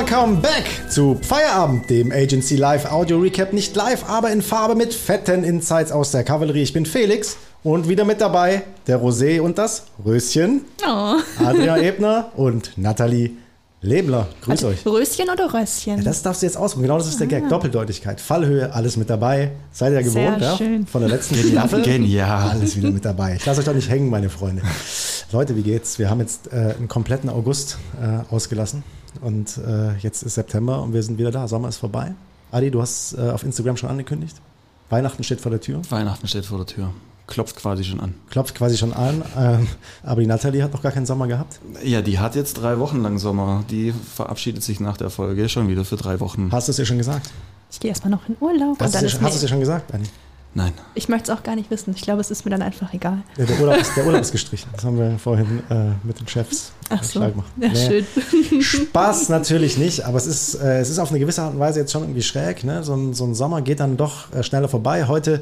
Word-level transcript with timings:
Welcome, 0.00 0.38
back 0.38 0.64
zu 0.88 1.18
Feierabend, 1.20 1.90
dem 1.90 2.10
Agency 2.10 2.56
Live 2.56 2.90
Audio 2.90 3.18
Recap. 3.18 3.52
Nicht 3.52 3.76
live, 3.76 4.08
aber 4.08 4.30
in 4.32 4.40
Farbe 4.40 4.74
mit 4.74 4.94
fetten 4.94 5.44
Insights 5.44 5.92
aus 5.92 6.10
der 6.10 6.24
Kavallerie. 6.24 6.62
Ich 6.62 6.72
bin 6.72 6.86
Felix 6.86 7.36
und 7.62 7.86
wieder 7.86 8.06
mit 8.06 8.18
dabei 8.22 8.62
der 8.86 8.98
Rosé 8.98 9.42
und 9.42 9.58
das 9.58 9.84
Röschen. 10.02 10.62
Oh. 10.88 11.16
Adrian 11.44 11.80
Ebner 11.82 12.32
und 12.34 12.78
Nathalie 12.78 13.32
Lebler. 13.82 14.28
Grüß 14.40 14.64
euch. 14.64 14.86
Röschen 14.86 15.28
oder 15.28 15.52
Röschen? 15.52 15.98
Ja, 15.98 16.02
das 16.02 16.22
darfst 16.22 16.40
du 16.40 16.46
jetzt 16.46 16.56
ausprobieren. 16.56 16.88
Genau 16.88 16.98
das 16.98 17.08
ist 17.08 17.20
der 17.20 17.26
Gag. 17.26 17.50
Doppeldeutigkeit, 17.50 18.22
Fallhöhe, 18.22 18.72
alles 18.72 18.96
mit 18.96 19.10
dabei. 19.10 19.50
Seid 19.70 19.92
ihr 19.92 20.02
Sehr 20.02 20.30
gewohnt, 20.30 20.40
ja? 20.40 20.56
schön. 20.56 20.86
Von 20.86 21.02
der 21.02 21.10
letzten 21.10 21.34
Staffel. 21.34 21.82
Genial. 21.84 22.48
Alles 22.52 22.74
wieder 22.74 22.90
mit 22.90 23.04
dabei. 23.04 23.34
Ich 23.36 23.44
lasse 23.44 23.60
euch 23.60 23.66
doch 23.66 23.74
nicht 23.74 23.90
hängen, 23.90 24.08
meine 24.08 24.30
Freunde. 24.30 24.62
Leute, 25.30 25.56
wie 25.56 25.62
geht's? 25.62 25.98
Wir 25.98 26.08
haben 26.08 26.20
jetzt 26.20 26.50
äh, 26.54 26.74
einen 26.78 26.88
kompletten 26.88 27.28
August 27.28 27.76
äh, 28.00 28.34
ausgelassen 28.34 28.82
und 29.22 29.58
äh, 29.58 29.96
jetzt 29.98 30.22
ist 30.22 30.34
September 30.34 30.82
und 30.82 30.92
wir 30.94 31.02
sind 31.02 31.18
wieder 31.18 31.30
da. 31.30 31.48
Sommer 31.48 31.68
ist 31.68 31.76
vorbei. 31.78 32.12
Adi, 32.52 32.70
du 32.70 32.80
hast 32.82 33.14
äh, 33.14 33.30
auf 33.30 33.42
Instagram 33.42 33.76
schon 33.76 33.90
angekündigt. 33.90 34.36
Weihnachten 34.88 35.22
steht 35.22 35.40
vor 35.40 35.50
der 35.50 35.60
Tür. 35.60 35.82
Weihnachten 35.90 36.26
steht 36.26 36.46
vor 36.46 36.58
der 36.58 36.66
Tür. 36.66 36.90
Klopft 37.28 37.54
quasi 37.54 37.84
schon 37.84 38.00
an. 38.00 38.14
Klopft 38.28 38.56
quasi 38.56 38.76
schon 38.76 38.92
an. 38.92 39.22
Ähm, 39.38 39.68
aber 40.02 40.20
die 40.20 40.26
Nathalie 40.26 40.64
hat 40.64 40.72
noch 40.72 40.82
gar 40.82 40.90
keinen 40.90 41.06
Sommer 41.06 41.28
gehabt. 41.28 41.60
Ja, 41.84 42.02
die 42.02 42.18
hat 42.18 42.34
jetzt 42.34 42.54
drei 42.54 42.80
Wochen 42.80 43.00
lang 43.02 43.18
Sommer. 43.18 43.62
Die 43.70 43.92
verabschiedet 44.14 44.64
sich 44.64 44.80
nach 44.80 44.96
der 44.96 45.10
Folge 45.10 45.48
schon 45.48 45.68
wieder 45.68 45.84
für 45.84 45.94
drei 45.96 46.18
Wochen. 46.18 46.48
Hast 46.50 46.66
du 46.66 46.72
es 46.72 46.78
ihr 46.80 46.86
schon 46.86 46.98
gesagt? 46.98 47.30
Ich 47.70 47.78
gehe 47.78 47.88
erstmal 47.90 48.10
noch 48.10 48.28
in 48.28 48.36
Urlaub. 48.40 48.80
Hast 48.80 48.86
und 48.86 48.88
du 48.88 48.92
dann 48.92 49.04
ihr- 49.04 49.22
hast 49.22 49.34
du 49.34 49.36
es 49.36 49.42
ihr 49.44 49.48
schon 49.48 49.60
gesagt, 49.60 49.94
Adi? 49.94 50.04
Nein. 50.52 50.72
ich 50.96 51.08
möchte 51.08 51.30
es 51.30 51.38
auch 51.38 51.44
gar 51.44 51.54
nicht 51.54 51.70
wissen. 51.70 51.94
Ich 51.94 52.02
glaube, 52.02 52.20
es 52.20 52.32
ist 52.32 52.44
mir 52.44 52.50
dann 52.50 52.62
einfach 52.62 52.92
egal. 52.92 53.18
Ja, 53.36 53.44
der, 53.46 53.60
Urlaub 53.60 53.76
ist, 53.76 53.96
der 53.96 54.04
Urlaub 54.04 54.20
ist 54.22 54.32
gestrichen. 54.32 54.68
Das 54.72 54.82
haben 54.84 54.98
wir 54.98 55.16
vorhin 55.20 55.62
äh, 55.70 55.92
mit 56.02 56.18
den 56.18 56.26
Chefs 56.26 56.72
Ach 56.90 57.02
so. 57.02 57.20
gemacht. 57.20 57.50
Ja, 57.60 57.68
Nee. 57.68 58.04
schön. 58.04 58.62
Spaß 58.62 59.28
natürlich 59.28 59.78
nicht, 59.78 60.04
aber 60.04 60.18
es 60.18 60.26
ist, 60.26 60.54
äh, 60.56 60.80
es 60.80 60.90
ist 60.90 60.98
auf 60.98 61.10
eine 61.10 61.20
gewisse 61.20 61.42
Art 61.42 61.54
und 61.54 61.60
Weise 61.60 61.80
jetzt 61.80 61.92
schon 61.92 62.02
irgendwie 62.02 62.22
schräg. 62.22 62.64
Ne? 62.64 62.82
So, 62.82 62.94
ein, 62.94 63.14
so 63.14 63.24
ein 63.24 63.34
Sommer 63.34 63.62
geht 63.62 63.80
dann 63.80 63.96
doch 63.96 64.32
äh, 64.32 64.42
schneller 64.42 64.68
vorbei. 64.68 65.06
Heute 65.06 65.40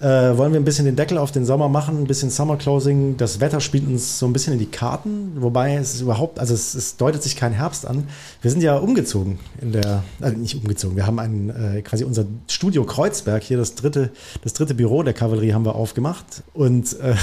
äh, 0.00 0.06
wollen 0.36 0.52
wir 0.52 0.60
ein 0.60 0.64
bisschen 0.64 0.84
den 0.84 0.96
Deckel 0.96 1.16
auf 1.16 1.32
den 1.32 1.46
Sommer 1.46 1.68
machen, 1.68 1.98
ein 1.98 2.06
bisschen 2.06 2.30
Summer 2.30 2.56
Closing. 2.56 3.16
Das 3.16 3.40
Wetter 3.40 3.60
spielt 3.60 3.86
uns 3.86 4.18
so 4.18 4.26
ein 4.26 4.32
bisschen 4.32 4.52
in 4.52 4.58
die 4.58 4.66
Karten, 4.66 5.32
wobei 5.36 5.74
es 5.76 6.00
überhaupt, 6.00 6.38
also 6.38 6.52
es, 6.54 6.74
es 6.74 6.96
deutet 6.96 7.22
sich 7.22 7.36
kein 7.36 7.52
Herbst 7.52 7.86
an. 7.86 8.06
Wir 8.42 8.50
sind 8.50 8.62
ja 8.62 8.76
umgezogen 8.76 9.38
in 9.60 9.72
der, 9.72 10.02
also 10.20 10.36
nicht 10.36 10.54
umgezogen, 10.54 10.96
wir 10.96 11.06
haben 11.06 11.18
ein, 11.18 11.50
äh, 11.76 11.82
quasi 11.82 12.04
unser 12.04 12.24
Studio 12.48 12.84
Kreuzberg, 12.84 13.42
hier 13.42 13.56
das 13.56 13.74
dritte, 13.74 14.10
das 14.42 14.52
dritte 14.52 14.74
Büro 14.74 15.02
der 15.02 15.14
Kavallerie 15.14 15.54
haben 15.54 15.64
wir 15.64 15.74
aufgemacht 15.74 16.42
und 16.52 16.92
äh, 17.00 17.14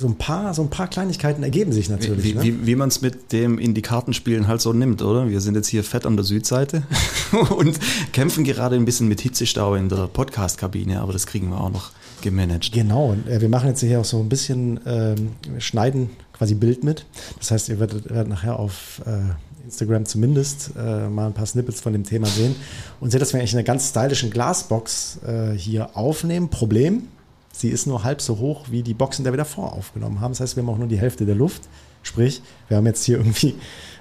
so 0.00 0.06
ein 0.06 0.16
paar, 0.16 0.54
so 0.54 0.62
ein 0.62 0.70
paar 0.70 0.88
Kleinigkeiten 0.88 1.42
ergeben 1.42 1.72
sich 1.72 1.90
natürlich. 1.90 2.24
Wie, 2.24 2.32
ne? 2.32 2.42
wie, 2.42 2.66
wie 2.66 2.74
man 2.74 2.88
es 2.88 3.02
mit 3.02 3.32
dem 3.32 3.58
in 3.58 3.74
die 3.74 3.82
Kartenspielen 3.82 4.48
halt 4.48 4.62
so 4.62 4.72
nimmt, 4.72 5.02
oder? 5.02 5.28
Wir 5.28 5.42
sind 5.42 5.56
jetzt 5.56 5.68
hier 5.68 5.84
fett 5.84 6.06
an 6.06 6.16
der 6.16 6.24
Südseite 6.24 6.84
und 7.54 7.78
kämpfen 8.14 8.44
gerade 8.44 8.76
ein 8.76 8.86
bisschen 8.86 9.08
mit 9.08 9.20
Hitzestau 9.20 9.74
in 9.74 9.90
der 9.90 10.06
Podcast-Kabine, 10.06 11.02
aber 11.02 11.12
das 11.12 11.26
kriegen 11.26 11.50
wir 11.50 11.60
auch 11.60 11.70
noch 11.70 11.90
gemanagt. 12.22 12.72
Genau, 12.72 13.10
und 13.10 13.28
äh, 13.28 13.42
wir 13.42 13.50
machen 13.50 13.68
jetzt 13.68 13.80
hier 13.80 14.00
auch 14.00 14.04
so 14.06 14.20
ein 14.20 14.30
bisschen, 14.30 14.80
ähm, 14.86 15.32
schneiden 15.58 16.08
quasi 16.32 16.54
Bild 16.54 16.82
mit. 16.82 17.04
Das 17.38 17.50
heißt, 17.50 17.68
ihr 17.68 17.78
werdet, 17.78 18.08
werdet 18.08 18.28
nachher 18.28 18.58
auf 18.58 19.02
äh, 19.04 19.64
Instagram 19.66 20.06
zumindest 20.06 20.70
äh, 20.78 21.10
mal 21.10 21.26
ein 21.26 21.34
paar 21.34 21.44
Snippets 21.44 21.82
von 21.82 21.92
dem 21.92 22.04
Thema 22.04 22.26
sehen 22.26 22.56
und 23.00 23.10
seht, 23.10 23.20
dass 23.20 23.34
wir 23.34 23.40
eigentlich 23.40 23.52
in 23.52 23.58
einer 23.58 23.66
ganz 23.66 23.90
stylischen 23.90 24.30
Glasbox 24.30 25.18
äh, 25.26 25.52
hier 25.52 25.94
aufnehmen. 25.94 26.48
Problem, 26.48 27.08
sie 27.52 27.68
ist 27.68 27.86
nur 27.86 28.04
halb 28.04 28.20
so 28.20 28.38
hoch 28.38 28.66
wie 28.70 28.82
die 28.82 28.94
Boxen, 28.94 29.24
die 29.24 29.30
wir 29.32 29.36
davor 29.36 29.72
aufgenommen 29.72 30.20
haben. 30.20 30.32
Das 30.32 30.40
heißt, 30.40 30.56
wir 30.56 30.62
haben 30.62 30.70
auch 30.70 30.78
nur 30.78 30.88
die 30.88 30.98
Hälfte 30.98 31.26
der 31.26 31.34
Luft. 31.34 31.62
Sprich, 32.02 32.40
wir 32.68 32.76
haben 32.78 32.86
jetzt 32.86 33.04
hier 33.04 33.18
irgendwie 33.18 33.54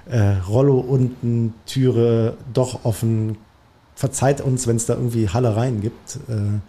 äh, 0.09 0.19
Rollo 0.47 0.79
unten, 0.79 1.53
Türe 1.65 2.38
doch 2.53 2.85
offen. 2.85 3.38
Verzeiht 3.95 4.39
uns, 4.39 4.65
wenn 4.67 4.77
es 4.77 4.85
da 4.85 4.93
irgendwie 4.93 5.27
Hallereien 5.29 5.81
gibt. 5.81 6.15
Äh, 6.29 6.59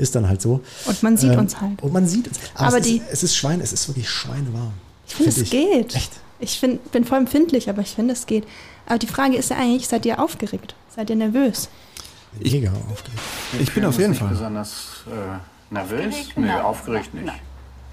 ist 0.00 0.14
dann 0.14 0.28
halt 0.28 0.40
so. 0.42 0.60
Und 0.86 1.02
man 1.02 1.16
sieht 1.16 1.32
Ähm, 1.32 1.38
uns 1.40 1.60
halt. 1.60 1.82
Und 1.82 1.92
man 1.92 2.06
sieht 2.06 2.26
uns. 2.28 2.38
Aber 2.54 2.78
es, 2.78 2.86
die- 2.86 2.96
ist, 2.96 3.04
es 3.12 3.22
ist 3.22 3.36
Schwein, 3.36 3.60
es 3.60 3.72
ist 3.72 3.86
wirklich 3.88 4.08
schweinewarm. 4.08 4.72
Ich 5.06 5.14
finde, 5.14 5.32
find 5.32 5.44
es 5.46 5.50
geht. 5.50 5.94
Echt? 5.94 6.12
Ich 6.40 6.58
find, 6.58 6.90
bin 6.90 7.04
voll 7.04 7.18
empfindlich, 7.18 7.68
aber 7.68 7.82
ich 7.82 7.90
finde, 7.90 8.14
es 8.14 8.26
geht. 8.26 8.44
Aber 8.86 8.98
die 8.98 9.06
Frage 9.06 9.36
ist 9.36 9.50
ja 9.50 9.56
eigentlich, 9.58 9.86
seid 9.86 10.06
ihr 10.06 10.18
aufgeregt? 10.20 10.74
Seid 10.94 11.10
ihr 11.10 11.16
nervös? 11.16 11.68
Mega 12.42 12.72
aufgeregt. 12.90 13.20
Ich 13.60 13.72
bin 13.74 13.84
auf 13.84 13.98
jeden 13.98 14.14
Fall. 14.14 14.28
besonders 14.28 15.04
äh, 15.06 15.38
nervös. 15.70 16.06
Aufgeregt? 16.06 16.38
Nee, 16.38 16.46
Nein. 16.46 16.60
aufgeregt 16.62 17.14
nicht. 17.14 17.26
Nein. 17.26 17.40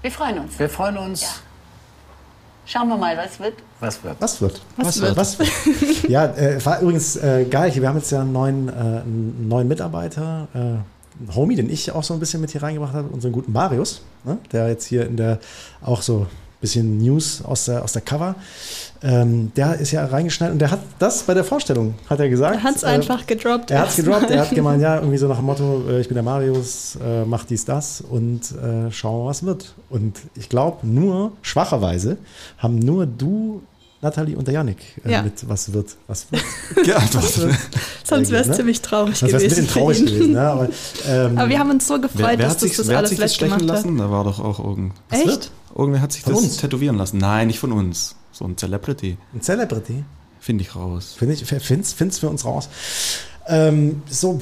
Wir 0.02 0.10
freuen 0.10 0.38
uns. 0.38 0.58
Wir 0.58 0.68
freuen 0.68 0.98
uns. 0.98 1.22
Ja. 1.22 1.28
Schauen 2.66 2.88
wir 2.88 2.96
mal, 2.98 3.16
was 3.16 3.40
wird. 3.40 3.54
Was 3.80 4.04
wird? 4.04 4.16
Was 4.20 4.40
wird? 4.42 4.60
Was 4.76 5.00
wird? 5.00 5.16
Was 5.16 5.38
wird? 5.38 6.08
ja, 6.08 6.26
äh, 6.26 6.64
war 6.64 6.80
übrigens 6.80 7.16
äh, 7.16 7.46
geil. 7.50 7.74
Wir 7.74 7.88
haben 7.88 7.96
jetzt 7.96 8.10
ja 8.10 8.20
einen 8.20 8.32
neuen, 8.32 8.68
äh, 8.68 8.72
einen 8.72 9.48
neuen 9.48 9.68
Mitarbeiter, 9.68 10.48
äh, 10.54 10.58
einen 10.58 11.34
Homie, 11.34 11.56
den 11.56 11.70
ich 11.70 11.90
auch 11.92 12.04
so 12.04 12.12
ein 12.12 12.20
bisschen 12.20 12.42
mit 12.42 12.50
hier 12.50 12.62
reingebracht 12.62 12.92
habe, 12.92 13.08
unseren 13.08 13.32
guten 13.32 13.52
Marius, 13.52 14.02
ne? 14.24 14.38
der 14.52 14.68
jetzt 14.68 14.84
hier 14.84 15.06
in 15.06 15.16
der 15.16 15.38
auch 15.82 16.02
so 16.02 16.26
bisschen 16.60 16.98
News 16.98 17.42
aus 17.44 17.66
der, 17.66 17.84
aus 17.84 17.92
der 17.92 18.02
Cover. 18.02 18.34
Ähm, 19.00 19.52
der 19.54 19.76
ist 19.78 19.92
ja 19.92 20.04
reingeschneit 20.04 20.50
und 20.50 20.58
der 20.58 20.72
hat 20.72 20.80
das 20.98 21.22
bei 21.22 21.32
der 21.32 21.44
Vorstellung, 21.44 21.94
hat 22.10 22.18
er 22.18 22.28
gesagt. 22.28 22.56
Er 22.56 22.62
hat 22.64 22.76
es 22.76 22.82
äh, 22.82 22.86
einfach 22.86 23.26
gedroppt. 23.26 23.70
Er 23.70 23.80
hat 23.80 23.90
es 23.90 23.96
gedroppt, 23.96 24.30
er 24.30 24.40
hat 24.40 24.50
gemeint, 24.54 24.82
ja, 24.82 24.96
irgendwie 24.96 25.18
so 25.18 25.28
nach 25.28 25.36
dem 25.36 25.46
Motto, 25.46 25.84
äh, 25.88 26.00
ich 26.00 26.08
bin 26.08 26.16
der 26.16 26.24
Marius, 26.24 26.98
äh, 27.04 27.24
mach 27.24 27.44
dies, 27.44 27.64
das 27.64 28.00
und 28.00 28.40
äh, 28.56 28.90
schauen 28.90 29.24
wir, 29.24 29.28
was 29.28 29.44
wird. 29.44 29.74
Und 29.88 30.18
ich 30.34 30.48
glaube, 30.48 30.84
nur, 30.84 31.32
schwacherweise, 31.42 32.16
haben 32.58 32.80
nur 32.80 33.06
du, 33.06 33.62
Nathalie 34.00 34.36
und 34.36 34.46
der 34.46 34.54
Yannick 34.54 34.78
äh, 35.04 35.10
Ja. 35.12 35.22
mit 35.22 35.48
was 35.48 35.72
wird, 35.72 35.96
was 36.06 36.26
wird. 36.30 36.42
Geantwortet. 36.84 37.56
Sonst 38.04 38.30
wäre 38.30 38.42
es 38.42 38.48
ne? 38.48 38.54
ziemlich 38.56 38.80
traurig 38.80 39.20
wäre 39.22 39.32
ein 39.32 39.38
gewesen. 39.38 39.48
bisschen 39.48 39.68
traurig 39.68 39.98
für 39.98 40.04
ihn. 40.04 40.10
gewesen, 40.14 40.32
ne? 40.34 40.40
aber, 40.40 40.68
ähm, 41.08 41.38
Aber 41.38 41.48
wir 41.48 41.58
haben 41.58 41.70
uns 41.70 41.86
so 41.88 42.00
gefreut, 42.00 42.18
Wer, 42.18 42.26
wer 42.28 42.36
dass 42.36 42.46
hat 42.50 42.54
das 42.56 42.60
sich, 42.62 42.76
das 42.76 42.86
wer 42.88 42.94
hat 42.96 42.98
alles 42.98 43.10
sich 43.10 43.18
das 43.18 43.34
stechen 43.34 43.54
hat. 43.54 43.62
lassen? 43.62 43.96
Da 43.98 44.10
war 44.10 44.24
doch 44.24 44.38
auch 44.40 44.58
irgend, 44.64 44.92
was 45.08 45.18
Echt? 45.18 45.26
wird? 45.28 45.50
irgendwer 45.76 46.00
hat 46.00 46.12
sich 46.12 46.22
Von 46.22 46.34
das 46.34 46.42
uns? 46.42 46.56
tätowieren 46.58 46.96
lassen. 46.96 47.18
Nein, 47.18 47.48
nicht 47.48 47.58
von 47.58 47.72
uns. 47.72 48.14
So 48.32 48.44
ein 48.44 48.56
Celebrity. 48.56 49.16
ein 49.34 49.42
Celebrity, 49.42 50.04
Finde 50.40 50.62
ich 50.62 50.76
raus. 50.76 51.14
finde 51.18 51.34
ich, 51.34 51.44
find's, 51.44 51.92
find's 51.92 52.18
für 52.20 52.28
uns 52.28 52.44
raus. 52.44 52.68
Ähm, 53.48 54.02
so, 54.08 54.38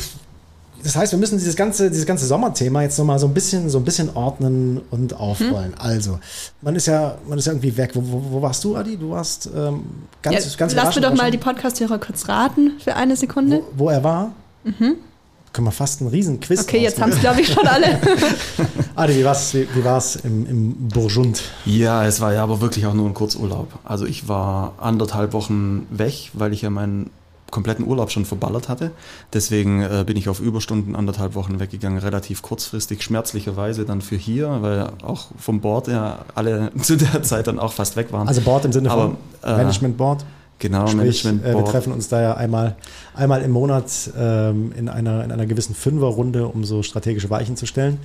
das 0.87 0.95
heißt, 0.95 1.13
wir 1.13 1.19
müssen 1.19 1.37
dieses 1.37 1.57
ganze, 1.57 1.91
dieses 1.91 2.07
ganze 2.07 2.27
Sommerthema 2.27 2.83
jetzt 2.83 2.97
nochmal 2.97 3.19
so 3.19 3.27
ein 3.27 3.35
bisschen, 3.35 3.69
so 3.69 3.79
ein 3.79 3.85
bisschen 3.85 4.15
ordnen 4.15 4.81
und 4.93 5.15
aufrollen. 5.19 5.75
Also, 5.79 6.21
man 6.63 6.77
ist 6.77 6.87
ja, 6.87 7.19
man 7.29 7.39
ist 7.39 7.47
ja 7.47 7.53
irgendwie 7.53 7.77
weg. 7.77 7.91
Wo, 7.95 8.03
wo, 8.05 8.23
wo 8.31 8.43
warst 8.43 8.63
du, 8.63 8.77
Adi? 8.77 8.97
Du 8.97 9.11
warst 9.11 9.51
ähm, 9.53 9.83
ganz, 10.23 10.45
Ja, 10.45 10.57
ganz 10.57 10.75
lass 10.75 10.95
mir 10.95 11.03
doch 11.03 11.15
mal 11.15 11.33
die 11.33 11.39
Podcast-Hörer 11.39 11.99
kurz 11.99 12.29
raten 12.29 12.75
für 12.79 12.95
eine 12.95 13.17
Sekunde. 13.17 13.63
wo, 13.73 13.87
wo 13.87 13.91
er 13.91 14.05
war. 14.05 14.33
Können 14.65 15.67
wir 15.67 15.73
fast 15.73 16.03
einen 16.03 16.11
riesen 16.11 16.39
Quiz 16.39 16.61
Okay, 16.61 16.81
jetzt 16.83 17.01
haben 17.01 17.11
es, 17.11 17.19
glaube 17.19 17.41
ich, 17.41 17.49
schon 17.53 17.67
alle. 17.67 17.99
Adi, 18.95 19.17
wie 19.17 19.25
war's, 19.25 19.55
wie, 19.55 19.67
wie 19.75 19.85
war's 19.85 20.17
im, 20.17 20.47
im 20.47 20.89
Burgund? 20.89 21.43
Ja, 21.65 22.07
es 22.07 22.21
war 22.21 22.33
ja 22.33 22.45
aber 22.45 22.61
wirklich 22.61 22.87
auch 22.87 22.95
nur 22.95 23.07
ein 23.07 23.15
Kurzurlaub. 23.15 23.69
Also 23.83 24.07
ich 24.07 24.29
war 24.29 24.75
anderthalb 24.79 25.33
Wochen 25.33 25.87
weg, 25.91 26.31
weil 26.35 26.53
ich 26.53 26.63
ja 26.63 26.71
meinen 26.71 27.11
kompletten 27.51 27.87
Urlaub 27.87 28.11
schon 28.11 28.25
verballert 28.25 28.69
hatte. 28.69 28.91
Deswegen 29.33 29.83
äh, 29.83 30.05
bin 30.07 30.17
ich 30.17 30.29
auf 30.29 30.41
Überstunden 30.41 30.97
anderthalb 30.97 31.35
Wochen 31.35 31.61
weggegangen, 31.61 31.99
relativ 31.99 32.43
kurzfristig, 32.43 33.03
schmerzlicherweise 33.03 33.85
dann 33.85 34.01
für 34.01 34.17
hier, 34.17 34.59
weil 34.63 34.91
auch 35.03 35.29
vom 35.39 35.61
Bord 35.61 35.89
ja 35.89 36.25
alle 36.35 36.73
zu 36.83 36.97
der 36.97 37.23
Zeit 37.23 37.47
dann 37.47 37.59
auch 37.59 37.73
fast 37.73 37.97
weg 37.97 38.13
waren. 38.13 38.29
Also 38.29 38.41
Board 38.41 38.65
im 38.65 38.73
Sinne 38.73 38.91
Aber, 38.91 39.03
von 39.03 39.17
äh, 39.45 39.57
Management 39.57 39.97
Board. 39.97 40.25
genau, 40.59 40.87
Sprich, 40.87 40.97
Management 41.25 41.43
äh, 41.43 41.47
wir 41.47 41.53
Board. 41.53 41.69
treffen 41.69 41.93
uns 41.93 42.09
da 42.09 42.21
ja 42.21 42.35
einmal, 42.35 42.77
einmal 43.15 43.43
im 43.43 43.53
Monat 43.53 44.11
ähm, 44.19 44.73
in, 44.77 44.89
einer, 44.89 45.23
in 45.25 45.31
einer 45.31 45.47
gewissen 45.47 45.75
Fünferrunde, 45.75 46.49
um 46.49 46.65
so 46.65 46.83
strategische 46.83 47.31
Weichen 47.31 47.57
zu 47.57 47.67
stellen. 47.67 47.99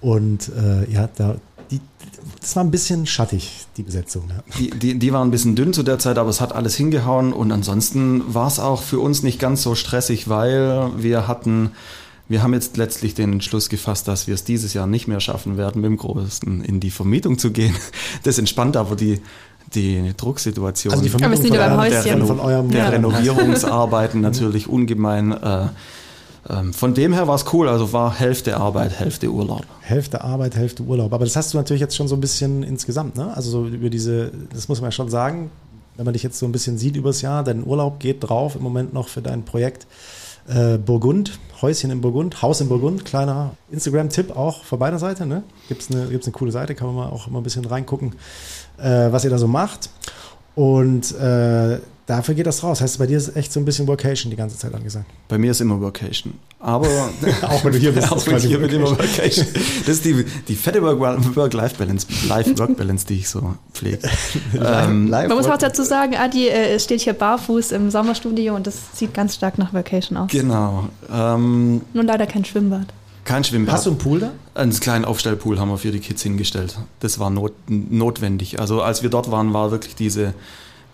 Und 0.00 0.48
äh, 0.48 0.90
ja, 0.90 1.08
da, 1.16 1.36
die, 1.70 1.80
das 2.40 2.56
war 2.56 2.64
ein 2.64 2.70
bisschen 2.70 3.06
schattig, 3.06 3.66
die 3.76 3.82
Besetzung. 3.82 4.24
Ja. 4.28 4.42
Die, 4.58 4.70
die, 4.70 4.98
die 4.98 5.12
waren 5.12 5.28
ein 5.28 5.30
bisschen 5.30 5.54
dünn 5.54 5.72
zu 5.72 5.82
der 5.82 5.98
Zeit, 5.98 6.18
aber 6.18 6.30
es 6.30 6.40
hat 6.40 6.52
alles 6.52 6.74
hingehauen 6.74 7.32
und 7.32 7.52
ansonsten 7.52 8.22
war 8.34 8.46
es 8.48 8.58
auch 8.58 8.82
für 8.82 8.98
uns 8.98 9.22
nicht 9.22 9.38
ganz 9.38 9.62
so 9.62 9.74
stressig, 9.74 10.28
weil 10.28 10.90
wir 10.96 11.28
hatten, 11.28 11.70
wir 12.28 12.42
haben 12.42 12.54
jetzt 12.54 12.76
letztlich 12.76 13.14
den 13.14 13.32
Entschluss 13.34 13.68
gefasst, 13.68 14.08
dass 14.08 14.26
wir 14.26 14.34
es 14.34 14.44
dieses 14.44 14.74
Jahr 14.74 14.86
nicht 14.86 15.06
mehr 15.08 15.20
schaffen 15.20 15.56
werden, 15.56 15.80
mit 15.82 15.90
dem 15.90 15.96
Größten 15.96 16.62
in 16.64 16.80
die 16.80 16.90
Vermietung 16.90 17.38
zu 17.38 17.50
gehen. 17.52 17.74
Das 18.22 18.38
entspannt 18.38 18.76
aber 18.76 18.96
die, 18.96 19.20
die 19.74 20.12
Drucksituation. 20.16 20.92
Also 20.92 21.02
die 21.04 21.08
sind 21.10 21.20
ja 21.22 21.28
beim 21.28 21.78
eurem- 21.78 21.80
Häuschen. 21.80 22.18
der, 22.18 22.26
von 22.26 22.40
eurem 22.40 22.70
der 22.70 22.84
Ja. 22.84 22.88
Renovierungsarbeiten 22.90 24.20
natürlich 24.20 24.68
ungemein. 24.68 25.32
Äh, 25.32 25.68
von 26.72 26.94
dem 26.94 27.12
her 27.12 27.28
war 27.28 27.34
es 27.34 27.44
cool, 27.52 27.68
also 27.68 27.92
war 27.92 28.14
Hälfte 28.14 28.56
Arbeit, 28.56 28.98
Hälfte 28.98 29.28
Urlaub. 29.28 29.64
Hälfte 29.80 30.22
Arbeit, 30.22 30.56
Hälfte 30.56 30.82
Urlaub. 30.82 31.12
Aber 31.12 31.24
das 31.24 31.36
hast 31.36 31.52
du 31.52 31.58
natürlich 31.58 31.80
jetzt 31.80 31.94
schon 31.94 32.08
so 32.08 32.16
ein 32.16 32.20
bisschen 32.20 32.62
insgesamt, 32.62 33.16
ne? 33.16 33.34
Also 33.36 33.50
so 33.50 33.66
über 33.66 33.90
diese, 33.90 34.32
das 34.52 34.68
muss 34.68 34.80
man 34.80 34.88
ja 34.88 34.92
schon 34.92 35.10
sagen, 35.10 35.50
wenn 35.96 36.06
man 36.06 36.14
dich 36.14 36.22
jetzt 36.22 36.38
so 36.38 36.46
ein 36.46 36.52
bisschen 36.52 36.78
sieht 36.78 36.96
übers 36.96 37.20
Jahr, 37.20 37.44
dein 37.44 37.66
Urlaub 37.66 38.00
geht 38.00 38.26
drauf 38.26 38.56
im 38.56 38.62
Moment 38.62 38.94
noch 38.94 39.08
für 39.08 39.20
dein 39.20 39.44
Projekt 39.44 39.86
äh, 40.48 40.78
Burgund, 40.78 41.38
Häuschen 41.60 41.90
in 41.90 42.00
Burgund, 42.00 42.40
Haus 42.40 42.60
in 42.60 42.68
Burgund, 42.68 43.04
kleiner 43.04 43.50
Instagram-Tipp 43.70 44.34
auch 44.34 44.64
von 44.64 44.78
beider 44.78 44.98
Seite, 44.98 45.26
ne? 45.26 45.42
Gibt's 45.68 45.90
eine, 45.90 46.06
gibt's 46.06 46.26
eine 46.26 46.32
coole 46.32 46.52
Seite, 46.52 46.74
kann 46.74 46.94
man 46.94 47.10
auch 47.10 47.26
immer 47.26 47.40
ein 47.40 47.44
bisschen 47.44 47.64
reingucken, 47.66 48.14
äh, 48.78 49.12
was 49.12 49.24
ihr 49.24 49.30
da 49.30 49.38
so 49.38 49.46
macht. 49.46 49.90
Und 50.54 51.14
äh, 51.16 51.78
dafür 52.10 52.34
geht 52.34 52.46
das 52.46 52.62
raus. 52.62 52.80
Heißt, 52.80 52.98
bei 52.98 53.06
dir 53.06 53.16
ist 53.16 53.36
echt 53.36 53.52
so 53.52 53.60
ein 53.60 53.64
bisschen 53.64 53.86
Workation 53.86 54.30
die 54.30 54.36
ganze 54.36 54.58
Zeit 54.58 54.74
angesagt. 54.74 55.06
Bei 55.28 55.38
mir 55.38 55.52
ist 55.52 55.60
immer 55.60 55.80
Workation. 55.80 56.34
Aber 56.58 56.86
Auch 57.42 57.64
wenn 57.64 57.72
du 57.72 57.78
hier 57.78 57.92
bist, 57.92 58.10
auch 58.12 58.16
ist 58.16 58.26
wenn 58.26 58.38
hier 58.40 58.58
bin, 58.58 58.68
immer 58.70 58.90
Workation. 58.90 59.46
Workation. 59.46 59.46
Das 59.86 59.88
ist 59.96 60.04
die, 60.04 60.24
die 60.48 60.54
fette 60.56 60.82
Work- 60.82 60.98
Work-Life-Balance, 61.36 62.06
Life-Work-Balance, 62.28 63.06
die 63.06 63.14
ich 63.18 63.28
so 63.28 63.54
pflege. 63.72 63.98
ähm, 64.54 65.08
Man 65.08 65.28
muss 65.28 65.46
auch 65.46 65.56
dazu 65.56 65.82
sagen, 65.84 66.16
Adi 66.16 66.48
äh, 66.48 66.78
steht 66.80 67.00
hier 67.00 67.12
barfuß 67.14 67.72
im 67.72 67.90
Sommerstudio 67.90 68.54
und 68.56 68.66
das 68.66 68.76
sieht 68.94 69.14
ganz 69.14 69.34
stark 69.36 69.56
nach 69.58 69.72
Vacation 69.72 70.16
aus. 70.18 70.30
genau. 70.30 70.88
Ähm, 71.12 71.80
Nur 71.94 72.04
leider 72.04 72.26
kein 72.26 72.44
Schwimmbad. 72.44 72.86
kein 73.24 73.44
Schwimmbad. 73.44 73.74
Hast 73.74 73.86
du 73.86 73.90
einen 73.90 73.98
Pool 73.98 74.20
da? 74.20 74.30
Einen 74.54 74.72
kleinen 74.78 75.04
Aufstellpool 75.04 75.58
haben 75.60 75.68
wir 75.70 75.78
für 75.78 75.92
die 75.92 76.00
Kids 76.00 76.22
hingestellt. 76.22 76.76
Das 76.98 77.18
war 77.20 77.30
not, 77.30 77.52
notwendig. 77.68 78.58
Also 78.60 78.82
als 78.82 79.02
wir 79.02 79.10
dort 79.10 79.30
waren, 79.30 79.52
war 79.54 79.70
wirklich 79.70 79.94
diese, 79.94 80.34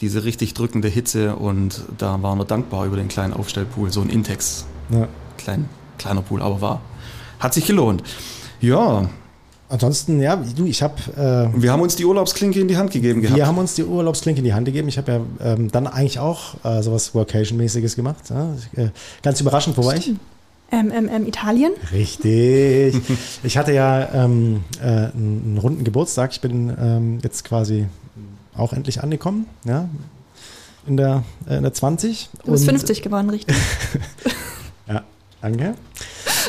diese 0.00 0.24
richtig 0.24 0.54
drückende 0.54 0.88
Hitze 0.88 1.36
und 1.36 1.82
da 1.98 2.22
waren 2.22 2.38
wir 2.38 2.44
dankbar 2.44 2.86
über 2.86 2.96
den 2.96 3.08
kleinen 3.08 3.32
Aufstellpool. 3.32 3.92
So 3.92 4.00
ein 4.00 4.10
Intex, 4.10 4.66
Ja. 4.90 5.08
klein, 5.38 5.68
kleiner 5.98 6.22
Pool, 6.22 6.42
aber 6.42 6.60
war. 6.60 6.80
Hat 7.38 7.54
sich 7.54 7.66
gelohnt. 7.66 8.02
Ja, 8.60 9.08
Ansonsten, 9.68 10.20
ja, 10.20 10.36
du, 10.36 10.64
ich 10.64 10.80
habe, 10.80 10.94
äh, 11.56 11.60
wir 11.60 11.72
haben 11.72 11.82
uns 11.82 11.96
die 11.96 12.04
Urlaubsklinke 12.04 12.60
in 12.60 12.68
die 12.68 12.76
Hand 12.76 12.92
gegeben 12.92 13.20
gehabt. 13.20 13.36
wir 13.36 13.48
haben 13.48 13.58
uns 13.58 13.74
die 13.74 13.82
Urlaubsklinke 13.82 14.38
in 14.38 14.44
die 14.44 14.54
Hand 14.54 14.64
gegeben. 14.66 14.86
Ich 14.86 14.96
habe 14.96 15.10
ja 15.12 15.20
ähm, 15.54 15.72
dann 15.72 15.88
eigentlich 15.88 16.20
auch 16.20 16.54
äh, 16.64 16.82
sowas 16.84 17.16
Workation-mäßiges 17.16 17.96
gemacht. 17.96 18.30
Ja? 18.30 18.54
Äh, 18.76 18.90
ganz 19.22 19.40
überraschend, 19.40 19.76
wo 19.76 19.84
war 19.84 19.96
ich? 19.96 20.12
Ähm, 20.70 20.92
ähm, 20.94 21.08
ähm, 21.12 21.26
Italien? 21.26 21.72
Richtig. 21.92 22.94
Ich 23.42 23.56
hatte 23.58 23.72
ja 23.72 24.08
ähm, 24.14 24.62
äh, 24.80 24.86
einen, 24.86 25.42
einen 25.44 25.58
runden 25.58 25.82
Geburtstag. 25.82 26.30
Ich 26.30 26.40
bin 26.40 26.72
ähm, 26.80 27.18
jetzt 27.24 27.42
quasi 27.44 27.86
auch 28.56 28.72
endlich 28.72 29.02
angekommen, 29.02 29.46
ja, 29.64 29.88
in 30.86 30.96
der, 30.96 31.24
äh, 31.48 31.56
in 31.56 31.62
der 31.62 31.72
20. 31.74 32.28
Du 32.44 32.52
bist 32.52 32.64
Und- 32.64 32.70
50 32.70 33.02
geworden, 33.02 33.30
richtig? 33.30 33.56
Ja, 34.88 35.02
danke. 35.42 35.74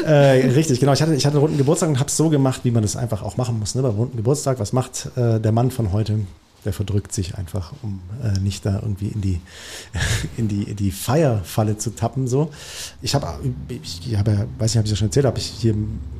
äh, 0.05 0.11
richtig, 0.51 0.79
genau. 0.79 0.93
Ich 0.93 1.01
hatte, 1.01 1.15
ich 1.15 1.25
hatte 1.25 1.37
einen 1.37 1.41
runden 1.43 1.57
Geburtstag 1.57 1.89
und 1.89 1.97
habe 1.99 2.07
es 2.09 2.15
so 2.17 2.29
gemacht, 2.29 2.61
wie 2.65 2.69
man 2.71 2.83
das 2.83 2.95
einfach 2.95 3.23
auch 3.23 3.35
machen 3.37 3.57
muss. 3.57 3.73
Ne? 3.73 3.81
Beim 3.81 3.95
runden 3.95 4.15
Geburtstag, 4.15 4.59
was 4.59 4.73
macht 4.73 5.09
äh, 5.17 5.39
der 5.39 5.51
Mann 5.51 5.71
von 5.71 5.91
heute? 5.91 6.19
Der 6.65 6.73
verdrückt 6.73 7.13
sich 7.13 7.35
einfach, 7.35 7.71
um 7.81 7.99
äh, 8.23 8.39
nicht 8.39 8.63
da 8.65 8.75
irgendwie 8.81 9.07
in 9.07 9.21
die, 9.21 9.41
in 10.37 10.47
die, 10.47 10.63
in 10.63 10.75
die 10.75 10.91
Feierfalle 10.91 11.77
zu 11.79 11.95
tappen. 11.95 12.27
So. 12.27 12.51
Ich 13.01 13.15
habe, 13.15 13.27
ich 13.69 14.15
habe, 14.15 14.31
ja- 14.31 14.45
weiß 14.59 14.75
nicht, 14.75 14.79
ob 14.81 14.85
ich 14.85 14.91
das 14.91 14.99
schon 14.99 15.07
erzählt 15.07 15.25
habe, 15.25 15.39
ich 15.39 15.45
hier 15.45 15.73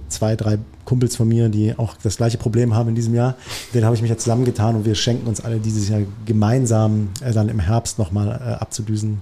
zwei, 0.10 0.36
drei 0.36 0.58
Kumpels 0.86 1.16
von 1.16 1.28
mir, 1.28 1.50
die 1.50 1.78
auch 1.78 1.96
das 2.02 2.18
gleiche 2.18 2.38
Problem 2.38 2.74
haben 2.74 2.90
in 2.90 2.96
diesem 2.96 3.14
Jahr. 3.14 3.36
Den 3.74 3.84
habe 3.86 3.96
ich 3.96 4.02
mich 4.02 4.10
ja 4.10 4.18
zusammengetan 4.18 4.76
und 4.76 4.86
wir 4.86 4.96
schenken 4.96 5.28
uns 5.28 5.42
alle 5.42 5.58
dieses 5.60 5.90
Jahr 5.90 6.02
gemeinsam 6.26 7.10
äh, 7.22 7.34
dann 7.34 7.50
im 7.50 7.60
Herbst 7.60 8.00
nochmal 8.00 8.28
äh, 8.30 8.54
abzudüsen 8.62 9.22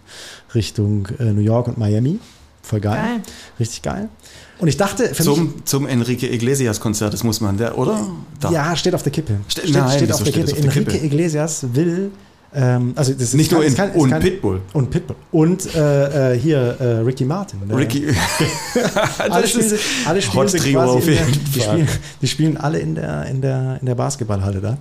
Richtung 0.54 1.08
äh, 1.20 1.24
New 1.26 1.42
York 1.42 1.68
und 1.68 1.78
Miami. 1.78 2.20
Voll 2.62 2.80
geil. 2.80 2.96
Geil. 2.96 3.22
Richtig 3.60 3.82
geil. 3.84 4.10
Und 4.58 4.68
ich 4.68 4.78
dachte, 4.78 5.14
für 5.14 5.24
mich, 5.24 5.36
Zum, 5.36 5.66
zum 5.66 5.88
Enrique 5.88 6.24
Iglesias 6.34 6.80
Konzert, 6.80 7.14
das 7.14 7.24
muss 7.24 7.42
man, 7.42 7.58
der, 7.58 7.78
oder? 7.78 8.08
Da. 8.40 8.50
ja, 8.52 8.76
steht 8.76 8.96
auf 8.96 9.04
der 9.04 9.12
Kippe. 9.12 9.38
Ste- 9.48 9.62
steht, 9.62 9.76
nein, 9.76 9.92
steht 9.98 10.12
auf 10.12 10.24
der 10.24 10.32
steht 10.32 10.46
Kippe. 10.48 10.58
auf 10.58 10.62
der 10.64 10.72
Enrique 10.72 10.92
Kippe? 10.94 11.06
Iglesias 11.06 11.66
will, 11.74 12.12
ähm, 12.56 12.94
also 12.96 13.14
das 13.14 13.34
Nicht 13.34 13.52
nur 13.52 13.62
kein- 13.62 13.74
in, 13.74 13.90
ist 13.96 13.96
und 13.96 14.10
kein- 14.10 14.22
Pitbull. 14.22 14.62
Und 14.74 14.90
Pitbull. 14.90 15.16
Und 15.32 15.76
äh, 15.76 16.34
äh, 16.34 16.40
hier 16.40 16.58
äh, 16.80 16.84
Ricky 17.00 17.26
Martin. 17.26 17.60
Der- 17.68 17.78
Ricky. 17.78 18.06
alle 19.20 19.30
das 19.42 19.50
spielen, 19.50 19.66
ist 19.66 19.84
alle 20.08 20.22
spielen 20.22 20.48
quasi 20.48 20.60
der, 20.60 21.26
die, 21.26 21.62
spielen, 21.62 21.88
die 22.22 22.28
spielen 22.28 22.58
alle 22.58 22.80
in 22.80 22.96
der, 22.96 23.26
in 23.26 23.42
der, 23.42 23.78
in 23.80 23.86
der 23.86 23.96
Basketballhalle 23.96 24.62
da. 24.62 24.78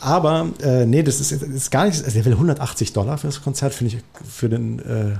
Aber 0.00 0.46
äh, 0.62 0.84
nee, 0.86 1.02
das 1.02 1.20
ist, 1.20 1.32
ist 1.32 1.70
gar 1.70 1.86
nicht, 1.86 2.02
also 2.04 2.10
der 2.14 2.24
will 2.24 2.32
180 2.32 2.92
Dollar 2.92 3.18
für 3.18 3.26
das 3.28 3.42
Konzert, 3.42 3.72
finde 3.74 3.96
ich, 3.96 4.02
für 4.30 4.48
den 4.48 4.78
äh, 4.80 5.16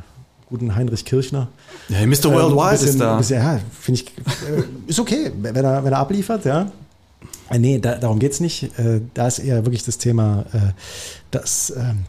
guten 0.48 0.76
Heinrich 0.76 1.04
Kirchner. 1.04 1.48
Ja, 1.88 2.06
Mr. 2.06 2.26
Ähm, 2.26 2.32
Worldwide 2.34 2.70
bisschen- 2.72 2.88
ist 2.88 3.00
da. 3.00 3.16
Bisschen, 3.16 3.42
ja, 3.42 3.60
finde 3.80 4.00
ich, 4.02 4.08
äh, 4.48 4.62
ist 4.86 5.00
okay, 5.00 5.32
wenn 5.40 5.56
er, 5.56 5.82
wenn 5.82 5.92
er 5.92 5.98
abliefert, 5.98 6.44
ja. 6.44 6.70
Äh, 7.50 7.58
nee, 7.58 7.78
da, 7.78 7.96
darum 7.96 8.18
geht's 8.18 8.40
nicht. 8.40 8.78
Äh, 8.78 9.00
da 9.14 9.26
ist 9.28 9.38
eher 9.38 9.64
wirklich 9.64 9.84
das 9.84 9.98
Thema, 9.98 10.44
äh, 10.52 10.58
dass 11.30 11.72
ähm, 11.76 12.04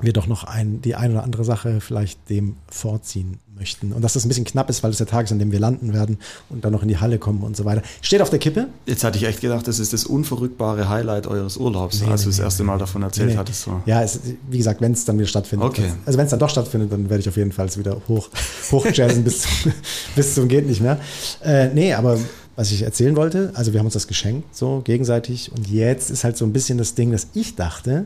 wir 0.00 0.12
doch 0.12 0.26
noch 0.26 0.44
ein, 0.44 0.82
die 0.82 0.96
eine 0.96 1.14
oder 1.14 1.22
andere 1.22 1.44
Sache 1.44 1.80
vielleicht 1.80 2.28
dem 2.28 2.56
vorziehen 2.68 3.38
möchten. 3.56 3.92
Und 3.92 4.02
dass 4.02 4.14
das 4.14 4.24
ein 4.24 4.28
bisschen 4.28 4.44
knapp 4.44 4.68
ist, 4.68 4.82
weil 4.82 4.90
es 4.90 4.96
der 4.98 5.06
Tag 5.06 5.26
ist, 5.26 5.30
an 5.32 5.38
dem 5.38 5.52
wir 5.52 5.60
landen 5.60 5.92
werden 5.94 6.18
und 6.50 6.64
dann 6.64 6.72
noch 6.72 6.82
in 6.82 6.88
die 6.88 6.98
Halle 6.98 7.20
kommen 7.20 7.44
und 7.44 7.56
so 7.56 7.64
weiter. 7.64 7.82
Steht 8.02 8.20
auf 8.20 8.28
der 8.28 8.40
Kippe. 8.40 8.66
Jetzt 8.86 9.04
hatte 9.04 9.16
ich 9.16 9.24
echt 9.24 9.40
gedacht, 9.40 9.68
das 9.68 9.78
ist 9.78 9.92
das 9.92 10.04
unverrückbare 10.04 10.88
Highlight 10.88 11.28
eures 11.28 11.56
Urlaubs, 11.56 12.00
Nee, 12.02 12.08
als 12.10 12.22
nee, 12.22 12.24
du 12.24 12.30
das 12.30 12.38
nee, 12.38 12.44
erste 12.44 12.64
Mal 12.64 12.78
davon 12.78 13.02
erzählt 13.04 13.36
hattest. 13.36 13.62
So. 13.62 13.80
Ja, 13.86 14.02
es, 14.02 14.18
wie 14.50 14.58
gesagt, 14.58 14.80
wenn 14.80 14.90
es 14.90 15.04
dann 15.04 15.16
wieder 15.18 15.28
stattfindet. 15.28 15.68
Okay. 15.68 15.92
Also 16.04 16.18
wenn 16.18 16.24
es 16.24 16.30
dann 16.30 16.40
doch 16.40 16.50
stattfindet, 16.50 16.90
dann 16.90 17.08
werde 17.08 17.20
ich 17.20 17.28
auf 17.28 17.36
jeden 17.36 17.52
Fall 17.52 17.66
es 17.66 17.78
wieder 17.78 17.96
hoch, 18.08 18.28
hochjazzen 18.72 19.22
bis, 19.24 19.42
zum- 19.42 19.72
bis 20.16 20.34
zum 20.34 20.48
geht 20.48 20.66
nicht 20.66 20.80
mehr. 20.80 20.98
Äh, 21.44 21.68
nee, 21.68 21.94
aber 21.94 22.18
was 22.56 22.70
ich 22.70 22.82
erzählen 22.82 23.16
wollte, 23.16 23.50
also 23.54 23.72
wir 23.72 23.80
haben 23.80 23.86
uns 23.86 23.94
das 23.94 24.06
geschenkt, 24.06 24.54
so 24.56 24.80
gegenseitig. 24.84 25.50
Und 25.52 25.68
jetzt 25.68 26.10
ist 26.10 26.24
halt 26.24 26.36
so 26.36 26.44
ein 26.44 26.52
bisschen 26.52 26.78
das 26.78 26.94
Ding, 26.94 27.10
dass 27.12 27.28
ich 27.34 27.56
dachte, 27.56 28.04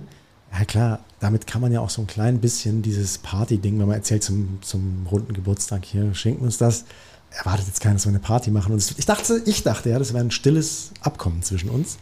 ja 0.58 0.64
klar, 0.64 1.00
damit 1.20 1.46
kann 1.46 1.60
man 1.60 1.72
ja 1.72 1.80
auch 1.80 1.90
so 1.90 2.00
ein 2.02 2.06
klein 2.06 2.38
bisschen 2.40 2.80
dieses 2.82 3.18
Party-Ding, 3.18 3.78
wenn 3.78 3.86
man 3.86 3.96
erzählt 3.96 4.22
zum, 4.24 4.58
zum 4.62 5.06
runden 5.10 5.34
Geburtstag 5.34 5.84
hier, 5.84 6.14
schenken 6.14 6.44
uns 6.44 6.56
das. 6.58 6.84
Erwartet 7.30 7.66
jetzt 7.66 7.80
keiner, 7.82 7.96
dass 7.96 8.06
wir 8.06 8.10
eine 8.10 8.20
Party 8.20 8.50
machen. 8.50 8.72
Und 8.72 8.94
ich 8.96 9.04
dachte, 9.04 9.42
ich 9.44 9.62
dachte 9.62 9.90
ja, 9.90 9.98
das 9.98 10.14
wäre 10.14 10.24
ein 10.24 10.30
stilles 10.30 10.92
Abkommen 11.02 11.42
zwischen 11.42 11.68
uns. 11.68 11.98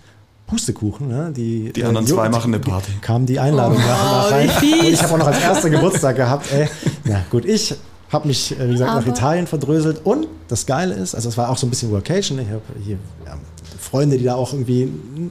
Pustekuchen, 0.47 1.09
ne? 1.09 1.33
Die, 1.35 1.73
Die 1.73 1.83
anderen 1.83 2.07
zwei 2.07 2.27
Jo- 2.27 2.31
machen 2.31 2.55
eine 2.55 2.63
Party. 2.63 2.93
Kam 3.01 3.27
die 3.27 3.41
Einladung 3.41 3.79
nach 3.79 4.05
und 4.05 4.13
nach 4.13 4.31
rein. 4.31 4.49
Und 4.81 4.87
ich 4.87 5.03
habe 5.03 5.15
auch 5.15 5.19
noch 5.19 5.27
als 5.27 5.41
erster 5.41 5.69
Geburtstag 5.71 6.15
gehabt. 6.15 6.53
Ey. 6.53 6.69
Na 7.05 7.25
gut, 7.29 7.45
ich 7.45 7.75
habe 8.11 8.29
mich, 8.29 8.53
äh, 8.59 8.69
wie 8.69 8.73
gesagt, 8.73 8.93
nach 8.93 9.03
Aber- 9.03 9.09
Italien 9.09 9.47
verdröselt. 9.47 10.01
Und 10.05 10.29
das 10.49 10.67
Geile 10.67 10.95
ist, 10.95 11.15
also 11.15 11.29
es 11.29 11.37
war 11.37 11.51
auch 11.51 11.59
so 11.59 11.67
ein 11.67 11.71
bisschen 11.71 11.91
Workation. 11.91 12.39
Ich 12.39 12.49
habe 12.49 12.63
hier 12.85 12.99
ja, 13.25 13.37
Freunde, 13.81 14.19
die 14.19 14.25
da 14.25 14.35
auch 14.35 14.53
irgendwie 14.53 14.85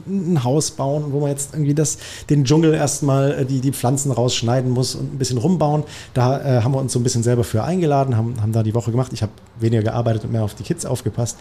ein, 0.06 0.42
Haus 0.44 0.70
bauen, 0.70 1.06
wo 1.10 1.20
man 1.20 1.30
jetzt 1.30 1.54
irgendwie 1.54 1.74
das, 1.74 1.98
den 2.30 2.44
Dschungel 2.44 2.74
erstmal 2.74 3.32
äh, 3.32 3.44
die, 3.44 3.60
die 3.60 3.72
Pflanzen 3.72 4.12
rausschneiden 4.12 4.70
muss 4.70 4.94
und 4.94 5.14
ein 5.14 5.18
bisschen 5.18 5.38
rumbauen. 5.38 5.84
Da 6.14 6.58
äh, 6.58 6.62
haben 6.62 6.72
wir 6.72 6.78
uns 6.78 6.92
so 6.92 6.98
ein 6.98 7.02
bisschen 7.02 7.22
selber 7.22 7.44
für 7.44 7.64
eingeladen, 7.64 8.16
haben, 8.16 8.34
haben 8.40 8.52
da 8.52 8.62
die 8.62 8.74
Woche 8.74 8.90
gemacht. 8.90 9.12
Ich 9.12 9.22
habe 9.22 9.32
weniger 9.58 9.82
gearbeitet 9.82 10.24
und 10.24 10.32
mehr 10.32 10.44
auf 10.44 10.54
die 10.54 10.62
Kids 10.62 10.84
aufgepasst. 10.86 11.36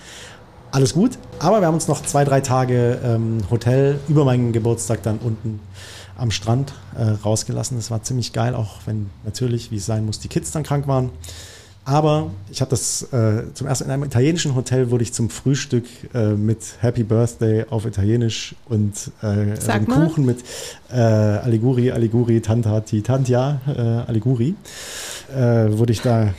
Alles 0.72 0.94
gut, 0.94 1.12
aber 1.40 1.62
wir 1.62 1.68
haben 1.68 1.76
uns 1.76 1.88
noch 1.88 2.02
zwei, 2.04 2.26
drei 2.26 2.42
Tage 2.42 3.00
ähm, 3.04 3.38
Hotel 3.50 3.98
über 4.10 4.26
meinen 4.26 4.52
Geburtstag 4.52 5.04
dann 5.04 5.20
unten 5.20 5.62
am 6.18 6.32
Strand 6.32 6.74
äh, 6.98 7.04
rausgelassen. 7.04 7.78
Das 7.78 7.92
war 7.92 8.04
ziemlich 8.04 8.34
geil, 8.34 8.56
auch 8.56 8.80
wenn 8.86 9.10
natürlich, 9.24 9.72
wie 9.72 9.78
es 9.78 9.86
sein 9.86 10.06
muss, 10.06 10.20
die 10.20 10.28
Kids 10.28 10.52
dann 10.52 10.64
krank 10.64 10.88
waren. 10.88 11.10
Aber 11.88 12.32
ich 12.50 12.62
habe 12.62 12.72
das 12.72 13.04
äh, 13.14 13.44
zum 13.54 13.68
ersten 13.68 13.86
in 13.86 13.92
einem 13.92 14.04
italienischen 14.04 14.56
Hotel 14.56 14.90
wurde 14.90 15.04
ich 15.04 15.14
zum 15.14 15.30
Frühstück 15.30 15.86
äh, 16.16 16.30
mit 16.30 16.58
Happy 16.80 17.04
Birthday 17.04 17.66
auf 17.70 17.86
Italienisch 17.86 18.56
und 18.68 19.12
äh, 19.22 19.56
einem. 19.56 20.08
Kuchen 20.08 20.26
mit 20.26 20.40
äh, 20.92 20.96
Aliguri, 20.96 21.92
Aliguri, 21.92 22.42
Tantati, 22.42 23.04
Tantia, 23.04 23.62
äh, 23.68 24.10
Aliguri, 24.10 24.56
wurde 25.32 25.92
ich 25.92 26.02
da 26.02 26.36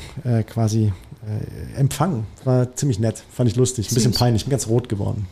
quasi 0.46 0.92
äh, 1.26 1.78
empfangen. 1.80 2.26
War 2.44 2.74
ziemlich 2.76 2.98
nett, 2.98 3.22
fand 3.34 3.50
ich 3.50 3.56
lustig, 3.56 3.90
ein 3.90 3.94
bisschen 3.94 4.12
Süß. 4.12 4.18
peinlich, 4.18 4.44
bin 4.44 4.50
ganz 4.50 4.66
rot 4.68 4.88
geworden. 4.88 5.26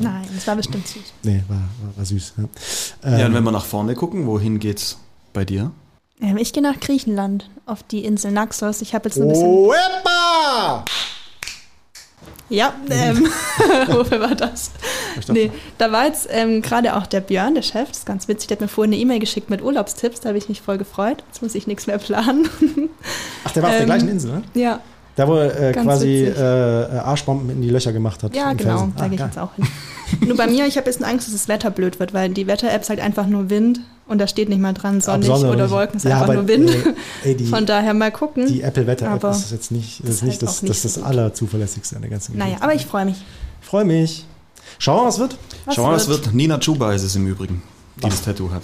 Nein, 0.00 0.26
das 0.34 0.46
war 0.46 0.56
bestimmt 0.56 0.86
süß. 0.86 1.02
Nee, 1.22 1.42
war, 1.48 1.56
war, 1.56 1.96
war 1.96 2.04
süß. 2.04 2.34
Ja. 2.36 2.42
Ja, 3.10 3.16
und 3.16 3.20
Ähm, 3.26 3.34
wenn 3.34 3.44
wir 3.44 3.52
nach 3.52 3.64
vorne 3.64 3.94
gucken, 3.94 4.26
wohin 4.26 4.58
geht's 4.58 4.98
bei 5.32 5.44
dir? 5.44 5.70
Ähm, 6.20 6.36
ich 6.36 6.52
gehe 6.52 6.62
nach 6.62 6.78
Griechenland, 6.80 7.48
auf 7.66 7.82
die 7.82 8.04
Insel 8.04 8.30
Naxos. 8.32 8.82
Ich 8.82 8.94
habe 8.94 9.08
jetzt 9.08 9.18
ein 9.18 9.28
bisschen. 9.28 9.46
Oh, 9.46 9.68
Oepa! 9.72 10.84
Ja, 12.50 12.74
ähm, 12.90 13.28
wofür 13.88 14.20
war 14.20 14.34
das? 14.34 14.72
Nee, 15.28 15.52
da 15.78 15.92
war 15.92 16.06
jetzt 16.06 16.26
ähm, 16.30 16.62
gerade 16.62 16.96
auch 16.96 17.06
der 17.06 17.20
Björn, 17.20 17.54
der 17.54 17.62
Chef, 17.62 17.88
das 17.88 17.98
ist 17.98 18.06
ganz 18.06 18.26
witzig, 18.26 18.48
der 18.48 18.56
hat 18.56 18.60
mir 18.60 18.66
vorhin 18.68 18.92
eine 18.92 19.00
E-Mail 19.00 19.20
geschickt 19.20 19.50
mit 19.50 19.62
Urlaubstipps, 19.62 20.18
da 20.20 20.30
habe 20.30 20.38
ich 20.38 20.48
mich 20.48 20.60
voll 20.60 20.76
gefreut. 20.76 21.22
Jetzt 21.28 21.42
muss 21.42 21.54
ich 21.54 21.68
nichts 21.68 21.86
mehr 21.86 21.98
planen. 21.98 22.48
Ach, 23.44 23.52
der 23.52 23.62
war 23.62 23.70
auf 23.70 23.74
der 23.76 23.82
Ähm, 23.82 23.86
gleichen 23.86 24.08
Insel, 24.08 24.32
ne? 24.32 24.42
ja, 24.54 24.80
Da, 25.20 25.28
wo 25.28 25.34
er 25.36 25.68
äh, 25.68 25.72
quasi 25.72 26.26
witzig. 26.26 26.38
äh, 26.38 26.98
Arschbomben 26.98 27.50
in 27.50 27.60
die 27.62 27.68
Löcher 27.70 27.92
gemacht 27.92 28.22
hat. 28.22 28.34
ja 28.34 28.52
genau, 28.54 28.78
Felsen. 28.78 28.94
da 28.96 29.04
Ah, 29.04 29.06
gehe 29.08 29.14
ich 29.14 29.18
geil. 29.20 29.28
jetzt 29.28 29.38
auch 29.38 29.54
hin. 29.54 29.66
Nur 30.26 30.36
bei 30.36 30.46
mir, 30.46 30.66
ich 30.66 30.76
habe 30.78 30.86
jetzt 30.86 31.04
Angst, 31.04 31.26
dass 31.28 31.34
das 31.34 31.46
Wetter 31.48 31.70
blöd 31.70 32.00
wird, 32.00 32.14
weil 32.14 32.30
die 32.30 32.46
Wetter-App 32.46 32.80
ist 32.82 32.88
halt 32.90 33.00
einfach 33.00 33.26
nur 33.26 33.50
Wind 33.50 33.80
und 34.08 34.18
da 34.18 34.26
steht 34.26 34.48
nicht 34.48 34.60
mal 34.60 34.72
dran, 34.72 35.00
sonnig 35.00 35.26
Sonne 35.26 35.50
oder 35.50 35.64
nicht. 35.64 35.70
Wolken, 35.72 35.96
ist 35.98 36.04
ja, 36.04 36.12
einfach 36.12 36.24
aber, 36.24 36.34
nur 36.34 36.48
Wind. 36.48 36.70
Äh, 36.70 37.28
ey, 37.28 37.36
die, 37.36 37.44
Von 37.46 37.66
daher 37.66 37.92
mal 37.94 38.10
gucken. 38.10 38.46
die 38.46 38.62
Apple 38.62 38.86
Wetter 38.86 39.06
App 39.06 39.12
Aber 39.24 39.30
ist 39.30 39.52
jetzt 39.52 39.70
nicht, 39.70 40.00
das 40.00 40.06
das 40.08 40.16
ist 40.16 40.22
nicht 40.22 40.42
das, 40.42 40.48
halt 40.48 40.56
auch 40.58 40.62
nicht 40.62 40.70
das, 40.74 40.82
das 40.82 40.94
so 40.94 41.00
gut. 41.02 41.10
allerzuverlässigste 41.10 41.96
an 41.96 42.02
der 42.02 42.10
ganzen 42.10 42.32
naja, 42.38 42.44
Geschichte. 42.46 42.64
aber 42.64 42.74
ich 42.74 42.86
freue 42.86 43.04
mich. 43.04 43.16
Ich 43.60 43.66
freue 43.68 43.84
mich. 43.84 44.24
Schauen 44.78 44.96
wir 44.96 45.02
mal, 45.02 45.08
was 45.08 45.18
wird. 45.18 45.36
Was 45.66 45.74
Schau 45.74 45.82
mal, 45.82 45.94
was 45.96 46.08
wird. 46.08 46.32
Nina 46.34 46.58
Chuba 46.58 46.92
ist 46.94 47.02
es 47.02 47.14
im 47.14 47.26
Übrigen, 47.26 47.62
die 47.98 48.08
das 48.08 48.22
Tattoo 48.22 48.50
hat. 48.50 48.62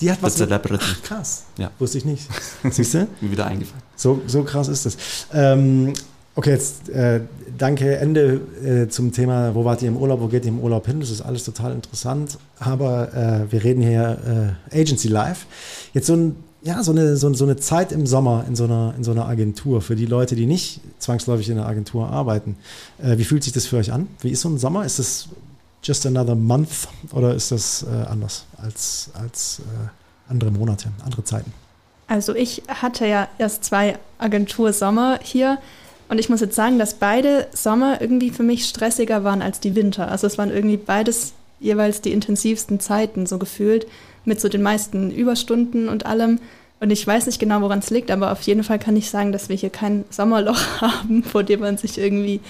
Die 0.00 0.10
hat 0.10 0.22
was. 0.22 0.34
Das 0.34 0.48
Celebrity. 0.48 0.84
Ach, 0.88 1.02
krass. 1.02 1.44
Ja. 1.58 1.70
Wusste 1.78 1.98
ich 1.98 2.04
nicht. 2.04 2.26
Siehst 2.70 2.94
du? 2.94 3.06
Mir 3.20 3.30
wieder 3.30 3.46
eingefallen. 3.46 3.82
So, 3.96 4.22
so 4.26 4.42
krass 4.42 4.68
ist 4.68 4.86
es. 4.86 4.96
Ähm, 5.32 5.92
okay, 6.34 6.50
jetzt 6.50 6.88
äh, 6.88 7.20
danke, 7.58 7.96
Ende 7.98 8.40
äh, 8.64 8.88
zum 8.88 9.12
Thema, 9.12 9.54
wo 9.54 9.64
wart 9.64 9.82
ihr 9.82 9.88
im 9.88 9.96
Urlaub, 9.96 10.20
wo 10.20 10.28
geht 10.28 10.44
ihr 10.44 10.50
im 10.50 10.60
Urlaub 10.60 10.86
hin? 10.86 11.00
Das 11.00 11.10
ist 11.10 11.20
alles 11.20 11.44
total 11.44 11.72
interessant. 11.72 12.38
Aber 12.58 13.14
äh, 13.14 13.52
wir 13.52 13.62
reden 13.62 13.82
hier 13.82 14.56
äh, 14.72 14.80
Agency 14.80 15.08
Live. 15.08 15.46
Jetzt 15.92 16.06
so 16.06 16.14
ein 16.14 16.36
ja, 16.62 16.82
so 16.82 16.92
eine, 16.92 17.16
so, 17.16 17.32
so 17.32 17.44
eine 17.44 17.56
Zeit 17.56 17.92
im 17.92 18.06
Sommer 18.06 18.44
in 18.46 18.54
so, 18.54 18.64
einer, 18.64 18.94
in 18.96 19.04
so 19.04 19.12
einer 19.12 19.26
Agentur 19.26 19.80
für 19.80 19.96
die 19.96 20.06
Leute, 20.06 20.36
die 20.36 20.46
nicht 20.46 20.80
zwangsläufig 20.98 21.48
in 21.48 21.58
einer 21.58 21.66
Agentur 21.66 22.08
arbeiten. 22.08 22.56
Äh, 23.02 23.16
wie 23.18 23.24
fühlt 23.24 23.44
sich 23.44 23.52
das 23.52 23.66
für 23.66 23.78
euch 23.78 23.92
an? 23.92 24.08
Wie 24.20 24.30
ist 24.30 24.42
so 24.42 24.48
ein 24.48 24.58
Sommer? 24.58 24.84
Ist 24.84 24.98
das 24.98 25.28
just 25.82 26.06
another 26.06 26.34
month 26.34 26.88
oder 27.12 27.34
ist 27.34 27.52
das 27.52 27.82
äh, 27.84 28.06
anders 28.08 28.44
als, 28.62 29.10
als 29.14 29.60
äh, 29.60 30.30
andere 30.30 30.50
Monate, 30.50 30.88
andere 31.04 31.24
Zeiten? 31.24 31.52
Also 32.06 32.34
ich 32.34 32.62
hatte 32.68 33.06
ja 33.06 33.28
erst 33.38 33.64
zwei 33.64 33.98
Agentursommer 34.18 35.20
hier 35.22 35.58
und 36.08 36.18
ich 36.18 36.28
muss 36.28 36.40
jetzt 36.40 36.56
sagen, 36.56 36.78
dass 36.78 36.94
beide 36.94 37.46
Sommer 37.52 38.00
irgendwie 38.00 38.30
für 38.30 38.42
mich 38.42 38.64
stressiger 38.64 39.22
waren 39.22 39.42
als 39.42 39.60
die 39.60 39.76
Winter. 39.76 40.10
Also 40.10 40.26
es 40.26 40.38
waren 40.38 40.50
irgendwie 40.50 40.76
beides 40.76 41.34
jeweils 41.60 42.00
die 42.00 42.12
intensivsten 42.12 42.80
Zeiten 42.80 43.26
so 43.26 43.38
gefühlt 43.38 43.86
mit 44.24 44.40
so 44.40 44.48
den 44.48 44.62
meisten 44.62 45.12
Überstunden 45.12 45.88
und 45.88 46.06
allem. 46.06 46.40
Und 46.80 46.90
ich 46.90 47.06
weiß 47.06 47.26
nicht 47.26 47.38
genau, 47.38 47.60
woran 47.60 47.78
es 47.78 47.90
liegt, 47.90 48.10
aber 48.10 48.32
auf 48.32 48.42
jeden 48.42 48.64
Fall 48.64 48.78
kann 48.78 48.96
ich 48.96 49.10
sagen, 49.10 49.30
dass 49.30 49.48
wir 49.48 49.56
hier 49.56 49.70
kein 49.70 50.04
Sommerloch 50.10 50.60
haben, 50.80 51.22
vor 51.22 51.44
dem 51.44 51.60
man 51.60 51.76
sich 51.76 51.98
irgendwie, 51.98 52.40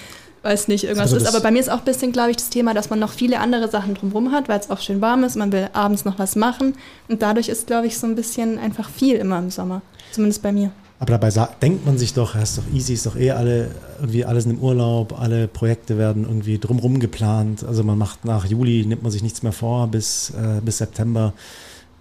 weiß 0.43 0.67
nicht, 0.67 0.83
irgendwas 0.83 1.13
Also 1.13 1.17
ist. 1.25 1.27
Aber 1.27 1.41
bei 1.41 1.51
mir 1.51 1.59
ist 1.59 1.69
auch 1.69 1.79
ein 1.79 1.85
bisschen, 1.85 2.11
glaube 2.11 2.31
ich, 2.31 2.37
das 2.37 2.49
Thema, 2.49 2.73
dass 2.73 2.89
man 2.89 2.99
noch 2.99 3.11
viele 3.11 3.39
andere 3.39 3.69
Sachen 3.69 3.93
drumherum 3.93 4.31
hat, 4.31 4.49
weil 4.49 4.59
es 4.59 4.69
auch 4.69 4.79
schön 4.79 5.01
warm 5.01 5.23
ist, 5.23 5.35
man 5.35 5.51
will 5.51 5.69
abends 5.73 6.03
noch 6.05 6.17
was 6.19 6.35
machen. 6.35 6.75
Und 7.07 7.21
dadurch 7.21 7.49
ist, 7.49 7.67
glaube 7.67 7.87
ich, 7.87 7.97
so 7.97 8.07
ein 8.07 8.15
bisschen 8.15 8.57
einfach 8.59 8.89
viel 8.89 9.15
immer 9.15 9.37
im 9.39 9.49
Sommer. 9.51 9.81
Zumindest 10.11 10.41
bei 10.41 10.51
mir. 10.51 10.71
Aber 10.99 11.11
dabei 11.13 11.31
sa- 11.31 11.49
denkt 11.61 11.85
man 11.85 11.97
sich 11.97 12.13
doch, 12.13 12.35
ja, 12.35 12.41
ist 12.41 12.57
doch 12.59 12.63
easy, 12.73 12.93
ist 12.93 13.05
doch 13.07 13.15
eh 13.15 13.31
alle, 13.31 13.71
irgendwie 13.99 14.23
alle 14.23 14.39
sind 14.39 14.51
im 14.51 14.59
Urlaub, 14.59 15.19
alle 15.19 15.47
Projekte 15.47 15.97
werden 15.97 16.25
irgendwie 16.25 16.59
drumrum 16.59 16.99
geplant. 16.99 17.63
Also 17.63 17.83
man 17.83 17.97
macht 17.97 18.23
nach 18.25 18.45
Juli, 18.45 18.85
nimmt 18.85 19.01
man 19.01 19.11
sich 19.11 19.23
nichts 19.23 19.41
mehr 19.41 19.51
vor 19.51 19.87
bis, 19.87 20.29
äh, 20.31 20.61
bis 20.61 20.77
September. 20.77 21.33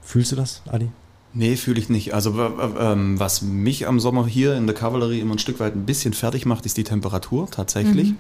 Fühlst 0.03 0.33
du 0.33 0.37
das, 0.37 0.61
Adi? 0.71 0.89
Nee, 1.33 1.57
fühle 1.57 1.79
ich 1.79 1.89
nicht. 1.89 2.13
Also 2.13 2.35
ähm, 2.79 3.21
was 3.21 3.43
mich 3.43 3.87
am 3.87 4.01
Sommer 4.01 4.27
hier 4.27 4.57
in 4.57 4.67
der 4.67 4.75
Kavallerie 4.75 5.21
immer 5.21 5.35
ein 5.35 5.39
Stück 5.39 5.61
weit 5.61 5.77
ein 5.77 5.87
bisschen 5.87 6.13
fertig 6.13 6.45
macht, 6.45 6.67
ist 6.67 6.77
die 6.77 6.85
Temperatur 6.85 7.49
tatsächlich. 7.51 8.15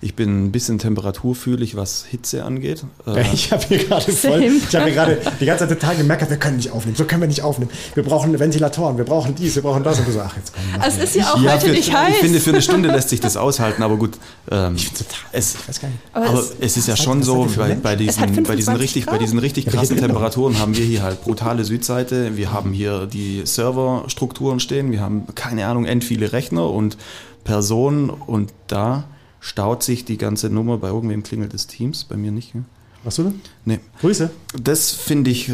Ich 0.00 0.14
bin 0.14 0.44
ein 0.44 0.52
bisschen 0.52 0.78
temperaturfühlig, 0.78 1.74
was 1.74 2.04
Hitze 2.04 2.44
angeht. 2.44 2.84
Ich 3.32 3.52
habe 3.52 3.64
hier 3.66 3.78
gerade 3.78 4.12
voll, 4.12 4.42
ich 4.42 4.74
habe 4.74 4.84
hier 4.86 4.94
gerade 4.94 5.18
die 5.40 5.46
ganze 5.46 5.66
Zeit 5.66 5.80
total 5.80 5.96
gemerkt, 5.96 6.28
wir 6.28 6.36
können 6.36 6.56
nicht 6.56 6.70
aufnehmen, 6.70 6.96
so 6.96 7.04
können 7.04 7.22
wir 7.22 7.28
nicht 7.28 7.42
aufnehmen. 7.42 7.70
Wir 7.94 8.02
brauchen 8.02 8.38
Ventilatoren, 8.38 8.98
wir 8.98 9.04
brauchen 9.04 9.34
dies, 9.34 9.54
wir 9.56 9.62
brauchen 9.62 9.82
das. 9.82 9.98
Und 9.98 10.08
du 10.08 10.12
so, 10.12 10.20
ach, 10.20 10.36
jetzt 10.36 10.52
komm. 10.54 10.62
mach 10.72 10.78
mal. 10.78 10.88
es 10.88 10.98
ist 10.98 11.16
ja 11.16 11.32
auch 11.32 11.40
ja, 11.40 11.52
heute 11.52 11.66
für, 11.66 11.72
nicht 11.72 11.92
heiß. 11.92 12.14
Ich 12.14 12.20
finde, 12.20 12.40
für 12.40 12.50
eine 12.50 12.62
Stunde 12.62 12.88
lässt 12.88 13.08
sich 13.08 13.20
das 13.20 13.36
aushalten, 13.36 13.82
aber 13.82 13.96
gut. 13.96 14.18
Ähm, 14.50 14.76
ich 14.76 14.92
total, 14.92 15.06
es, 15.32 15.54
ich 15.54 15.68
weiß 15.68 15.80
gar 15.80 15.88
nicht. 15.88 16.00
aber 16.12 16.26
aber 16.26 16.40
es, 16.40 16.54
es 16.60 16.76
ist 16.76 16.88
ja 16.88 16.96
schon 16.96 17.22
so, 17.22 17.48
bei, 17.56 17.74
bei, 17.74 17.96
diesen, 17.96 18.20
bei, 18.44 18.56
diesen 18.56 18.74
25 18.74 18.80
richtig, 18.80 19.06
bei 19.06 19.18
diesen 19.18 19.38
richtig 19.38 19.66
krassen 19.66 19.98
immer. 19.98 20.06
Temperaturen 20.06 20.58
haben 20.58 20.76
wir 20.76 20.84
hier 20.84 21.02
halt 21.02 21.22
brutale 21.22 21.64
Südseite. 21.64 22.36
Wir 22.36 22.52
haben 22.52 22.72
hier 22.72 23.06
die 23.06 23.42
Serverstrukturen 23.44 24.60
stehen. 24.60 24.92
Wir 24.92 25.00
haben, 25.00 25.26
keine 25.34 25.66
Ahnung, 25.66 25.84
end 25.84 26.04
viele 26.04 26.32
Rechner 26.32 26.70
und 26.70 26.96
Personen. 27.44 28.10
Und 28.10 28.52
da 28.66 29.04
staut 29.46 29.84
sich 29.84 30.04
die 30.04 30.18
ganze 30.18 30.50
Nummer. 30.50 30.76
Bei 30.78 30.88
irgendwem 30.88 31.22
klingelt 31.22 31.52
des 31.52 31.68
Teams, 31.68 32.04
bei 32.04 32.16
mir 32.16 32.32
nicht. 32.32 32.54
Ja? 32.54 32.62
Was 33.04 33.14
du 33.16 33.22
denn? 33.22 33.40
Nee. 33.64 33.78
Grüße. 34.00 34.30
Das 34.60 34.90
finde 34.90 35.30
ich 35.30 35.52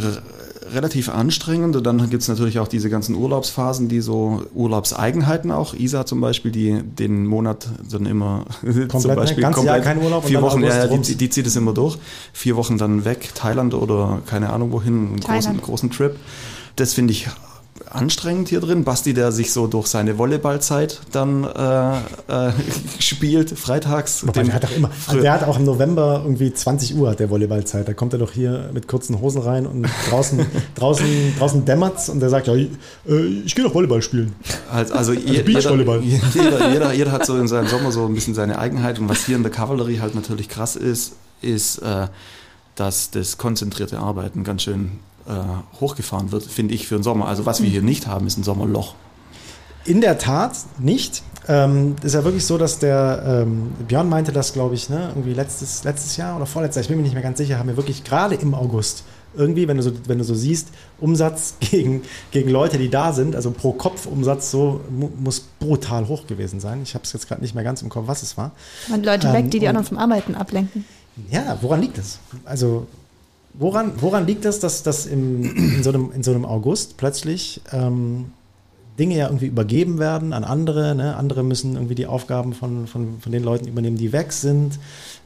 relativ 0.73 1.11
anstrengend. 1.11 1.77
Und 1.77 1.85
dann 1.85 2.09
gibt 2.09 2.23
es 2.23 2.29
natürlich 2.29 2.59
auch 2.59 2.69
diese 2.69 2.89
ganzen 2.89 3.15
Urlaubsphasen, 3.15 3.89
die 3.89 4.01
so 4.01 4.45
Urlaubseigenheiten 4.55 5.51
auch. 5.51 5.75
Isa 5.75 6.07
zum 6.07 6.23
Beispiel, 6.23 6.51
die 6.51 6.83
den 6.83 7.27
Monat 7.27 7.69
dann 7.91 8.07
immer 8.07 8.47
zum 8.63 9.11
ne? 9.11 9.15
Beispiel 9.15 9.43
Ganzes 9.43 9.65
Jahr 9.65 9.81
kein 9.81 10.03
Urlaub 10.03 10.25
vier 10.25 10.41
Wochen, 10.41 10.63
ja, 10.63 10.87
die, 10.87 11.15
die 11.15 11.29
zieht 11.29 11.47
es 11.47 11.57
immer 11.57 11.75
durch. 11.75 11.99
Vier 12.33 12.57
Wochen 12.57 12.79
dann 12.79 13.05
weg, 13.05 13.33
Thailand 13.35 13.75
oder 13.75 14.23
keine 14.25 14.51
Ahnung 14.51 14.73
wohin, 14.73 15.09
einen 15.09 15.21
großen, 15.21 15.61
großen 15.61 15.91
Trip. 15.91 16.17
Das 16.77 16.95
finde 16.95 17.13
ich 17.13 17.29
anstrengend 17.95 18.49
hier 18.49 18.61
drin. 18.61 18.85
Basti, 18.85 19.15
der 19.15 19.33
sich 19.33 19.53
so 19.53 19.67
durch 19.67 19.87
seine 19.87 20.19
Volleyballzeit 20.19 21.01
dann 21.13 21.45
äh, 21.45 21.97
äh, 22.49 22.53
spielt, 22.99 23.51
freitags. 23.59 24.27
Wobei, 24.27 24.43
der 24.43 24.55
hat 24.55 24.65
auch 24.65 24.77
immer, 24.77 24.91
also 25.07 25.21
der 25.21 25.33
hat 25.33 25.45
auch 25.45 25.59
im 25.59 25.65
November 25.65 26.23
irgendwie 26.25 26.53
20 26.53 26.97
Uhr 26.97 27.11
hat 27.11 27.21
der 27.21 27.31
Volleyballzeit. 27.31 27.87
Da 27.87 27.93
kommt 27.95 28.13
er 28.13 28.19
doch 28.19 28.33
hier 28.33 28.71
mit 28.73 28.89
kurzen 28.89 29.21
Hosen 29.21 29.43
rein 29.43 29.67
und 29.67 29.87
draußen, 30.11 30.45
draußen, 30.75 31.07
draußen 31.39 31.65
dämmert's 31.65 32.09
und 32.09 32.21
der 32.21 32.31
sagt, 32.31 32.47
ja, 32.47 32.55
ich, 32.55 32.69
äh, 33.09 33.25
ich 33.45 33.55
gehe 33.55 33.65
doch 33.65 33.75
Volleyball 33.75 34.03
spielen. 34.03 34.35
Also, 34.71 34.95
also 34.95 35.13
je- 35.13 35.43
Beachvolleyball. 35.43 36.01
Jeder, 36.03 36.27
jeder, 36.35 36.73
jeder, 36.73 36.93
jeder 36.93 37.13
hat 37.13 37.27
so 37.27 37.37
in 37.37 37.49
seinem 37.49 37.69
Sommer 37.69 37.93
so 37.93 38.07
ein 38.07 38.15
bisschen 38.15 38.35
seine 38.35 38.59
Eigenheit. 38.59 38.99
Und 38.99 39.09
was 39.09 39.27
hier 39.27 39.37
in 39.37 39.43
der 39.43 39.53
Kavallerie 39.53 40.01
halt 40.01 40.15
natürlich 40.15 40.49
krass 40.49 40.77
ist, 40.77 41.13
ist, 41.41 41.79
äh, 41.79 42.07
dass 42.75 43.11
das 43.11 43.37
konzentrierte 43.37 43.99
Arbeiten 43.99 44.45
ganz 44.45 44.63
schön 44.63 44.93
äh, 45.27 45.81
hochgefahren 45.81 46.33
wird, 46.33 46.45
finde 46.45 46.75
ich, 46.75 46.87
für 46.87 46.97
den 46.97 47.03
Sommer. 47.03 47.29
Also 47.29 47.47
was 47.47 47.63
wir 47.63 47.69
hier 47.71 47.83
nicht 47.83 48.07
haben, 48.07 48.27
ist 48.27 48.39
ein 48.39 48.43
Sommerloch. 48.45 48.95
In 49.85 50.01
der 50.01 50.19
Tat 50.19 50.53
nicht. 50.79 51.23
Ähm, 51.49 51.97
ist 52.05 52.15
ja 52.15 52.23
wirklich 52.23 52.47
so, 52.47 52.57
dass 52.57 52.79
der 52.79 53.43
ähm, 53.43 53.73
Björn 53.89 54.09
meinte 54.09 54.31
das, 54.31 54.53
glaube 54.53 54.77
ich, 54.77 54.89
ne, 54.89 55.09
irgendwie 55.09 55.35
letztes, 55.35 55.83
letztes 55.83 56.17
Jahr 56.17 56.37
oder 56.37 56.47
vorletztes 56.47 56.77
Jahr, 56.77 56.83
ich 56.83 56.89
bin 56.89 56.99
mir 56.99 57.03
nicht 57.03 57.15
mehr 57.15 57.23
ganz 57.23 57.39
sicher, 57.39 57.59
haben 57.59 57.69
wir 57.69 57.77
wirklich 57.77 58.05
gerade 58.05 58.37
im 58.37 58.55
August 58.55 59.03
irgendwie, 59.35 59.67
wenn 59.67 59.79
du 59.79 59.83
so, 59.83 59.91
wenn 60.07 60.19
du 60.19 60.25
so 60.25 60.37
siehst, 60.37 60.69
Umsatz 61.01 61.55
gegen, 61.61 62.03
gegen 62.31 62.49
Leute, 62.49 62.79
die 62.79 62.91
da 62.91 63.13
sind, 63.13 63.35
also 63.35 63.51
pro 63.51 63.73
Kopf 63.73 64.07
Umsatz 64.07 64.53
so 64.53 64.83
mu 64.89 65.09
muss 65.19 65.41
brutal 65.59 66.07
hoch 66.07 66.29
gewesen 66.29 66.61
sein. 66.61 66.81
Ich 66.85 66.95
habe 66.95 67.03
es 67.03 67.13
jetzt 67.13 67.27
gerade 67.27 67.41
nicht 67.41 67.57
mehr 67.57 67.65
ganz 67.65 67.83
im 67.83 67.89
Kopf, 67.89 68.07
was 68.07 68.23
es 68.23 68.37
war. 68.37 68.53
Man 68.89 69.03
Leute 69.03 69.27
Ähm, 69.27 69.33
weg, 69.33 69.51
die 69.51 69.59
die 69.59 69.65
und- 69.65 69.71
anderen 69.71 69.87
vom 69.89 69.99
Arbeiten 69.99 70.37
ablenken. 70.37 70.85
Ja, 71.29 71.59
woran 71.61 71.81
liegt 71.83 71.99
es? 71.99 72.21
Also, 72.45 72.87
woran, 73.55 73.93
woran 74.01 74.27
liegt 74.27 74.45
es, 74.45 74.61
dass, 74.61 74.83
dass 74.83 75.07
im, 75.07 75.45
in, 75.57 75.83
so 75.83 75.91
einem, 75.91 76.13
in 76.13 76.23
so 76.23 76.31
einem 76.31 76.45
August 76.45 76.97
plötzlich 76.97 77.61
ähm, 77.73 78.33
Dinge 78.99 79.17
ja 79.17 79.27
irgendwie 79.27 79.47
übergeben 79.47 79.99
werden 79.99 80.33
an 80.33 80.45
andere? 80.45 80.95
Ne? 80.95 81.17
Andere 81.17 81.43
müssen 81.43 81.75
irgendwie 81.75 81.95
die 81.95 82.07
Aufgaben 82.07 82.53
von, 82.53 82.87
von, 82.87 83.21
von 83.21 83.33
den 83.33 83.43
Leuten 83.43 83.67
übernehmen, 83.67 83.97
die 83.97 84.13
weg 84.13 84.33
sind. 84.33 84.79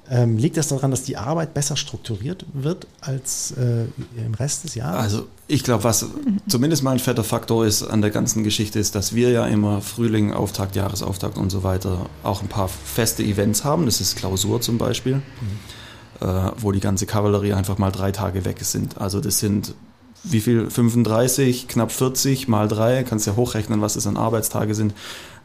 Ähm, 0.08 0.38
liegt 0.38 0.56
das 0.56 0.68
daran, 0.68 0.92
dass 0.92 1.02
die 1.02 1.16
Arbeit 1.16 1.52
besser 1.52 1.76
strukturiert 1.76 2.46
wird 2.52 2.86
als 3.00 3.52
äh, 3.52 3.86
im 4.24 4.34
Rest 4.34 4.62
des 4.62 4.76
Jahres? 4.76 5.02
Also 5.02 5.26
ich 5.48 5.64
glaube, 5.64 5.82
was 5.82 6.06
zumindest 6.46 6.84
mal 6.84 6.92
ein 6.92 7.00
fetter 7.00 7.24
Faktor 7.24 7.66
ist 7.66 7.82
an 7.82 8.02
der 8.02 8.10
ganzen 8.10 8.44
Geschichte, 8.44 8.78
ist, 8.78 8.94
dass 8.94 9.16
wir 9.16 9.30
ja 9.30 9.46
immer 9.46 9.80
Frühling, 9.80 10.32
Auftakt, 10.32 10.76
Jahresauftakt 10.76 11.36
und 11.36 11.50
so 11.50 11.64
weiter 11.64 12.06
auch 12.22 12.40
ein 12.42 12.48
paar 12.48 12.68
feste 12.68 13.24
Events 13.24 13.64
haben. 13.64 13.86
Das 13.86 14.00
ist 14.00 14.16
Klausur 14.16 14.60
zum 14.60 14.78
Beispiel, 14.78 15.14
äh, 15.14 15.20
wo 16.60 16.72
die 16.72 16.80
ganze 16.80 17.06
Kavallerie 17.06 17.52
einfach 17.54 17.78
mal 17.78 17.90
drei 17.92 18.12
Tage 18.12 18.44
weg 18.44 18.58
sind. 18.62 18.98
Also 19.00 19.20
das 19.20 19.38
sind 19.38 19.74
wie 20.24 20.40
viel? 20.40 20.70
35, 20.70 21.68
knapp 21.68 21.92
40 21.92 22.48
mal 22.48 22.68
drei. 22.68 23.04
Kannst 23.04 23.26
ja 23.26 23.36
hochrechnen, 23.36 23.80
was 23.80 23.94
das 23.94 24.06
an 24.06 24.16
Arbeitstage 24.16 24.74
sind. 24.74 24.94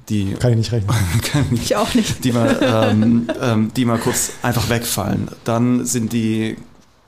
Die 0.09 0.33
Kann 0.39 0.51
ich 0.51 0.57
nicht 0.57 0.71
rechnen. 0.71 0.95
kann 1.31 1.45
ich 1.51 1.61
Ich 1.63 1.75
auch 1.75 1.93
nicht. 1.93 2.23
die 2.23 2.31
mal, 2.31 2.57
ähm, 2.61 3.27
ähm, 3.41 3.71
die 3.75 3.85
mal 3.85 3.99
kurz 3.99 4.31
einfach 4.41 4.69
wegfallen. 4.69 5.27
Dann 5.43 5.85
sind 5.85 6.13
die 6.13 6.57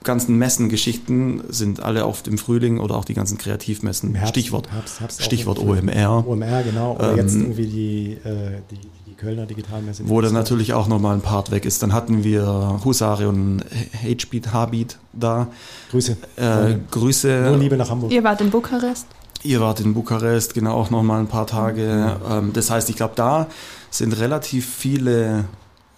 ganzen 0.03 0.37
Messengeschichten 0.37 1.43
sind 1.49 1.81
alle 1.81 2.05
oft 2.05 2.27
im 2.27 2.37
Frühling 2.37 2.79
oder 2.79 2.95
auch 2.95 3.05
die 3.05 3.13
ganzen 3.13 3.37
Kreativmessen. 3.37 4.15
Herbst- 4.15 4.29
Stichwort, 4.29 4.69
Herbst- 4.71 4.99
Herbst 4.99 5.23
Stichwort. 5.23 5.59
OMR, 5.59 6.25
OMR, 6.27 6.63
genau. 6.63 6.95
Oder 6.95 7.11
Ähm, 7.11 7.17
jetzt 7.17 7.35
irgendwie 7.35 7.65
die, 7.67 8.11
äh, 8.27 8.61
die, 8.71 8.77
die 9.07 9.13
Kölner 9.15 9.45
Digitalmesse. 9.45 10.03
wo 10.07 10.19
dann 10.21 10.33
natürlich 10.33 10.73
auch 10.73 10.87
nochmal 10.87 11.15
ein 11.15 11.21
Part 11.21 11.51
weg 11.51 11.65
ist. 11.65 11.81
Dann 11.83 11.93
hatten 11.93 12.23
wir 12.23 12.79
Husari 12.83 13.25
und 13.25 13.63
H-Beat, 14.03 14.51
H-Beat 14.53 14.97
da. 15.13 15.47
Grüße. 15.91 16.17
Äh, 16.35 16.75
Grüße. 16.91 17.43
Nur 17.47 17.57
Liebe 17.57 17.77
nach 17.77 17.89
Hamburg. 17.89 18.11
Ihr 18.11 18.23
wart 18.23 18.41
in 18.41 18.49
Bukarest. 18.49 19.05
Ihr 19.43 19.59
wart 19.59 19.79
in 19.81 19.93
Bukarest, 19.93 20.53
genau, 20.53 20.73
auch 20.75 20.89
nochmal 20.89 21.19
ein 21.19 21.27
paar 21.27 21.47
Tage. 21.47 22.17
Ähm, 22.29 22.51
das 22.53 22.69
heißt, 22.69 22.89
ich 22.89 22.95
glaube, 22.95 23.13
da 23.15 23.47
sind 23.89 24.17
relativ 24.19 24.65
viele 24.67 25.45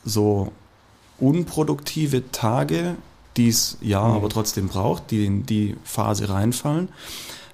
so 0.04 0.52
unproduktive 1.20 2.32
Tage, 2.32 2.96
die 3.38 3.50
es 3.50 3.78
ja 3.82 4.08
Mhm. 4.08 4.16
aber 4.16 4.30
trotzdem 4.30 4.68
braucht, 4.68 5.12
die 5.12 5.26
in 5.26 5.46
die 5.46 5.76
Phase 5.84 6.30
reinfallen. 6.30 6.90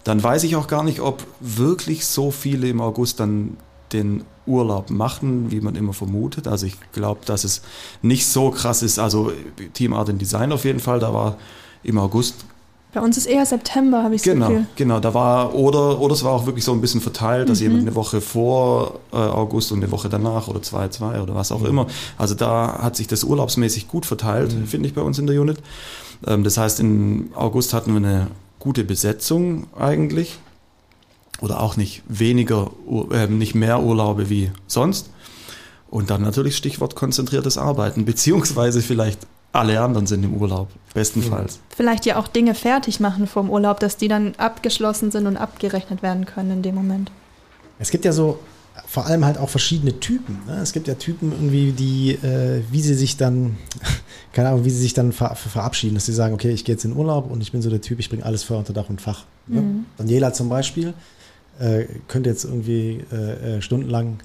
Dann 0.04 0.22
weiß 0.24 0.44
ich 0.44 0.56
auch 0.56 0.68
gar 0.68 0.84
nicht, 0.84 1.00
ob 1.00 1.26
wirklich 1.40 2.06
so 2.06 2.32
viele 2.32 2.68
im 2.70 2.82
August 2.82 3.20
dann 3.20 3.58
den 3.94 4.24
Urlaub 4.48 4.90
machen, 4.90 5.52
wie 5.52 5.62
man 5.62 5.76
immer 5.76 5.94
vermutet. 5.94 6.48
Also 6.48 6.66
ich 6.66 6.76
glaube, 6.92 7.22
dass 7.26 7.44
es 7.44 7.62
nicht 8.02 8.26
so 8.26 8.50
krass 8.50 8.82
ist. 8.82 8.98
Also 8.98 9.32
Team 9.74 9.94
Art 9.94 10.10
and 10.10 10.20
Design 10.20 10.52
auf 10.52 10.66
jeden 10.66 10.80
Fall, 10.80 11.00
da 11.00 11.14
war 11.14 11.38
im 11.84 11.98
August 11.98 12.46
Bei 12.94 13.00
uns 13.00 13.16
ist 13.18 13.26
eher 13.26 13.46
September, 13.46 14.04
habe 14.04 14.16
ich 14.16 14.22
Genau, 14.24 14.48
das 14.48 14.50
Gefühl. 14.50 14.66
genau. 14.76 15.00
Da 15.00 15.14
war 15.14 15.56
oder 15.56 16.00
oder 16.02 16.14
es 16.14 16.24
war 16.26 16.32
auch 16.34 16.46
wirklich 16.46 16.66
so 16.66 16.74
ein 16.74 16.82
bisschen 16.82 17.00
verteilt, 17.00 17.48
dass 17.50 17.60
Mhm. 17.60 17.64
jemand 17.68 17.82
eine 17.84 17.96
Woche 17.96 18.20
vor 18.20 19.00
äh, 19.14 19.16
August 19.16 19.72
und 19.72 19.80
eine 19.82 19.92
Woche 19.92 20.10
danach 20.10 20.48
oder 20.50 20.62
zwei, 20.62 20.90
zwei 20.90 21.22
oder 21.22 21.34
was 21.34 21.52
auch 21.54 21.64
immer. 21.64 21.88
Also 22.18 22.36
da 22.36 22.80
hat 22.82 22.98
sich 22.98 23.08
das 23.08 23.24
urlaubsmäßig 23.24 23.88
gut 23.88 24.06
verteilt, 24.06 24.54
finde 24.66 24.88
ich 24.90 24.94
bei 24.94 25.02
uns 25.02 25.18
in 25.20 25.28
der 25.28 25.40
Unit. 25.40 25.58
Ähm, 26.28 26.44
das 26.44 26.58
heißt, 26.58 26.80
im 26.82 27.30
August 27.34 27.74
hatten 27.74 27.92
wir 27.92 27.98
eine 27.98 28.28
gute 28.60 28.84
Besetzung 28.84 29.68
eigentlich 29.80 30.38
oder 31.42 31.62
auch 31.62 31.78
nicht 31.78 32.04
weniger, 32.10 32.72
äh, 33.12 33.28
nicht 33.28 33.56
mehr 33.56 33.82
Urlaube 33.82 34.30
wie 34.30 34.52
sonst. 34.68 35.10
Und 35.90 36.10
dann 36.10 36.22
natürlich 36.22 36.56
Stichwort 36.58 36.96
konzentriertes 36.96 37.58
Arbeiten, 37.58 38.04
beziehungsweise 38.12 38.82
vielleicht 38.82 39.20
alle 39.54 39.80
anderen 39.82 40.08
sind 40.08 40.24
im 40.24 40.36
Urlaub, 40.36 40.70
bestenfalls. 40.94 41.60
Vielleicht 41.70 42.06
ja 42.06 42.18
auch 42.18 42.28
Dinge 42.28 42.56
fertig 42.56 43.00
machen 43.00 43.28
vor 43.28 43.44
dem 43.44 43.50
Urlaub, 43.50 43.80
dass 43.80 43.98
die 43.98 44.08
dann 44.08 44.34
abgeschlossen 44.38 45.12
sind 45.12 45.28
und 45.28 45.38
abgerechnet 45.38 46.02
werden 46.02 46.26
können 46.26 46.52
in 46.52 46.62
dem 46.62 46.76
Moment. 46.76 47.12
Es 47.80 47.92
gibt 47.92 48.06
ja 48.06 48.12
so 48.12 48.40
vor 48.88 49.06
allem 49.06 49.26
halt 49.26 49.38
auch 49.38 49.50
verschiedene 49.50 50.00
Typen. 50.00 50.40
Ne? 50.48 50.60
Es 50.62 50.72
gibt 50.72 50.88
ja 50.88 50.96
Typen 50.96 51.32
irgendwie, 51.32 51.72
die, 51.72 52.12
äh, 52.12 52.62
wie 52.72 52.82
sie 52.82 52.94
sich 52.94 53.18
dann, 53.18 53.58
keine 54.34 54.50
Ahnung, 54.50 54.66
wie 54.66 54.70
sie 54.70 54.82
sich 54.82 54.94
dann 54.94 55.12
ver 55.12 55.36
verabschieden, 55.36 55.96
dass 55.96 56.06
sie 56.06 56.14
sagen, 56.14 56.34
okay, 56.34 56.52
ich 56.52 56.64
gehe 56.64 56.76
jetzt 56.76 56.86
in 56.86 56.96
Urlaub 56.96 57.30
und 57.30 57.42
ich 57.42 57.52
bin 57.52 57.62
so 57.62 57.70
der 57.70 57.82
Typ, 57.82 58.00
ich 58.00 58.10
bringe 58.10 58.26
alles 58.26 58.44
vor 58.44 58.58
unter 58.58 58.74
Dach 58.74 58.90
und 58.90 59.02
Fach. 59.02 59.26
Ne? 59.48 59.62
Mhm. 59.62 59.86
Daniela 59.98 60.34
zum 60.34 60.50
Beispiel 60.50 60.94
äh, 61.60 61.86
könnte 62.08 62.30
jetzt 62.30 62.46
irgendwie 62.46 63.04
äh, 63.12 63.58
äh, 63.58 63.62
stundenlang 63.62 64.20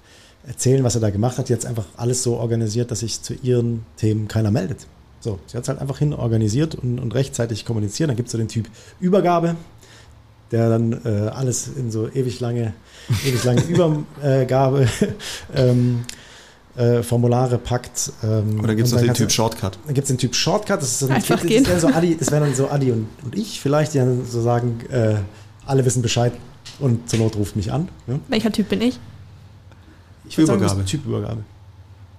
erzählen, 0.46 0.84
was 0.84 0.94
er 0.94 1.00
da 1.00 1.10
gemacht 1.10 1.38
hat. 1.38 1.48
Jetzt 1.48 1.66
einfach 1.66 1.86
alles 1.96 2.22
so 2.22 2.36
organisiert, 2.36 2.90
dass 2.90 3.00
sich 3.00 3.22
zu 3.22 3.34
ihren 3.34 3.84
Themen 3.96 4.28
keiner 4.28 4.50
meldet. 4.50 4.86
So, 5.20 5.38
sie 5.46 5.56
hat 5.56 5.64
es 5.64 5.68
halt 5.68 5.80
einfach 5.80 5.98
hin 5.98 6.12
organisiert 6.12 6.74
und, 6.74 6.98
und 6.98 7.14
rechtzeitig 7.14 7.64
kommuniziert. 7.64 8.08
Dann 8.08 8.16
gibt 8.16 8.28
es 8.28 8.32
so 8.32 8.38
den 8.38 8.48
Typ 8.48 8.68
Übergabe, 9.00 9.56
der 10.52 10.68
dann 10.68 10.92
äh, 11.04 11.28
alles 11.28 11.68
in 11.68 11.90
so 11.90 12.08
ewig 12.08 12.40
lange, 12.40 12.74
ewig 13.24 13.42
lange 13.44 13.62
Übergabe 13.68 14.88
ähm, 15.54 16.04
äh, 16.76 17.02
Formulare 17.02 17.58
packt. 17.58 18.12
Ähm, 18.22 18.60
Oder 18.60 18.74
gibt 18.74 18.86
es 18.86 18.92
noch 18.92 19.00
dann 19.00 19.08
den 19.08 19.14
Typ 19.14 19.32
Shortcut? 19.32 19.78
dann 19.84 19.94
gibt 19.94 20.04
es 20.04 20.08
den 20.08 20.18
Typ 20.18 20.34
Shortcut, 20.34 20.80
das 20.80 20.92
ist 20.92 20.98
so 21.00 21.06
ein 21.06 21.12
Einfach 21.12 21.40
das, 21.40 21.46
gehen. 21.46 21.66
wären 21.66 21.80
so 21.80 21.88
Adi, 21.88 22.16
das 22.16 22.30
wären 22.30 22.42
dann 22.44 22.54
so 22.54 22.68
Adi 22.68 22.92
und, 22.92 23.08
und 23.24 23.36
ich 23.36 23.60
vielleicht, 23.60 23.94
die 23.94 23.98
dann 23.98 24.24
so 24.26 24.42
sagen, 24.42 24.80
äh, 24.90 25.16
alle 25.64 25.84
wissen 25.84 26.02
Bescheid 26.02 26.32
und 26.78 27.08
zur 27.08 27.18
Not 27.18 27.36
ruft 27.36 27.56
mich 27.56 27.72
an. 27.72 27.88
Ne? 28.06 28.20
Welcher 28.28 28.52
Typ 28.52 28.68
bin 28.68 28.82
ich? 28.82 28.98
Ich 30.28 30.36
würd 30.36 30.46
sagen, 30.48 30.58
du 30.60 30.64
Übergabe. 30.66 30.82
bist 30.82 30.90
Typ 30.90 31.06
Übergabe. 31.06 31.38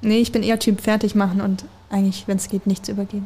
Nee, 0.02 0.18
ich 0.20 0.32
bin 0.32 0.44
eher 0.44 0.60
Typ 0.60 0.82
fertig 0.82 1.16
machen 1.16 1.42
und 1.42 1.66
eigentlich, 1.90 2.24
wenn 2.28 2.38
es 2.38 2.48
geht, 2.50 2.68
nichts 2.68 2.90
übergeben. 2.90 3.26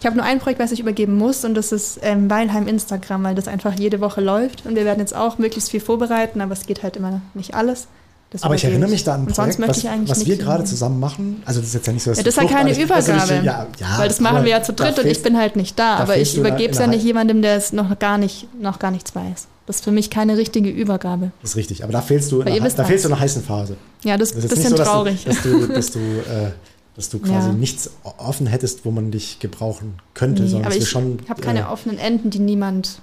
Ich 0.00 0.06
habe 0.06 0.16
nur 0.16 0.24
ein 0.24 0.40
Projekt, 0.40 0.58
was 0.60 0.72
ich 0.72 0.80
übergeben 0.80 1.16
muss 1.16 1.44
und 1.44 1.54
das 1.54 1.70
ist 1.70 2.00
ähm, 2.02 2.28
Weilheim 2.28 2.66
Instagram, 2.66 3.22
weil 3.22 3.34
das 3.36 3.46
einfach 3.46 3.72
jede 3.78 4.00
Woche 4.00 4.20
läuft 4.20 4.66
und 4.66 4.74
wir 4.74 4.84
werden 4.84 4.98
jetzt 4.98 5.14
auch 5.14 5.38
möglichst 5.38 5.70
viel 5.70 5.80
vorbereiten, 5.80 6.40
aber 6.40 6.52
es 6.54 6.66
geht 6.66 6.82
halt 6.82 6.96
immer 6.96 7.20
nicht 7.34 7.54
alles. 7.54 7.86
Das 8.30 8.42
Aber 8.44 8.54
ich 8.54 8.64
erinnere 8.64 8.88
mich 8.88 9.04
da 9.04 9.14
an 9.14 9.20
ein 9.22 9.26
Projekt, 9.26 9.58
was, 9.60 9.84
was 10.08 10.26
wir 10.26 10.38
gerade 10.38 10.64
zusammen 10.64 10.98
machen. 10.98 11.42
Also 11.44 11.60
das 11.60 11.68
ist 11.68 11.74
jetzt 11.74 11.86
ja 11.86 11.92
nicht 11.92 12.02
so, 12.02 12.10
dass 12.12 12.18
Ja, 12.18 12.24
das 12.24 12.34
ist 12.34 12.42
ja 12.42 12.48
keine 12.48 12.76
Übergabe. 12.76 13.12
nicht- 13.34 13.44
ja, 13.44 13.66
ja, 13.78 13.98
weil 13.98 14.08
das 14.08 14.20
machen 14.20 14.42
wir 14.44 14.50
ja 14.50 14.62
zu 14.62 14.72
dritt 14.72 14.98
und 14.98 15.06
ich 15.06 15.22
bin 15.22 15.36
halt 15.36 15.54
nicht 15.54 15.78
da, 15.78 15.98
da 15.98 16.02
aber 16.02 16.16
ich 16.16 16.36
übergebe 16.36 16.72
es 16.72 16.78
ja 16.78 16.86
nicht 16.86 17.04
jemandem, 17.04 17.42
der 17.42 17.56
es 17.56 17.72
noch 17.72 17.96
gar 17.98 18.16
nicht, 18.18 18.48
noch 18.60 18.78
gar 18.78 18.90
nichts 18.90 19.14
weiß. 19.14 19.46
Das 19.66 19.76
ist 19.76 19.84
für 19.84 19.92
mich 19.92 20.10
keine 20.10 20.36
richtige 20.36 20.68
Übergabe. 20.70 21.30
Das 21.42 21.50
ist 21.50 21.56
richtig, 21.56 21.84
aber 21.84 21.92
da 21.92 22.00
fehlst 22.02 22.32
du 22.32 22.40
in 22.40 22.48
einer, 22.48 22.68
da 22.70 22.84
fehlst 22.84 23.04
du 23.04 23.08
in 23.08 23.14
einer 23.14 23.22
heißen 23.22 23.44
Phase. 23.44 23.76
Ja, 24.02 24.16
das 24.16 24.30
ist 24.32 24.38
Das 24.38 24.44
ein 24.44 24.46
ist 24.46 24.54
bisschen 24.56 24.72
nicht 24.72 24.78
so, 24.78 24.90
traurig. 24.90 25.24
Dass 25.24 25.42
du, 25.42 25.66
dass 25.66 25.68
du, 25.68 25.74
dass 25.74 25.90
du, 25.92 25.98
äh, 26.00 26.50
dass 26.96 27.08
du 27.08 27.18
quasi 27.18 27.48
Ja. 27.48 27.52
nichts 27.54 27.90
offen 28.18 28.46
hättest, 28.46 28.84
wo 28.84 28.90
man 28.90 29.10
dich 29.10 29.38
gebrauchen 29.38 29.94
könnte, 30.14 30.42
Nee, 30.42 30.48
sondern 30.48 30.66
aber 30.66 30.74
dass 30.74 30.80
wir 30.80 30.86
ich 30.86 30.90
schon. 30.90 31.18
habe 31.28 31.40
keine 31.40 31.60
äh, 31.60 31.64
offenen 31.64 31.98
Enden, 31.98 32.30
die 32.30 32.38
niemand 32.38 33.00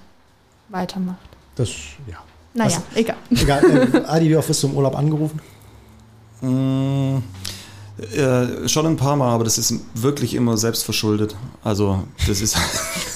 weitermacht. 0.68 1.18
das, 1.56 1.70
ja. 2.08 2.16
Naja, 2.54 2.82
egal. 2.94 3.16
Egal, 3.30 3.64
äh, 3.94 3.98
Adi, 4.06 4.28
wie 4.28 4.36
oft 4.36 4.48
wirst 4.48 4.62
du 4.62 4.68
im 4.68 4.74
Urlaub 4.76 4.96
angerufen? 4.96 5.40
Mm, 6.40 7.18
äh, 8.16 8.68
schon 8.68 8.86
ein 8.86 8.96
paar 8.96 9.14
Mal, 9.14 9.32
aber 9.32 9.44
das 9.44 9.56
ist 9.58 9.74
wirklich 9.94 10.34
immer 10.34 10.56
selbst 10.56 10.82
verschuldet. 10.84 11.36
Also 11.62 12.02
das 12.26 12.40
ist 12.40 12.56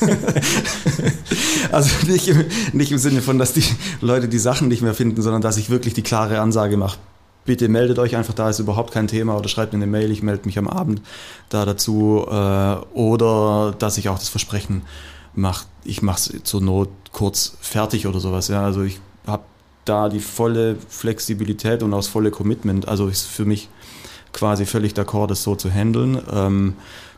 also 1.72 1.90
nicht 2.06 2.28
im, 2.28 2.44
nicht 2.72 2.92
im 2.92 2.98
Sinne 2.98 3.22
von, 3.22 3.38
dass 3.38 3.52
die 3.54 3.64
Leute 4.00 4.28
die 4.28 4.38
Sachen 4.38 4.68
nicht 4.68 4.82
mehr 4.82 4.94
finden, 4.94 5.22
sondern 5.22 5.42
dass 5.42 5.56
ich 5.56 5.70
wirklich 5.70 5.94
die 5.94 6.02
klare 6.02 6.40
Ansage 6.40 6.76
mache. 6.76 6.98
Bitte 7.44 7.68
meldet 7.68 7.98
euch 7.98 8.16
einfach, 8.16 8.34
da 8.34 8.48
ist 8.48 8.58
überhaupt 8.58 8.92
kein 8.92 9.06
Thema 9.06 9.36
oder 9.36 9.48
schreibt 9.48 9.72
mir 9.72 9.78
eine 9.78 9.86
Mail, 9.86 10.10
ich 10.10 10.22
melde 10.22 10.46
mich 10.46 10.58
am 10.58 10.68
Abend 10.68 11.02
da 11.50 11.64
dazu. 11.64 12.24
Äh, 12.26 12.76
oder 12.96 13.74
dass 13.78 13.98
ich 13.98 14.08
auch 14.08 14.18
das 14.18 14.28
Versprechen 14.28 14.82
mache, 15.34 15.66
ich 15.84 16.02
mache 16.02 16.16
es 16.16 16.42
zur 16.44 16.62
Not 16.62 16.88
kurz 17.12 17.56
fertig 17.60 18.06
oder 18.06 18.20
sowas. 18.20 18.48
Ja, 18.48 18.64
also 18.64 18.82
ich 18.82 19.00
habe 19.26 19.44
da 19.84 20.08
die 20.08 20.20
volle 20.20 20.76
Flexibilität 20.88 21.82
und 21.82 21.92
auch 21.92 21.98
das 21.98 22.06
volle 22.08 22.30
Commitment. 22.30 22.88
Also 22.88 23.08
ist 23.08 23.26
für 23.26 23.44
mich 23.44 23.68
quasi 24.32 24.66
völlig 24.66 24.94
d'accord, 24.94 25.28
das 25.28 25.42
so 25.42 25.54
zu 25.54 25.70
handeln. 25.70 26.20
Ähm, 26.32 26.74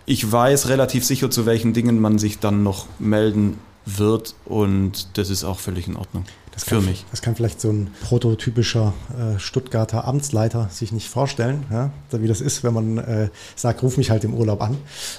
ich 0.06 0.30
weiß 0.30 0.68
relativ 0.68 1.04
sicher, 1.04 1.30
zu 1.30 1.46
welchen 1.46 1.72
Dingen 1.72 2.00
man 2.00 2.18
sich 2.18 2.38
dann 2.38 2.62
noch 2.62 2.86
melden 2.98 3.58
wird 3.86 4.34
und 4.44 5.16
das 5.16 5.30
ist 5.30 5.44
auch 5.44 5.58
völlig 5.60 5.86
in 5.88 5.96
Ordnung. 5.96 6.24
Das 6.52 6.64
für 6.64 6.76
kann, 6.76 6.86
mich. 6.86 7.04
Das 7.10 7.20
kann 7.20 7.36
vielleicht 7.36 7.60
so 7.60 7.68
ein 7.70 7.90
prototypischer 8.02 8.94
äh, 9.10 9.38
Stuttgarter 9.38 10.06
Amtsleiter 10.06 10.68
sich 10.72 10.90
nicht 10.90 11.06
vorstellen, 11.06 11.64
ja, 11.70 11.90
wie 12.12 12.26
das 12.26 12.40
ist, 12.40 12.64
wenn 12.64 12.72
man 12.72 12.96
äh, 12.96 13.28
sagt, 13.56 13.82
ruf 13.82 13.98
mich 13.98 14.10
halt 14.10 14.24
im 14.24 14.32
Urlaub 14.32 14.62
an. 14.62 14.78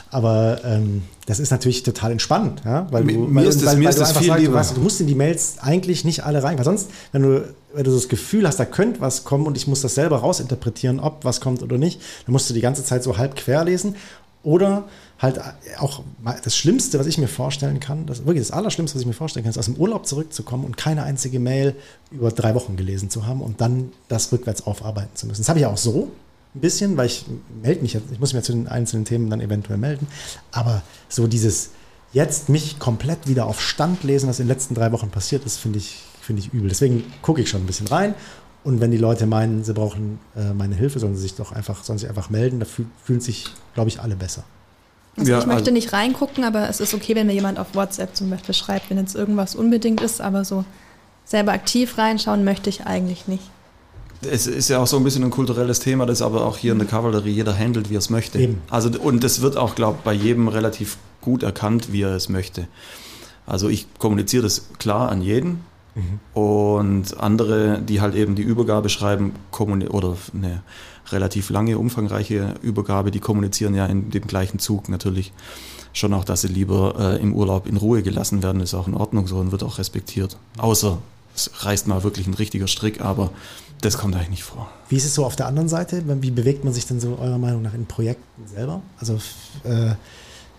Aber 0.09 0.59
ähm, 0.65 1.03
das 1.27 1.39
ist 1.39 1.51
natürlich 1.51 1.83
total 1.83 2.11
entspannend, 2.11 2.63
ja, 2.65 2.87
weil 2.91 3.03
du, 3.03 3.19
mir 3.19 3.35
weil, 3.35 3.45
ist 3.45 3.61
das- 3.61 3.67
weil, 3.67 3.77
mir 3.77 3.83
weil 3.83 3.89
ist 3.91 3.95
du 3.97 3.99
das 3.99 4.09
einfach 4.09 4.21
viel 4.21 4.27
sagst, 4.29 4.39
du, 4.39 4.45
lieber. 4.47 4.59
weißt, 4.59 4.77
du 4.77 4.81
musst 4.81 4.99
in 4.99 5.05
die 5.07 5.13
Mails 5.15 5.57
eigentlich 5.59 6.03
nicht 6.05 6.23
alle 6.25 6.41
rein, 6.41 6.57
weil 6.57 6.65
sonst, 6.65 6.89
wenn 7.11 7.21
du, 7.21 7.53
wenn 7.73 7.83
du 7.83 7.91
so 7.91 7.97
das 7.97 8.09
Gefühl 8.09 8.47
hast, 8.47 8.59
da 8.59 8.65
könnte 8.65 8.99
was 8.99 9.23
kommen 9.23 9.45
und 9.45 9.55
ich 9.57 9.67
muss 9.67 9.81
das 9.81 9.93
selber 9.93 10.17
rausinterpretieren, 10.17 10.99
ob 10.99 11.23
was 11.23 11.39
kommt 11.39 11.61
oder 11.61 11.77
nicht, 11.77 12.01
dann 12.25 12.33
musst 12.33 12.49
du 12.49 12.55
die 12.55 12.61
ganze 12.61 12.83
Zeit 12.83 13.03
so 13.03 13.17
halb 13.19 13.35
quer 13.35 13.63
lesen 13.63 13.95
oder 14.41 14.85
halt 15.19 15.39
auch 15.79 16.03
das 16.43 16.55
Schlimmste, 16.55 16.99
was 16.99 17.07
ich 17.07 17.17
mir 17.17 17.27
vorstellen 17.27 17.79
kann, 17.79 18.05
das 18.05 18.19
wirklich 18.19 18.47
das 18.47 18.51
Allerschlimmste, 18.51 18.95
was 18.95 19.01
ich 19.01 19.07
mir 19.07 19.13
vorstellen 19.13 19.43
kann, 19.43 19.49
ist 19.49 19.57
aus 19.57 19.65
dem 19.65 19.75
Urlaub 19.75 20.05
zurückzukommen 20.05 20.63
und 20.63 20.77
keine 20.77 21.03
einzige 21.03 21.39
Mail 21.39 21.75
über 22.11 22.31
drei 22.31 22.53
Wochen 22.53 22.77
gelesen 22.77 23.09
zu 23.09 23.25
haben 23.25 23.41
und 23.41 23.59
dann 23.61 23.91
das 24.07 24.31
rückwärts 24.31 24.67
aufarbeiten 24.67 25.15
zu 25.15 25.25
müssen. 25.25 25.41
Das 25.41 25.49
habe 25.49 25.59
ich 25.59 25.65
auch 25.65 25.77
so 25.77 26.11
ein 26.53 26.61
bisschen, 26.61 26.97
weil 26.97 27.07
ich 27.07 27.25
melde 27.63 27.81
mich, 27.81 27.95
ich 27.95 28.19
muss 28.19 28.33
mich 28.33 28.41
ja 28.41 28.43
zu 28.43 28.53
den 28.53 28.67
einzelnen 28.67 29.05
Themen 29.05 29.29
dann 29.29 29.41
eventuell 29.41 29.79
melden, 29.79 30.07
aber 30.51 30.83
so 31.09 31.27
dieses 31.27 31.71
jetzt 32.13 32.49
mich 32.49 32.79
komplett 32.79 33.27
wieder 33.27 33.47
auf 33.47 33.59
Stand 33.59 34.03
lesen, 34.03 34.29
was 34.29 34.39
in 34.39 34.45
den 34.45 34.53
letzten 34.53 34.75
drei 34.75 34.91
Wochen 34.91 35.09
passiert 35.09 35.45
ist, 35.45 35.57
finde 35.57 35.79
ich, 35.79 36.03
finde 36.21 36.41
ich 36.41 36.53
übel. 36.53 36.69
Deswegen 36.69 37.03
gucke 37.21 37.41
ich 37.41 37.49
schon 37.49 37.63
ein 37.63 37.67
bisschen 37.67 37.87
rein 37.87 38.13
und 38.63 38.81
wenn 38.81 38.91
die 38.91 38.97
Leute 38.97 39.25
meinen, 39.25 39.63
sie 39.63 39.73
brauchen 39.73 40.19
äh, 40.35 40.53
meine 40.53 40.75
Hilfe, 40.75 40.99
sollen 40.99 41.15
sie 41.15 41.23
sich 41.23 41.35
doch 41.35 41.51
einfach, 41.51 41.83
sollen 41.83 41.97
sich 41.99 42.07
einfach 42.07 42.29
melden, 42.29 42.59
da 42.59 42.65
fühl, 42.65 42.85
fühlen 43.03 43.21
sich, 43.21 43.45
glaube 43.73 43.89
ich, 43.89 43.99
alle 43.99 44.15
besser. 44.15 44.43
Also 45.17 45.31
Ja, 45.31 45.39
ich 45.39 45.45
möchte 45.45 45.61
also- 45.61 45.71
nicht 45.71 45.93
reingucken, 45.93 46.43
aber 46.43 46.69
es 46.69 46.79
ist 46.79 46.93
okay, 46.93 47.15
wenn 47.15 47.27
mir 47.27 47.33
jemand 47.33 47.59
auf 47.59 47.73
WhatsApp 47.73 48.15
zum 48.15 48.29
Beispiel 48.29 48.53
schreibt, 48.53 48.89
wenn 48.89 48.97
jetzt 48.97 49.15
irgendwas 49.15 49.55
unbedingt 49.55 50.01
ist, 50.01 50.21
aber 50.21 50.45
so 50.45 50.63
selber 51.25 51.51
aktiv 51.51 51.97
reinschauen 51.97 52.43
möchte 52.43 52.69
ich 52.69 52.85
eigentlich 52.85 53.27
nicht. 53.27 53.43
Es 54.21 54.47
ist 54.47 54.69
ja 54.69 54.79
auch 54.79 54.87
so 54.87 54.97
ein 54.97 55.03
bisschen 55.03 55.23
ein 55.23 55.29
kulturelles 55.29 55.79
Thema, 55.79 56.05
das 56.05 56.21
aber 56.21 56.45
auch 56.45 56.57
hier 56.57 56.71
in 56.71 56.79
der 56.79 56.87
Kavallerie 56.87 57.31
jeder 57.31 57.55
handelt, 57.57 57.89
wie 57.89 57.95
er 57.95 57.99
es 57.99 58.09
möchte. 58.09 58.39
Eben. 58.39 58.61
Also 58.69 58.89
und 58.99 59.23
das 59.23 59.41
wird 59.41 59.57
auch, 59.57 59.75
glaube 59.75 59.97
ich, 59.99 60.03
bei 60.03 60.13
jedem 60.13 60.47
relativ 60.47 60.97
gut 61.21 61.43
erkannt, 61.43 61.91
wie 61.91 62.01
er 62.01 62.15
es 62.15 62.29
möchte. 62.29 62.67
Also 63.45 63.69
ich 63.69 63.87
kommuniziere 63.99 64.43
das 64.43 64.69
klar 64.79 65.09
an 65.09 65.21
jeden 65.21 65.61
und 66.33 67.19
andere, 67.19 67.79
die 67.81 68.01
halt 68.01 68.13
eben 68.13 68.35
die 68.35 68.43
Übergabe 68.43 68.89
schreiben, 68.89 69.33
kommuni- 69.51 69.87
oder 69.87 70.15
eine 70.33 70.61
relativ 71.11 71.49
lange, 71.49 71.77
umfangreiche 71.77 72.55
Übergabe, 72.61 73.11
die 73.11 73.19
kommunizieren 73.19 73.75
ja 73.75 73.85
in 73.85 74.09
dem 74.09 74.27
gleichen 74.27 74.59
Zug 74.59 74.89
natürlich 74.89 75.31
schon 75.93 76.13
auch, 76.13 76.23
dass 76.23 76.41
sie 76.41 76.47
lieber 76.47 76.95
äh, 76.99 77.21
im 77.21 77.33
Urlaub 77.33 77.67
in 77.67 77.77
Ruhe 77.77 78.03
gelassen 78.03 78.43
werden, 78.43 78.61
ist 78.61 78.73
auch 78.73 78.87
in 78.87 78.93
Ordnung 78.93 79.27
so 79.27 79.37
und 79.37 79.51
wird 79.51 79.63
auch 79.63 79.77
respektiert. 79.77 80.37
Außer 80.57 80.99
es 81.35 81.51
reißt 81.65 81.87
mal 81.87 82.03
wirklich 82.03 82.27
ein 82.27 82.33
richtiger 82.33 82.67
Strick, 82.67 83.01
aber 83.01 83.31
das 83.81 83.97
kommt 83.97 84.15
eigentlich 84.15 84.29
nicht 84.29 84.43
vor. 84.43 84.69
Wie 84.89 84.95
ist 84.95 85.05
es 85.05 85.13
so 85.13 85.25
auf 85.25 85.35
der 85.35 85.45
anderen 85.47 85.69
Seite? 85.69 86.03
Wie 86.21 86.31
bewegt 86.31 86.63
man 86.63 86.73
sich 86.73 86.87
denn 86.87 86.99
so 86.99 87.17
eurer 87.19 87.37
Meinung 87.37 87.61
nach 87.61 87.73
in 87.73 87.85
Projekten 87.85 88.47
selber? 88.47 88.81
Also 88.99 89.19
äh, 89.63 89.91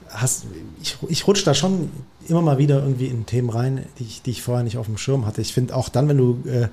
hast, 0.08 0.46
ich, 0.80 0.96
ich 1.08 1.26
rutsche 1.26 1.44
da 1.44 1.54
schon 1.54 1.90
immer 2.28 2.42
mal 2.42 2.58
wieder 2.58 2.82
irgendwie 2.82 3.06
in 3.06 3.26
Themen 3.26 3.50
rein, 3.50 3.84
die 3.98 4.04
ich, 4.04 4.22
die 4.22 4.30
ich 4.30 4.42
vorher 4.42 4.62
nicht 4.62 4.78
auf 4.78 4.86
dem 4.86 4.98
Schirm 4.98 5.26
hatte. 5.26 5.40
Ich 5.40 5.52
finde 5.52 5.74
auch 5.74 5.88
dann, 5.88 6.08
wenn 6.08 6.18
du 6.18 6.42
äh, 6.48 6.68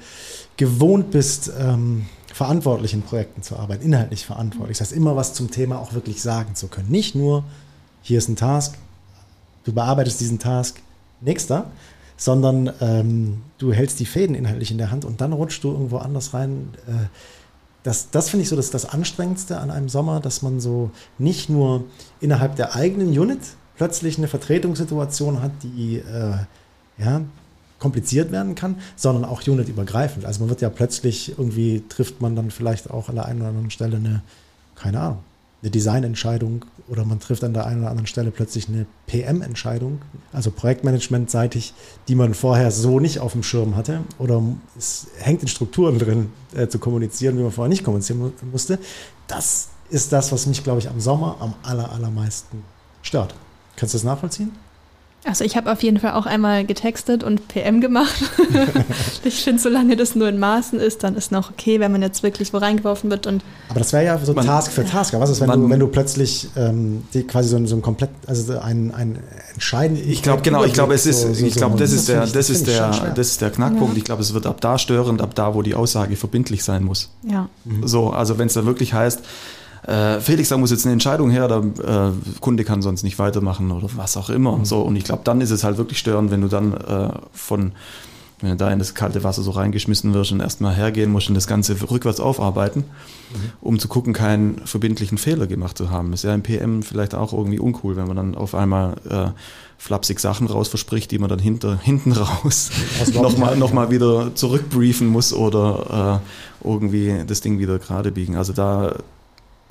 gewohnt 0.58 1.12
bist, 1.12 1.52
ähm, 1.58 2.06
verantwortlich 2.36 2.94
in 2.94 3.02
Projekten 3.02 3.44
zu 3.44 3.56
arbeiten, 3.56 3.86
inhaltlich 3.86 4.26
verantwortlich, 4.26 4.78
das 4.78 4.90
heißt 4.90 4.98
immer 4.98 5.16
was 5.16 5.34
zum 5.34 5.52
Thema 5.52 5.80
auch 5.80 5.94
wirklich 5.94 6.22
sagen 6.22 6.54
zu 6.54 6.68
können. 6.68 6.90
Nicht 6.90 7.16
nur, 7.16 7.46
hier 8.02 8.18
ist 8.18 8.28
ein 8.28 8.36
Task, 8.36 8.78
du 9.64 9.72
bearbeitest 9.72 10.20
diesen 10.20 10.38
Task, 10.38 10.82
nächster, 11.22 11.72
sondern 12.18 12.74
ähm, 12.82 13.42
du 13.58 13.72
hältst 13.72 14.02
die 14.02 14.06
Fäden 14.06 14.36
inhaltlich 14.36 14.70
in 14.70 14.78
der 14.78 14.92
Hand 14.92 15.06
und 15.06 15.22
dann 15.22 15.32
rutschst 15.32 15.64
du 15.64 15.72
irgendwo 15.72 16.00
anders 16.00 16.34
rein. 16.34 16.74
Äh, 16.88 17.08
das, 17.84 18.10
das 18.12 18.28
finde 18.28 18.44
ich 18.44 18.50
so 18.50 18.58
das, 18.58 18.70
das 18.70 18.84
Anstrengendste 18.84 19.58
an 19.58 19.72
einem 19.72 19.88
Sommer, 19.88 20.20
dass 20.20 20.42
man 20.42 20.60
so 20.60 20.92
nicht 21.18 21.50
nur 21.50 21.86
innerhalb 22.20 22.58
der 22.58 22.76
eigenen 22.76 23.18
Unit 23.18 23.40
plötzlich 23.78 24.18
eine 24.18 24.28
Vertretungssituation 24.28 25.42
hat, 25.42 25.52
die 25.64 26.00
äh, 26.00 26.34
ja, 26.98 27.22
kompliziert 27.80 28.32
werden 28.32 28.56
kann, 28.56 28.78
sondern 28.96 29.26
auch 29.26 29.46
unitübergreifend. 29.48 30.26
Also 30.26 30.40
man 30.40 30.50
wird 30.50 30.62
ja 30.62 30.70
plötzlich 30.70 31.38
irgendwie 31.38 31.84
trifft 31.90 32.22
man 32.22 32.36
dann 32.36 32.52
vielleicht 32.52 32.90
auch 32.90 33.10
an 33.10 33.16
der 33.16 33.26
einen 33.26 33.40
oder 33.42 33.50
anderen 33.50 33.72
Stelle 33.72 33.98
eine, 33.98 34.22
keine 34.76 35.00
Ahnung, 35.02 35.20
eine 35.62 35.72
Designentscheidung 35.72 36.64
oder 36.90 37.06
man 37.06 37.20
trifft 37.20 37.44
an 37.44 37.54
der 37.54 37.66
einen 37.66 37.80
oder 37.82 37.90
anderen 37.90 38.06
Stelle 38.08 38.30
plötzlich 38.32 38.70
eine 38.70 38.86
PM-Entscheidung, 39.08 40.00
also 40.32 40.52
Projektmanagement-seitig, 40.52 41.74
die 42.08 42.16
man 42.16 42.34
vorher 42.36 42.70
so 42.72 43.00
nicht 43.00 43.20
auf 43.20 43.32
dem 43.32 43.42
Schirm 43.44 43.76
hatte 43.76 44.02
oder 44.20 44.42
es 44.78 45.08
hängt 45.20 45.42
in 45.42 45.48
Strukturen 45.48 45.98
drin, 45.98 46.30
äh, 46.56 46.68
zu 46.68 46.78
kommunizieren, 46.80 47.38
wie 47.38 47.42
man 47.44 47.52
vorher 47.52 47.70
nicht 47.70 47.84
kommunizieren 47.84 48.20
mu- 48.20 48.32
musste. 48.52 48.78
Das 49.28 49.70
ist 49.90 50.12
das, 50.14 50.32
was 50.32 50.46
mich, 50.46 50.64
glaube 50.64 50.80
ich, 50.80 50.90
am 50.90 51.00
Sommer 51.00 51.38
am 51.40 51.56
aller, 51.64 51.92
allermeisten 51.92 52.64
stört. 53.02 53.34
Kannst 53.76 53.94
du 53.94 53.98
das 53.98 54.04
nachvollziehen? 54.04 54.52
Also 55.28 55.44
ich 55.44 55.58
habe 55.58 55.72
auf 55.72 55.82
jeden 55.82 56.00
Fall 56.00 56.12
auch 56.14 56.28
einmal 56.28 56.66
getextet 56.66 57.24
und 57.24 57.48
PM 57.48 57.82
gemacht. 57.82 58.14
ich 59.24 59.44
finde, 59.44 59.60
solange 59.62 59.96
das 59.96 60.16
nur 60.16 60.30
in 60.30 60.38
Maßen 60.38 60.80
ist, 60.80 61.04
dann 61.04 61.16
ist 61.16 61.32
noch 61.32 61.50
okay, 61.52 61.80
wenn 61.80 61.92
man 61.92 62.02
jetzt 62.04 62.22
wirklich 62.22 62.54
wo 62.54 62.58
reingeworfen 62.58 63.10
wird 63.10 63.26
und 63.26 63.44
Aber 63.70 63.80
das 63.80 63.92
wäre 63.92 64.06
ja 64.06 64.18
so 64.24 64.34
Man- 64.34 64.46
Task 64.46 64.72
für 64.72 64.86
Task. 64.86 65.14
Aber 65.16 65.24
was 65.24 65.32
ist, 65.32 65.42
wenn 65.42 65.48
Man- 65.48 65.62
du, 65.62 65.70
wenn 65.70 65.80
du 65.80 65.88
plötzlich 65.88 66.50
ähm, 66.56 67.04
die 67.14 67.24
quasi 67.24 67.50
so, 67.50 67.56
ein- 67.58 67.66
so 67.66 67.76
ein 67.76 67.82
komplett, 67.82 68.12
also 68.28 68.60
ein, 68.60 68.94
ein 68.94 69.18
entscheidend. 69.54 70.00
Ich 70.06 70.22
glaube 70.22 70.44
genau, 70.44 70.64
ich 70.64 70.74
glaube 70.74 70.94
es 70.94 71.06
ist, 71.08 71.22
So- 71.22 71.34
so- 71.34 71.46
ich 71.46 71.54
so- 71.56 71.60
glaube 71.60 71.78
das 71.80 71.92
ist 71.92 72.08
der, 72.08 72.18
find 72.18 72.28
ich- 72.28 72.34
das 72.34 72.50
ist 72.52 72.68
der, 72.68 72.90
das 73.16 73.28
ist 73.28 73.42
der 73.42 73.50
Knackpunkt. 73.50 73.94
Ja. 73.94 73.98
Ich 73.98 74.04
glaube, 74.04 74.22
es 74.22 74.34
wird 74.34 74.46
ab 74.46 74.62
da 74.62 74.78
störend, 74.78 75.22
ab 75.22 75.34
da, 75.34 75.56
wo 75.56 75.64
die 75.64 75.74
Aussage 75.76 76.16
verbindlich 76.18 76.64
sein 76.64 76.84
muss. 76.84 77.10
ja. 77.24 77.50
So, 77.84 78.12
also 78.12 78.38
wenn 78.38 78.48
es 78.48 78.54
da 78.54 78.66
wirklich 78.66 78.94
heißt, 78.94 79.22
äh, 79.88 80.20
Felix, 80.20 80.50
da 80.50 80.58
muss 80.58 80.72
jetzt 80.72 80.86
eine 80.86 80.94
Entscheidung 80.94 81.30
her, 81.30 81.48
der 81.48 81.58
äh, 81.58 82.40
Kunde 82.40 82.64
kann 82.64 82.82
sonst 82.82 83.04
nicht 83.04 83.20
weitermachen 83.20 83.72
oder 83.72 83.90
was 83.96 84.18
auch 84.18 84.30
immer. 84.30 84.60
So, 84.64 84.82
und 84.82 84.96
ich 84.96 85.04
glaube, 85.04 85.22
dann 85.24 85.42
ist 85.42 85.52
es 85.52 85.64
halt 85.64 85.78
wirklich 85.78 86.00
störend, 86.00 86.32
wenn 86.32 86.42
du 86.42 86.48
dann 86.48 86.74
äh, 86.74 87.10
von 87.32 87.74
wenn 88.42 88.50
du 88.50 88.58
da 88.58 88.72
in 88.72 88.80
das 88.80 88.94
kalte 88.94 89.24
Wasser 89.24 89.42
so 89.44 89.52
reingeschmissen 89.52 90.14
wirst 90.14 90.32
und 90.34 90.42
erstmal 90.42 90.76
hergehen 90.76 91.10
musst 91.10 91.30
und 91.30 91.36
das 91.36 91.48
Ganze 91.48 91.80
rückwärts 91.90 92.20
aufarbeiten, 92.20 92.84
um 93.62 93.80
zu 93.80 93.88
gucken, 93.88 94.14
keinen 94.14 94.60
verbindlichen 94.66 95.18
Fehler 95.18 95.48
gemacht 95.48 95.78
zu 95.78 95.90
haben. 95.90 96.12
Ist 96.12 96.24
ja 96.24 96.34
im 96.34 96.44
PM 96.44 96.84
vielleicht 96.84 97.16
auch 97.16 97.32
irgendwie 97.32 97.60
uncool, 97.60 97.96
wenn 97.96 98.08
man 98.08 98.18
dann 98.18 98.36
auf 98.36 98.54
einmal 98.54 98.96
äh, 99.10 99.28
flapsig 99.78 100.20
Sachen 100.20 100.48
raus 100.48 100.68
verspricht, 100.68 101.12
die 101.12 101.18
man 101.18 101.30
dann 101.30 101.40
hinter, 101.40 101.80
hinten 101.84 102.12
raus 102.12 102.72
nochmal 103.14 103.56
noch 103.56 103.72
mal 103.72 103.90
wieder 103.90 104.36
zurückbriefen 104.36 105.08
muss 105.08 105.34
oder 105.34 106.22
äh, 106.22 106.68
irgendwie 106.68 107.24
das 107.26 107.40
Ding 107.40 107.58
wieder 107.60 107.80
gerade 107.80 108.12
biegen. 108.12 108.36
Also 108.36 108.52
da 108.52 108.96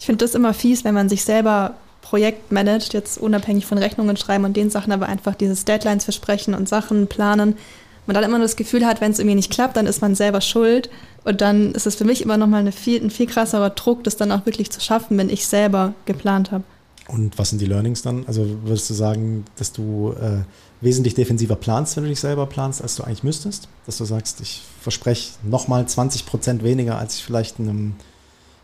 Ich 0.04 0.06
finde 0.06 0.22
das 0.22 0.34
immer 0.34 0.52
fies, 0.52 0.84
wenn 0.84 0.92
man 0.92 1.08
sich 1.08 1.24
selber 1.24 1.76
Projekt 2.02 2.52
managt, 2.52 2.92
jetzt 2.92 3.16
unabhängig 3.16 3.64
von 3.64 3.78
Rechnungen 3.78 4.18
schreiben 4.18 4.44
und 4.44 4.54
den 4.54 4.68
Sachen, 4.68 4.92
aber 4.92 5.06
einfach 5.06 5.34
dieses 5.34 5.64
Deadlines 5.64 6.04
versprechen 6.04 6.52
und 6.52 6.68
Sachen 6.68 7.06
planen. 7.06 7.56
Man 8.04 8.12
dann 8.12 8.22
immer 8.22 8.36
nur 8.36 8.44
das 8.44 8.56
Gefühl 8.56 8.84
hat, 8.84 9.00
wenn 9.00 9.12
es 9.12 9.18
irgendwie 9.18 9.36
nicht 9.36 9.50
klappt, 9.50 9.78
dann 9.78 9.86
ist 9.86 10.02
man 10.02 10.14
selber 10.14 10.42
schuld. 10.42 10.90
Und 11.24 11.40
dann 11.40 11.72
ist 11.72 11.86
es 11.86 11.94
für 11.94 12.04
mich 12.04 12.20
immer 12.20 12.36
nochmal 12.36 12.70
viel, 12.70 13.02
ein 13.02 13.08
viel 13.08 13.24
krasserer 13.24 13.70
Druck, 13.70 14.04
das 14.04 14.18
dann 14.18 14.30
auch 14.30 14.44
wirklich 14.44 14.70
zu 14.70 14.78
schaffen, 14.78 15.16
wenn 15.16 15.30
ich 15.30 15.46
selber 15.46 15.94
geplant 16.04 16.52
habe. 16.52 16.64
Und 17.08 17.38
was 17.38 17.48
sind 17.48 17.62
die 17.62 17.66
Learnings 17.66 18.02
dann? 18.02 18.24
Also 18.26 18.46
würdest 18.62 18.90
du 18.90 18.94
sagen, 18.94 19.46
dass 19.56 19.72
du 19.72 20.14
äh, 20.20 20.42
wesentlich 20.82 21.14
defensiver 21.14 21.56
planst, 21.56 21.96
wenn 21.96 22.04
du 22.04 22.10
dich 22.10 22.20
selber 22.20 22.44
planst, 22.44 22.82
als 22.82 22.96
du 22.96 23.04
eigentlich 23.04 23.22
müsstest? 23.22 23.68
Dass 23.86 23.96
du 23.96 24.04
sagst, 24.04 24.42
ich 24.42 24.60
verspreche 24.82 25.30
nochmal 25.42 25.88
20 25.88 26.26
Prozent 26.26 26.62
weniger, 26.62 26.98
als 26.98 27.14
ich 27.16 27.24
vielleicht 27.24 27.58
einem 27.58 27.94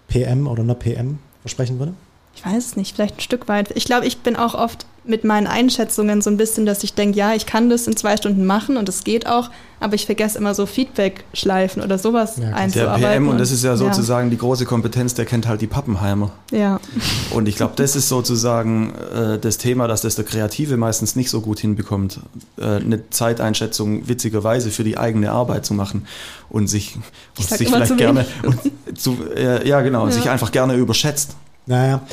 PM 0.07 0.47
oder 0.47 0.63
einer 0.63 0.75
PM 0.75 1.19
versprechen 1.43 1.79
würde? 1.79 1.95
Ich 2.35 2.47
weiß 2.47 2.65
es 2.65 2.77
nicht, 2.77 2.95
vielleicht 2.95 3.19
ein 3.19 3.21
Stück 3.21 3.49
weit. 3.49 3.71
Ich 3.75 3.85
glaube, 3.85 4.07
ich 4.07 4.19
bin 4.19 4.37
auch 4.37 4.55
oft 4.55 4.87
mit 5.05 5.25
meinen 5.25 5.47
Einschätzungen 5.47 6.21
so 6.23 6.31
ein 6.31 6.37
bisschen, 6.37 6.67
dass 6.67 6.85
ich 6.85 6.95
denke, 6.95 7.19
ja, 7.19 7.35
ich 7.35 7.47
kann 7.47 7.71
das 7.71 7.87
in 7.87 7.97
zwei 7.97 8.17
Stunden 8.17 8.45
machen 8.47 8.77
und 8.77 8.89
es 8.89 9.03
geht 9.03 9.27
auch, 9.27 9.51
aber 9.81 9.95
ich 9.95 10.05
vergesse 10.07 10.39
immer 10.39 10.55
so 10.55 10.67
Feedback-Schleifen 10.67 11.83
oder 11.83 11.99
sowas 11.99 12.37
Ja, 12.37 12.43
klar. 12.43 12.53
der 12.53 12.57
einzuarbeiten. 12.57 13.25
PM, 13.25 13.29
und 13.29 13.39
das 13.39 13.51
ist 13.51 13.65
ja 13.65 13.77
sozusagen 13.77 14.31
die 14.31 14.37
große 14.37 14.67
Kompetenz, 14.67 15.15
der 15.15 15.25
kennt 15.25 15.49
halt 15.49 15.63
die 15.63 15.67
Pappenheimer. 15.67 16.31
Ja, 16.51 16.81
Und 17.31 17.49
ich 17.49 17.57
glaube, 17.57 17.73
das 17.77 17.97
ist 17.97 18.09
sozusagen 18.09 18.93
äh, 19.15 19.39
das 19.39 19.57
Thema, 19.59 19.89
dass 19.89 20.03
das 20.03 20.17
der 20.17 20.25
Kreative 20.27 20.77
meistens 20.77 21.17
nicht 21.17 21.31
so 21.31 21.41
gut 21.41 21.61
hinbekommt, 21.61 22.21
äh, 22.59 22.65
eine 22.77 23.09
Zeiteinschätzung 23.11 24.07
witzigerweise 24.07 24.71
für 24.71 24.85
die 24.85 24.99
eigene 24.99 25.33
Arbeit 25.33 25.65
zu 25.67 25.73
machen 25.75 26.07
und 26.51 26.69
sich, 26.69 26.97
und 27.39 27.49
sich 27.49 27.69
vielleicht 27.69 27.87
zu 27.89 27.97
gerne, 27.97 28.27
und 28.43 28.99
zu, 28.99 29.17
äh, 29.35 29.67
ja 29.67 29.81
genau, 29.81 30.07
Ja. 30.07 30.13
sich 30.13 30.29
einfach 30.29 30.53
gerne 30.53 30.75
überschätzt. 30.75 31.37
Naja, 31.71 32.05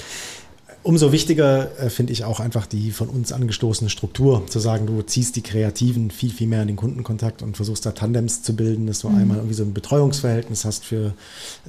umso 0.84 1.12
wichtiger 1.12 1.80
äh, 1.80 1.90
finde 1.90 2.14
ich 2.14 2.24
auch 2.24 2.40
einfach 2.40 2.68
die 2.68 2.92
von 2.92 3.10
uns 3.10 3.34
angestoßene 3.34 3.90
Struktur, 3.90 4.46
zu 4.46 4.60
sagen, 4.60 4.86
du 4.86 5.02
ziehst 5.02 5.36
die 5.36 5.42
Kreativen 5.42 6.12
viel, 6.12 6.30
viel 6.30 6.46
mehr 6.46 6.62
in 6.62 6.68
den 6.68 6.78
Kundenkontakt 6.78 7.42
und 7.42 7.58
versuchst 7.58 7.84
da 7.84 7.92
Tandems 7.92 8.44
zu 8.44 8.56
bilden, 8.56 8.86
dass 8.86 9.00
du 9.00 9.08
einmal 9.08 9.38
irgendwie 9.38 9.56
so 9.56 9.64
ein 9.64 9.74
Betreuungsverhältnis 9.74 10.64
hast 10.64 10.86
für, 10.86 11.16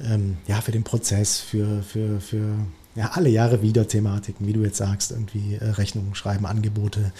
ähm, 0.05 0.37
ja, 0.47 0.61
für 0.61 0.71
den 0.71 0.83
Prozess, 0.83 1.39
für, 1.39 1.81
für, 1.81 2.21
für 2.21 2.59
ja, 2.95 3.11
alle 3.13 3.29
Jahre 3.29 3.63
wieder 3.63 3.87
Thematiken, 3.87 4.45
wie 4.45 4.53
du 4.53 4.61
jetzt 4.61 4.77
sagst, 4.77 5.11
irgendwie 5.11 5.55
äh, 5.55 5.63
Rechnungen 5.63 6.13
schreiben, 6.13 6.45
Angebote, 6.45 7.11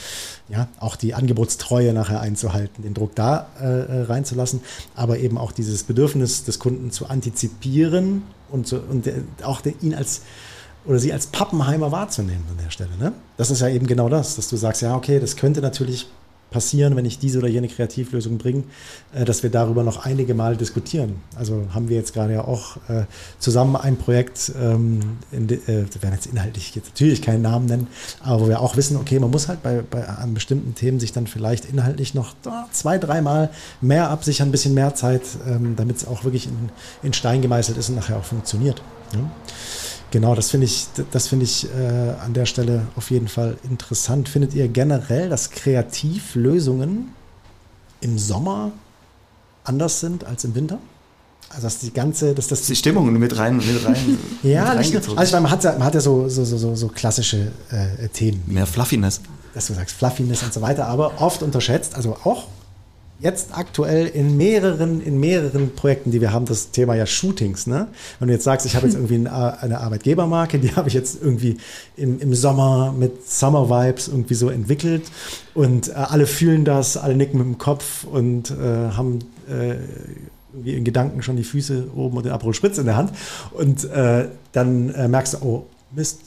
ja, 0.49 0.67
auch 0.79 0.95
die 0.95 1.15
Angebotstreue 1.15 1.93
nachher 1.93 2.21
einzuhalten, 2.21 2.83
den 2.83 2.93
Druck 2.93 3.15
da 3.15 3.47
äh, 3.59 3.65
äh, 3.65 4.01
reinzulassen, 4.03 4.61
aber 4.95 5.17
eben 5.17 5.39
auch 5.39 5.51
dieses 5.51 5.81
Bedürfnis 5.81 6.43
des 6.43 6.59
Kunden 6.59 6.91
zu 6.91 7.07
antizipieren 7.07 8.21
und, 8.49 8.67
zu, 8.67 8.79
und 8.79 9.07
äh, 9.07 9.21
auch 9.43 9.61
den, 9.61 9.75
ihn 9.81 9.95
als 9.95 10.21
oder 10.89 10.97
sie 10.97 11.13
als 11.13 11.27
Pappenheimer 11.27 11.91
wahrzunehmen 11.91 12.43
an 12.49 12.57
der 12.63 12.71
Stelle. 12.71 12.89
Ne? 12.99 13.13
Das 13.37 13.51
ist 13.51 13.61
ja 13.61 13.69
eben 13.69 13.85
genau 13.85 14.09
das, 14.09 14.35
dass 14.35 14.49
du 14.49 14.57
sagst, 14.57 14.81
ja, 14.81 14.95
okay, 14.95 15.19
das 15.19 15.35
könnte 15.35 15.61
natürlich 15.61 16.07
passieren, 16.49 16.95
wenn 16.95 17.05
ich 17.05 17.19
diese 17.19 17.37
oder 17.37 17.47
jene 17.47 17.67
Kreativlösung 17.67 18.39
bringe, 18.39 18.63
äh, 19.13 19.23
dass 19.23 19.43
wir 19.43 19.51
darüber 19.51 19.83
noch 19.83 20.03
einige 20.03 20.33
Mal 20.33 20.57
diskutieren. 20.57 21.21
Also 21.35 21.67
haben 21.75 21.89
wir 21.89 21.95
jetzt 21.95 22.15
gerade 22.15 22.33
ja 22.33 22.43
auch 22.43 22.77
äh, 22.89 23.03
zusammen 23.37 23.75
ein 23.75 23.97
Projekt, 23.97 24.51
ähm, 24.59 25.19
de, 25.31 25.59
äh, 25.59 25.85
wir 25.93 26.01
werden 26.01 26.15
jetzt 26.15 26.25
inhaltlich 26.25 26.73
jetzt 26.73 26.87
natürlich 26.87 27.21
keinen 27.21 27.43
Namen 27.43 27.67
nennen, 27.67 27.87
aber 28.23 28.41
wo 28.41 28.47
wir 28.47 28.59
auch 28.59 28.75
wissen, 28.75 28.97
okay, 28.97 29.19
man 29.19 29.29
muss 29.29 29.47
halt 29.47 29.61
bei, 29.61 29.83
bei 29.87 30.07
an 30.07 30.33
bestimmten 30.33 30.73
Themen 30.73 30.99
sich 30.99 31.13
dann 31.13 31.27
vielleicht 31.27 31.65
inhaltlich 31.65 32.15
noch 32.15 32.33
zwei, 32.71 32.97
dreimal 32.97 33.51
mehr 33.79 34.09
absichern, 34.09 34.47
ein 34.47 34.51
bisschen 34.51 34.73
mehr 34.73 34.95
Zeit, 34.95 35.21
ähm, 35.47 35.75
damit 35.75 35.97
es 35.97 36.07
auch 36.07 36.23
wirklich 36.23 36.47
in, 36.47 36.69
in 37.03 37.13
Stein 37.13 37.43
gemeißelt 37.43 37.77
ist 37.77 37.89
und 37.89 37.95
nachher 37.95 38.17
auch 38.17 38.25
funktioniert. 38.25 38.81
Ja? 39.13 39.19
Genau, 40.11 40.33
das 40.33 40.49
finde 40.49 40.65
ich, 40.65 40.87
das 41.11 41.27
finde 41.27 41.45
ich 41.45 41.67
äh, 41.67 42.13
an 42.23 42.33
der 42.33 42.45
Stelle 42.45 42.87
auf 42.95 43.11
jeden 43.11 43.27
Fall 43.27 43.57
interessant. 43.63 44.27
Findet 44.27 44.53
ihr 44.53 44.67
generell, 44.67 45.29
dass 45.29 45.51
Kreativlösungen 45.51 47.09
im 48.01 48.17
Sommer 48.17 48.71
anders 49.63 49.99
sind 49.99 50.23
als 50.23 50.43
im 50.43 50.55
Winter? 50.55 50.79
Also 51.49 51.63
dass 51.63 51.79
die 51.79 51.91
ganze, 51.91 52.33
dass 52.35 52.47
das 52.47 52.61
Die 52.63 52.75
Stimmung 52.75 53.11
mit 53.13 53.37
rein, 53.37 53.57
mit 53.57 53.85
rein, 53.85 54.17
ja, 54.43 54.73
mit 54.75 54.79
nicht 54.79 54.95
also 54.95 55.21
ich 55.21 55.31
meine, 55.31 55.41
man 55.41 55.51
hat 55.51 55.63
ja, 55.63 55.71
man 55.73 55.83
hat 55.83 55.95
ja 55.95 56.01
so, 56.01 56.29
so, 56.29 56.45
so, 56.45 56.57
so, 56.57 56.75
so 56.75 56.87
klassische 56.89 57.51
äh, 57.71 58.07
Themen, 58.09 58.43
mehr 58.45 58.67
Fluffiness. 58.67 59.21
dass 59.53 59.67
du 59.67 59.73
sagst 59.73 59.95
Fluffiness 59.95 60.43
und 60.43 60.53
so 60.53 60.61
weiter, 60.61 60.87
aber 60.87 61.21
oft 61.21 61.41
unterschätzt, 61.41 61.95
also 61.95 62.17
auch 62.23 62.47
jetzt 63.19 63.49
aktuell 63.57 64.07
in 64.07 64.37
mehreren, 64.37 65.01
in 65.01 65.19
mehreren 65.19 65.75
Projekten, 65.75 66.11
die 66.11 66.21
wir 66.21 66.31
haben, 66.31 66.45
das 66.45 66.71
Thema 66.71 66.95
ja 66.95 67.05
Shootings. 67.05 67.67
Ne? 67.67 67.87
Wenn 68.19 68.29
du 68.29 68.33
jetzt 68.33 68.45
sagst, 68.45 68.65
ich 68.65 68.75
habe 68.75 68.87
jetzt 68.87 68.95
irgendwie 68.95 69.15
eine, 69.15 69.61
eine 69.61 69.79
Arbeitgebermarke, 69.81 70.59
die 70.59 70.75
habe 70.75 70.87
ich 70.87 70.93
jetzt 70.93 71.21
irgendwie 71.21 71.57
im, 71.97 72.19
im 72.19 72.33
Sommer 72.33 72.93
mit 72.97 73.29
Summer 73.29 73.69
Vibes 73.69 74.07
irgendwie 74.07 74.35
so 74.35 74.49
entwickelt 74.49 75.03
und 75.53 75.89
äh, 75.89 75.93
alle 75.93 76.25
fühlen 76.25 76.63
das, 76.65 76.97
alle 76.97 77.15
nicken 77.15 77.37
mit 77.37 77.47
dem 77.47 77.57
Kopf 77.57 78.05
und 78.05 78.51
äh, 78.51 78.91
haben 78.91 79.19
äh, 79.49 79.75
irgendwie 80.53 80.75
in 80.75 80.83
Gedanken 80.83 81.21
schon 81.21 81.35
die 81.35 81.43
Füße 81.43 81.89
oben 81.95 82.17
und 82.17 82.25
den 82.25 82.31
Aperol 82.31 82.53
Spritz 82.53 82.77
in 82.77 82.85
der 82.85 82.97
Hand 82.97 83.11
und 83.51 83.83
äh, 83.85 84.29
dann 84.51 84.89
äh, 84.89 85.07
merkst 85.07 85.35
du, 85.35 85.37
oh 85.45 85.65
Mist, 85.91 86.21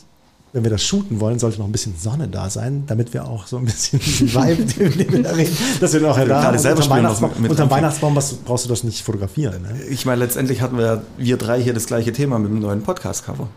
wenn 0.52 0.64
wir 0.64 0.70
das 0.70 0.82
shooten 0.82 1.18
wollen, 1.20 1.38
sollte 1.38 1.58
noch 1.58 1.66
ein 1.66 1.72
bisschen 1.72 1.94
Sonne 1.98 2.28
da 2.28 2.50
sein, 2.50 2.84
damit 2.86 3.14
wir 3.14 3.26
auch 3.26 3.46
so 3.46 3.56
ein 3.56 3.64
bisschen 3.64 3.98
diesen 4.04 4.34
Vibe, 4.34 4.64
den 4.64 5.12
wir 5.12 5.22
da 5.22 5.30
reden, 5.30 5.56
dass 5.80 5.92
wir 5.94 6.00
noch 6.00 6.18
ja 6.18 6.24
da 6.26 6.58
selber 6.58 6.82
spielen 6.82 6.98
Weihnachtsbaum, 6.98 7.30
noch 7.30 7.34
mit- 7.38 7.42
mit 7.42 7.50
unterm. 7.52 7.70
Weihnachtsbaum 7.70 8.14
was, 8.16 8.34
brauchst 8.34 8.64
du 8.66 8.68
das 8.68 8.84
nicht 8.84 9.02
fotografieren. 9.02 9.62
Ne? 9.62 9.82
Ich 9.90 10.04
meine, 10.04 10.18
letztendlich 10.18 10.60
hatten 10.60 10.76
wir, 10.76 11.02
wir 11.16 11.36
drei 11.38 11.62
hier 11.62 11.72
das 11.72 11.86
gleiche 11.86 12.12
Thema 12.12 12.38
mit 12.38 12.50
dem 12.50 12.60
neuen 12.60 12.82
Podcast-Cover. 12.82 13.48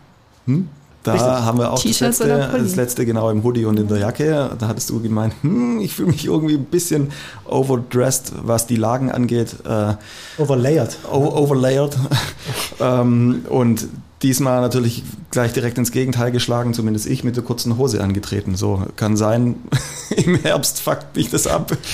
Hm? 0.46 0.68
Da 1.02 1.12
Richtig. 1.12 1.30
haben 1.30 1.58
wir 1.58 1.70
auch 1.72 1.80
das 1.80 2.00
letzte, 2.00 2.26
das 2.26 2.74
letzte 2.74 3.06
genau 3.06 3.30
im 3.30 3.44
Hoodie 3.44 3.64
und 3.64 3.78
in 3.78 3.86
der 3.86 3.98
Jacke. 3.98 4.50
Da 4.58 4.66
hattest 4.66 4.90
du 4.90 5.00
gemeint, 5.00 5.34
hm, 5.42 5.78
ich 5.80 5.94
fühle 5.94 6.08
mich 6.08 6.24
irgendwie 6.24 6.54
ein 6.54 6.64
bisschen 6.64 7.10
overdressed, 7.44 8.32
was 8.42 8.66
die 8.66 8.74
Lagen 8.74 9.12
angeht. 9.12 9.54
Äh, 9.64 9.94
Overlayered. 10.38 10.98
o- 11.12 11.14
overlayered. 11.42 11.96
ähm, 12.80 13.44
und 13.48 13.86
diesmal 14.22 14.60
natürlich 14.60 15.02
gleich 15.30 15.52
direkt 15.52 15.76
ins 15.78 15.92
Gegenteil 15.92 16.30
geschlagen, 16.32 16.72
zumindest 16.74 17.06
ich 17.06 17.22
mit 17.24 17.36
der 17.36 17.44
kurzen 17.44 17.76
Hose 17.76 18.02
angetreten. 18.02 18.56
So 18.56 18.82
kann 18.96 19.16
sein, 19.16 19.56
im 20.16 20.36
Herbst 20.36 20.80
fuckt 20.80 21.16
mich 21.16 21.30
das 21.30 21.46
ab. 21.46 21.76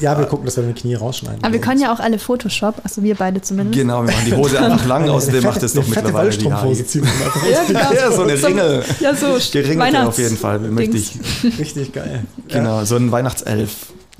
Ja, 0.00 0.18
wir 0.18 0.26
gucken, 0.26 0.44
dass 0.44 0.56
wir 0.56 0.64
den 0.64 0.74
Knie 0.74 0.94
rausschneiden. 0.94 1.42
aber 1.42 1.52
wir 1.52 1.60
können 1.60 1.80
ja 1.80 1.92
auch 1.92 2.00
alle 2.00 2.18
Photoshop, 2.18 2.74
also 2.84 3.02
wir 3.02 3.14
beide 3.14 3.40
zumindest. 3.40 3.78
Genau, 3.78 4.04
wir 4.04 4.12
machen 4.12 4.26
die 4.26 4.34
Hose 4.34 4.60
einfach 4.60 4.84
lang, 4.86 5.08
außerdem 5.08 5.44
macht 5.44 5.62
es 5.62 5.72
doch 5.72 5.86
mittlerweile 5.86 6.30
die 6.30 6.52
Haare. 6.52 6.74
ziehen 6.84 7.02
wir 7.04 7.10
einfach 7.26 7.46
Ja, 7.50 7.64
genau. 7.66 7.92
Ja, 7.94 8.12
so 8.12 8.22
eine 8.22 8.42
Ringel. 8.42 8.84
Ja, 9.00 9.14
so 9.14 9.26
Weihnachts- 9.26 10.08
auf 10.08 10.18
jeden 10.18 10.36
Fall, 10.36 10.58
möchte 10.58 10.96
ich. 10.98 11.18
Richtig 11.58 11.92
geil. 11.92 12.24
Genau, 12.48 12.84
so 12.84 12.96
ein 12.96 13.10
Weihnachtself. 13.10 13.70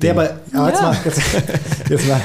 Der 0.01 0.11
aber, 0.11 0.29
aber 0.53 0.69
jetzt, 0.69 0.81
Ja. 0.81 0.91
mal, 0.91 0.97
jetzt, 1.05 1.21
jetzt, 1.89 2.07
mal, 2.07 2.21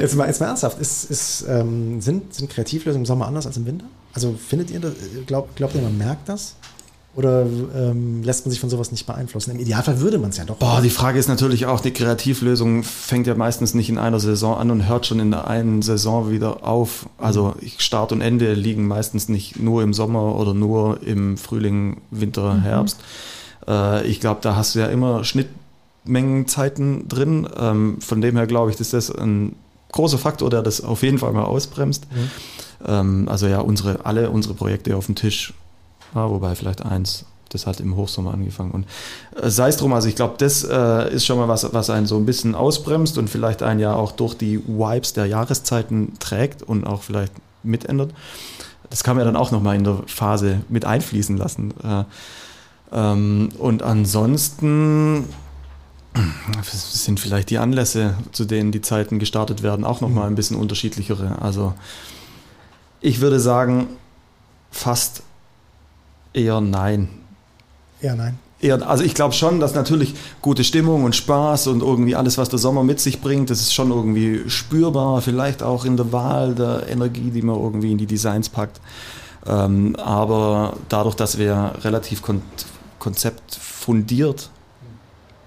jetzt, 0.00 0.14
mal, 0.16 0.26
jetzt 0.26 0.40
mal 0.40 0.46
ernsthaft, 0.48 0.80
ist, 0.80 1.04
ist, 1.10 1.44
ähm, 1.48 2.00
sind, 2.00 2.34
sind 2.34 2.50
Kreativlösungen 2.50 3.02
im 3.02 3.06
Sommer 3.06 3.26
anders 3.26 3.46
als 3.46 3.56
im 3.56 3.66
Winter? 3.66 3.84
Also 4.14 4.34
findet 4.48 4.70
ihr 4.70 4.80
das, 4.80 4.92
glaubt, 5.26 5.54
glaubt 5.56 5.74
ihr, 5.74 5.82
man 5.82 5.96
merkt 5.96 6.28
das? 6.28 6.56
Oder 7.14 7.44
ähm, 7.76 8.22
lässt 8.22 8.46
man 8.46 8.50
sich 8.50 8.58
von 8.58 8.70
sowas 8.70 8.90
nicht 8.90 9.06
beeinflussen? 9.06 9.50
Im 9.50 9.58
Idealfall 9.60 10.00
würde 10.00 10.16
man 10.18 10.30
es 10.30 10.38
ja 10.38 10.44
doch. 10.46 10.56
Boah, 10.56 10.80
die 10.82 10.88
Frage 10.88 11.18
ist 11.18 11.28
natürlich 11.28 11.66
auch, 11.66 11.80
die 11.80 11.90
Kreativlösung 11.92 12.82
fängt 12.84 13.26
ja 13.26 13.34
meistens 13.34 13.74
nicht 13.74 13.90
in 13.90 13.98
einer 13.98 14.18
Saison 14.18 14.56
an 14.56 14.70
und 14.70 14.88
hört 14.88 15.04
schon 15.06 15.20
in 15.20 15.30
der 15.30 15.46
einen 15.46 15.82
Saison 15.82 16.30
wieder 16.30 16.64
auf. 16.66 17.06
Also 17.18 17.54
ich- 17.60 17.80
Start 17.82 18.12
und 18.12 18.22
Ende 18.22 18.54
liegen 18.54 18.86
meistens 18.88 19.28
nicht 19.28 19.60
nur 19.60 19.82
im 19.82 19.92
Sommer 19.92 20.36
oder 20.36 20.54
nur 20.54 21.02
im 21.06 21.36
Frühling, 21.36 21.98
Winter, 22.10 22.62
Herbst. 22.62 22.98
Äh, 23.68 24.06
ich 24.06 24.18
glaube, 24.18 24.40
da 24.42 24.56
hast 24.56 24.74
du 24.74 24.78
ja 24.78 24.86
immer 24.86 25.22
Schnittmengenzeiten 26.02 27.08
drin. 27.08 27.48
Ähm, 27.56 28.00
von 28.00 28.20
dem 28.20 28.36
her 28.36 28.46
glaube 28.46 28.70
ich, 28.70 28.76
dass 28.76 28.90
das 28.90 29.10
ein 29.10 29.56
großer 29.92 30.18
Faktor, 30.18 30.50
der 30.50 30.62
das 30.62 30.82
auf 30.82 31.02
jeden 31.02 31.18
Fall 31.18 31.32
mal 31.32 31.44
ausbremst. 31.44 32.06
Mhm. 32.10 32.30
Ähm, 32.86 33.28
also 33.28 33.46
ja, 33.46 33.60
unsere, 33.60 34.04
alle 34.04 34.30
unsere 34.30 34.54
Projekte 34.54 34.96
auf 34.96 35.06
dem 35.06 35.14
Tisch, 35.14 35.54
ja, 36.14 36.28
wobei 36.28 36.54
vielleicht 36.54 36.84
eins, 36.84 37.24
das 37.50 37.66
hat 37.66 37.80
im 37.80 37.96
Hochsommer 37.96 38.32
angefangen. 38.32 38.70
Und 38.72 38.86
äh, 39.40 39.50
sei 39.50 39.68
es 39.68 39.76
drum, 39.76 39.92
also 39.92 40.08
ich 40.08 40.16
glaube, 40.16 40.34
das 40.38 40.64
äh, 40.64 41.12
ist 41.14 41.26
schon 41.26 41.38
mal 41.38 41.48
was, 41.48 41.72
was 41.72 41.90
einen 41.90 42.06
so 42.06 42.16
ein 42.16 42.26
bisschen 42.26 42.54
ausbremst 42.54 43.18
und 43.18 43.28
vielleicht 43.28 43.62
einen 43.62 43.80
ja 43.80 43.94
auch 43.94 44.12
durch 44.12 44.34
die 44.34 44.58
Vibes 44.66 45.12
der 45.12 45.26
Jahreszeiten 45.26 46.14
trägt 46.18 46.62
und 46.62 46.86
auch 46.86 47.02
vielleicht 47.02 47.32
mitändert. 47.62 48.12
Das 48.90 49.04
kann 49.04 49.16
man 49.16 49.24
ja 49.24 49.32
dann 49.32 49.40
auch 49.40 49.52
nochmal 49.52 49.76
in 49.76 49.84
der 49.84 50.02
Phase 50.06 50.62
mit 50.68 50.84
einfließen 50.84 51.36
lassen. 51.36 51.72
Äh, 51.84 52.04
ähm, 52.92 53.50
und 53.58 53.82
ansonsten 53.82 55.26
sind 56.62 57.20
vielleicht 57.20 57.50
die 57.50 57.58
Anlässe, 57.58 58.14
zu 58.32 58.44
denen 58.44 58.72
die 58.72 58.80
Zeiten 58.80 59.18
gestartet 59.18 59.62
werden, 59.62 59.84
auch 59.84 60.00
nochmal 60.00 60.26
ein 60.26 60.34
bisschen 60.34 60.56
unterschiedlichere. 60.56 61.40
Also 61.40 61.74
ich 63.00 63.20
würde 63.20 63.40
sagen, 63.40 63.88
fast 64.70 65.22
eher 66.32 66.60
nein. 66.60 67.08
Eher 68.00 68.14
nein. 68.14 68.38
Eher, 68.60 68.88
also 68.88 69.02
ich 69.02 69.14
glaube 69.14 69.34
schon, 69.34 69.58
dass 69.58 69.74
natürlich 69.74 70.14
gute 70.40 70.62
Stimmung 70.62 71.02
und 71.02 71.16
Spaß 71.16 71.66
und 71.66 71.82
irgendwie 71.82 72.14
alles, 72.14 72.38
was 72.38 72.48
der 72.48 72.60
Sommer 72.60 72.84
mit 72.84 73.00
sich 73.00 73.20
bringt, 73.20 73.50
das 73.50 73.60
ist 73.60 73.74
schon 73.74 73.90
irgendwie 73.90 74.48
spürbar, 74.48 75.20
vielleicht 75.20 75.64
auch 75.64 75.84
in 75.84 75.96
der 75.96 76.12
Wahl 76.12 76.54
der 76.54 76.88
Energie, 76.88 77.30
die 77.30 77.42
man 77.42 77.56
irgendwie 77.56 77.90
in 77.90 77.98
die 77.98 78.06
Designs 78.06 78.48
packt. 78.48 78.80
Ähm, 79.46 79.96
aber 79.96 80.76
dadurch, 80.88 81.16
dass 81.16 81.38
wir 81.38 81.74
relativ 81.82 82.22
kon 82.22 82.42
konzeptfundiert 83.00 84.51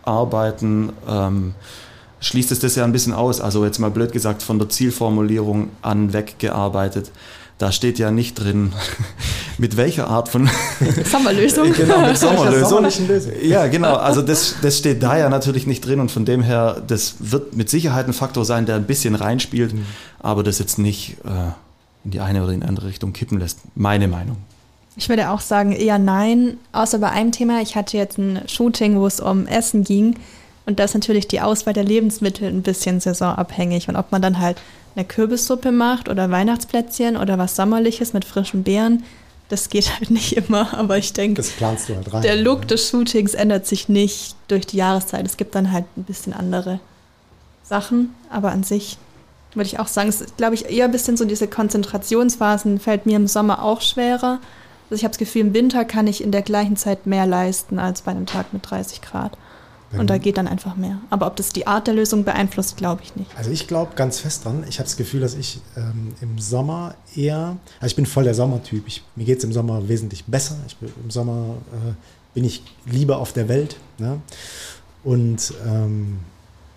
arbeiten, 0.05 0.93
ähm, 1.07 1.53
schließt 2.19 2.51
es 2.51 2.59
das 2.59 2.75
ja 2.75 2.83
ein 2.83 2.91
bisschen 2.91 3.13
aus. 3.13 3.41
Also 3.41 3.65
jetzt 3.65 3.79
mal 3.79 3.91
blöd 3.91 4.11
gesagt, 4.11 4.43
von 4.43 4.59
der 4.59 4.69
Zielformulierung 4.69 5.69
an 5.81 6.13
weggearbeitet 6.13 7.11
da 7.57 7.71
steht 7.71 7.99
ja 7.99 8.11
nicht 8.11 8.35
drin, 8.35 8.73
mit 9.57 9.77
welcher 9.77 10.07
Art 10.07 10.27
von 10.29 10.49
Sommerlösung. 11.05 11.71
genau, 11.71 12.01
mit 12.01 12.17
Sommerlösung. 12.17 12.85
Ja, 13.41 13.67
genau. 13.67 13.95
Also 13.95 14.21
das, 14.21 14.55
das 14.61 14.77
steht 14.77 15.01
da 15.01 15.17
ja 15.17 15.29
natürlich 15.29 15.65
nicht 15.65 15.85
drin 15.85 15.99
und 15.99 16.11
von 16.11 16.25
dem 16.25 16.41
her, 16.41 16.81
das 16.85 17.15
wird 17.19 17.55
mit 17.55 17.69
Sicherheit 17.69 18.07
ein 18.07 18.13
Faktor 18.13 18.43
sein, 18.43 18.65
der 18.65 18.75
ein 18.75 18.85
bisschen 18.85 19.15
reinspielt, 19.15 19.73
mhm. 19.73 19.85
aber 20.19 20.43
das 20.43 20.59
jetzt 20.59 20.77
nicht 20.77 21.17
äh, 21.23 21.51
in 22.03 22.11
die 22.11 22.19
eine 22.19 22.43
oder 22.43 22.51
in 22.51 22.61
die 22.61 22.67
andere 22.67 22.87
Richtung 22.87 23.13
kippen 23.13 23.39
lässt. 23.39 23.59
Meine 23.75 24.07
Meinung. 24.07 24.37
Ich 24.97 25.10
würde 25.10 25.29
auch 25.29 25.41
sagen 25.41 25.73
eher 25.73 25.99
nein, 25.99 26.58
außer 26.71 26.99
bei 26.99 27.10
einem 27.10 27.31
Thema. 27.31 27.62
Ich 27.62 27.75
hatte 27.75 27.97
jetzt 27.97 28.17
ein 28.17 28.41
Shooting, 28.47 28.99
wo 28.99 29.08
es 29.08 29.19
um 29.19 29.45
Essen 29.47 29.84
ging 29.84 30.15
und 30.65 30.79
da 30.79 30.86
ist 30.86 30.93
natürlich 30.93 31.27
die 31.27 31.41
Auswahl 31.41 31.73
der 31.73 31.84
Lebensmittel 31.84 32.47
ein 32.47 32.62
bisschen 32.62 32.99
saisonabhängig 32.99 33.88
und 33.88 33.95
ob 33.95 34.12
man 34.12 34.21
dann 34.21 34.39
halt 34.39 34.58
eine 34.95 35.05
Kürbissuppe 35.05 35.71
macht 35.71 36.10
oder 36.10 36.31
Weihnachtsplätzchen 36.31 37.17
oder 37.17 37.38
was 37.38 37.55
Sommerliches 37.55 38.13
mit 38.13 38.25
frischen 38.25 38.63
Beeren, 38.63 39.03
das 39.49 39.69
geht 39.69 39.93
halt 39.93 40.10
nicht 40.10 40.34
immer, 40.34 40.73
aber 40.73 40.97
ich 40.97 41.13
denke, 41.13 41.41
halt. 42.13 42.23
Der 42.23 42.36
Look 42.36 42.67
des 42.67 42.89
Shootings 42.89 43.34
ändert 43.34 43.67
sich 43.67 43.89
nicht 43.89 44.36
durch 44.47 44.65
die 44.65 44.77
Jahreszeit. 44.77 45.25
Es 45.25 45.38
gibt 45.38 45.53
dann 45.55 45.71
halt 45.71 45.86
ein 45.97 46.03
bisschen 46.03 46.34
andere 46.34 46.79
Sachen, 47.63 48.15
aber 48.29 48.51
an 48.51 48.63
sich 48.63 48.97
würde 49.53 49.67
ich 49.67 49.79
auch 49.79 49.88
sagen, 49.88 50.10
es 50.10 50.19
ist, 50.19 50.38
glaube 50.38 50.55
ich, 50.55 50.69
eher 50.69 50.86
ein 50.86 50.91
bisschen 50.91 51.15
so 51.15 51.25
diese 51.25 51.47
Konzentrationsphasen 51.47 52.79
fällt 52.79 53.05
mir 53.05 53.15
im 53.15 53.27
Sommer 53.27 53.63
auch 53.63 53.81
schwerer. 53.81 54.39
Also 54.89 54.95
ich 54.95 55.03
habe 55.03 55.11
das 55.11 55.17
Gefühl, 55.17 55.41
im 55.41 55.53
Winter 55.53 55.85
kann 55.85 56.07
ich 56.07 56.23
in 56.23 56.31
der 56.31 56.41
gleichen 56.41 56.75
Zeit 56.75 57.05
mehr 57.05 57.25
leisten 57.25 57.79
als 57.79 58.01
bei 58.01 58.11
einem 58.11 58.25
Tag 58.25 58.53
mit 58.53 58.69
30 58.69 59.01
Grad. 59.01 59.37
Und 59.97 60.09
da 60.09 60.17
geht 60.17 60.37
dann 60.37 60.47
einfach 60.47 60.75
mehr. 60.75 60.99
Aber 61.09 61.27
ob 61.27 61.35
das 61.35 61.53
die 61.53 61.67
Art 61.67 61.87
der 61.87 61.93
Lösung 61.93 62.23
beeinflusst, 62.23 62.77
glaube 62.77 63.01
ich 63.03 63.15
nicht. 63.15 63.31
Also 63.37 63.51
ich 63.51 63.67
glaube 63.67 63.93
ganz 63.95 64.19
fest 64.19 64.45
dran. 64.45 64.65
Ich 64.67 64.79
habe 64.79 64.85
das 64.85 64.97
Gefühl, 64.97 65.21
dass 65.21 65.35
ich 65.35 65.61
ähm, 65.77 66.13
im 66.21 66.39
Sommer 66.39 66.95
eher, 67.15 67.57
also 67.79 67.91
ich 67.91 67.95
bin 67.95 68.05
voll 68.05 68.23
der 68.23 68.33
Sommertyp. 68.33 68.85
Ich, 68.87 69.03
mir 69.15 69.25
geht 69.25 69.37
es 69.37 69.43
im 69.43 69.53
Sommer 69.53 69.87
wesentlich 69.87 70.25
besser. 70.25 70.57
Ich 70.67 70.75
bin, 70.77 70.91
Im 71.01 71.11
Sommer 71.11 71.55
äh, 71.71 71.93
bin 72.33 72.43
ich 72.43 72.63
lieber 72.85 73.19
auf 73.19 73.33
der 73.33 73.47
Welt. 73.47 73.77
Ne? 73.97 74.19
Und 75.03 75.53
ähm, 75.65 76.19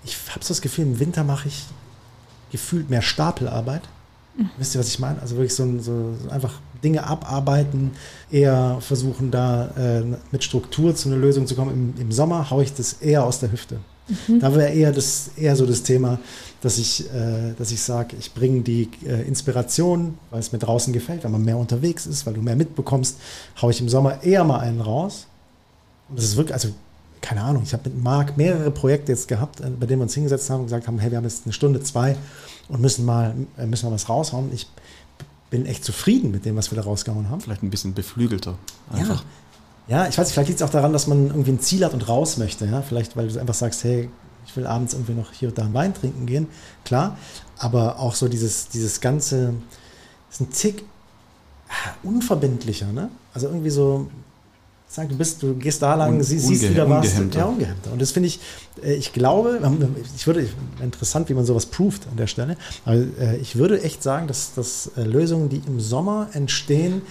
ich 0.05 0.17
habe 0.31 0.45
so 0.45 0.49
das 0.49 0.61
Gefühl, 0.61 0.85
im 0.85 1.01
Winter 1.01 1.25
mache 1.25 1.49
ich 1.49 1.65
gefühlt 2.53 2.89
mehr 2.89 3.03
Stapelarbeit. 3.03 3.83
Mhm. 4.37 4.51
Wisst 4.59 4.75
ihr, 4.75 4.81
was 4.81 4.89
ich 4.89 4.99
meine? 4.99 5.21
Also 5.21 5.37
wirklich 5.37 5.55
so, 5.55 5.67
so, 5.81 6.15
so 6.23 6.31
einfach 6.31 6.55
Dinge 6.83 7.05
abarbeiten, 7.07 7.93
eher 8.31 8.79
versuchen, 8.81 9.31
da 9.31 9.69
äh, 9.77 10.03
mit 10.31 10.45
Struktur 10.45 10.95
zu 10.95 11.09
einer 11.09 11.19
Lösung 11.19 11.47
zu 11.47 11.55
kommen. 11.55 11.95
Im, 11.97 12.03
im 12.03 12.13
Sommer 12.13 12.51
haue 12.51 12.63
ich 12.63 12.75
das 12.75 12.95
eher 12.95 13.25
aus 13.25 13.41
der 13.41 13.53
Hüfte. 13.53 13.79
Mhm. 14.27 14.41
Da 14.41 14.55
wäre 14.55 14.71
eher, 14.71 14.93
das, 14.93 15.31
eher 15.37 15.55
so 15.57 15.67
das 15.67 15.83
Thema, 15.83 16.19
dass 16.61 16.79
ich, 16.79 17.07
äh, 17.13 17.55
dass 17.59 17.71
ich 17.71 17.83
sage, 17.83 18.17
ich 18.19 18.33
bringe 18.33 18.63
die 18.63 18.89
äh, 19.07 19.23
Inspiration, 19.27 20.19
weil 20.31 20.41
es 20.41 20.53
mir 20.53 20.59
draußen 20.59 20.93
gefällt, 20.93 21.25
weil 21.25 21.31
man 21.31 21.45
mehr 21.45 21.59
unterwegs 21.59 22.07
ist, 22.07 22.27
weil 22.27 22.35
du 22.35 22.43
mehr 22.43 22.57
mitbekommst, 22.57 23.19
haue 23.61 23.71
ich 23.71 23.81
im 23.81 23.89
Sommer 23.89 24.23
eher 24.23 24.45
mal 24.45 24.61
einen 24.61 24.81
raus. 24.81 25.27
Und 26.09 26.19
das 26.19 26.25
ist 26.25 26.37
wirklich, 26.37 26.55
also 26.55 26.69
keine 27.21 27.43
Ahnung, 27.43 27.63
ich 27.65 27.73
habe 27.73 27.91
mit 27.91 28.03
Marc 28.03 28.37
mehrere 28.37 28.71
Projekte 28.71 29.13
jetzt 29.13 29.29
gehabt, 29.29 29.61
äh, 29.61 29.69
bei 29.69 29.87
denen 29.87 30.01
wir 30.01 30.05
uns 30.05 30.15
hingesetzt 30.15 30.49
haben 30.51 30.61
und 30.61 30.67
gesagt 30.67 30.87
haben, 30.87 30.99
hey, 30.99 31.11
wir 31.11 31.19
haben 31.19 31.25
jetzt 31.25 31.45
eine 31.45 31.53
Stunde, 31.53 31.83
zwei 31.83 32.17
und 32.69 32.81
müssen 32.81 33.05
mal, 33.05 33.35
äh, 33.59 33.67
müssen 33.67 33.87
mal 33.87 33.95
was 33.95 34.09
raushauen. 34.09 34.51
Ich 34.53 34.67
bin 35.51 35.67
echt 35.67 35.85
zufrieden 35.85 36.31
mit 36.31 36.45
dem, 36.45 36.57
was 36.57 36.71
wir 36.71 36.77
da 36.77 36.83
rausgehauen 36.83 37.31
haben. 37.31 37.41
Vielleicht 37.41 37.63
ein 37.63 37.71
bisschen 37.71 37.95
beflügelter. 37.95 38.59
Einfach. 38.91 39.25
Ja, 39.87 40.03
ja 40.03 40.09
ich 40.09 40.19
weiß 40.19 40.27
nicht, 40.27 40.35
vielleicht 40.35 40.49
liegt 40.49 40.61
es 40.61 40.67
auch 40.67 40.71
daran, 40.71 40.93
dass 40.93 41.07
man 41.07 41.29
irgendwie 41.29 41.53
ein 41.53 41.61
Ziel 41.61 41.85
hat 41.85 41.95
und 41.95 42.09
raus 42.09 42.37
möchte. 42.37 42.67
Ja? 42.67 42.83
Vielleicht, 42.83 43.17
weil 43.17 43.29
du 43.29 43.41
einfach 43.41 43.55
sagst, 43.55 43.85
hey, 43.85 44.11
ich 44.47 44.57
will 44.57 44.67
abends 44.67 44.95
irgendwie 44.95 45.13
noch 45.13 45.33
hier 45.33 45.49
und 45.49 45.59
da 45.59 45.63
einen 45.63 45.75
Wein 45.75 45.95
trinken 45.95 46.27
gehen. 46.27 46.49
Klar, 46.85 47.19
aber 47.59 47.99
auch 47.99 48.15
so 48.15 48.29
dieses, 48.29 48.69
dieses 48.69 49.01
ganze, 49.01 49.55
ist 50.31 50.41
ein 50.41 50.51
Tick 50.51 50.85
unverbindlicher, 52.03 52.93
ne? 52.93 53.11
Also 53.35 53.49
irgendwie 53.49 53.71
so, 53.71 54.09
Sag, 54.91 55.11
du 55.11 55.17
bist, 55.17 55.43
du 55.43 55.55
gehst 55.55 55.83
da 55.83 55.95
lang, 55.95 56.15
Un, 56.15 56.23
sie, 56.23 56.39
siehst 56.39 56.71
wieder 56.71 56.89
was. 56.89 57.13
Ja, 57.35 57.45
ungehemmter. 57.45 57.93
Und 57.93 58.01
das 58.01 58.11
finde 58.11 58.29
ich, 58.29 58.41
äh, 58.83 58.95
ich 58.95 59.13
glaube, 59.13 59.61
ich 60.17 60.27
würde, 60.27 60.49
interessant, 60.83 61.29
wie 61.29 61.35
man 61.35 61.45
sowas 61.45 61.67
proved 61.67 62.07
an 62.11 62.17
der 62.17 62.27
Stelle, 62.27 62.57
aber 62.87 62.97
äh, 62.97 63.37
ich 63.37 63.57
würde 63.57 63.83
echt 63.83 64.03
sagen, 64.03 64.29
dass, 64.29 64.55
dass 64.55 64.91
äh, 64.97 65.03
Lösungen, 65.03 65.51
die 65.51 65.61
im 65.67 65.79
Sommer 65.79 66.29
entstehen. 66.33 67.03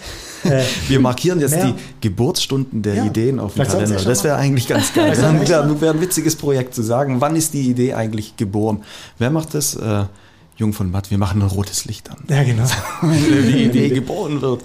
Wir 0.88 0.98
markieren 0.98 1.38
jetzt 1.38 1.54
die 1.54 1.74
Geburtsstunden 2.00 2.82
der 2.82 2.94
ja, 2.94 3.04
Ideen 3.04 3.38
auf 3.38 3.54
dem 3.54 3.64
Kalender. 3.64 4.02
Das 4.02 4.24
wäre 4.24 4.36
eigentlich 4.36 4.66
ganz 4.66 4.92
geil. 4.94 5.10
Das 5.10 5.80
wäre 5.80 5.94
ein 5.94 6.00
witziges 6.00 6.34
Projekt 6.34 6.74
zu 6.74 6.82
sagen, 6.82 7.20
wann 7.20 7.36
ist 7.36 7.54
die 7.54 7.70
Idee 7.70 7.94
eigentlich 7.94 8.36
geboren? 8.36 8.82
Wer 9.18 9.30
macht 9.30 9.54
das? 9.54 9.78
Jung 10.58 10.72
von 10.72 10.90
Matt, 10.90 11.12
wir 11.12 11.18
machen 11.18 11.40
ein 11.40 11.46
rotes 11.46 11.84
Licht 11.84 12.10
an. 12.10 12.18
Ja, 12.28 12.42
genau. 12.42 12.64
Wenn 13.00 13.46
die 13.46 13.64
Idee 13.64 13.88
geboren 13.94 14.42
wird. 14.42 14.62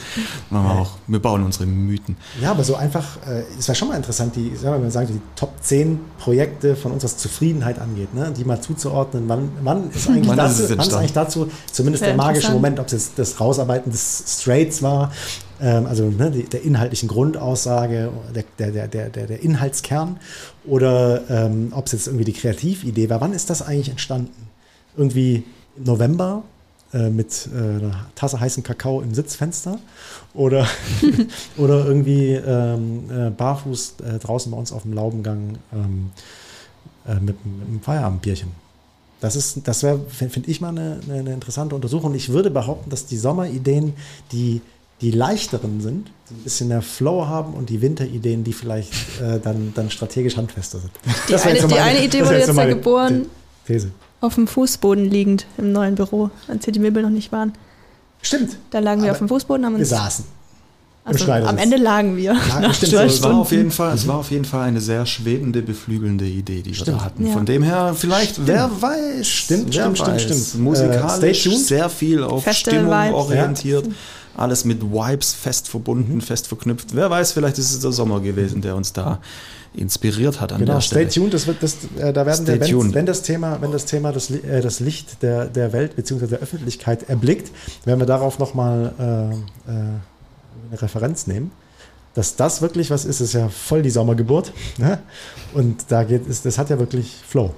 Machen 0.50 0.66
wir 0.66 0.72
auch. 0.72 0.92
Wir 1.06 1.20
bauen 1.20 1.44
unsere 1.44 1.68
Mythen. 1.68 2.18
Ja, 2.42 2.50
aber 2.50 2.64
so 2.64 2.76
einfach, 2.76 3.18
äh, 3.28 3.44
es 3.60 3.68
wäre 3.68 3.76
schon 3.76 3.90
mal 3.90 3.96
interessant, 3.96 4.36
die, 4.36 4.56
sagen 4.56 4.76
wir 4.76 4.80
mal, 4.80 4.92
sagen, 4.92 5.10
die 5.10 5.22
Top 5.36 5.54
10 5.62 6.00
Projekte 6.18 6.76
von 6.76 6.94
uns, 6.94 7.04
was 7.04 7.18
Zufriedenheit 7.18 7.78
angeht, 7.78 8.12
ne? 8.16 8.34
die 8.36 8.44
mal 8.44 8.60
zuzuordnen. 8.60 9.26
Wann, 9.30 9.52
wann, 9.62 9.92
ist, 9.92 10.08
eigentlich 10.10 10.30
wann 10.30 10.38
dazu, 10.38 10.64
ist 10.64 10.78
wann 10.78 10.88
ist 10.88 10.94
eigentlich 10.96 11.14
dazu 11.14 11.52
zumindest 11.72 12.04
der 12.04 12.16
magische 12.16 12.52
Moment, 12.52 12.80
ob 12.80 12.88
es 12.88 12.94
jetzt 12.94 13.12
das 13.20 13.40
Rausarbeiten 13.40 13.92
des 13.92 14.24
Straits 14.28 14.82
war, 14.82 15.12
ähm, 15.62 15.86
also 15.86 16.10
ne, 16.10 16.32
die, 16.32 16.44
der 16.46 16.64
inhaltlichen 16.64 17.08
Grundaussage, 17.08 18.12
der, 18.34 18.72
der, 18.72 18.88
der, 18.88 19.10
der, 19.10 19.28
der 19.28 19.44
Inhaltskern, 19.44 20.18
oder 20.66 21.22
ähm, 21.30 21.72
ob 21.76 21.86
es 21.86 21.92
jetzt 21.92 22.08
irgendwie 22.08 22.26
die 22.26 22.34
Kreatividee 22.34 23.12
war. 23.12 23.22
Wann 23.22 23.34
ist 23.34 23.52
das 23.52 23.62
eigentlich 23.62 23.90
entstanden? 23.90 24.50
Irgendwie 24.98 25.44
im 25.76 25.84
November 25.84 26.44
äh, 26.94 27.10
mit 27.10 27.50
äh, 27.54 27.58
einer 27.58 28.06
Tasse 28.16 28.40
heißen 28.40 28.62
Kakao 28.64 29.02
im 29.02 29.14
Sitzfenster 29.14 29.80
oder, 30.34 30.68
oder 31.58 31.86
irgendwie 31.86 32.34
ähm, 32.34 33.10
äh, 33.10 33.30
barfuß 33.32 33.96
äh, 34.06 34.20
draußen 34.20 34.52
bei 34.52 34.58
uns 34.58 34.72
auf 34.72 34.84
dem 34.84 34.94
Laubengang 34.94 35.58
ähm, 35.74 36.12
äh, 37.08 37.16
mit, 37.16 37.44
mit 37.46 37.68
einem 37.68 37.82
Feierabendbierchen. 37.82 38.52
Das 39.22 39.36
ist, 39.36 39.62
das 39.64 39.84
wäre, 39.84 40.02
finde 40.10 40.52
ich 40.52 40.60
mal 40.60 40.70
eine, 40.70 41.00
eine, 41.10 41.34
interessante 41.34 41.76
Untersuchung. 41.76 42.14
Ich 42.14 42.30
würde 42.30 42.52
behaupten, 42.52 42.90
dass 42.90 43.06
die 43.06 43.18
Sommerideen, 43.18 43.94
die 44.32 44.62
die 45.02 45.12
leichteren 45.12 45.82
sind, 45.82 46.12
die 46.30 46.34
ein 46.34 46.44
bisschen 46.44 46.68
mehr 46.70 46.82
Flow 46.82 47.26
haben 47.26 47.54
und 47.54 47.70
die 47.70 47.82
Winterideen, 47.82 48.44
die 48.44 48.54
vielleicht 48.54 48.94
äh, 49.22 49.40
dann, 49.40 49.74
dann 49.76 49.90
strategisch 49.90 50.38
handfester 50.38 50.80
sind. 50.80 50.92
Die, 51.28 51.36
eine, 51.50 51.68
die 51.68 51.80
eine, 51.80 52.06
Idee 52.06 52.24
wurde 52.24 52.40
jetzt 52.40 52.56
ja 52.56 52.66
geboren. 52.66 53.26
These 53.66 53.92
auf 54.24 54.36
dem 54.36 54.48
Fußboden 54.48 55.06
liegend 55.10 55.46
im 55.58 55.72
neuen 55.72 55.96
Büro, 55.96 56.30
als 56.48 56.64
hier 56.66 56.74
die 56.74 56.80
Möbel 56.80 57.04
noch 57.04 57.10
nicht 57.10 57.32
waren. 57.32 57.54
Stimmt. 58.22 58.58
Da 58.72 58.80
lagen 58.80 59.04
wir 59.04 59.12
auf 59.12 59.18
dem 59.18 59.28
Fußboden, 59.28 59.66
haben 59.66 59.74
uns. 59.76 59.82
Wir 59.92 59.98
saßen. 59.98 60.26
Also 61.06 61.26
Schneidersitz. 61.26 61.50
am 61.52 61.58
Ende 61.58 61.76
lagen 61.76 62.16
wir. 62.16 62.34
Ja, 62.48 62.60
nach 62.62 62.74
stimmt, 62.74 62.92
so. 62.94 62.98
Es 63.00 63.04
war, 63.04 63.10
Stunden. 63.32 63.38
auf 63.40 63.52
jeden 63.52 63.72
Fall, 63.72 63.94
es 63.94 64.08
war 64.08 64.16
auf 64.20 64.32
jeden 64.32 64.46
Fall 64.46 64.62
eine 64.70 64.80
sehr 64.80 65.06
schwebende, 65.06 65.62
beflügelnde 65.62 66.24
Idee, 66.26 66.62
die 66.62 66.70
wir 66.70 66.76
Stimmt. 66.76 67.02
da 67.02 67.04
hatten. 67.04 67.26
Ja. 67.28 67.34
Von 67.34 67.46
dem 67.46 67.62
her, 67.64 67.94
vielleicht, 67.94 68.48
wer 68.48 68.70
weiß. 68.80 69.28
Stimmt, 69.28 69.66
wer 69.76 69.82
stimmt, 69.82 69.98
stimmt, 69.98 70.12
weiß. 70.14 70.22
stimmt. 70.24 70.64
Musikalisch 70.64 71.24
Äh, 71.24 71.34
stay 71.36 71.50
tuned. 71.50 71.66
sehr 71.66 71.90
viel 71.90 72.24
auf 72.24 72.44
Stimmung 72.50 72.86
Festival-Vibes. 72.90 73.16
orientiert. 73.16 73.86
Alles 74.38 74.64
mit 74.64 74.82
Vibes 74.82 75.34
fest 75.34 75.68
verbunden, 75.68 76.16
Mhm. 76.16 76.22
fest 76.22 76.48
verknüpft. 76.48 76.96
Wer 76.96 77.10
weiß, 77.10 77.34
vielleicht 77.34 77.58
ist 77.58 77.72
es 77.74 77.80
der 77.82 77.92
Sommer 77.92 78.22
gewesen, 78.22 78.62
der 78.62 78.78
uns 78.78 78.94
da 78.94 79.20
inspiriert 79.76 80.40
hat 80.42 80.52
an 80.52 80.60
Genau, 80.60 80.74
der 80.74 80.82
stay 80.82 81.10
Stelle. 81.10 81.10
tuned. 81.10 81.34
Das 81.34 81.48
wird, 81.48 81.62
das, 81.64 81.78
äh, 81.98 82.14
da 82.14 82.26
werden 82.26 82.46
Stay 82.46 82.60
wir, 82.60 82.80
wenn, 82.80 82.94
wenn 82.94 83.06
das 83.06 83.22
Thema, 83.24 83.60
wenn 83.62 83.72
das, 83.72 83.86
Thema 83.86 84.12
das, 84.12 84.30
äh, 84.30 84.62
das 84.62 84.80
Licht 84.80 85.22
der, 85.24 85.46
der 85.46 85.74
Welt 85.74 85.96
bzw. 85.96 86.28
der 86.28 86.40
Öffentlichkeit 86.40 87.10
erblickt, 87.10 87.52
werden 87.86 88.00
wir 88.00 88.06
darauf 88.06 88.40
nochmal 88.40 88.94
äh, 89.00 89.04
äh, 89.04 89.36
eine 89.70 90.82
Referenz 90.82 91.28
nehmen. 91.28 91.52
Dass 92.16 92.36
das 92.36 92.62
wirklich 92.62 92.92
was 92.92 93.06
ist, 93.06 93.22
ist 93.22 93.34
ja 93.34 93.50
voll 93.50 93.82
die 93.82 93.90
Sommergeburt. 93.90 94.54
Ne? 94.78 95.00
Und 95.54 95.86
da 95.90 96.04
geht 96.04 96.28
es, 96.30 96.42
das 96.44 96.58
hat 96.58 96.70
ja 96.70 96.78
wirklich 96.80 97.16
Flow 97.28 97.54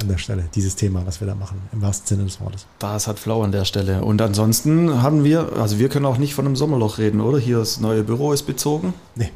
an 0.00 0.08
der 0.08 0.18
Stelle, 0.18 0.44
dieses 0.54 0.74
Thema, 0.76 1.02
was 1.06 1.20
wir 1.20 1.26
da 1.28 1.34
machen, 1.34 1.60
im 1.72 1.80
wahrsten 1.80 2.08
Sinne 2.08 2.24
des 2.24 2.40
Wortes. 2.40 2.66
Das 2.80 3.06
hat 3.06 3.18
Flow 3.18 3.42
an 3.42 3.52
der 3.52 3.64
Stelle. 3.64 4.02
Und 4.04 4.20
ansonsten 4.20 5.02
haben 5.02 5.22
wir, 5.24 5.52
also 5.56 5.78
wir 5.78 5.88
können 5.88 6.04
auch 6.04 6.18
nicht 6.18 6.34
von 6.34 6.46
einem 6.46 6.56
Sommerloch 6.56 6.98
reden, 6.98 7.20
oder? 7.20 7.38
Hier 7.38 7.58
das 7.58 7.78
neue 7.80 8.02
Büro 8.02 8.32
ist 8.32 8.42
bezogen. 8.42 8.92
Nee. 9.14 9.30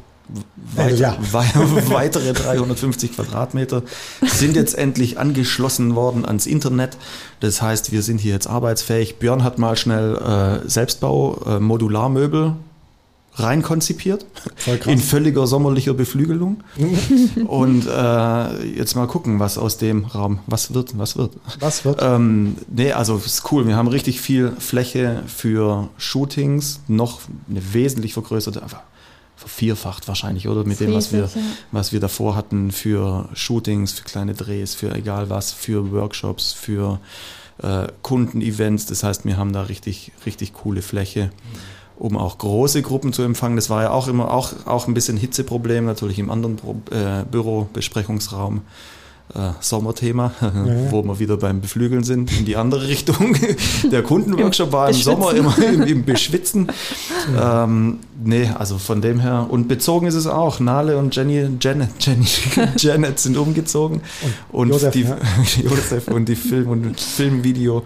Weiter, 0.75 0.89
Also 0.91 1.03
ja. 1.03 1.17
wei- 1.31 1.89
weitere 1.89 2.33
350 2.33 3.15
Quadratmeter 3.15 3.83
sind 4.25 4.55
jetzt 4.55 4.75
endlich 4.77 5.17
angeschlossen 5.19 5.95
worden 5.95 6.25
ans 6.25 6.45
Internet. 6.45 6.97
Das 7.39 7.61
heißt, 7.61 7.91
wir 7.91 8.01
sind 8.03 8.19
hier 8.19 8.33
jetzt 8.33 8.47
arbeitsfähig. 8.47 9.17
Björn 9.17 9.43
hat 9.43 9.57
mal 9.57 9.75
schnell 9.75 10.15
äh, 10.63 10.69
Selbstbau, 10.69 11.41
äh, 11.47 11.59
Modularmöbel 11.59 12.53
rein 13.35 13.61
konzipiert. 13.61 14.25
Voll 14.57 14.77
krass. 14.77 14.91
In 14.91 14.99
völliger 14.99 15.47
sommerlicher 15.47 15.93
Beflügelung. 15.93 16.61
Und 17.47 17.87
äh, 17.87 18.65
jetzt 18.75 18.95
mal 18.95 19.07
gucken, 19.07 19.39
was 19.39 19.57
aus 19.57 19.77
dem 19.77 20.05
Raum, 20.05 20.39
was 20.45 20.73
wird, 20.73 20.97
was 20.97 21.15
wird. 21.15 21.31
Was 21.61 21.85
wird? 21.85 21.99
Ähm, 22.01 22.57
nee, 22.67 22.91
also 22.91 23.15
ist 23.17 23.49
cool. 23.51 23.65
Wir 23.65 23.77
haben 23.77 23.87
richtig 23.87 24.19
viel 24.19 24.51
Fläche 24.59 25.23
für 25.27 25.87
Shootings, 25.97 26.81
noch 26.89 27.21
eine 27.49 27.61
wesentlich 27.73 28.13
vergrößerte, 28.13 28.61
einfach 28.61 28.81
vervierfacht 29.39 30.07
wahrscheinlich, 30.09 30.49
oder? 30.49 30.65
Mit 30.65 30.81
dem, 30.81 30.93
was 30.93 31.13
wir, 31.13 31.29
was 31.71 31.93
wir 31.93 32.01
davor 32.01 32.35
hatten 32.35 32.71
für 32.71 33.29
Shootings, 33.33 33.93
für 33.93 34.03
kleine 34.03 34.33
Drehs, 34.33 34.75
für 34.75 34.93
egal 34.93 35.29
was, 35.29 35.53
für 35.53 35.91
Workshops, 35.91 36.51
für 36.51 36.99
äh, 37.63 37.87
Kundenevents. 38.01 38.85
Das 38.85 39.03
heißt, 39.03 39.23
wir 39.23 39.37
haben 39.37 39.53
da 39.53 39.63
richtig, 39.63 40.11
richtig 40.25 40.53
coole 40.53 40.81
Fläche, 40.81 41.31
um 41.97 42.17
auch 42.17 42.37
große 42.37 42.81
Gruppen 42.81 43.13
zu 43.13 43.21
empfangen. 43.21 43.55
Das 43.55 43.69
war 43.69 43.83
ja 43.83 43.91
auch 43.91 44.09
immer 44.09 44.31
auch, 44.31 44.51
auch 44.65 44.87
ein 44.87 44.93
bisschen 44.93 45.15
Hitzeproblem, 45.15 45.85
natürlich 45.85 46.19
im 46.19 46.29
anderen 46.29 46.57
Pro, 46.57 46.75
äh, 46.91 47.23
Bürobesprechungsraum. 47.23 48.61
Äh, 49.35 49.51
Sommerthema, 49.59 50.31
wo 50.89 51.03
wir 51.03 51.19
wieder 51.19 51.37
beim 51.37 51.61
Beflügeln 51.61 52.03
sind, 52.03 52.35
in 52.39 52.45
die 52.45 52.55
andere 52.55 52.87
Richtung. 52.87 53.35
Der 53.91 54.01
Kundenworkshop 54.01 54.71
war 54.71 54.89
im 54.89 54.95
Beschwitzen. 54.95 55.11
Sommer 55.21 55.33
immer 55.35 55.57
im, 55.59 55.81
im 55.83 56.03
Beschwitzen. 56.03 56.67
ähm, 57.39 57.99
nee, 58.23 58.49
also 58.57 58.79
von 58.79 59.01
dem 59.01 59.19
her. 59.19 59.45
Und 59.49 59.67
bezogen 59.67 60.07
ist 60.07 60.15
es 60.15 60.25
auch. 60.25 60.59
Nale 60.59 60.97
und 60.97 61.15
Jenny, 61.15 61.47
Janet, 61.61 61.89
Jenny, 61.99 62.25
Janet 62.77 63.19
sind 63.19 63.37
umgezogen. 63.37 64.01
Und, 64.51 64.69
Josef, 64.69 64.93
die, 64.93 65.03
ja. 65.03 65.17
Josef 65.63 66.07
und 66.07 66.27
die 66.27 66.35
Film- 66.35 66.67
und 66.69 66.99
Filmvideo 66.99 67.83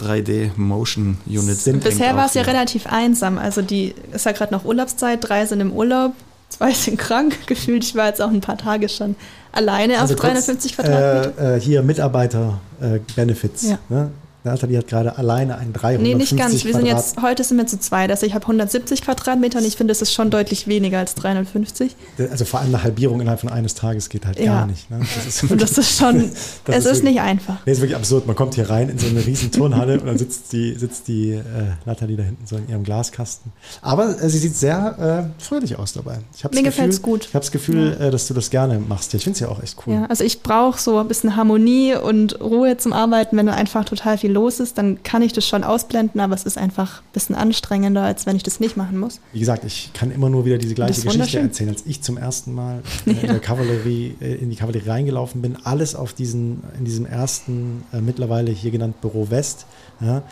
3D 0.00 0.50
Motion 0.56 1.18
Units. 1.26 1.62
Sind- 1.62 1.84
Bisher 1.84 2.16
war 2.16 2.26
es 2.26 2.34
ja 2.34 2.42
relativ 2.42 2.86
einsam. 2.88 3.38
Also 3.38 3.62
die 3.62 3.94
ist 4.12 4.26
ja 4.26 4.32
gerade 4.32 4.52
noch 4.52 4.64
Urlaubszeit, 4.64 5.20
drei 5.22 5.46
sind 5.46 5.60
im 5.60 5.70
Urlaub, 5.72 6.12
zwei 6.52 6.72
sind 6.72 6.98
krank. 6.98 7.36
Gefühlt, 7.46 7.84
ich 7.84 7.94
war 7.94 8.06
jetzt 8.06 8.20
auch 8.20 8.30
ein 8.30 8.40
paar 8.40 8.58
Tage 8.58 8.88
schon 8.88 9.16
alleine 9.52 9.98
Also 9.98 10.14
auf 10.14 10.20
kurz, 10.20 10.32
350 10.32 10.76
Quadratmeter. 10.76 11.54
Äh, 11.54 11.56
äh, 11.56 11.60
hier 11.60 11.82
Mitarbeiter-Benefits. 11.82 13.70
Ja. 13.70 13.78
Ne? 13.88 14.10
Nathalie 14.44 14.78
hat 14.78 14.88
gerade 14.88 15.16
alleine 15.18 15.56
ein 15.58 15.72
350 15.72 16.02
Nee, 16.02 16.14
nicht 16.14 16.36
ganz. 16.36 16.64
Wir 16.64 16.74
sind 16.74 16.86
jetzt, 16.86 17.20
heute 17.22 17.44
sind 17.44 17.56
wir 17.58 17.66
zu 17.66 17.78
zweit. 17.78 18.10
Also 18.10 18.26
ich 18.26 18.34
habe 18.34 18.44
170 18.44 19.02
Quadratmeter 19.02 19.58
und 19.58 19.64
ich 19.64 19.76
finde, 19.76 19.92
das 19.92 20.02
ist 20.02 20.12
schon 20.12 20.30
deutlich 20.30 20.66
weniger 20.66 20.98
als 20.98 21.14
350. 21.14 21.94
Also 22.30 22.44
vor 22.44 22.60
allem 22.60 22.74
eine 22.74 22.82
Halbierung 22.82 23.20
innerhalb 23.20 23.40
von 23.40 23.50
eines 23.50 23.74
Tages 23.74 24.08
geht 24.08 24.26
halt 24.26 24.38
Ja. 24.38 24.60
gar 24.60 24.66
nicht. 24.66 24.90
Ne? 24.90 25.00
Das 25.00 25.26
ist, 25.26 25.42
Und 25.50 25.62
das 25.62 25.78
ist 25.78 25.98
schon, 25.98 26.30
Das 26.64 26.76
es 26.76 26.84
ist 26.86 26.92
ist 26.92 27.04
nicht 27.04 27.20
einfach. 27.20 27.56
Nee, 27.66 27.72
ist 27.72 27.80
wirklich 27.80 27.96
absurd. 27.96 28.26
Man 28.26 28.34
kommt 28.36 28.54
hier 28.54 28.68
rein 28.68 28.88
in 28.88 28.98
so 28.98 29.06
eine 29.06 29.24
riesen 29.24 29.50
Turnhalle 29.52 30.00
und 30.00 30.06
dann 30.06 30.18
sitzt 30.18 30.52
die, 30.52 30.74
sitzt 30.74 31.08
die 31.08 31.32
äh, 31.32 31.42
Nathalie 31.86 32.16
da 32.16 32.22
hinten 32.24 32.46
so 32.46 32.56
in 32.56 32.68
ihrem 32.68 32.82
Glaskasten. 32.84 33.52
Aber 33.80 34.20
äh, 34.20 34.28
sie 34.28 34.38
sieht 34.38 34.56
sehr 34.56 35.30
äh, 35.38 35.42
fröhlich 35.42 35.78
aus 35.78 35.92
dabei. 35.92 36.14
Mir 36.16 36.22
Gefühl, 36.50 36.62
gefällt's 36.64 37.00
gut. 37.02 37.26
Ich 37.26 37.34
habe 37.34 37.42
das 37.44 37.52
Gefühl, 37.52 37.96
äh, 38.00 38.10
dass 38.10 38.26
du 38.26 38.34
das 38.34 38.50
gerne 38.50 38.78
machst. 38.80 39.12
Ja, 39.12 39.18
ich 39.18 39.24
finde 39.24 39.34
es 39.36 39.40
ja 39.40 39.48
auch 39.48 39.62
echt 39.62 39.76
cool. 39.86 39.94
Ja, 39.94 40.06
also 40.06 40.24
ich 40.24 40.42
brauche 40.42 40.80
so 40.80 40.98
ein 40.98 41.06
bisschen 41.08 41.36
Harmonie 41.36 41.94
und 41.94 42.40
Ruhe 42.40 42.76
zum 42.76 42.92
Arbeiten. 42.92 43.36
Wenn 43.36 43.48
einfach 43.48 43.84
total 43.84 44.18
viel 44.18 44.31
los 44.32 44.60
ist, 44.60 44.78
dann 44.78 45.02
kann 45.02 45.22
ich 45.22 45.32
das 45.32 45.46
schon 45.46 45.64
ausblenden, 45.64 46.20
aber 46.20 46.34
es 46.34 46.44
ist 46.44 46.58
einfach 46.58 47.02
ein 47.02 47.12
bisschen 47.12 47.34
anstrengender, 47.34 48.02
als 48.02 48.26
wenn 48.26 48.36
ich 48.36 48.42
das 48.42 48.60
nicht 48.60 48.76
machen 48.76 48.98
muss. 48.98 49.20
Wie 49.32 49.40
gesagt, 49.40 49.64
ich 49.64 49.92
kann 49.92 50.10
immer 50.10 50.28
nur 50.28 50.44
wieder 50.44 50.58
diese 50.58 50.74
gleiche 50.74 51.00
Geschichte 51.02 51.38
erzählen. 51.38 51.70
Als 51.70 51.84
ich 51.86 52.02
zum 52.02 52.16
ersten 52.16 52.54
Mal 52.54 52.82
in 53.06 53.20
der 53.20 53.38
Kavallerie, 53.38 54.16
äh, 54.20 54.34
in 54.34 54.50
die 54.50 54.56
Kavallerie 54.56 54.88
reingelaufen 54.88 55.42
bin, 55.42 55.56
alles 55.64 55.94
auf 55.94 56.12
diesen, 56.12 56.62
in 56.78 56.84
diesem 56.84 57.06
ersten, 57.06 57.84
äh, 57.92 58.00
mittlerweile 58.00 58.50
hier 58.50 58.70
genannt 58.70 59.00
Büro 59.00 59.30
West, 59.30 59.66
ja, 60.00 60.22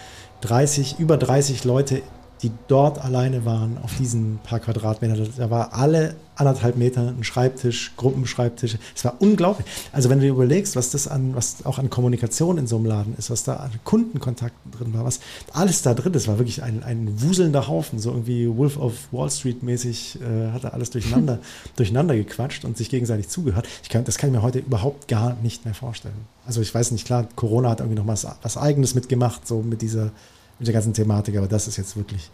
30, 0.40 0.98
über 0.98 1.16
30 1.16 1.64
Leute, 1.64 2.02
die 2.42 2.50
dort 2.68 2.98
alleine 3.04 3.44
waren, 3.44 3.78
auf 3.82 3.96
diesen 3.96 4.38
paar 4.42 4.60
Quadratmetern. 4.60 5.28
Da 5.36 5.50
war 5.50 5.74
alle 5.74 6.16
anderthalb 6.36 6.76
Meter 6.76 7.08
ein 7.08 7.22
Schreibtisch, 7.22 7.92
Gruppenschreibtische. 7.96 8.78
Es 8.96 9.04
war 9.04 9.16
unglaublich. 9.18 9.66
Also 9.92 10.08
wenn 10.08 10.20
du 10.20 10.24
dir 10.24 10.30
überlegst, 10.30 10.74
was 10.74 10.90
das 10.90 11.06
an, 11.06 11.34
was 11.36 11.66
auch 11.66 11.78
an 11.78 11.90
Kommunikation 11.90 12.56
in 12.56 12.66
so 12.66 12.76
einem 12.76 12.86
Laden 12.86 13.14
ist, 13.18 13.30
was 13.30 13.44
da 13.44 13.56
an 13.56 13.70
Kundenkontakten 13.84 14.72
drin 14.72 14.94
war, 14.94 15.04
was 15.04 15.20
alles 15.52 15.82
da 15.82 15.92
drin 15.92 16.14
ist, 16.14 16.28
war 16.28 16.38
wirklich 16.38 16.62
ein, 16.62 16.82
ein 16.82 17.20
wuselnder 17.20 17.68
Haufen, 17.68 17.98
so 17.98 18.10
irgendwie 18.10 18.48
Wolf 18.56 18.78
of 18.78 18.94
Wall 19.12 19.30
Street 19.30 19.62
mäßig, 19.62 20.18
äh, 20.22 20.52
hat 20.52 20.64
er 20.64 20.72
alles 20.72 20.88
durcheinander, 20.90 21.40
durcheinander 21.76 22.16
gequatscht 22.16 22.64
und 22.64 22.78
sich 22.78 22.88
gegenseitig 22.88 23.28
zugehört. 23.28 23.68
Ich 23.82 23.90
kann, 23.90 24.04
das 24.04 24.16
kann 24.16 24.30
ich 24.30 24.36
mir 24.36 24.42
heute 24.42 24.60
überhaupt 24.60 25.08
gar 25.08 25.36
nicht 25.42 25.66
mehr 25.66 25.74
vorstellen. 25.74 26.14
Also 26.46 26.62
ich 26.62 26.74
weiß 26.74 26.90
nicht, 26.92 27.06
klar, 27.06 27.28
Corona 27.36 27.68
hat 27.68 27.80
irgendwie 27.80 27.98
noch 27.98 28.06
was, 28.06 28.26
was 28.42 28.56
Eigenes 28.56 28.94
mitgemacht, 28.94 29.46
so 29.46 29.60
mit 29.60 29.82
dieser, 29.82 30.10
mit 30.60 30.68
der 30.68 30.74
ganzen 30.74 30.94
Thematik, 30.94 31.36
aber 31.36 31.48
das 31.48 31.66
ist 31.66 31.76
jetzt 31.76 31.96
wirklich, 31.96 32.30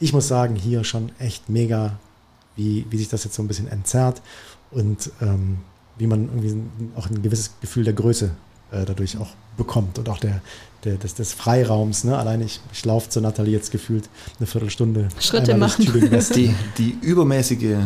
ich 0.00 0.12
muss 0.12 0.26
sagen, 0.26 0.56
hier 0.56 0.82
schon 0.82 1.12
echt 1.20 1.48
mega, 1.48 1.98
wie, 2.56 2.84
wie 2.90 2.98
sich 2.98 3.08
das 3.08 3.22
jetzt 3.22 3.34
so 3.34 3.42
ein 3.42 3.48
bisschen 3.48 3.68
entzerrt 3.68 4.20
und 4.72 5.10
ähm, 5.20 5.58
wie 5.98 6.06
man 6.06 6.24
irgendwie 6.24 6.56
auch 6.96 7.08
ein 7.08 7.22
gewisses 7.22 7.52
Gefühl 7.60 7.84
der 7.84 7.92
Größe 7.92 8.30
äh, 8.72 8.84
dadurch 8.84 9.18
auch 9.18 9.28
bekommt 9.56 9.98
und 9.98 10.08
auch 10.08 10.18
der, 10.18 10.40
der, 10.84 10.96
des, 10.96 11.14
des 11.14 11.34
Freiraums. 11.34 12.04
Ne? 12.04 12.16
Allein 12.16 12.40
ich, 12.40 12.60
ich 12.72 12.84
laufe 12.84 13.10
zu 13.10 13.20
Nathalie 13.20 13.52
jetzt 13.52 13.70
gefühlt 13.70 14.08
eine 14.38 14.46
Viertelstunde. 14.46 15.08
Schritte 15.20 15.56
machen. 15.56 15.86
Die, 16.34 16.54
die 16.78 16.96
übermäßige 17.02 17.76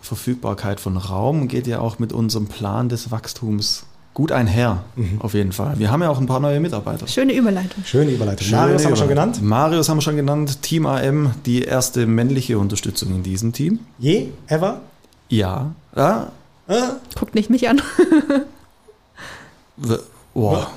Verfügbarkeit 0.00 0.80
von 0.80 0.96
Raum 0.96 1.48
geht 1.48 1.66
ja 1.66 1.80
auch 1.80 1.98
mit 1.98 2.12
unserem 2.12 2.46
Plan 2.46 2.88
des 2.88 3.10
Wachstums 3.10 3.84
gut 4.18 4.32
einher, 4.32 4.82
Mhm. 4.96 5.20
auf 5.20 5.32
jeden 5.34 5.52
Fall. 5.52 5.78
Wir 5.78 5.92
haben 5.92 6.02
ja 6.02 6.10
auch 6.10 6.18
ein 6.18 6.26
paar 6.26 6.40
neue 6.40 6.58
Mitarbeiter. 6.58 7.06
Schöne 7.06 7.32
Überleitung. 7.34 7.84
Schöne 7.84 8.10
Überleitung. 8.10 8.44
Schöne 8.48 8.60
Marius 8.62 8.84
haben 8.84 8.90
wir 8.90 8.96
schon 8.96 9.06
Überleitung. 9.06 9.32
genannt. 9.34 9.48
Marius 9.48 9.88
haben 9.88 9.96
wir 9.98 10.02
schon 10.02 10.16
genannt. 10.16 10.60
Team 10.62 10.86
AM, 10.86 11.30
die 11.46 11.62
erste 11.62 12.04
männliche 12.04 12.58
Unterstützung 12.58 13.10
in 13.14 13.22
diesem 13.22 13.52
Team. 13.52 13.78
Je, 14.00 14.30
ever. 14.48 14.80
Ja. 15.28 15.70
ja. 15.94 16.32
Äh, 16.66 16.80
Guckt 17.16 17.36
nicht 17.36 17.48
mich 17.48 17.68
an. 17.68 17.80
W- 19.76 19.98
Oh. 20.34 20.50
ah. 20.56 20.70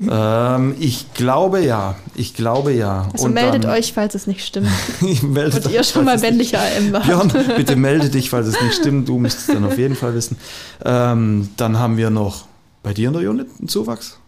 Ähm, 0.00 0.74
ich 0.80 1.12
glaube 1.14 1.60
ja. 1.64 1.94
Ich 2.14 2.34
glaube 2.34 2.72
ja. 2.72 3.08
Also 3.12 3.26
Und 3.26 3.34
meldet 3.34 3.64
dann- 3.64 3.70
euch, 3.72 3.92
falls 3.92 4.14
es 4.14 4.26
nicht 4.26 4.44
stimmt. 4.44 4.68
meldet 5.22 5.66
Und 5.66 5.72
ihr 5.72 5.84
schon 5.84 6.04
mal 6.04 6.18
männlicher 6.18 6.58
AM 6.60 6.92
wart. 6.92 7.04
Björn, 7.04 7.32
bitte 7.56 7.76
melde 7.76 8.08
dich, 8.08 8.30
falls 8.30 8.46
es 8.48 8.60
nicht 8.60 8.74
stimmt. 8.74 9.08
Du 9.08 9.18
müsstest 9.18 9.48
es 9.50 9.54
dann 9.54 9.64
auf 9.64 9.78
jeden 9.78 9.94
Fall 9.94 10.14
wissen. 10.14 10.36
Ähm, 10.84 11.50
dann 11.56 11.78
haben 11.78 11.96
wir 11.96 12.10
noch 12.10 12.44
bei 12.82 12.92
dir 12.94 13.08
in 13.08 13.14
der 13.14 13.30
Unit 13.30 13.48
einen 13.58 13.68
Zuwachs. 13.68 14.18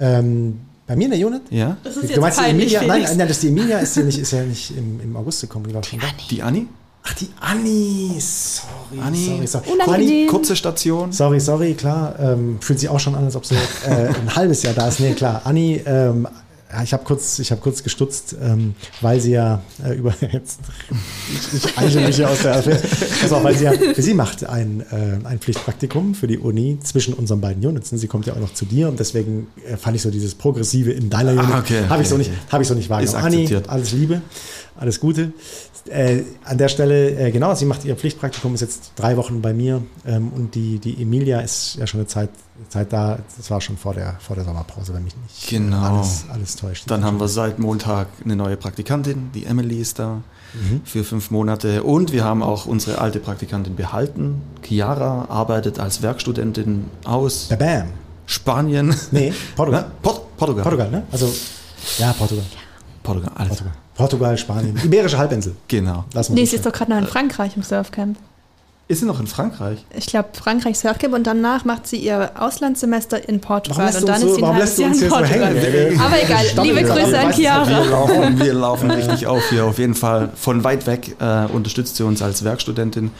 Ähm, 0.00 0.60
bei 0.86 0.96
mir 0.96 1.04
in 1.04 1.10
der 1.12 1.26
Unit? 1.26 1.42
Ja. 1.50 1.76
Das 1.84 1.96
ist 1.96 2.04
du 2.04 2.08
jetzt 2.08 2.20
meinst 2.20 2.38
die 2.38 2.42
peinlich, 2.42 2.74
Emilia? 2.74 2.80
Nein, 2.88 2.90
Felix. 3.02 3.10
nein, 3.16 3.28
das 3.28 3.36
ist 3.36 3.42
die 3.44 3.48
Emilia 3.48 3.78
ist 3.78 3.96
ja 3.96 4.02
nicht, 4.02 4.18
ist 4.18 4.32
ja 4.32 4.42
nicht 4.42 4.76
im, 4.76 5.00
im 5.00 5.16
August 5.16 5.40
gekommen, 5.42 5.66
die 5.68 5.74
war 5.74 5.84
schon 5.84 6.00
da. 6.00 6.06
Die 6.28 6.42
Anni. 6.42 6.66
Ach, 7.04 7.14
die 7.14 7.28
Anni. 7.40 8.16
Sorry, 8.20 9.00
Anni. 9.00 9.24
sorry, 9.24 9.46
sorry. 9.46 9.80
Anni, 9.86 10.26
Kurze 10.26 10.54
Station. 10.54 11.12
Sorry, 11.12 11.40
sorry, 11.40 11.74
klar. 11.74 12.14
Ähm, 12.20 12.58
fühlt 12.60 12.78
sich 12.78 12.88
auch 12.88 13.00
schon 13.00 13.14
an, 13.14 13.24
als 13.24 13.34
ob 13.34 13.44
sie 13.44 13.56
äh, 13.56 14.08
ein 14.08 14.34
halbes 14.36 14.62
Jahr 14.62 14.74
da 14.74 14.88
ist. 14.88 15.00
Nee, 15.00 15.14
klar. 15.14 15.42
Anni, 15.44 15.82
ähm, 15.84 16.28
ich 16.82 16.92
habe 16.92 17.04
kurz, 17.04 17.38
ich 17.38 17.52
hab 17.52 17.60
kurz 17.60 17.82
gestutzt, 17.82 18.34
ähm, 18.40 18.74
weil 19.02 19.20
sie 19.20 19.32
ja 19.32 19.60
äh, 19.84 19.94
über 19.94 20.14
jetzt 20.32 20.60
ich, 21.28 21.64
ich 21.64 21.78
eiche 21.78 22.00
mich 22.00 22.16
hier 22.16 22.30
aus 22.30 22.42
der 22.42 22.56
Affäre. 22.56 22.80
Auf, 23.30 23.44
weil 23.44 23.56
sie 23.56 23.64
ja, 23.64 23.72
sie 23.94 24.14
macht 24.14 24.44
ein, 24.44 24.80
äh, 24.90 25.26
ein 25.26 25.38
Pflichtpraktikum 25.38 26.14
für 26.14 26.26
die 26.26 26.38
Uni 26.38 26.78
zwischen 26.82 27.14
unseren 27.14 27.40
beiden 27.40 27.64
Units. 27.64 27.90
Sie 27.90 28.06
kommt 28.06 28.26
ja 28.26 28.32
auch 28.32 28.40
noch 28.40 28.54
zu 28.54 28.64
dir 28.64 28.88
und 28.88 28.98
deswegen 28.98 29.48
äh, 29.66 29.76
fand 29.76 29.96
ich 29.96 30.02
so 30.02 30.10
dieses 30.10 30.34
Progressive 30.34 30.92
in 30.92 31.10
deiner 31.10 31.32
Unit. 31.32 31.44
Ah, 31.52 31.58
okay, 31.58 31.84
habe 31.88 32.02
ich 32.02 32.08
so 32.08 32.14
okay, 32.14 32.28
nicht, 32.28 32.52
habe 32.52 32.62
ich 32.62 32.68
so 32.68 32.74
nicht 32.74 32.88
wahrgenommen. 32.88 33.18
Ist 33.18 33.24
Anni, 33.24 33.62
alles 33.68 33.92
Liebe. 33.92 34.22
alles 34.76 34.98
Gute. 34.98 35.32
Äh, 35.88 36.22
an 36.44 36.58
der 36.58 36.68
Stelle, 36.68 37.10
äh, 37.18 37.30
genau, 37.32 37.54
sie 37.54 37.64
macht 37.64 37.84
ihr 37.84 37.96
Pflichtpraktikum, 37.96 38.54
ist 38.54 38.60
jetzt 38.60 38.92
drei 38.96 39.16
Wochen 39.16 39.42
bei 39.42 39.52
mir 39.52 39.82
ähm, 40.06 40.28
und 40.34 40.54
die, 40.54 40.78
die 40.78 41.02
Emilia 41.02 41.40
ist 41.40 41.74
ja 41.76 41.86
schon 41.88 42.00
eine 42.00 42.06
Zeit, 42.06 42.30
Zeit 42.68 42.92
da, 42.92 43.18
das 43.36 43.50
war 43.50 43.60
schon 43.60 43.76
vor 43.76 43.92
der, 43.92 44.14
vor 44.20 44.36
der 44.36 44.44
Sommerpause, 44.44 44.94
wenn 44.94 45.02
mich 45.02 45.14
nicht 45.16 45.48
Genau. 45.48 45.96
alles, 45.96 46.24
alles 46.32 46.54
täuscht. 46.56 46.84
Dann 46.88 47.04
haben 47.04 47.18
wir 47.18 47.26
seit 47.26 47.58
Montag 47.58 48.06
eine 48.24 48.36
neue 48.36 48.56
Praktikantin, 48.56 49.30
die 49.34 49.44
Emily 49.46 49.80
ist 49.80 49.98
da 49.98 50.22
Mhm. 50.54 50.82
für 50.84 51.02
fünf 51.02 51.30
Monate. 51.30 51.82
Und 51.82 52.12
wir 52.12 52.24
haben 52.24 52.42
auch 52.42 52.66
unsere 52.66 52.98
alte 52.98 53.20
Praktikantin 53.20 53.74
behalten. 53.74 54.42
Chiara 54.62 55.24
arbeitet 55.30 55.80
als 55.80 56.02
Werkstudentin 56.02 56.90
aus 57.04 57.48
Bam. 57.58 57.86
Spanien. 58.26 58.94
Nee, 59.12 59.32
Portugal. 59.56 59.86
Port 60.02 60.36
Portugal. 60.36 60.62
Portugal, 60.62 60.90
ne? 60.90 61.04
Also, 61.10 61.32
ja, 61.96 62.12
Portugal. 62.12 62.44
Portugal, 63.02 63.32
alles. 63.34 63.48
Portugal. 63.48 63.72
Portugal, 63.94 64.36
Spanien. 64.38 64.78
Iberische 64.84 65.18
Halbinsel. 65.18 65.54
Genau. 65.68 66.04
Wir 66.12 66.24
Nee, 66.30 66.44
sie 66.44 66.56
ist 66.56 66.66
doch 66.66 66.72
gerade 66.72 66.90
noch 66.90 66.98
in 66.98 67.06
Frankreich 67.06 67.56
im 67.56 67.62
Surfcamp. 67.62 68.16
Ist 68.88 69.00
sie 69.00 69.06
noch 69.06 69.20
in 69.20 69.26
Frankreich? 69.26 69.84
Ich 69.96 70.06
glaube, 70.06 70.30
Frankreich 70.34 70.78
Surfcamp 70.78 71.14
und 71.14 71.26
danach 71.26 71.64
macht 71.64 71.86
sie 71.86 71.96
ihr 71.96 72.32
Auslandssemester 72.38 73.26
in 73.28 73.40
Portugal. 73.40 73.94
und 73.94 74.08
dann 74.08 74.20
ist 74.20 74.34
sie 74.34 74.42
warum 74.42 74.58
lässt 74.58 74.78
du 74.78 74.84
uns 74.84 74.96
in 74.96 75.00
hier 75.00 75.08
so 75.10 75.16
Portugal. 75.16 75.54
hängen? 75.56 76.00
Aber 76.00 76.22
egal, 76.22 76.44
liebe 76.62 76.82
Grüße 76.82 77.18
an 77.18 77.28
weiter. 77.28 77.28
Wir 77.28 77.32
Chiara. 77.34 77.84
laufen, 77.84 78.40
wir 78.40 78.54
laufen 78.54 78.90
richtig 78.90 79.26
auf 79.26 79.48
hier. 79.50 79.64
Auf 79.64 79.78
jeden 79.78 79.94
Fall 79.94 80.30
von 80.34 80.64
weit 80.64 80.86
weg 80.86 81.16
äh, 81.20 81.46
unterstützt 81.46 81.96
sie 81.96 82.04
uns 82.04 82.22
als 82.22 82.44
Werkstudentin 82.44 83.12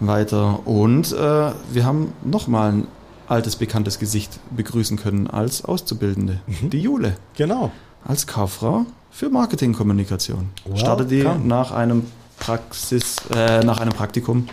weiter. 0.00 0.66
Und 0.66 1.12
äh, 1.12 1.16
wir 1.16 1.84
haben 1.84 2.12
nochmal 2.24 2.72
ein 2.72 2.86
altes, 3.28 3.56
bekanntes 3.56 3.98
Gesicht 3.98 4.38
begrüßen 4.50 4.98
können 4.98 5.26
als 5.28 5.64
Auszubildende. 5.64 6.40
Die 6.62 6.80
Jule. 6.80 7.14
Genau. 7.36 7.70
Als 8.06 8.26
Kauffrau 8.26 8.86
für 9.18 9.30
Marketingkommunikation. 9.30 10.50
Wow, 10.64 10.78
Startet 10.78 11.10
die 11.10 11.26
nach 11.42 11.72
einem 11.72 12.04
Praxis, 12.38 13.16
äh, 13.34 13.64
nach 13.64 13.80
einem 13.80 13.92
Praktikum 13.92 14.46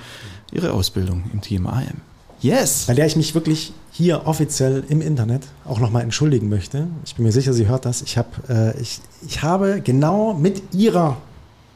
ihre 0.52 0.72
Ausbildung 0.72 1.26
im 1.32 1.40
Team 1.40 1.68
IM. 1.68 2.02
Yes! 2.42 2.86
Bei 2.88 2.96
der 2.96 3.06
ich 3.06 3.16
mich 3.16 3.36
wirklich 3.36 3.74
hier 3.92 4.26
offiziell 4.26 4.84
im 4.90 5.02
Internet 5.02 5.44
auch 5.66 5.80
nochmal 5.80 6.02
entschuldigen 6.02 6.50
möchte. 6.50 6.88
Ich 7.06 7.14
bin 7.14 7.26
mir 7.26 7.32
sicher, 7.32 7.54
sie 7.54 7.68
hört 7.68 7.86
das. 7.86 8.02
Ich, 8.02 8.18
hab, 8.18 8.50
äh, 8.50 8.76
ich, 8.82 9.02
ich 9.28 9.44
habe 9.44 9.82
genau 9.84 10.34
mit 10.34 10.74
ihrer 10.74 11.18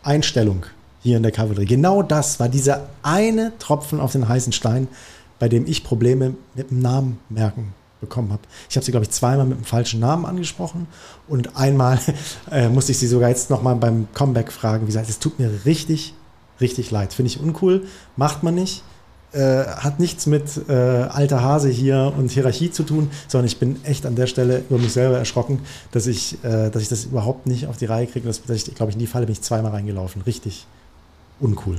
Einstellung 0.02 0.66
hier 1.04 1.18
in 1.18 1.24
der 1.24 1.32
Kavallerie, 1.32 1.66
genau 1.66 2.02
das 2.02 2.40
war 2.40 2.50
dieser 2.50 2.90
eine 3.04 3.54
Tropfen 3.60 4.00
auf 4.00 4.14
den 4.14 4.28
heißen 4.28 4.52
Stein, 4.52 4.88
bei 5.38 5.48
dem 5.48 5.68
ich 5.68 5.84
Probleme 5.84 6.34
mit 6.56 6.72
dem 6.72 6.80
Namen 6.80 7.20
merken 7.30 7.76
bekommen 8.00 8.32
habe. 8.32 8.42
Ich 8.70 8.76
habe 8.76 8.86
sie, 8.86 8.92
glaube 8.92 9.06
ich, 9.06 9.12
zweimal 9.12 9.46
mit 9.46 9.58
dem 9.58 9.66
falschen 9.66 10.00
Namen 10.00 10.26
angesprochen 10.26 10.88
und 11.28 11.56
einmal 11.58 12.00
äh, 12.52 12.70
musste 12.70 12.92
ich 12.92 13.00
sie 13.00 13.08
sogar 13.08 13.30
jetzt 13.30 13.50
nochmal 13.50 13.76
beim 13.76 14.08
Comeback 14.14 14.52
fragen. 14.52 14.84
Wie 14.84 14.88
gesagt, 14.88 15.10
es 15.10 15.20
tut 15.20 15.40
mir 15.40 15.52
richtig, 15.66 16.14
richtig 16.62 16.92
leid. 16.92 17.14
Finde 17.14 17.32
ich 17.32 17.40
uncool, 17.40 17.86
macht 18.16 18.44
man 18.44 18.56
nicht 18.56 18.84
äh, 19.32 19.64
hat 19.66 20.00
nichts 20.00 20.26
mit 20.26 20.50
äh, 20.70 20.74
alter 20.74 21.44
Hase 21.44 21.70
hier 21.70 22.14
und 22.18 22.32
Hierarchie 22.32 22.72
zu 22.72 22.84
tun, 22.84 23.12
sondern 23.28 23.46
ich 23.46 23.60
bin 23.60 23.84
echt 23.86 24.06
an 24.06 24.16
der 24.16 24.26
Stelle 24.28 24.64
über 24.70 24.80
mich 24.80 24.94
selber 24.94 25.18
erschrocken, 25.18 25.60
dass 25.92 26.08
ich, 26.08 26.44
äh, 26.44 26.70
dass 26.72 26.82
ich 26.82 26.90
das 26.90 27.06
überhaupt 27.06 27.46
nicht 27.46 27.68
auf 27.68 27.78
die 27.78 27.86
Reihe 27.86 28.08
kriege. 28.08 28.26
Dass, 28.26 28.42
dass 28.42 28.58
ich, 28.58 28.76
glaube 28.76 28.90
ich, 28.90 28.96
in 28.96 29.00
die 29.00 29.08
Falle 29.08 29.28
bin 29.28 29.34
ich 29.34 29.42
zweimal 29.42 29.72
reingelaufen. 29.72 30.24
Richtig 30.24 30.66
uncool. 31.40 31.78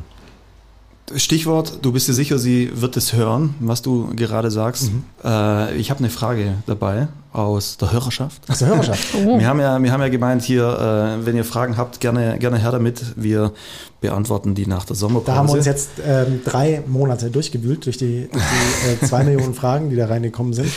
Stichwort, 1.16 1.78
du 1.82 1.92
bist 1.92 2.08
dir 2.08 2.14
sicher, 2.14 2.38
sie 2.38 2.70
wird 2.74 2.96
es 2.96 3.12
hören, 3.12 3.54
was 3.60 3.82
du 3.82 4.10
gerade 4.14 4.50
sagst. 4.50 4.92
Mhm. 4.92 5.04
Äh, 5.24 5.76
ich 5.76 5.90
habe 5.90 5.98
eine 5.98 6.10
Frage 6.10 6.54
dabei 6.66 7.08
aus 7.32 7.76
der 7.76 7.92
Hörerschaft. 7.92 8.42
Aus 8.48 8.58
der 8.58 8.68
Hörerschaft. 8.68 9.14
Oh. 9.14 9.38
Wir, 9.38 9.46
haben 9.46 9.60
ja, 9.60 9.80
wir 9.80 9.92
haben 9.92 10.00
ja 10.00 10.08
gemeint 10.08 10.42
hier, 10.42 11.18
äh, 11.20 11.24
wenn 11.24 11.36
ihr 11.36 11.44
Fragen 11.44 11.76
habt, 11.76 12.00
gerne, 12.00 12.38
gerne 12.38 12.58
her 12.58 12.72
damit. 12.72 13.04
Wir 13.16 13.52
beantworten 14.00 14.54
die 14.54 14.66
nach 14.66 14.84
der 14.84 14.96
Sommerpause. 14.96 15.26
Da 15.26 15.34
haben 15.36 15.48
wir 15.48 15.54
uns 15.54 15.66
jetzt 15.66 15.90
ähm, 16.04 16.40
drei 16.44 16.82
Monate 16.86 17.30
durchgewühlt 17.30 17.86
durch 17.86 17.98
die, 17.98 18.28
durch 18.32 18.44
die 18.44 19.04
äh, 19.04 19.06
zwei 19.06 19.22
Millionen 19.24 19.54
Fragen, 19.54 19.90
die 19.90 19.96
da 19.96 20.06
reingekommen 20.06 20.52
sind. 20.54 20.70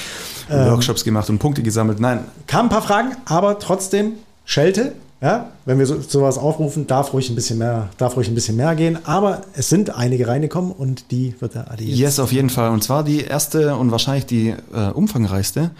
Ähm, 0.50 0.72
Workshops 0.72 1.04
gemacht 1.04 1.30
und 1.30 1.40
Punkte 1.40 1.64
gesammelt. 1.64 2.00
Nein, 2.00 2.26
kamen 2.48 2.68
ein 2.68 2.70
paar 2.70 2.82
Fragen, 2.82 3.16
aber 3.26 3.60
trotzdem 3.60 4.14
Schelte. 4.46 4.94
Ja, 5.24 5.52
wenn 5.64 5.80
wir 5.80 5.86
so, 5.86 6.02
sowas 6.02 6.38
aufrufen, 6.38 6.86
darf 6.86 7.14
ruhig 7.14 7.30
ein 7.30 7.36
bisschen 7.36 7.58
mehr, 7.58 7.88
darf 7.98 8.18
ruhig 8.18 8.28
ein 8.28 8.36
bisschen 8.36 8.58
mehr 8.58 8.76
gehen. 8.76 9.00
Aber 9.06 9.44
es 9.54 9.70
sind 9.70 9.96
einige 9.96 10.28
reingekommen 10.28 10.74
und 10.74 11.12
die 11.12 11.34
wird 11.40 11.56
der 11.56 11.72
Adi 11.72 11.86
jetzt. 11.86 11.98
yes, 11.98 12.20
auf 12.20 12.34
jeden 12.34 12.50
Fall. 12.50 12.72
Und 12.72 12.84
zwar 12.84 13.06
die 13.06 13.22
erste 13.24 13.78
und 13.78 13.90
wahrscheinlich 13.92 14.26
die 14.26 14.50
äh, 14.50 14.90
umfangreichste. 14.94 15.72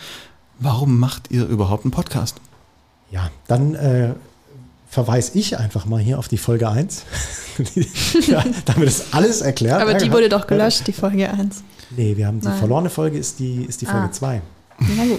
Warum 0.60 0.98
macht 0.98 1.30
ihr 1.30 1.46
überhaupt 1.46 1.84
einen 1.84 1.92
Podcast? 1.92 2.38
Ja, 3.12 3.30
dann 3.48 3.76
äh, 3.76 4.14
verweise 4.88 5.38
ich 5.38 5.60
einfach 5.60 5.86
mal 5.88 6.00
hier 6.00 6.20
auf 6.20 6.30
die 6.30 6.38
Folge 6.38 6.70
1. 6.70 7.04
ja, 8.28 8.46
damit 8.64 8.88
ist 8.88 9.14
alles 9.14 9.42
erklärt. 9.42 9.82
Aber 9.82 9.96
die 9.96 10.06
genau. 10.06 10.16
wurde 10.16 10.30
doch 10.30 10.48
gelöscht, 10.48 10.88
die 10.88 10.94
Folge 10.94 11.30
1. 11.30 11.64
Nee, 11.98 12.16
wir 12.16 12.28
haben 12.28 12.40
die 12.40 12.48
Nein. 12.48 12.58
verlorene 12.60 12.90
Folge 12.90 13.18
ist 13.18 13.40
die, 13.40 13.66
ist 13.66 13.82
die 13.82 13.88
Folge 13.88 14.08
Ah. 14.08 14.12
2. 14.12 14.42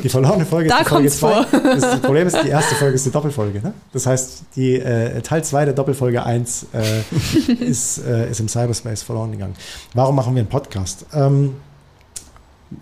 Die 0.03 0.09
verlorene 0.09 0.47
Folge 0.47 0.69
Da 0.69 0.79
ist 0.79 0.87
die 0.87 0.89
Folge 0.91 1.09
kommt's 1.09 1.19
vor. 1.19 1.47
2. 1.51 1.75
Das 1.75 2.01
Problem 2.01 2.27
ist, 2.27 2.37
die 2.43 2.49
erste 2.51 2.75
Folge 2.75 2.95
ist 2.95 3.07
die 3.07 3.11
Doppelfolge. 3.11 3.61
Ne? 3.61 3.73
Das 3.93 4.07
heißt, 4.07 4.43
die 4.57 4.77
äh, 4.77 5.21
Teil 5.23 5.45
2 5.45 5.67
der 5.67 5.75
Doppelfolge 5.75 6.25
1 6.25 6.67
äh, 6.73 7.55
ist, 7.65 7.99
äh, 7.99 8.31
ist 8.31 8.41
im 8.41 8.49
Cyberspace 8.49 9.03
verloren 9.03 9.33
gegangen. 9.33 9.55
Warum 9.95 10.17
machen 10.17 10.35
wir 10.35 10.41
einen 10.41 10.49
Podcast? 10.49 11.07
Ähm, 11.13 11.55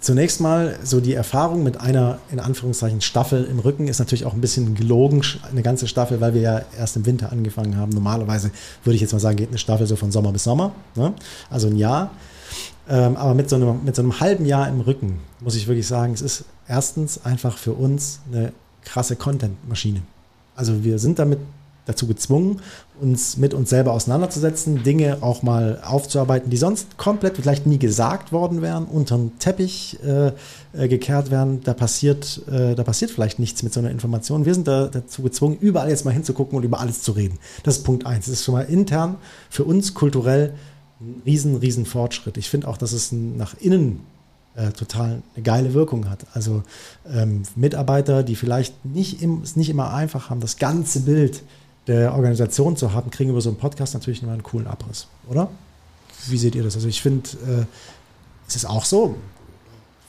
Zunächst 0.00 0.40
mal 0.40 0.78
so 0.82 1.00
die 1.00 1.14
Erfahrung 1.14 1.62
mit 1.62 1.80
einer 1.80 2.18
in 2.30 2.40
Anführungszeichen 2.40 3.00
Staffel 3.00 3.44
im 3.44 3.58
Rücken 3.58 3.88
ist 3.88 3.98
natürlich 3.98 4.24
auch 4.24 4.32
ein 4.32 4.40
bisschen 4.40 4.74
gelogen, 4.74 5.22
eine 5.50 5.62
ganze 5.62 5.86
Staffel, 5.86 6.20
weil 6.20 6.34
wir 6.34 6.40
ja 6.40 6.62
erst 6.78 6.96
im 6.96 7.04
Winter 7.04 7.30
angefangen 7.32 7.76
haben. 7.76 7.90
Normalerweise 7.90 8.50
würde 8.84 8.94
ich 8.94 9.00
jetzt 9.00 9.12
mal 9.12 9.18
sagen, 9.18 9.36
geht 9.36 9.48
eine 9.48 9.58
Staffel 9.58 9.86
so 9.86 9.96
von 9.96 10.10
Sommer 10.10 10.32
bis 10.32 10.44
Sommer, 10.44 10.72
ne? 10.94 11.12
also 11.50 11.66
ein 11.66 11.76
Jahr. 11.76 12.10
Ähm, 12.88 13.16
aber 13.16 13.34
mit 13.34 13.48
so, 13.48 13.56
einem, 13.56 13.84
mit 13.84 13.94
so 13.94 14.02
einem 14.02 14.20
halben 14.20 14.44
Jahr 14.44 14.68
im 14.68 14.80
Rücken 14.80 15.20
muss 15.40 15.54
ich 15.54 15.68
wirklich 15.68 15.86
sagen, 15.86 16.12
es 16.14 16.22
ist 16.22 16.44
erstens 16.66 17.24
einfach 17.24 17.56
für 17.56 17.72
uns 17.72 18.20
eine 18.30 18.52
krasse 18.82 19.16
Content-Maschine. 19.16 20.02
Also 20.56 20.84
wir 20.84 20.98
sind 20.98 21.18
damit 21.18 21.38
dazu 21.84 22.06
gezwungen, 22.06 22.60
uns 23.00 23.36
mit 23.36 23.54
uns 23.54 23.70
selber 23.70 23.92
auseinanderzusetzen, 23.92 24.84
Dinge 24.84 25.18
auch 25.20 25.42
mal 25.42 25.80
aufzuarbeiten, 25.84 26.48
die 26.48 26.56
sonst 26.56 26.96
komplett 26.96 27.36
vielleicht 27.36 27.66
nie 27.66 27.78
gesagt 27.78 28.30
worden 28.30 28.62
wären, 28.62 28.84
unter 28.84 29.16
den 29.16 29.36
Teppich 29.40 29.98
äh, 30.04 30.28
äh, 30.72 30.88
gekehrt 30.88 31.32
werden. 31.32 31.60
Da 31.64 31.74
passiert, 31.74 32.42
äh, 32.48 32.76
da 32.76 32.84
passiert 32.84 33.10
vielleicht 33.10 33.40
nichts 33.40 33.64
mit 33.64 33.72
so 33.72 33.80
einer 33.80 33.90
Information. 33.90 34.44
Wir 34.44 34.54
sind 34.54 34.68
da 34.68 34.86
dazu 34.86 35.22
gezwungen, 35.22 35.56
überall 35.60 35.88
jetzt 35.88 36.04
mal 36.04 36.12
hinzugucken 36.12 36.56
und 36.56 36.62
über 36.62 36.78
alles 36.78 37.02
zu 37.02 37.12
reden. 37.12 37.38
Das 37.64 37.78
ist 37.78 37.82
Punkt 37.84 38.06
eins. 38.06 38.26
Das 38.26 38.34
ist 38.34 38.44
schon 38.44 38.54
mal 38.54 38.62
intern 38.62 39.16
für 39.50 39.64
uns 39.64 39.94
kulturell 39.94 40.54
riesen, 41.26 41.56
riesen 41.56 41.86
Fortschritt. 41.86 42.36
Ich 42.36 42.48
finde 42.48 42.68
auch, 42.68 42.76
dass 42.76 42.92
es 42.92 43.12
nach 43.12 43.54
innen 43.60 44.00
äh, 44.54 44.70
total 44.70 45.22
eine 45.34 45.42
geile 45.42 45.74
Wirkung 45.74 46.08
hat. 46.10 46.26
Also 46.34 46.62
ähm, 47.10 47.42
Mitarbeiter, 47.56 48.22
die 48.22 48.36
vielleicht 48.36 48.84
nicht 48.84 49.22
im, 49.22 49.42
es 49.42 49.56
nicht 49.56 49.70
immer 49.70 49.92
einfach 49.94 50.30
haben, 50.30 50.40
das 50.40 50.56
ganze 50.58 51.00
Bild 51.00 51.42
der 51.86 52.14
Organisation 52.14 52.76
zu 52.76 52.92
haben, 52.92 53.10
kriegen 53.10 53.30
über 53.30 53.40
so 53.40 53.48
einen 53.48 53.58
Podcast 53.58 53.94
natürlich 53.94 54.22
immer 54.22 54.32
einen 54.32 54.42
coolen 54.42 54.66
Abriss, 54.66 55.08
oder? 55.28 55.50
Wie 56.28 56.38
seht 56.38 56.54
ihr 56.54 56.62
das? 56.62 56.76
Also 56.76 56.88
ich 56.88 57.02
finde, 57.02 57.28
äh, 57.46 57.64
es 58.46 58.56
ist 58.56 58.66
auch 58.66 58.84
so, 58.84 59.16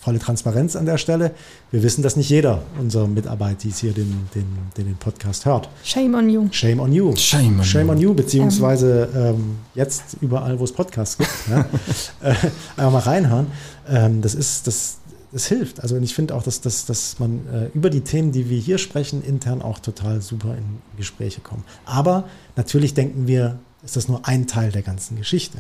volle 0.04 0.20
Transparenz 0.20 0.76
an 0.76 0.86
der 0.86 0.98
Stelle. 0.98 1.32
Wir 1.72 1.82
wissen, 1.82 2.04
dass 2.04 2.16
nicht 2.18 2.30
jeder 2.30 2.62
unserer 2.80 3.08
Mitarbeiter, 3.08 3.60
die 3.64 3.70
hier 3.72 3.94
den, 3.94 4.28
den, 4.36 4.46
den, 4.78 4.86
den 4.86 4.98
Podcast 4.98 5.46
hört. 5.46 5.70
Shame 5.84 6.16
on 6.16 6.30
you. 6.30 6.48
Shame 6.52 6.80
on 6.82 6.92
you. 6.92 7.16
Shame 7.16 7.60
on 7.60 7.64
Shame 7.64 7.88
you. 7.88 7.92
on 7.94 7.98
you, 8.00 8.14
beziehungsweise 8.14 9.10
ähm, 9.16 9.58
jetzt 9.76 10.18
überall, 10.20 10.60
wo 10.60 10.66
es 10.66 10.74
Podcasts 10.74 11.18
gibt. 11.18 11.30
ja, 11.50 11.62
äh, 12.22 12.36
einfach 12.76 12.92
mal 12.92 13.00
reinhören. 13.00 13.48
Ähm, 13.90 14.22
das 14.22 14.36
ist, 14.36 14.68
das, 14.68 14.98
das 15.32 15.46
hilft. 15.48 15.82
Also 15.82 15.96
und 15.96 16.04
ich 16.04 16.14
finde 16.14 16.36
auch, 16.36 16.44
dass, 16.44 16.60
dass, 16.60 16.86
dass 16.86 17.20
man 17.20 17.48
äh, 17.48 17.70
über 17.74 17.90
die 17.90 18.02
Themen, 18.02 18.34
die 18.34 18.50
wir 18.50 18.60
hier 18.60 18.80
sprechen, 18.80 19.24
intern 19.24 19.62
auch 19.62 19.80
total 19.80 20.22
super 20.22 20.56
in 20.58 20.82
Gespräche 20.98 21.40
kommen. 21.40 21.64
Aber 21.86 22.26
natürlich 22.58 22.94
denken 22.94 23.26
wir, 23.26 23.58
ist 23.86 23.96
das 23.96 24.10
nur 24.10 24.28
ein 24.28 24.48
Teil 24.48 24.72
der 24.72 24.82
ganzen 24.82 25.16
Geschichte. 25.18 25.60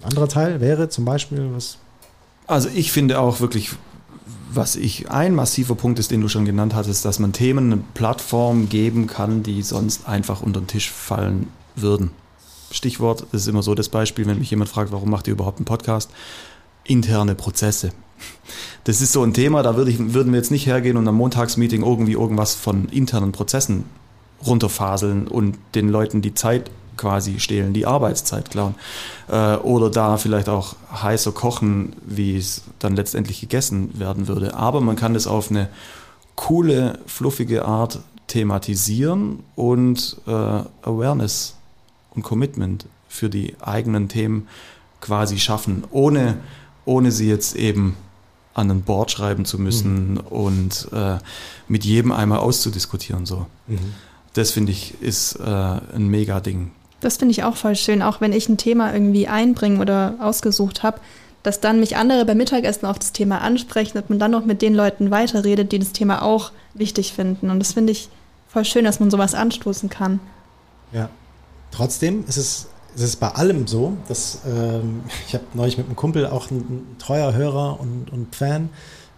Ein 0.00 0.08
anderer 0.08 0.28
Teil 0.28 0.60
wäre 0.62 0.88
zum 0.88 1.04
Beispiel, 1.04 1.50
was 1.54 1.76
Also 2.52 2.68
ich 2.74 2.92
finde 2.92 3.18
auch 3.18 3.40
wirklich, 3.40 3.70
was 4.52 4.76
ich 4.76 5.10
ein 5.10 5.34
massiver 5.34 5.74
Punkt 5.74 5.98
ist, 5.98 6.10
den 6.10 6.20
du 6.20 6.28
schon 6.28 6.44
genannt 6.44 6.74
hattest, 6.74 7.02
dass 7.06 7.18
man 7.18 7.32
Themen 7.32 7.72
eine 7.72 7.82
Plattform 7.94 8.68
geben 8.68 9.06
kann, 9.06 9.42
die 9.42 9.62
sonst 9.62 10.06
einfach 10.06 10.42
unter 10.42 10.60
den 10.60 10.66
Tisch 10.66 10.90
fallen 10.90 11.48
würden. 11.76 12.10
Stichwort, 12.70 13.24
das 13.32 13.42
ist 13.42 13.48
immer 13.48 13.62
so 13.62 13.74
das 13.74 13.88
Beispiel, 13.88 14.26
wenn 14.26 14.38
mich 14.38 14.50
jemand 14.50 14.68
fragt, 14.68 14.92
warum 14.92 15.08
macht 15.08 15.28
ihr 15.28 15.32
überhaupt 15.32 15.60
einen 15.60 15.64
Podcast? 15.64 16.10
Interne 16.84 17.34
Prozesse. 17.34 17.92
Das 18.84 19.00
ist 19.00 19.12
so 19.12 19.22
ein 19.22 19.32
Thema, 19.32 19.62
da 19.62 19.76
würde 19.76 19.90
ich, 19.90 20.12
würden 20.12 20.32
wir 20.32 20.38
jetzt 20.38 20.50
nicht 20.50 20.66
hergehen 20.66 20.98
und 20.98 21.08
am 21.08 21.16
Montagsmeeting 21.16 21.82
irgendwie 21.82 22.12
irgendwas 22.12 22.54
von 22.54 22.86
internen 22.90 23.32
Prozessen 23.32 23.84
runterfaseln 24.44 25.26
und 25.26 25.56
den 25.74 25.88
Leuten 25.88 26.20
die 26.20 26.34
Zeit 26.34 26.70
quasi 26.96 27.40
stehlen, 27.40 27.72
die 27.72 27.86
Arbeitszeit 27.86 28.50
klauen. 28.50 28.74
Äh, 29.28 29.56
oder 29.56 29.90
da 29.90 30.16
vielleicht 30.16 30.48
auch 30.48 30.76
heißer 30.92 31.32
kochen, 31.32 31.94
wie 32.04 32.36
es 32.36 32.62
dann 32.78 32.96
letztendlich 32.96 33.40
gegessen 33.40 33.98
werden 33.98 34.28
würde. 34.28 34.54
Aber 34.54 34.80
man 34.80 34.96
kann 34.96 35.14
das 35.14 35.26
auf 35.26 35.50
eine 35.50 35.68
coole, 36.36 36.98
fluffige 37.06 37.64
Art 37.64 38.00
thematisieren 38.26 39.40
und 39.54 40.16
äh, 40.26 40.30
Awareness 40.30 41.54
und 42.14 42.22
Commitment 42.22 42.86
für 43.08 43.28
die 43.28 43.56
eigenen 43.60 44.08
Themen 44.08 44.48
quasi 45.00 45.38
schaffen, 45.38 45.84
ohne, 45.90 46.38
ohne 46.84 47.12
sie 47.12 47.28
jetzt 47.28 47.56
eben 47.56 47.96
an 48.54 48.70
ein 48.70 48.82
Board 48.82 49.10
schreiben 49.10 49.44
zu 49.44 49.58
müssen 49.58 50.14
mhm. 50.14 50.18
und 50.18 50.88
äh, 50.92 51.18
mit 51.68 51.84
jedem 51.84 52.12
einmal 52.12 52.38
auszudiskutieren. 52.38 53.26
So. 53.26 53.46
Mhm. 53.66 53.94
Das 54.34 54.50
finde 54.50 54.72
ich 54.72 55.00
ist 55.00 55.36
äh, 55.36 55.44
ein 55.44 56.08
mega 56.08 56.40
Ding. 56.40 56.70
Das 57.02 57.16
finde 57.18 57.32
ich 57.32 57.44
auch 57.44 57.56
voll 57.56 57.76
schön, 57.76 58.00
auch 58.00 58.20
wenn 58.20 58.32
ich 58.32 58.48
ein 58.48 58.56
Thema 58.56 58.92
irgendwie 58.92 59.28
einbringen 59.28 59.80
oder 59.80 60.14
ausgesucht 60.20 60.82
habe, 60.82 61.00
dass 61.42 61.60
dann 61.60 61.80
mich 61.80 61.96
andere 61.96 62.24
beim 62.24 62.36
Mittagessen 62.36 62.86
auf 62.86 62.98
das 62.98 63.12
Thema 63.12 63.40
ansprechen 63.40 63.98
und 63.98 64.08
man 64.08 64.18
dann 64.18 64.30
noch 64.30 64.44
mit 64.44 64.62
den 64.62 64.74
Leuten 64.74 65.10
weiterredet, 65.10 65.72
die 65.72 65.80
das 65.80 65.92
Thema 65.92 66.22
auch 66.22 66.52
wichtig 66.74 67.12
finden. 67.12 67.50
Und 67.50 67.58
das 67.58 67.72
finde 67.72 67.92
ich 67.92 68.08
voll 68.48 68.64
schön, 68.64 68.84
dass 68.84 69.00
man 69.00 69.10
sowas 69.10 69.34
anstoßen 69.34 69.88
kann. 69.88 70.20
Ja. 70.92 71.08
Trotzdem 71.72 72.24
ist 72.28 72.36
es, 72.36 72.68
ist 72.94 73.02
es 73.02 73.16
bei 73.16 73.28
allem 73.28 73.66
so, 73.66 73.96
dass 74.08 74.40
ähm, 74.46 75.02
ich 75.26 75.34
habe 75.34 75.44
neulich 75.54 75.78
mit 75.78 75.86
einem 75.86 75.96
Kumpel 75.96 76.26
auch 76.26 76.50
ein, 76.50 76.58
ein 76.58 76.96
treuer 76.98 77.32
Hörer 77.32 77.80
und, 77.80 78.12
und 78.12 78.34
Fan 78.36 78.70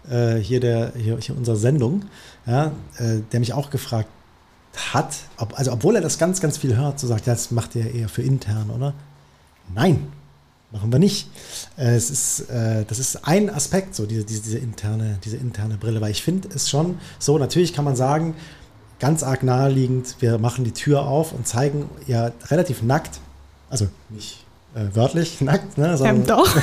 äh, 0.09 0.35
hier 0.35 0.59
der 0.59 0.93
hier, 0.95 1.17
hier 1.19 1.37
unserer 1.37 1.55
Sendung, 1.55 2.05
ja, 2.45 2.71
äh, 2.97 3.19
der 3.31 3.39
mich 3.39 3.53
auch 3.53 3.69
gefragt 3.69 4.09
hat, 4.93 5.15
ob, 5.37 5.57
also 5.57 5.71
obwohl 5.71 5.95
er 5.95 6.01
das 6.01 6.17
ganz, 6.17 6.41
ganz 6.41 6.57
viel 6.57 6.75
hört, 6.75 6.99
so 6.99 7.07
sagt, 7.07 7.27
ja, 7.27 7.33
das 7.33 7.51
macht 7.51 7.75
er 7.75 7.93
eher 7.93 8.09
für 8.09 8.21
intern, 8.21 8.69
oder? 8.69 8.93
Nein, 9.73 10.07
machen 10.71 10.91
wir 10.91 10.99
nicht. 10.99 11.29
Äh, 11.77 11.95
es 11.95 12.09
ist, 12.09 12.49
äh, 12.49 12.85
das 12.85 12.99
ist 12.99 13.27
ein 13.27 13.49
Aspekt, 13.49 13.95
so 13.95 14.05
diese, 14.05 14.23
diese, 14.23 14.41
diese, 14.41 14.57
interne, 14.57 15.19
diese 15.23 15.37
interne 15.37 15.77
Brille, 15.77 16.01
weil 16.01 16.11
ich 16.11 16.23
finde 16.23 16.49
es 16.53 16.69
schon 16.69 16.97
so, 17.19 17.37
natürlich 17.37 17.73
kann 17.73 17.85
man 17.85 17.95
sagen, 17.95 18.35
ganz 18.99 19.23
arg 19.23 19.43
naheliegend, 19.43 20.17
wir 20.19 20.37
machen 20.37 20.63
die 20.63 20.71
Tür 20.71 21.07
auf 21.07 21.31
und 21.31 21.47
zeigen 21.47 21.89
ja 22.07 22.31
relativ 22.47 22.81
nackt, 22.81 23.19
also 23.69 23.87
nicht 24.09 24.45
äh, 24.75 24.95
wörtlich 24.95 25.41
nackt, 25.41 25.77
ne, 25.77 25.97
sondern, 25.97 26.17
ähm, 26.17 26.27
doch. 26.27 26.57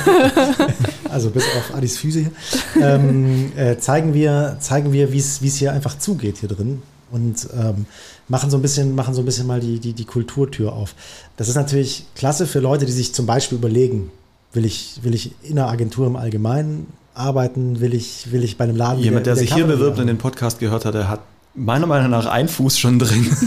also 1.09 1.29
bis 1.31 1.43
auf 1.57 1.75
Adis 1.75 1.97
Füße 1.97 2.19
hier, 2.19 2.31
ähm, 2.81 3.51
äh, 3.57 3.77
zeigen 3.77 4.13
wir, 4.13 4.57
zeigen 4.59 4.93
wir 4.93 5.11
wie 5.11 5.17
es 5.19 5.39
hier 5.55 5.73
einfach 5.73 5.97
zugeht 5.97 6.37
hier 6.37 6.49
drin 6.49 6.81
und 7.11 7.47
ähm, 7.57 7.85
machen 8.27 8.49
so 8.49 8.57
ein 8.57 8.61
bisschen, 8.61 8.95
machen 8.95 9.13
so 9.13 9.21
ein 9.21 9.25
bisschen 9.25 9.47
mal 9.47 9.59
die, 9.59 9.79
die, 9.79 9.93
die 9.93 10.05
Kulturtür 10.05 10.73
auf. 10.73 10.95
Das 11.37 11.49
ist 11.49 11.55
natürlich 11.55 12.05
klasse 12.15 12.47
für 12.47 12.59
Leute, 12.59 12.85
die 12.85 12.91
sich 12.91 13.13
zum 13.13 13.25
Beispiel 13.25 13.57
überlegen, 13.57 14.11
will 14.53 14.65
ich, 14.65 14.99
will 15.01 15.13
ich 15.13 15.31
in 15.43 15.59
einer 15.59 15.69
Agentur 15.69 16.07
im 16.07 16.15
Allgemeinen 16.15 16.87
arbeiten, 17.13 17.79
will 17.79 17.93
ich, 17.93 18.31
will 18.31 18.43
ich 18.43 18.57
bei 18.57 18.63
einem 18.63 18.75
Laden. 18.75 19.03
Jemand, 19.03 19.25
der, 19.25 19.35
der 19.35 19.41
sich 19.43 19.53
hier 19.53 19.65
bewirbt 19.65 19.99
und 19.99 20.07
den 20.07 20.17
Podcast 20.17 20.59
gehört 20.59 20.85
hat, 20.85 20.95
der 20.95 21.09
hat 21.09 21.21
meiner 21.55 21.85
Meinung 21.85 22.09
nach 22.09 22.25
ein 22.25 22.47
Fuß 22.47 22.79
schon 22.79 22.97
drin. 22.99 23.29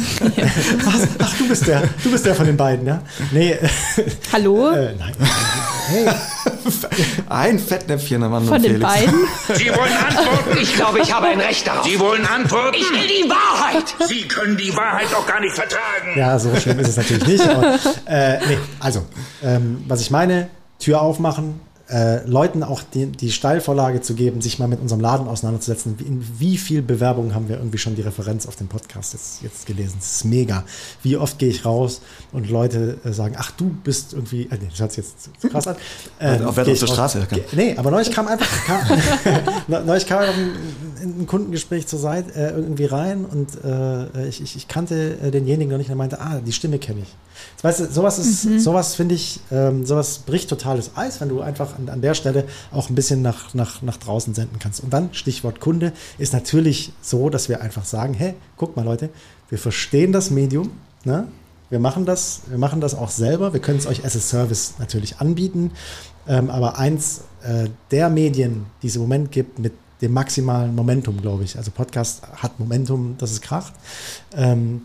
Ach, 0.86 1.00
ach, 1.18 1.38
du 1.38 1.48
bist 1.48 1.66
der, 1.66 1.82
du 2.02 2.10
bist 2.10 2.24
der 2.24 2.34
von 2.34 2.46
den 2.46 2.56
beiden, 2.56 2.86
ja? 2.86 3.02
Nee. 3.32 3.56
Hallo? 4.32 4.70
Äh, 4.70 4.94
nein. 4.96 5.12
Hey. 5.88 6.08
Ein 7.28 7.58
Fettnäpfchen 7.58 8.22
am 8.22 8.46
Von 8.46 8.62
den 8.62 8.80
beiden? 8.80 9.14
Sie 9.54 9.68
wollen 9.68 9.92
antworten? 9.92 10.58
Ich 10.60 10.74
glaube, 10.74 11.00
ich 11.00 11.12
habe 11.12 11.26
ein 11.28 11.40
Recht 11.40 11.66
darauf. 11.66 11.86
Sie 11.86 11.98
wollen 11.98 12.26
antworten? 12.26 12.76
Ich 12.78 12.90
will 12.90 13.06
die 13.06 13.28
Wahrheit. 13.28 13.94
Sie 14.08 14.22
können 14.28 14.56
die 14.56 14.74
Wahrheit 14.76 15.06
doch 15.12 15.26
gar 15.26 15.40
nicht 15.40 15.54
vertragen. 15.54 16.16
Ja, 16.16 16.38
so 16.38 16.54
schlimm 16.56 16.78
ist 16.80 16.88
es 16.88 16.96
natürlich 16.96 17.26
nicht. 17.26 17.48
Aber, 17.48 17.78
äh, 18.06 18.38
nee, 18.46 18.58
also, 18.80 19.04
ähm, 19.42 19.84
was 19.86 20.00
ich 20.00 20.10
meine, 20.10 20.48
Tür 20.78 21.00
aufmachen, 21.00 21.60
äh, 21.88 22.26
Leuten 22.26 22.62
auch 22.62 22.82
die, 22.82 23.06
die 23.06 23.30
Steilvorlage 23.30 24.00
zu 24.00 24.14
geben, 24.14 24.40
sich 24.40 24.58
mal 24.58 24.66
mit 24.66 24.80
unserem 24.80 25.00
Laden 25.00 25.28
auseinanderzusetzen. 25.28 25.96
In 26.00 26.26
wie 26.38 26.58
viel 26.58 26.82
Bewerbungen 26.82 27.34
haben 27.34 27.48
wir 27.48 27.58
irgendwie 27.58 27.78
schon 27.78 27.94
die 27.94 28.02
Referenz 28.02 28.46
auf 28.46 28.56
den 28.56 28.66
Podcast 28.66 29.12
jetzt, 29.12 29.42
jetzt 29.42 29.66
gelesen? 29.66 29.94
Das 29.98 30.16
ist 30.16 30.24
mega. 30.24 30.64
Wie 31.02 31.16
oft 31.16 31.38
gehe 31.38 31.48
ich 31.48 31.64
raus 31.64 32.00
und 32.32 32.50
Leute 32.50 32.98
äh, 33.04 33.12
sagen, 33.12 33.36
ach, 33.38 33.52
du 33.52 33.70
bist 33.84 34.14
irgendwie, 34.14 34.42
äh, 34.44 34.58
nee, 34.60 34.68
das 34.68 34.80
hört 34.80 34.92
sich 34.92 35.04
jetzt 35.04 35.40
zu 35.40 35.48
krass 35.48 35.68
an. 35.68 35.76
Äh, 36.18 36.42
auf 36.42 36.56
wer 36.56 36.66
auf 36.66 36.78
der 36.78 36.86
Straße? 36.86 37.26
Ge, 37.30 37.44
nee, 37.52 37.76
aber 37.76 37.92
neulich 37.92 38.10
kam 38.10 38.26
einfach, 38.26 38.48
kam, 38.64 38.80
neulich 39.86 40.06
kam 40.06 40.22
ein, 40.22 41.20
ein 41.20 41.26
Kundengespräch 41.26 41.86
zur 41.86 42.00
Seite 42.00 42.34
äh, 42.34 42.50
irgendwie 42.50 42.86
rein 42.86 43.24
und 43.24 43.64
äh, 43.64 44.28
ich, 44.28 44.42
ich, 44.42 44.56
ich, 44.56 44.66
kannte 44.66 45.18
äh, 45.22 45.30
denjenigen 45.30 45.70
noch 45.70 45.78
nicht 45.78 45.88
und 45.88 45.94
er 45.94 45.98
meinte, 45.98 46.20
ah, 46.20 46.40
die 46.44 46.52
Stimme 46.52 46.78
kenne 46.78 47.02
ich. 47.02 47.14
Weißt 47.62 47.80
du, 47.80 47.86
sowas 47.86 48.18
ist, 48.18 48.44
mhm. 48.44 48.58
sowas 48.58 48.94
finde 48.94 49.14
ich, 49.14 49.40
ähm, 49.50 49.86
sowas 49.86 50.20
bricht 50.20 50.48
totales 50.48 50.90
Eis, 50.96 51.20
wenn 51.20 51.28
du 51.28 51.40
einfach 51.40 51.75
an, 51.76 51.88
an 51.88 52.00
der 52.00 52.14
Stelle 52.14 52.44
auch 52.72 52.88
ein 52.88 52.94
bisschen 52.94 53.22
nach, 53.22 53.54
nach, 53.54 53.82
nach 53.82 53.96
draußen 53.96 54.34
senden 54.34 54.58
kannst. 54.58 54.82
Und 54.82 54.92
dann, 54.92 55.12
Stichwort 55.12 55.60
Kunde, 55.60 55.92
ist 56.18 56.32
natürlich 56.32 56.92
so, 57.02 57.30
dass 57.30 57.48
wir 57.48 57.60
einfach 57.60 57.84
sagen, 57.84 58.14
hey, 58.14 58.34
guck 58.56 58.76
mal 58.76 58.84
Leute, 58.84 59.10
wir 59.48 59.58
verstehen 59.58 60.12
das 60.12 60.30
Medium, 60.30 60.70
ne? 61.04 61.28
Wir 61.68 61.80
machen 61.80 62.06
das, 62.06 62.42
wir 62.46 62.58
machen 62.58 62.80
das 62.80 62.94
auch 62.94 63.10
selber. 63.10 63.52
Wir 63.52 63.60
können 63.60 63.78
es 63.78 63.88
euch 63.88 64.04
as 64.04 64.14
a 64.14 64.20
Service 64.20 64.74
natürlich 64.78 65.18
anbieten. 65.18 65.72
Ähm, 66.28 66.48
aber 66.48 66.78
eins 66.78 67.22
äh, 67.42 67.68
der 67.90 68.08
Medien, 68.08 68.66
die 68.82 68.86
es 68.86 68.94
im 68.94 69.02
Moment 69.02 69.32
gibt, 69.32 69.58
mit 69.58 69.72
dem 70.00 70.12
maximalen 70.12 70.74
Momentum, 70.74 71.20
glaube 71.20 71.44
ich. 71.44 71.56
Also 71.56 71.70
Podcast 71.70 72.22
hat 72.36 72.60
Momentum, 72.60 73.16
das 73.18 73.32
ist 73.32 73.42
Kraft. 73.42 73.74
Ähm, 74.34 74.82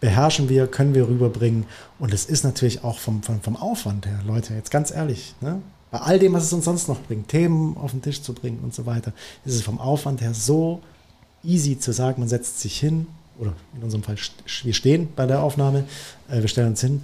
beherrschen 0.00 0.48
wir, 0.48 0.66
können 0.66 0.94
wir 0.94 1.08
rüberbringen. 1.08 1.64
Und 1.98 2.12
es 2.12 2.26
ist 2.26 2.44
natürlich 2.44 2.82
auch 2.84 2.98
vom, 2.98 3.22
vom, 3.22 3.40
vom 3.40 3.56
Aufwand 3.56 4.04
her, 4.04 4.18
Leute, 4.26 4.52
jetzt 4.54 4.70
ganz 4.70 4.90
ehrlich, 4.90 5.34
ne? 5.40 5.62
Bei 5.92 5.98
all 5.98 6.18
dem, 6.18 6.32
was 6.32 6.44
es 6.44 6.52
uns 6.52 6.64
sonst 6.64 6.88
noch 6.88 6.98
bringt, 7.02 7.28
Themen 7.28 7.76
auf 7.76 7.92
den 7.92 8.02
Tisch 8.02 8.22
zu 8.22 8.32
bringen 8.32 8.60
und 8.64 8.74
so 8.74 8.86
weiter, 8.86 9.12
ist 9.44 9.54
es 9.54 9.62
vom 9.62 9.78
Aufwand 9.78 10.22
her 10.22 10.32
so 10.32 10.80
easy 11.44 11.78
zu 11.78 11.92
sagen, 11.92 12.20
man 12.20 12.28
setzt 12.28 12.60
sich 12.60 12.80
hin, 12.80 13.06
oder 13.38 13.52
in 13.76 13.82
unserem 13.82 14.02
Fall, 14.02 14.16
wir 14.64 14.74
stehen 14.74 15.08
bei 15.14 15.26
der 15.26 15.42
Aufnahme, 15.42 15.84
äh, 16.30 16.40
wir 16.40 16.48
stellen 16.48 16.68
uns 16.68 16.80
hin 16.80 17.02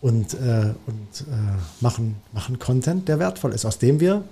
und, 0.00 0.34
äh, 0.34 0.72
und 0.86 1.20
äh, 1.20 1.34
machen, 1.80 2.14
machen 2.32 2.60
Content, 2.60 3.08
der 3.08 3.18
wertvoll 3.18 3.52
ist, 3.52 3.64
aus 3.64 3.78
dem 3.78 3.98
wir 3.98 4.22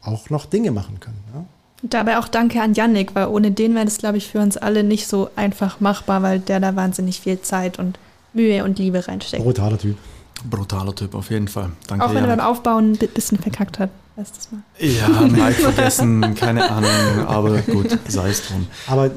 auch 0.00 0.30
noch 0.30 0.46
Dinge 0.46 0.70
machen 0.70 1.00
können. 1.00 1.18
Ja? 1.34 1.44
Dabei 1.82 2.18
auch 2.18 2.28
danke 2.28 2.62
an 2.62 2.74
Yannick, 2.74 3.16
weil 3.16 3.26
ohne 3.26 3.50
den 3.50 3.74
wäre 3.74 3.84
das, 3.84 3.98
glaube 3.98 4.18
ich, 4.18 4.28
für 4.28 4.38
uns 4.38 4.56
alle 4.56 4.84
nicht 4.84 5.08
so 5.08 5.28
einfach 5.34 5.80
machbar, 5.80 6.22
weil 6.22 6.38
der 6.38 6.60
da 6.60 6.76
wahnsinnig 6.76 7.20
viel 7.20 7.40
Zeit 7.40 7.80
und 7.80 7.98
Mühe 8.32 8.62
und 8.62 8.78
Liebe 8.78 9.08
reinsteckt. 9.08 9.42
Brutaler 9.42 9.78
Typ. 9.78 9.96
Brutaler 10.48 10.94
Typ, 10.94 11.14
auf 11.14 11.30
jeden 11.30 11.48
Fall. 11.48 11.70
Danke, 11.86 12.04
auch 12.04 12.08
wenn 12.10 12.16
Yannick. 12.16 12.30
er 12.30 12.36
beim 12.36 12.46
Aufbauen 12.46 12.92
ein 12.92 13.08
bisschen 13.08 13.38
verkackt 13.38 13.78
hat. 13.78 13.90
Weißt 14.16 14.36
das 14.36 14.50
mal. 14.50 14.62
Ja, 14.78 15.08
Mike 15.08 15.60
vergessen, 15.60 16.34
keine 16.34 16.70
Ahnung, 16.70 17.26
aber 17.26 17.58
gut, 17.58 17.98
sei 18.08 18.30
es 18.30 18.46
drum. 18.46 18.66
Aber 18.86 19.10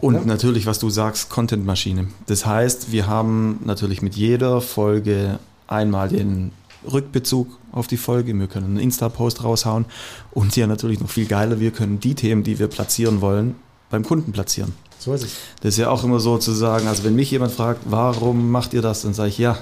und 0.00 0.14
ja. 0.14 0.24
natürlich, 0.24 0.66
was 0.66 0.78
du 0.78 0.90
sagst, 0.90 1.28
Content-Maschine. 1.28 2.06
Das 2.26 2.46
heißt, 2.46 2.92
wir 2.92 3.08
haben 3.08 3.60
natürlich 3.64 4.00
mit 4.00 4.14
jeder 4.14 4.60
Folge 4.60 5.38
einmal 5.66 6.08
den 6.08 6.52
Rückbezug 6.90 7.58
auf 7.72 7.88
die 7.88 7.96
Folge, 7.96 8.38
wir 8.38 8.46
können 8.46 8.66
einen 8.66 8.78
Insta-Post 8.78 9.44
raushauen 9.44 9.84
und 10.30 10.56
ja 10.56 10.66
natürlich 10.66 11.00
noch 11.00 11.10
viel 11.10 11.26
geiler, 11.26 11.60
wir 11.60 11.72
können 11.72 12.00
die 12.00 12.14
Themen, 12.14 12.44
die 12.44 12.58
wir 12.58 12.68
platzieren 12.68 13.20
wollen, 13.20 13.56
beim 13.90 14.04
Kunden 14.04 14.32
platzieren. 14.32 14.72
So 14.98 15.12
ist 15.14 15.24
es. 15.24 15.32
Das 15.60 15.74
ist 15.74 15.78
ja 15.78 15.90
auch 15.90 16.04
immer 16.04 16.20
so 16.20 16.38
zu 16.38 16.52
sagen, 16.52 16.88
also 16.88 17.04
wenn 17.04 17.14
mich 17.14 17.30
jemand 17.30 17.52
fragt, 17.52 17.82
warum 17.84 18.50
macht 18.50 18.74
ihr 18.74 18.82
das, 18.82 19.02
dann 19.02 19.14
sage 19.14 19.30
ich, 19.30 19.38
ja, 19.38 19.58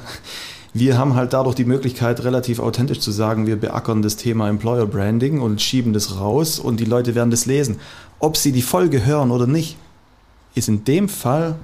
wir 0.79 0.99
haben 0.99 1.15
halt 1.15 1.33
dadurch 1.33 1.55
die 1.55 1.65
Möglichkeit, 1.65 2.23
relativ 2.25 2.59
authentisch 2.59 3.01
zu 3.01 3.11
sagen, 3.11 3.47
wir 3.47 3.57
beackern 3.57 4.03
das 4.03 4.17
Thema 4.17 4.49
Employer 4.49 4.87
Branding 4.87 5.41
und 5.41 5.61
schieben 5.61 5.93
das 5.93 6.19
raus 6.19 6.59
und 6.59 6.79
die 6.79 6.85
Leute 6.85 7.15
werden 7.15 7.31
das 7.31 7.47
lesen. 7.47 7.79
Ob 8.19 8.37
sie 8.37 8.53
die 8.53 8.63
Folge 8.63 9.05
hören 9.05 9.31
oder 9.31 9.47
nicht, 9.47 9.77
ist 10.55 10.69
in 10.69 10.85
dem 10.85 11.09
Fall 11.09 11.57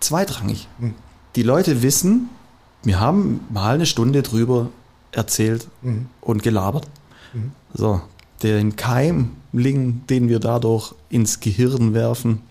zweitrangig. 0.00 0.68
Hm. 0.78 0.94
Die 1.36 1.42
Leute 1.42 1.82
wissen, 1.82 2.28
wir 2.82 3.00
haben 3.00 3.40
mal 3.50 3.74
eine 3.74 3.86
Stunde 3.86 4.22
drüber 4.22 4.68
erzählt 5.12 5.68
mhm. 5.82 6.06
und 6.20 6.42
gelabert. 6.42 6.86
Mhm. 7.32 7.52
So, 7.74 8.00
den 8.42 8.76
Keimling, 8.76 10.02
den 10.08 10.28
wir 10.28 10.38
dadurch 10.38 10.94
ins 11.08 11.40
Gehirn 11.40 11.94
werfen, 11.94 12.42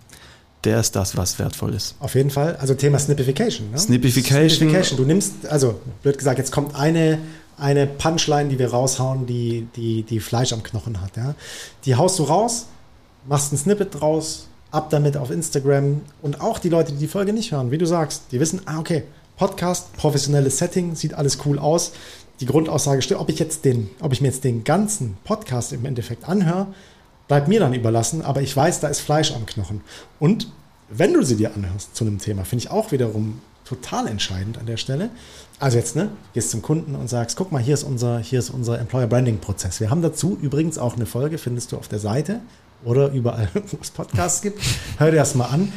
der 0.63 0.79
ist 0.79 0.95
das, 0.95 1.15
was 1.15 1.39
wertvoll 1.39 1.73
ist. 1.73 1.95
Auf 1.99 2.15
jeden 2.15 2.29
Fall. 2.29 2.55
Also 2.57 2.73
Thema 2.73 2.99
Snippification. 2.99 3.71
Ne? 3.71 3.77
Snippification. 3.77 4.49
Snippification. 4.49 4.97
Du 4.97 5.05
nimmst, 5.05 5.45
also 5.47 5.79
blöd 6.03 6.17
gesagt, 6.17 6.37
jetzt 6.37 6.51
kommt 6.51 6.75
eine, 6.75 7.19
eine 7.57 7.87
Punchline, 7.87 8.49
die 8.49 8.59
wir 8.59 8.71
raushauen, 8.71 9.25
die, 9.25 9.67
die, 9.75 10.03
die 10.03 10.19
Fleisch 10.19 10.51
am 10.53 10.63
Knochen 10.63 11.01
hat. 11.01 11.15
Ja? 11.17 11.35
Die 11.85 11.95
haust 11.95 12.19
du 12.19 12.23
raus, 12.23 12.67
machst 13.27 13.53
ein 13.53 13.57
Snippet 13.57 13.99
draus, 13.99 14.47
ab 14.71 14.89
damit 14.89 15.17
auf 15.17 15.31
Instagram 15.31 16.01
und 16.21 16.41
auch 16.41 16.59
die 16.59 16.69
Leute, 16.69 16.91
die 16.91 16.99
die 16.99 17.07
Folge 17.07 17.33
nicht 17.33 17.51
hören, 17.51 17.71
wie 17.71 17.77
du 17.77 17.85
sagst, 17.85 18.23
die 18.31 18.39
wissen, 18.39 18.61
ah, 18.65 18.79
okay, 18.79 19.03
Podcast, 19.37 19.93
professionelles 19.93 20.57
Setting, 20.57 20.95
sieht 20.95 21.13
alles 21.13 21.39
cool 21.45 21.57
aus 21.57 21.93
die 22.39 22.45
Grundaussage 22.45 23.01
stimmt. 23.01 23.19
Ob 23.21 23.29
ich 23.29 23.39
jetzt 23.39 23.65
den, 23.65 23.89
ob 24.01 24.13
ich 24.13 24.21
mir 24.21 24.27
jetzt 24.27 24.43
den 24.43 24.63
ganzen 24.63 25.17
Podcast 25.23 25.73
im 25.73 25.85
Endeffekt 25.85 26.27
anhöre, 26.27 26.67
bleibt 27.29 27.47
mir 27.47 27.61
dann 27.61 27.73
überlassen, 27.73 28.21
aber 28.23 28.41
ich 28.41 28.55
weiß, 28.57 28.81
da 28.81 28.89
ist 28.89 28.99
Fleisch 28.99 29.31
am 29.33 29.45
Knochen. 29.45 29.79
Und 30.19 30.51
wenn 30.89 31.13
du 31.13 31.23
sie 31.23 31.37
dir 31.37 31.53
anhörst 31.53 31.95
zu 31.95 32.03
einem 32.03 32.17
Thema, 32.17 32.43
finde 32.43 32.65
ich 32.65 32.71
auch 32.71 32.91
wiederum 32.91 33.39
total 33.63 34.07
entscheidend 34.07 34.57
an 34.57 34.65
der 34.65 34.77
Stelle. 34.77 35.11
Also 35.59 35.77
jetzt, 35.77 35.95
ne, 35.95 36.09
gehst 36.33 36.49
zum 36.49 36.63
Kunden 36.63 36.95
und 36.95 37.07
sagst, 37.07 37.37
guck 37.37 37.51
mal, 37.51 37.61
hier 37.61 37.75
ist 37.75 37.83
unser, 37.83 38.19
hier 38.19 38.39
ist 38.39 38.49
unser 38.49 38.79
Employer 38.79 39.05
Branding 39.05 39.37
Prozess. 39.37 39.79
Wir 39.79 39.91
haben 39.91 40.01
dazu 40.01 40.37
übrigens 40.41 40.79
auch 40.79 40.95
eine 40.95 41.05
Folge, 41.05 41.37
findest 41.37 41.71
du 41.71 41.77
auf 41.77 41.87
der 41.87 41.99
Seite 41.99 42.39
oder 42.83 43.11
überall, 43.11 43.49
wo 43.53 43.77
es 43.79 43.91
Podcasts 43.91 44.41
gibt. 44.41 44.59
Hör 44.97 45.11
dir 45.11 45.17
das 45.17 45.35
mal 45.35 45.45
an. 45.45 45.71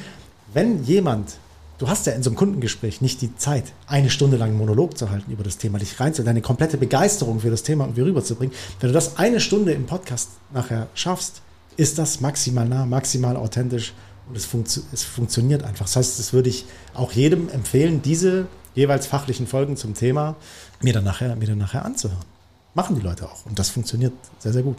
Wenn 0.55 0.83
jemand 0.85 1.37
du 1.83 1.89
hast 1.89 2.07
ja 2.07 2.13
in 2.13 2.23
so 2.23 2.31
einem 2.31 2.37
Kundengespräch 2.37 3.01
nicht 3.01 3.23
die 3.23 3.37
Zeit, 3.37 3.73
eine 3.89 4.09
Stunde 4.09 4.37
lang 4.37 4.51
einen 4.51 4.59
Monolog 4.59 4.97
zu 4.97 5.11
halten 5.11 5.33
über 5.33 5.43
das 5.43 5.59
Thema, 5.59 5.81
dich 5.81 5.99
reinzuholen, 5.99 6.27
deine 6.27 6.41
komplette 6.41 6.77
Begeisterung 6.77 7.41
für 7.41 7.51
das 7.51 7.65
Thema 7.65 7.85
irgendwie 7.85 8.03
rüberzubringen. 8.03 8.55
Wenn 8.79 8.91
du 8.91 8.95
das 8.95 9.17
eine 9.17 9.41
Stunde 9.41 9.73
im 9.73 9.87
Podcast 9.87 10.29
nachher 10.53 10.87
schaffst, 10.95 11.43
ist 11.77 11.99
das 11.99 12.21
maximal 12.21 12.69
nah, 12.69 12.87
maximal 12.87 13.37
authentisch 13.37 13.95
und 14.29 14.37
es, 14.37 14.45
funktio 14.45 14.85
es 14.93 15.03
funktioniert 15.03 15.65
einfach. 15.65 15.87
Das 15.87 15.97
heißt, 15.97 16.19
das 16.21 16.33
würde 16.33 16.51
ich 16.51 16.67
auch 16.95 17.11
jedem 17.11 17.49
empfehlen, 17.49 18.01
diese 18.01 18.47
jeweils 18.77 19.09
fachlichen 19.09 19.49
Folgen 19.49 19.77
zum 19.77 19.95
Thema 19.95 20.37
mir 20.83 20.93
dann 20.93 21.03
nachher, 21.03 21.35
mir 21.35 21.49
dann 21.49 21.59
nachher 21.59 21.85
anzuhören. 21.85 22.25
Machen 22.75 22.95
die 22.95 23.03
Leute 23.03 23.29
auch 23.29 23.45
und 23.45 23.59
das 23.59 23.71
funktioniert 23.71 24.13
sehr, 24.39 24.53
sehr 24.53 24.63
gut. 24.63 24.77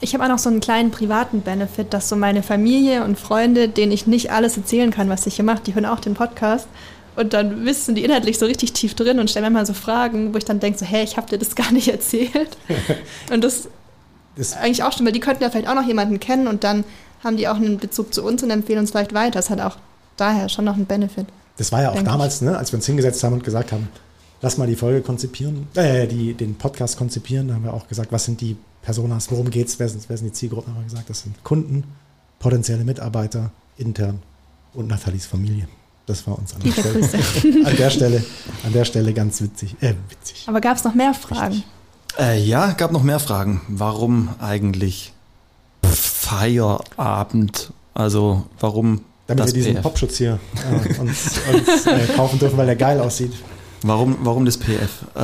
Ich 0.00 0.14
habe 0.14 0.24
auch 0.24 0.28
noch 0.28 0.38
so 0.38 0.50
einen 0.50 0.60
kleinen 0.60 0.90
privaten 0.90 1.40
Benefit, 1.40 1.92
dass 1.94 2.08
so 2.08 2.16
meine 2.16 2.42
Familie 2.42 3.04
und 3.04 3.18
Freunde, 3.18 3.68
denen 3.68 3.92
ich 3.92 4.06
nicht 4.06 4.32
alles 4.32 4.56
erzählen 4.56 4.90
kann, 4.90 5.08
was 5.08 5.26
ich 5.26 5.36
hier 5.36 5.44
mache, 5.44 5.62
die 5.64 5.74
hören 5.74 5.86
auch 5.86 6.00
den 6.00 6.14
Podcast. 6.14 6.66
Und 7.16 7.32
dann 7.32 7.64
wissen 7.64 7.94
die 7.94 8.02
inhaltlich 8.02 8.38
so 8.38 8.46
richtig 8.46 8.72
tief 8.72 8.94
drin 8.94 9.20
und 9.20 9.30
stellen 9.30 9.44
mir 9.44 9.50
mal 9.50 9.66
so 9.66 9.72
Fragen, 9.72 10.34
wo 10.34 10.38
ich 10.38 10.44
dann 10.44 10.58
denke, 10.58 10.78
so, 10.78 10.84
hey, 10.84 11.04
ich 11.04 11.16
habe 11.16 11.28
dir 11.28 11.38
das 11.38 11.54
gar 11.56 11.70
nicht 11.72 11.88
erzählt. 11.88 12.56
und 13.32 13.44
das, 13.44 13.68
das 14.36 14.48
ist 14.48 14.56
eigentlich 14.56 14.82
auch 14.82 14.92
schon, 14.92 15.06
weil 15.06 15.12
die 15.12 15.20
könnten 15.20 15.42
ja 15.42 15.50
vielleicht 15.50 15.68
auch 15.68 15.76
noch 15.76 15.86
jemanden 15.86 16.18
kennen 16.18 16.48
und 16.48 16.64
dann 16.64 16.82
haben 17.22 17.36
die 17.36 17.46
auch 17.46 17.56
einen 17.56 17.78
Bezug 17.78 18.12
zu 18.12 18.24
uns 18.24 18.42
und 18.42 18.50
empfehlen 18.50 18.80
uns 18.80 18.90
vielleicht 18.90 19.14
weiter. 19.14 19.38
Das 19.38 19.50
hat 19.50 19.60
auch 19.60 19.76
daher 20.16 20.48
schon 20.48 20.64
noch 20.64 20.74
einen 20.74 20.86
Benefit. 20.86 21.26
Das 21.56 21.70
war 21.70 21.82
ja 21.82 21.90
auch 21.90 22.02
damals, 22.02 22.40
ne, 22.40 22.58
als 22.58 22.72
wir 22.72 22.78
uns 22.78 22.86
hingesetzt 22.86 23.22
haben 23.22 23.34
und 23.34 23.44
gesagt 23.44 23.70
haben, 23.70 23.88
lass 24.44 24.58
mal 24.58 24.66
die 24.66 24.76
Folge 24.76 25.00
konzipieren, 25.00 25.66
äh, 25.74 26.06
die, 26.06 26.34
den 26.34 26.54
Podcast 26.56 26.98
konzipieren, 26.98 27.48
da 27.48 27.54
haben 27.54 27.64
wir 27.64 27.72
auch 27.72 27.88
gesagt, 27.88 28.12
was 28.12 28.26
sind 28.26 28.42
die 28.42 28.56
Personas, 28.82 29.30
worum 29.30 29.48
geht 29.48 29.68
es, 29.68 29.78
wer 29.78 29.88
sind, 29.88 30.04
wer 30.06 30.18
sind 30.18 30.26
die 30.26 30.32
Zielgruppen, 30.34 30.74
haben 30.74 30.82
wir 30.82 30.84
gesagt, 30.84 31.08
das 31.08 31.22
sind 31.22 31.42
Kunden, 31.42 31.84
potenzielle 32.38 32.84
Mitarbeiter, 32.84 33.50
intern 33.78 34.22
und 34.74 34.88
Nathalies 34.88 35.24
Familie. 35.24 35.66
Das 36.06 36.26
war 36.26 36.38
uns 36.38 36.54
an 36.54 36.60
der, 36.60 36.72
Stelle, 36.72 37.00
an 37.64 37.76
der 37.76 37.90
Stelle, 37.90 38.24
an 38.66 38.72
der 38.74 38.84
Stelle 38.84 39.14
ganz 39.14 39.40
witzig. 39.40 39.74
Äh, 39.80 39.94
witzig. 40.10 40.44
Aber 40.46 40.60
gab 40.60 40.76
es 40.76 40.84
noch 40.84 40.94
mehr 40.94 41.14
Fragen? 41.14 41.64
Äh, 42.18 42.44
ja, 42.44 42.72
gab 42.72 42.92
noch 42.92 43.02
mehr 43.02 43.20
Fragen. 43.20 43.62
Warum 43.68 44.28
eigentlich 44.38 45.14
Feierabend? 45.82 47.72
Also 47.94 48.44
warum 48.60 49.00
Damit 49.26 49.42
das 49.42 49.54
wir 49.54 49.62
diesen 49.62 49.76
PF? 49.76 49.82
Popschutz 49.82 50.18
hier 50.18 50.38
äh, 50.70 51.00
uns, 51.00 51.40
uns 51.50 51.86
äh, 51.86 52.06
kaufen 52.14 52.38
dürfen, 52.38 52.58
weil 52.58 52.66
der 52.66 52.76
geil 52.76 53.00
aussieht. 53.00 53.32
Warum, 53.86 54.16
warum 54.22 54.44
das 54.46 54.56
PF? 54.58 55.02
Äh, 55.14 55.18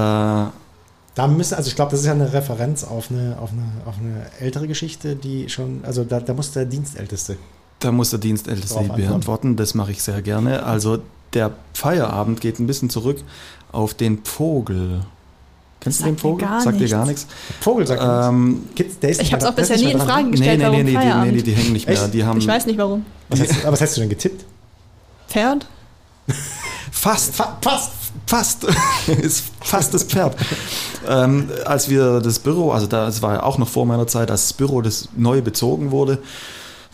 Da 1.14 1.26
müssen, 1.26 1.54
also 1.54 1.68
ich 1.68 1.74
glaube, 1.76 1.90
das 1.92 2.00
ist 2.00 2.06
ja 2.06 2.12
eine 2.12 2.32
Referenz 2.32 2.84
auf 2.84 3.10
eine, 3.10 3.36
auf 3.40 3.50
eine, 3.52 3.64
auf 3.86 3.94
eine 3.98 4.26
ältere 4.38 4.68
Geschichte, 4.68 5.16
die 5.16 5.48
schon, 5.48 5.80
also 5.84 6.04
da, 6.04 6.20
da 6.20 6.34
muss 6.34 6.52
der 6.52 6.66
Dienstälteste. 6.66 7.36
Da 7.80 7.90
muss 7.90 8.10
der 8.10 8.18
Dienstälteste 8.18 8.78
beantworten. 8.80 9.56
Das 9.56 9.74
mache 9.74 9.90
ich 9.92 10.02
sehr 10.02 10.20
gerne. 10.22 10.62
Also 10.62 10.98
der 11.32 11.52
Feierabend 11.74 12.40
geht 12.40 12.58
ein 12.60 12.66
bisschen 12.66 12.90
zurück 12.90 13.22
auf 13.72 13.94
den 13.94 14.22
Vogel. 14.24 15.00
Kennst 15.80 16.00
du 16.00 16.04
den 16.04 16.18
Vogel? 16.18 16.46
gar 16.46 16.60
Sagt 16.60 16.76
dir 16.76 16.80
nichts. 16.80 16.92
gar 16.92 17.06
nichts. 17.06 17.26
Vogel 17.60 17.86
sagt 17.86 18.02
Ähm, 18.04 18.64
Gibt's- 18.74 18.98
der 18.98 19.10
ist 19.10 19.22
Ich 19.22 19.32
habe 19.32 19.42
es 19.42 19.48
auch 19.48 19.54
bisher 19.54 19.76
nie 19.78 19.84
in 19.84 19.88
mehr 19.96 19.96
dran. 19.98 20.06
Frage 20.08 20.24
nee, 20.24 20.30
gestellt, 20.32 20.58
nee, 20.58 20.64
nee, 20.82 20.94
warum 20.94 21.20
nee, 21.22 21.30
die, 21.30 21.30
nee, 21.30 21.36
die, 21.38 21.42
die 21.44 21.52
hängen 21.54 21.72
nicht 21.72 21.88
mehr. 21.88 22.02
Echt? 22.02 22.12
Die 22.14 22.22
haben 22.24 22.38
ich 22.38 22.46
weiß 22.46 22.66
nicht 22.66 22.78
warum. 22.78 23.06
Was 23.30 23.40
hast, 23.40 23.62
aber 23.64 23.72
was 23.72 23.80
hast 23.80 23.96
du 23.96 24.00
denn 24.02 24.10
getippt? 24.10 24.44
Pferd? 25.28 25.66
Fast, 26.90 27.34
Fa 27.34 27.56
fast. 27.62 27.92
fast, 28.26 28.64
ist 29.22 29.44
fast 29.60 29.94
das 29.94 30.04
Pferd. 30.04 30.36
ähm, 31.08 31.48
als 31.64 31.88
wir 31.88 32.20
das 32.20 32.38
Büro, 32.38 32.70
also 32.72 32.86
da, 32.86 33.08
es 33.08 33.22
war 33.22 33.34
ja 33.34 33.42
auch 33.42 33.58
noch 33.58 33.68
vor 33.68 33.86
meiner 33.86 34.06
Zeit, 34.06 34.30
als 34.30 34.42
das 34.48 34.52
Büro 34.52 34.80
das 34.82 35.08
neu 35.16 35.40
bezogen 35.42 35.90
wurde, 35.90 36.18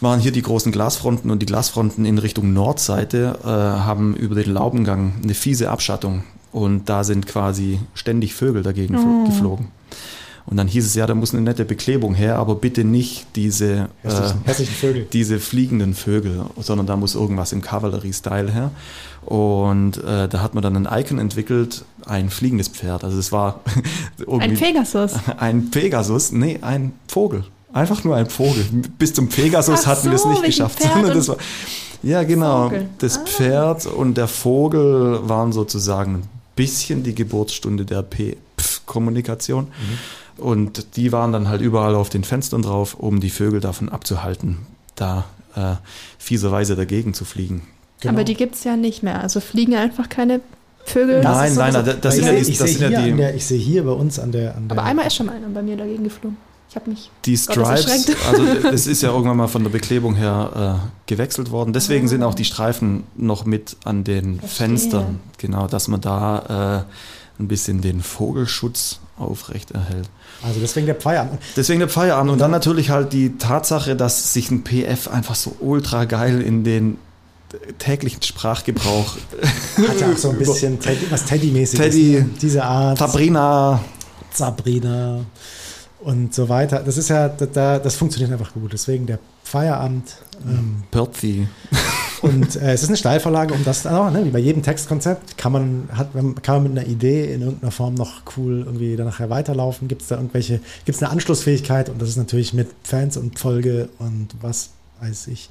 waren 0.01 0.20
hier 0.20 0.32
die 0.32 0.42
großen 0.42 0.72
Glasfronten 0.72 1.30
und 1.30 1.40
die 1.40 1.47
Glasfronten 1.47 2.05
in 2.05 2.18
Richtung 2.18 2.53
Nordseite 2.53 3.38
äh, 3.42 3.47
haben 3.49 4.14
über 4.14 4.34
den 4.34 4.53
Laubengang 4.53 5.14
eine 5.22 5.32
fiese 5.34 5.70
Abschattung 5.70 6.22
und 6.53 6.88
da 6.88 7.03
sind 7.03 7.26
quasi 7.26 7.80
ständig 7.94 8.34
Vögel 8.34 8.62
dagegen 8.62 8.97
fl- 8.97 9.26
geflogen. 9.26 9.68
Und 10.47 10.57
dann 10.59 10.68
hieß 10.68 10.86
es 10.86 10.94
ja, 10.94 11.07
da 11.07 11.14
muss 11.14 11.32
eine 11.34 11.42
nette 11.42 11.64
Beklebung 11.64 12.14
her, 12.14 12.38
aber 12.38 12.55
bitte 12.55 12.84
nicht 12.84 13.26
diese, 13.34 13.88
äh, 14.05 14.09
Hässlichen, 14.09 14.40
hässlichen 14.44 14.74
Vögel. 14.74 15.07
diese 15.12 15.40
fliegenden 15.40 15.94
Vögel, 15.94 16.42
sondern 16.61 16.86
da 16.86 16.97
muss 16.97 17.14
irgendwas 17.16 17.53
im 17.53 17.62
Cavalry-Style 17.62 18.53
her. 18.53 18.70
Und 19.24 19.97
äh, 20.05 20.28
da 20.28 20.40
hat 20.42 20.55
man 20.55 20.62
dann 20.62 20.76
ein 20.86 21.01
Icon 21.01 21.18
entwickelt, 21.18 21.84
ein 22.07 22.30
fliegendes 22.30 22.68
Pferd. 22.68 23.03
Also 23.03 23.18
es 23.18 23.32
war 23.32 23.61
irgendwie 24.18 24.40
Ein 24.44 24.55
Pegasus. 24.55 25.14
ein 25.38 25.70
Pegasus, 25.72 26.30
nee, 26.30 26.59
ein 26.62 26.92
Vogel. 27.09 27.42
Einfach 27.72 28.05
nur 28.05 28.14
ein 28.14 28.30
Vogel. 28.30 28.64
Bis 28.99 29.12
zum 29.14 29.28
Pegasus 29.28 29.80
Ach 29.82 29.86
hatten 29.88 30.07
wir 30.11 30.14
es 30.14 30.22
so, 30.22 30.28
nicht 30.30 30.44
geschafft. 30.44 30.80
Sondern 30.80 31.12
das 31.12 31.26
war, 31.28 31.38
ja, 32.05 32.22
genau. 32.22 32.64
Vogel. 32.68 32.88
Das 32.99 33.18
Ah. 33.18 33.24
Pferd 33.26 33.86
und 33.86 34.14
der 34.16 34.28
Vogel 34.28 35.18
waren 35.28 35.53
sozusagen 35.53 36.14
ein 36.14 36.22
bisschen 36.55 37.03
die 37.03 37.16
Geburtsstunde 37.16 37.84
der 37.84 38.03
P-Kommunikation. 38.03 39.64
Mhm. 39.64 39.99
Und 40.39 40.97
die 40.97 41.12
waren 41.12 41.32
dann 41.32 41.49
halt 41.49 41.61
überall 41.62 41.95
auf 41.95 42.09
den 42.09 42.24
Fenstern 42.24 42.62
drauf, 42.62 42.95
um 42.95 43.20
die 43.20 43.30
Vögel 43.30 43.61
davon 43.61 43.89
abzuhalten, 43.89 44.59
da 44.95 45.24
äh, 45.55 45.74
fieserweise 46.18 46.76
dagegen 46.76 47.14
zu 47.14 47.24
fliegen. 47.24 47.62
Genau. 48.01 48.12
Aber 48.14 48.24
die 48.24 48.34
gibt 48.34 48.55
es 48.57 48.64
ja 48.64 48.76
nicht 48.76 49.03
mehr. 49.03 49.20
Also 49.22 49.41
fliegen 49.41 49.74
einfach 49.74 50.09
keine 50.11 50.41
Vögel. 50.84 51.22
Nein, 51.22 51.55
nein, 51.55 51.72
nein, 51.72 51.97
das 52.01 52.14
ich 52.16 52.24
sind 52.24 52.34
ja 52.34 52.39
sehe- 52.39 52.45
die- 52.45 52.51
ich 52.53 52.59
sehe 52.59 52.91
ja 52.91 53.01
hier 53.01 53.16
der- 53.16 53.34
Ich 53.34 53.47
sehe 53.47 53.59
hier 53.59 53.84
bei 53.84 53.93
uns 53.93 54.18
an 54.18 54.32
der. 54.32 54.55
An 54.57 54.68
der 54.68 54.76
Aber 54.78 54.87
einmal 54.87 55.07
ist 55.07 55.14
schon 55.16 55.26
mal 55.26 55.37
einer 55.37 55.49
bei 55.49 55.62
mir 55.62 55.76
dagegen 55.76 56.05
geflogen. 56.05 56.37
Ich 56.68 56.76
habe 56.76 56.91
mich. 56.91 57.11
Die 57.24 57.37
Stripes, 57.37 57.87
also 58.28 58.45
das 58.70 58.87
ist 58.87 59.01
ja 59.01 59.11
irgendwann 59.11 59.37
mal 59.39 59.47
von 59.49 59.62
der 59.62 59.70
Beklebung 59.70 60.14
her 60.16 60.80
äh, 60.84 60.89
gewechselt 61.07 61.51
worden. 61.51 61.72
Deswegen 61.72 62.07
sind 62.09 62.22
auch 62.22 62.34
die 62.34 62.45
Streifen 62.45 63.05
noch 63.16 63.47
mit 63.47 63.76
an 63.84 64.05
den 64.05 64.41
Verstehe. 64.41 64.66
Fenstern. 64.68 65.20
Genau, 65.39 65.68
dass 65.68 65.89
man 65.89 66.01
da 66.03 66.84
äh, 67.39 67.43
ein 67.43 67.49
bisschen 67.49 67.80
den 67.80 68.03
Vogelschutz 68.03 68.99
aufrechterhält. 69.16 70.11
Also 70.43 70.61
deswegen 70.61 70.87
der 70.87 70.97
Feierabend. 70.97 71.41
Deswegen 71.57 71.80
der 71.80 71.89
Feierabend 71.89 72.32
und 72.32 72.39
dann 72.39 72.51
natürlich 72.51 72.91
halt 72.91 73.12
die 73.12 73.39
Tatsache, 73.39 73.97
dass 73.97 74.32
sich 74.32 74.51
ein 74.51 74.64
PF 74.64 75.09
einfach 75.09 75.34
so 75.34 75.57
ultra 75.61 76.05
geil 76.05 76.41
in 76.43 76.64
den 76.64 76.99
täglichen 77.78 78.22
Sprachgebrauch 78.22 79.16
Hat 79.89 80.01
ja 80.01 80.12
auch 80.12 80.16
so 80.16 80.30
ein 80.30 80.39
bisschen 80.39 80.80
Teddy, 80.80 81.07
was 81.11 81.24
Teddy-mäßig 81.24 81.78
Teddy, 81.78 82.12
ne? 82.12 82.30
Diese 82.41 82.64
Art. 82.64 82.99
Sabrina, 82.99 83.80
Sabrina 84.32 85.20
und 86.01 86.34
so 86.34 86.49
weiter. 86.49 86.80
Das 86.84 86.99
ist 86.99 87.09
ja, 87.09 87.28
da, 87.28 87.78
das 87.78 87.97
funktioniert 87.97 88.32
einfach 88.32 88.53
gut. 88.53 88.72
Deswegen 88.72 89.07
der 89.07 89.18
Feierabend. 89.47 90.16
Ähm, 90.44 90.82
Perzi. 90.90 91.47
und 92.22 92.57
äh, 92.57 92.72
es 92.72 92.82
ist 92.82 92.88
eine 92.88 92.97
Steilvorlage, 92.97 93.55
um 93.55 93.64
das, 93.64 93.86
auch, 93.86 94.11
ne, 94.11 94.24
wie 94.24 94.30
bei 94.30 94.40
jedem 94.40 94.62
Textkonzept, 94.62 95.38
kann 95.38 95.53
man, 95.53 95.88
hat, 95.92 96.09
kann 96.42 96.57
man 96.57 96.62
mit 96.64 96.72
einer 96.72 96.88
Idee 96.88 97.32
in 97.32 97.42
irgendeiner 97.42 97.70
Form 97.70 97.94
noch 97.94 98.22
cool 98.36 98.64
irgendwie 98.66 98.97
dann 98.97 99.07
nachher 99.07 99.30
weiterlaufen. 99.30 99.86
Gibt 99.86 100.03
es 100.03 100.09
da 100.09 100.16
irgendwelche, 100.16 100.61
gibt 100.84 100.97
es 100.97 101.03
eine 101.03 101.12
Anschlussfähigkeit 101.12 101.88
und 101.88 102.03
das 102.03 102.09
ist 102.09 102.16
natürlich 102.16 102.55
mit 102.55 102.70
Fans 102.82 103.16
und 103.16 103.38
Folge 103.38 103.88
und 104.01 104.30
was 104.40 104.70
weiß 105.01 105.28
ich, 105.28 105.49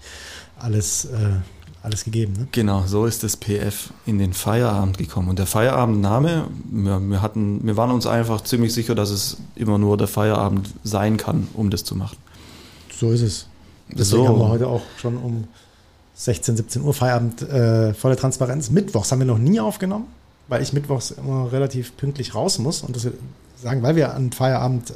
alles, 0.59 1.05
äh, 1.05 1.39
alles 1.81 2.03
gegeben. 2.03 2.33
Ne? 2.33 2.47
Genau, 2.51 2.83
so 2.85 3.05
ist 3.05 3.23
das 3.23 3.37
PF 3.37 3.93
in 4.05 4.19
den 4.19 4.33
Feierabend 4.33 4.97
gekommen. 4.97 5.29
Und 5.29 5.39
der 5.39 5.45
Feierabendname, 5.45 6.47
wir, 6.69 6.99
wir, 6.99 7.21
hatten, 7.21 7.65
wir 7.65 7.77
waren 7.77 7.91
uns 7.91 8.05
einfach 8.07 8.41
ziemlich 8.41 8.73
sicher, 8.73 8.93
dass 8.93 9.09
es 9.09 9.37
immer 9.55 9.77
nur 9.77 9.95
der 9.95 10.07
Feierabend 10.07 10.69
sein 10.83 11.15
kann, 11.15 11.47
um 11.53 11.69
das 11.69 11.85
zu 11.85 11.95
machen. 11.95 12.17
So 12.93 13.11
ist 13.11 13.21
es. 13.21 13.47
Deswegen 13.89 14.23
So. 14.23 14.27
haben 14.27 14.39
wir 14.39 14.49
heute 14.49 14.67
auch 14.67 14.81
schon 14.99 15.17
um 15.17 15.45
16, 16.15 16.57
17 16.57 16.81
Uhr 16.81 16.93
Feierabend, 16.93 17.41
äh, 17.41 17.93
volle 17.93 18.15
Transparenz. 18.15 18.69
Mittwochs 18.69 19.11
haben 19.11 19.19
wir 19.19 19.25
noch 19.25 19.37
nie 19.37 19.59
aufgenommen, 19.59 20.05
weil 20.47 20.61
ich 20.61 20.73
mittwochs 20.73 21.11
immer 21.11 21.51
relativ 21.51 21.95
pünktlich 21.97 22.33
raus 22.35 22.57
muss. 22.59 22.81
Und 22.81 22.95
das 22.95 23.03
wir 23.05 23.13
sagen, 23.61 23.83
weil 23.83 23.95
wir 23.95 24.13
an 24.13 24.31
Feierabend 24.31 24.93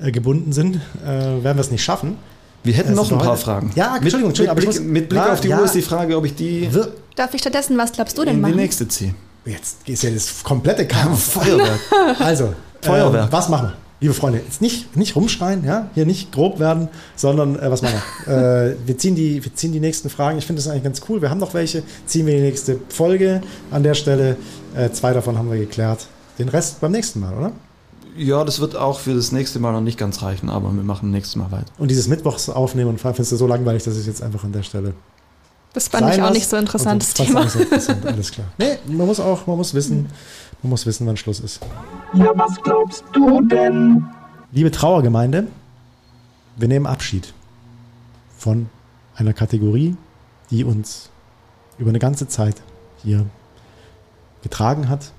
äh, 0.00 0.08
äh, 0.08 0.12
gebunden 0.12 0.52
sind, 0.52 0.76
äh, 1.04 1.06
werden 1.08 1.56
wir 1.56 1.60
es 1.60 1.70
nicht 1.70 1.82
schaffen. 1.84 2.16
Wir 2.64 2.74
hätten 2.74 2.94
noch 2.94 3.10
ein 3.10 3.18
paar 3.18 3.28
heute- 3.32 3.42
Fragen. 3.42 3.72
Ja, 3.74 3.96
Entschuldigung, 3.96 4.28
mit, 4.30 4.38
Entschuldigung, 4.38 4.50
aber 4.50 4.60
mit, 4.60 4.70
Blick, 4.70 4.80
muss- 4.82 4.92
mit 4.92 5.08
Blick 5.08 5.22
auf 5.22 5.40
die 5.40 5.48
ja. 5.48 5.58
Uhr 5.58 5.64
ist 5.64 5.74
die 5.74 5.82
Frage, 5.82 6.16
ob 6.16 6.24
ich 6.24 6.34
die 6.36 6.68
Darf 7.16 7.34
ich 7.34 7.40
stattdessen, 7.40 7.76
was 7.76 7.92
glaubst 7.92 8.16
du 8.16 8.22
denn 8.22 8.34
in 8.34 8.36
die 8.36 8.42
machen? 8.42 8.56
nächste 8.56 8.86
ziehe. 8.88 9.14
jetzt 9.44 9.76
ist 9.88 10.02
ja 10.04 10.10
das 10.10 10.42
komplette 10.44 10.86
Chaos. 10.86 11.24
Feuerwerk. 11.30 11.80
Also, 12.20 12.54
Feuerwerk. 12.80 13.28
Äh, 13.28 13.32
was 13.32 13.48
machen 13.48 13.68
wir? 13.68 13.76
Liebe 14.02 14.14
Freunde, 14.14 14.40
jetzt 14.44 14.60
nicht, 14.60 14.96
nicht 14.96 15.14
rumschreien, 15.14 15.64
ja, 15.64 15.88
hier 15.94 16.06
nicht 16.06 16.32
grob 16.32 16.58
werden, 16.58 16.88
sondern 17.14 17.56
äh, 17.56 17.70
was 17.70 17.82
machen 17.82 18.02
wir? 18.26 18.72
äh, 18.72 18.76
wir, 18.84 18.98
ziehen 18.98 19.14
die, 19.14 19.44
wir 19.44 19.54
ziehen 19.54 19.70
die 19.70 19.78
nächsten 19.78 20.10
Fragen. 20.10 20.38
Ich 20.38 20.44
finde 20.44 20.60
das 20.60 20.68
eigentlich 20.68 20.82
ganz 20.82 21.02
cool. 21.08 21.22
Wir 21.22 21.30
haben 21.30 21.38
noch 21.38 21.54
welche. 21.54 21.84
Ziehen 22.04 22.26
wir 22.26 22.34
die 22.34 22.42
nächste 22.42 22.80
Folge 22.88 23.42
an 23.70 23.84
der 23.84 23.94
Stelle. 23.94 24.36
Äh, 24.74 24.90
zwei 24.90 25.12
davon 25.12 25.38
haben 25.38 25.48
wir 25.52 25.56
geklärt. 25.56 26.08
Den 26.36 26.48
Rest 26.48 26.80
beim 26.80 26.90
nächsten 26.90 27.20
Mal, 27.20 27.32
oder? 27.32 27.52
Ja, 28.16 28.42
das 28.42 28.58
wird 28.58 28.74
auch 28.74 28.98
für 28.98 29.14
das 29.14 29.30
nächste 29.30 29.60
Mal 29.60 29.70
noch 29.70 29.80
nicht 29.80 29.98
ganz 29.98 30.20
reichen, 30.20 30.50
aber 30.50 30.72
wir 30.72 30.82
machen 30.82 31.12
nächstes 31.12 31.36
Mal 31.36 31.52
weiter. 31.52 31.72
Und 31.78 31.88
dieses 31.88 32.08
Mittwochs 32.08 32.48
aufnehmen 32.48 32.90
und 32.90 33.00
fragen, 33.00 33.14
findest 33.14 33.30
du 33.30 33.36
so 33.36 33.46
langweilig, 33.46 33.84
dass 33.84 33.96
ich 33.96 34.06
jetzt 34.06 34.20
einfach 34.20 34.42
an 34.42 34.50
der 34.50 34.64
Stelle. 34.64 34.94
Das 35.74 35.86
fand 35.88 36.12
ich 36.12 36.20
auch 36.20 36.32
nicht 36.32 36.48
so 36.48 36.56
interessantes 36.56 37.14
Thema. 37.14 37.40
auch 37.40 37.44
nicht 37.44 37.52
so 37.52 37.60
interessant, 37.60 38.04
alles 38.04 38.32
klar. 38.32 38.48
Nee, 38.58 38.78
man 38.88 39.06
muss 39.06 39.20
auch, 39.20 39.46
man 39.46 39.56
muss 39.56 39.72
wissen, 39.72 40.08
man 40.62 40.70
muss 40.70 40.86
wissen, 40.86 41.06
wann 41.06 41.16
Schluss 41.16 41.40
ist. 41.40 41.60
Ja, 42.14 42.30
was 42.34 42.60
glaubst 42.62 43.04
du 43.12 43.40
denn? 43.42 44.04
Liebe 44.52 44.70
Trauergemeinde, 44.70 45.48
wir 46.56 46.68
nehmen 46.68 46.86
Abschied 46.86 47.32
von 48.36 48.68
einer 49.14 49.32
Kategorie, 49.32 49.96
die 50.50 50.64
uns 50.64 51.10
über 51.78 51.88
eine 51.88 51.98
ganze 51.98 52.28
Zeit 52.28 52.62
hier 53.02 53.26
getragen 54.42 54.88
hat, 54.88 55.12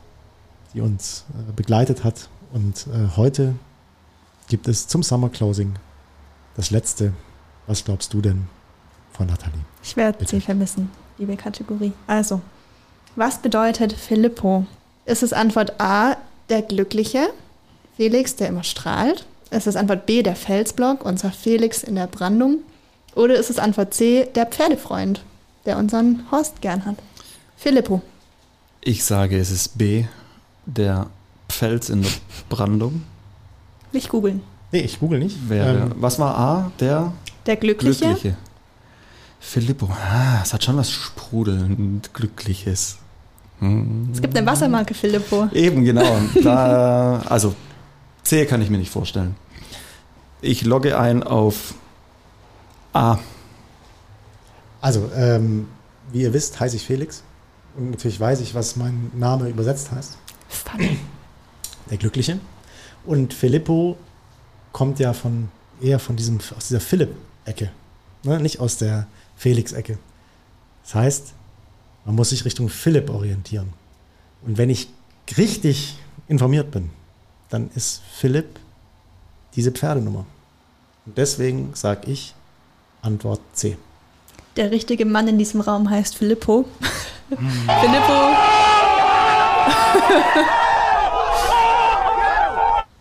die 0.73 0.81
uns 0.81 1.25
äh, 1.31 1.51
begleitet 1.51 2.03
hat. 2.03 2.29
Und 2.53 2.87
äh, 2.87 3.17
heute 3.17 3.55
gibt 4.47 4.67
es 4.67 4.87
zum 4.87 5.03
Summer 5.03 5.29
Closing 5.29 5.73
das 6.55 6.71
letzte. 6.71 7.13
Was 7.67 7.83
glaubst 7.83 8.13
du 8.13 8.21
denn 8.21 8.47
von 9.11 9.27
Nathalie? 9.27 9.61
Ich 9.81 9.95
werde 9.95 10.25
sie 10.25 10.41
vermissen, 10.41 10.91
liebe 11.17 11.35
Kategorie. 11.35 11.93
Also, 12.07 12.41
was 13.15 13.39
bedeutet 13.39 13.93
Filippo? 13.93 14.65
Ist 15.05 15.23
es 15.23 15.33
Antwort 15.33 15.79
A, 15.79 16.15
der 16.49 16.61
Glückliche, 16.61 17.29
Felix, 17.97 18.35
der 18.35 18.47
immer 18.49 18.63
strahlt? 18.63 19.25
Ist 19.51 19.67
es 19.67 19.75
Antwort 19.75 20.05
B, 20.05 20.23
der 20.23 20.35
Felsblock, 20.35 21.05
unser 21.05 21.31
Felix 21.31 21.83
in 21.83 21.95
der 21.95 22.07
Brandung? 22.07 22.59
Oder 23.15 23.35
ist 23.35 23.49
es 23.49 23.59
Antwort 23.59 23.93
C, 23.93 24.27
der 24.33 24.45
Pferdefreund, 24.47 25.23
der 25.65 25.77
unseren 25.77 26.25
Horst 26.31 26.61
gern 26.61 26.85
hat? 26.85 26.95
Filippo. 27.57 28.01
Ich 28.81 29.03
sage, 29.03 29.37
es 29.37 29.51
ist 29.51 29.77
B, 29.77 30.05
der 30.65 31.07
Pfels 31.49 31.89
in 31.89 32.01
der 32.01 32.11
Brandung. 32.49 33.03
Nicht 33.91 34.09
googeln. 34.09 34.41
Nee, 34.71 34.79
ich 34.81 34.99
google 34.99 35.19
nicht. 35.19 35.49
Wäre, 35.49 35.83
Ähm, 35.83 35.91
was 35.97 36.17
war 36.17 36.35
A? 36.37 36.71
Der 36.79 37.13
Der 37.45 37.57
Glückliche. 37.57 38.05
Glückliche. 38.05 38.37
Filippo, 39.39 39.87
ah, 39.91 40.39
es 40.41 40.53
hat 40.53 40.63
schon 40.63 40.77
was 40.77 40.89
Sprudelnd 40.89 42.13
Glückliches. 42.13 42.97
Es 44.11 44.21
gibt 44.21 44.37
eine 44.37 44.45
Wassermarke 44.45 44.93
Filippo. 44.93 45.47
Eben, 45.53 45.83
genau. 45.85 46.17
Da, 46.43 47.21
also, 47.29 47.55
C 48.23 48.45
kann 48.45 48.61
ich 48.61 48.69
mir 48.69 48.77
nicht 48.77 48.91
vorstellen. 48.91 49.35
Ich 50.41 50.65
logge 50.65 50.99
ein 50.99 51.23
auf 51.23 51.75
A. 52.93 53.17
Also, 54.81 55.09
ähm, 55.15 55.67
wie 56.11 56.23
ihr 56.23 56.33
wisst, 56.33 56.59
heiße 56.59 56.75
ich 56.75 56.85
Felix. 56.85 57.23
Und 57.77 57.91
natürlich 57.91 58.19
weiß 58.19 58.41
ich, 58.41 58.53
was 58.53 58.75
mein 58.75 59.11
Name 59.13 59.49
übersetzt 59.49 59.91
heißt. 59.91 60.17
Funny. 60.49 60.97
Der 61.89 61.97
Glückliche. 61.97 62.39
Und 63.05 63.33
Filippo 63.33 63.97
kommt 64.71 64.99
ja 64.99 65.13
von 65.13 65.49
eher 65.81 65.99
von 65.99 66.15
diesem, 66.15 66.39
aus 66.57 66.67
dieser 66.67 66.79
Philipp-Ecke. 66.79 67.71
Ne? 68.23 68.39
Nicht 68.39 68.59
aus 68.59 68.77
der 68.77 69.07
Felix-Ecke. 69.35 69.97
Das 70.83 70.95
heißt, 70.95 71.33
man 72.05 72.15
muss 72.15 72.29
sich 72.29 72.45
Richtung 72.45 72.69
Philipp 72.69 73.09
orientieren. 73.09 73.73
Und 74.45 74.57
wenn 74.57 74.69
ich 74.69 74.87
richtig 75.37 75.97
informiert 76.27 76.71
bin, 76.71 76.89
dann 77.49 77.69
ist 77.75 78.01
Philipp 78.13 78.59
diese 79.55 79.71
Pferdenummer. 79.71 80.25
Und 81.05 81.17
deswegen 81.17 81.71
sage 81.73 82.11
ich 82.11 82.33
Antwort 83.01 83.41
C. 83.53 83.77
Der 84.55 84.71
richtige 84.71 85.05
Mann 85.05 85.27
in 85.27 85.37
diesem 85.37 85.61
Raum 85.61 85.89
heißt 85.89 86.15
Filippo. 86.15 86.65
Filippo. 87.29 88.13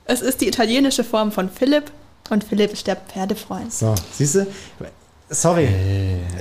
es 0.07 0.23
ist 0.23 0.41
die 0.41 0.49
italienische 0.49 1.05
Form 1.05 1.31
von 1.33 1.51
Philipp 1.51 1.91
und 2.31 2.45
Philipp 2.45 2.73
ist 2.73 2.87
der 2.87 2.97
Pferdefreund. 2.97 3.73
So, 3.73 3.95
siehst 4.13 4.37
du? 4.37 4.47
Sorry, 5.33 5.69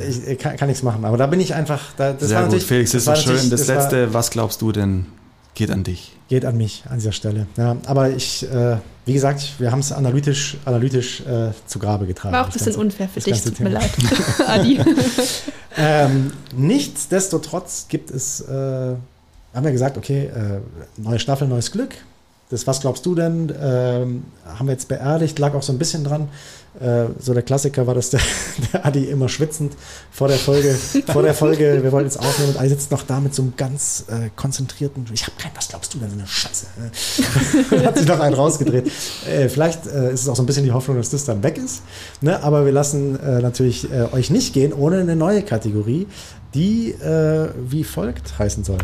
ich, 0.08 0.28
ich 0.28 0.38
kann, 0.40 0.56
kann 0.58 0.68
nichts 0.68 0.84
machen, 0.84 1.04
aber 1.06 1.18
da 1.18 1.26
bin 1.28 1.40
ich 1.40 1.54
einfach. 1.54 1.80
Da, 1.98 2.14
das 2.14 2.28
Sehr 2.30 2.36
war 2.38 2.44
gut, 2.44 2.52
natürlich, 2.52 2.66
Felix, 2.68 2.92
das 2.92 3.02
ist 3.02 3.08
war 3.08 3.16
so 3.16 3.22
schön. 3.36 3.50
Das, 3.50 3.68
war- 3.68 3.76
letzte, 3.76 4.14
was 4.14 4.30
glaubst 4.30 4.62
du 4.62 4.72
denn, 4.72 5.06
geht 5.56 5.72
an 5.72 5.84
dich? 5.84 6.14
geht 6.30 6.46
an 6.46 6.56
mich 6.56 6.84
an 6.90 6.98
dieser 6.98 7.12
Stelle. 7.12 7.46
Ja, 7.58 7.76
aber 7.88 8.10
ich, 8.10 8.50
äh, 8.50 8.78
wie 9.06 9.12
gesagt, 9.12 9.56
wir 9.60 9.70
haben 9.74 9.80
es 9.80 9.92
analytisch, 9.92 10.56
analytisch 10.64 11.20
äh, 11.22 11.50
zu 11.66 11.78
Grabe 11.78 12.06
getragen. 12.06 12.32
War 12.34 12.44
auch 12.44 12.46
ein 12.46 12.54
das 12.54 12.64
bisschen 12.64 12.80
Ganze. 12.82 12.86
unfair 13.04 13.10
für 13.10 13.20
das 13.20 13.26
dich, 13.26 13.54
tut 13.54 13.60
mir 13.60 13.66
Thema. 13.70 13.80
leid. 13.82 13.92
Adi. 14.48 14.80
Ähm, 15.78 16.32
nichtsdestotrotz 16.56 17.88
gibt 17.90 18.12
es, 18.12 18.42
äh, 18.42 18.52
haben 19.54 19.66
wir 19.66 19.72
gesagt, 19.74 19.98
okay, 19.98 20.26
äh, 20.28 20.60
neue 21.02 21.20
Staffel, 21.20 21.48
neues 21.50 21.72
Glück. 21.72 21.96
Das, 22.50 22.68
was 22.68 22.82
glaubst 22.82 23.06
du 23.06 23.16
denn? 23.16 23.52
Ähm, 23.62 24.24
haben 24.46 24.68
wir 24.68 24.74
jetzt 24.74 24.88
beerdigt, 24.88 25.38
lag 25.40 25.54
auch 25.54 25.64
so 25.64 25.72
ein 25.74 25.78
bisschen 25.80 26.04
dran. 26.04 26.28
Äh, 26.80 27.08
so 27.20 27.34
der 27.34 27.44
Klassiker 27.44 27.86
war, 27.86 27.94
dass 27.94 28.12
der, 28.12 28.22
der 28.74 28.86
Adi 28.86 29.04
immer 29.04 29.28
schwitzend 29.28 29.74
vor 30.10 30.30
der 30.30 30.38
Folge, 30.38 30.74
vor 30.74 31.22
der 31.22 31.34
Folge, 31.34 31.84
wir 31.84 31.92
wollten 31.92 32.08
jetzt 32.08 32.18
aufnehmen 32.18 32.52
und 32.52 32.60
Adi 32.60 32.70
sitzt 32.70 32.92
noch 32.92 33.04
da 33.04 33.20
mit 33.20 33.36
so 33.36 33.42
einem 33.42 33.56
ganz 33.58 34.06
äh, 34.08 34.30
konzentrierten, 34.38 35.06
ich 35.14 35.24
habe 35.24 35.34
kein, 35.38 35.52
was 35.54 35.68
glaubst 35.68 35.94
du 35.94 35.98
denn, 36.00 36.10
so 36.10 36.16
eine 36.16 36.26
Scheiße. 36.26 36.68
Äh, 37.72 37.80
hat 37.86 37.98
sich 37.98 38.08
noch 38.08 38.22
einen 38.22 38.36
rausgedreht. 38.36 38.90
Äh, 39.28 39.50
vielleicht 39.50 39.86
äh, 39.86 40.14
ist 40.14 40.22
es 40.22 40.30
auch 40.30 40.36
so 40.38 40.44
ein 40.44 40.46
bisschen 40.46 40.64
die 40.64 40.72
Hoffnung, 40.72 40.96
dass 40.96 41.10
das 41.10 41.26
dann 41.26 41.44
weg 41.44 41.58
ist. 41.58 41.82
Ne? 42.22 42.42
Aber 42.42 42.64
wir 42.66 42.72
lassen 42.72 43.20
äh, 43.20 43.42
natürlich 43.42 43.92
äh, 43.92 44.08
euch 44.14 44.30
nicht 44.30 44.54
gehen 44.54 44.72
ohne 44.72 45.00
eine 45.00 45.18
neue 45.18 45.44
Kategorie, 45.44 46.08
die 46.54 46.96
wie 47.02 47.84
folgt 47.86 48.38
heißen 48.38 48.66
soll. 48.66 48.80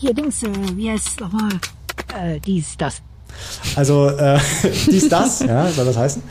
Hier 0.00 0.14
Dings, 0.14 0.40
wie 0.74 0.90
heißt 0.90 1.08
es 1.08 1.20
nochmal? 1.20 1.50
Dies, 2.46 2.76
das. 2.78 3.02
Also 3.76 4.10
dies, 4.86 5.08
das, 5.10 5.40
ja, 5.40 5.70
soll 5.70 5.84
das 5.84 5.98
heißen. 5.98 6.22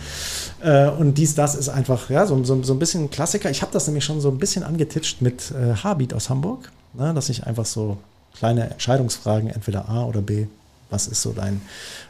Äh, 0.62 0.90
und 0.90 1.18
dies, 1.18 1.36
das 1.36 1.56
ist 1.56 1.70
einfach 1.70 2.10
ja, 2.10 2.26
so, 2.26 2.44
so, 2.44 2.62
so 2.64 2.74
ein 2.74 2.80
bisschen 2.80 3.06
ein 3.06 3.10
Klassiker. 3.10 3.50
Ich 3.50 3.62
habe 3.62 3.72
das 3.72 3.88
nämlich 3.88 4.04
schon 4.04 4.22
so 4.22 4.30
ein 4.30 4.38
bisschen 4.38 4.64
angetitscht 4.64 5.22
mit 5.22 5.52
äh, 5.52 5.76
Habit 5.76 6.14
aus 6.14 6.30
Hamburg, 6.30 6.72
ne, 6.94 7.14
dass 7.14 7.30
ich 7.30 7.46
einfach 7.46 7.66
so 7.66 7.98
kleine 8.38 8.70
Entscheidungsfragen, 8.70 9.50
entweder 9.50 9.90
A 9.90 10.06
oder 10.06 10.22
B, 10.22 10.48
was 10.90 11.08
ist 11.08 11.22
so 11.22 11.32
dein, 11.32 11.62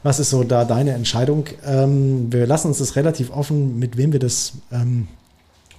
was 0.04 0.20
ist 0.20 0.30
so 0.30 0.44
da 0.44 0.66
deine 0.66 0.94
Entscheidung? 0.94 1.46
Ähm, 1.66 2.32
wir 2.32 2.48
lassen 2.48 2.68
uns 2.68 2.78
das 2.78 2.96
relativ 2.96 3.32
offen, 3.32 3.78
mit 3.78 3.98
wem 3.98 4.14
wir 4.14 4.20
das, 4.20 4.54
ähm, 4.72 5.08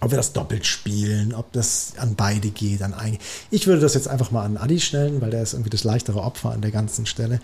ob 0.01 0.11
wir 0.11 0.17
das 0.17 0.33
doppelt 0.33 0.67
spielen, 0.67 1.35
ob 1.35 1.53
das 1.53 1.95
an 1.99 2.15
beide 2.15 2.51
geht, 2.51 2.83
an 2.83 2.95
ein. 2.95 3.19
Ich 3.51 3.67
würde 3.67 3.81
das 3.81 3.95
jetzt 3.95 4.09
einfach 4.09 4.31
mal 4.31 4.45
an 4.45 4.57
Adi 4.57 4.81
stellen, 4.81 5.21
weil 5.21 5.31
der 5.31 5.43
ist 5.43 5.55
irgendwie 5.55 5.71
das 5.71 5.85
leichtere 5.85 6.23
Opfer 6.23 6.53
an 6.53 6.63
der 6.63 6.71
ganzen 6.71 7.07
Stelle. 7.07 7.41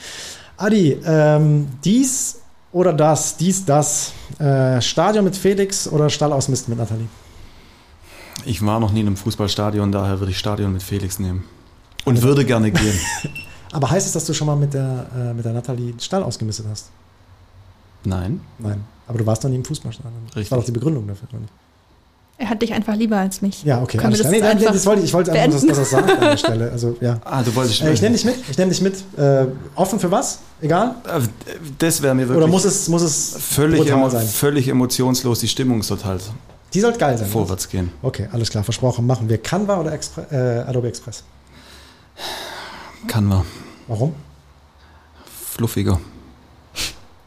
Adi, 0.56 0.98
ähm, 1.04 1.68
dies 1.84 2.36
oder 2.76 2.92
das, 2.92 3.38
dies, 3.38 3.64
das, 3.64 4.12
äh, 4.38 4.82
Stadion 4.82 5.24
mit 5.24 5.34
Felix 5.34 5.88
oder 5.88 6.10
Stall 6.10 6.30
aus 6.34 6.48
Mist 6.48 6.68
mit 6.68 6.76
Nathalie? 6.76 7.08
Ich 8.44 8.64
war 8.64 8.78
noch 8.80 8.92
nie 8.92 9.00
in 9.00 9.06
einem 9.06 9.16
Fußballstadion, 9.16 9.90
daher 9.90 10.20
würde 10.20 10.30
ich 10.30 10.38
Stadion 10.38 10.74
mit 10.74 10.82
Felix 10.82 11.18
nehmen. 11.18 11.44
Und 12.04 12.20
würde 12.20 12.44
gerne 12.44 12.70
gehen. 12.70 13.00
Aber 13.72 13.90
heißt 13.90 14.06
es, 14.06 14.12
dass 14.12 14.26
du 14.26 14.34
schon 14.34 14.46
mal 14.46 14.56
mit 14.56 14.74
der, 14.74 15.06
äh, 15.16 15.32
mit 15.32 15.46
der 15.46 15.54
Nathalie 15.54 15.94
Stall 15.98 16.22
ausgemistet 16.22 16.66
hast? 16.68 16.90
Nein. 18.04 18.42
Nein. 18.58 18.84
Aber 19.08 19.18
du 19.18 19.24
warst 19.24 19.42
noch 19.42 19.50
nie 19.50 19.56
im 19.56 19.64
Fußballstadion. 19.64 20.12
Das 20.26 20.36
Richtig. 20.36 20.50
war 20.50 20.58
doch 20.58 20.66
die 20.66 20.72
Begründung 20.72 21.06
dafür, 21.06 21.28
oder 21.30 21.40
nicht? 21.40 21.52
Er 22.39 22.51
hat 22.51 22.61
dich 22.61 22.72
einfach 22.74 22.95
lieber 22.97 23.16
als 23.16 23.41
mich. 23.41 23.62
Ja, 23.64 23.80
okay. 23.80 23.97
Können 23.97 24.12
wir 24.12 24.18
alles 24.18 24.22
das. 24.22 24.30
Nee, 24.30 24.43
einfach 24.43 24.72
das 24.72 24.84
wollte 24.84 25.01
ich, 25.01 25.07
ich 25.09 25.14
wollte 25.14 25.32
einfach, 25.32 25.53
dass, 25.53 25.61
beenden? 25.62 25.68
dass 25.68 25.78
er 25.93 25.99
sagt 26.01 26.11
an 26.11 26.20
der 26.20 26.37
Stelle. 26.37 26.70
Also, 26.70 26.97
ja. 27.01 27.18
Ah, 27.24 27.43
du 27.43 27.55
wolltest 27.55 27.80
Äh, 27.80 27.93
ich 27.95 28.03
nehme 28.03 28.14
dich 28.14 28.24
mit. 28.26 28.37
Ich 28.51 28.59
nehme 28.59 28.70
dich 28.70 28.80
mit. 28.82 28.95
Äh, 29.18 29.47
offen 29.74 29.99
für 29.99 30.11
was? 30.11 30.41
Egal? 30.61 30.97
Äh, 31.07 31.20
Das 31.78 32.03
wäre 32.03 32.14
mir 32.14 32.22
wirklich 32.28 32.37
Oder 32.37 32.47
muss 32.47 32.64
es, 32.66 32.89
muss 32.89 33.01
es 33.03 33.37
völlig, 33.39 33.80
brutal 33.80 33.95
emo 33.99 34.11
sein? 34.11 34.26
völlig 34.26 34.68
emotionslos. 34.68 35.41
Die 35.41 35.49
Stimmung 35.49 35.82
sollte 35.82 36.05
halt 36.05 36.22
Die 36.74 36.80
sollte 36.80 36.99
geil 36.99 37.16
sein. 37.16 37.26
vorwärts 37.26 37.70
gehen. 37.70 37.91
Okay, 38.03 38.28
alles 38.30 38.51
klar. 38.51 38.64
Versprochen. 38.64 39.07
Machen 39.07 39.28
wir 39.30 39.39
Canva 39.39 39.80
oder 39.80 39.93
Expre 39.93 40.26
äh, 40.30 40.68
Adobe 40.68 40.89
Express? 40.89 41.24
Kann 43.09 43.24
man. 43.24 43.43
Warum? 43.89 44.14
Fluffiger. 45.53 45.99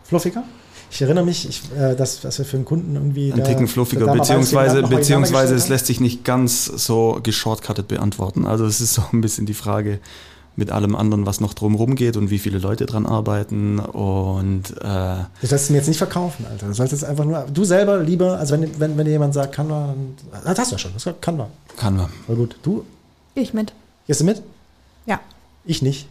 Fluffiger? 0.04 0.44
Ich 0.92 1.02
erinnere 1.02 1.26
mich, 1.26 1.48
ich, 1.48 1.62
äh, 1.78 1.96
dass, 1.96 2.22
dass 2.22 2.38
wir 2.40 2.46
für 2.46 2.58
einen 2.58 2.66
Kunden 2.66 2.96
irgendwie. 2.96 3.32
Ein 3.32 3.40
da- 3.40 3.46
Ticken 3.46 3.68
fluffiger, 3.68 4.06
da 4.08 4.14
beziehungsweise, 4.14 4.82
beziehungsweise 4.84 5.54
es 5.56 5.64
gegeneinander 5.64 5.70
lässt 5.70 5.86
sich 5.86 6.00
nicht 6.00 6.24
ganz 6.24 6.66
so 6.66 7.20
geschortcuttet 7.22 7.88
beantworten. 7.88 8.46
Also 8.46 8.66
es 8.66 8.82
ist 8.82 8.94
so 8.96 9.04
ein 9.14 9.22
bisschen 9.22 9.46
die 9.46 9.54
Frage 9.54 10.00
mit 10.56 10.72
allem 10.72 10.96
anderen, 10.96 11.26
was 11.26 11.40
noch 11.40 11.54
drumherum 11.54 11.96
geht 11.96 12.18
und 12.18 12.32
wie 12.32 12.40
viele 12.40 12.58
Leute 12.58 12.86
dran 12.86 13.06
arbeiten 13.06 13.80
und 13.80 14.64
äh, 14.82 14.84
Das 14.84 15.50
sollst 15.52 15.70
du 15.70 15.74
mir 15.74 15.80
jetzt 15.80 15.88
nicht 15.88 16.00
verkaufen, 16.00 16.46
Alter. 16.50 16.68
Du 16.68 16.74
sollst 16.74 16.92
jetzt 16.92 17.06
einfach 17.06 17.24
nur. 17.24 17.46
Du 17.54 17.64
selber 17.64 18.00
lieber, 18.00 18.38
also 18.38 18.56
wenn, 18.56 18.78
wenn, 18.80 18.98
wenn 18.98 19.06
dir 19.06 19.12
jemand 19.12 19.34
sagt, 19.34 19.54
Canva, 19.56 19.94
dann- 20.34 20.44
das 20.44 20.58
hast 20.60 20.72
du 20.72 20.76
ja 20.76 20.80
schon. 20.80 20.92
Das 20.94 21.06
ist 21.06 21.22
Canva. 21.22 21.48
kann 21.78 21.96
man. 21.96 22.10
Voll 22.26 22.36
gut. 22.36 22.56
Du, 22.64 22.84
ich 23.36 23.54
mit. 23.54 23.72
gehst 24.08 24.20
du 24.22 24.26
mit? 24.26 24.42
Ja. 25.06 25.20
Ich 25.66 25.82
nicht. 25.82 26.08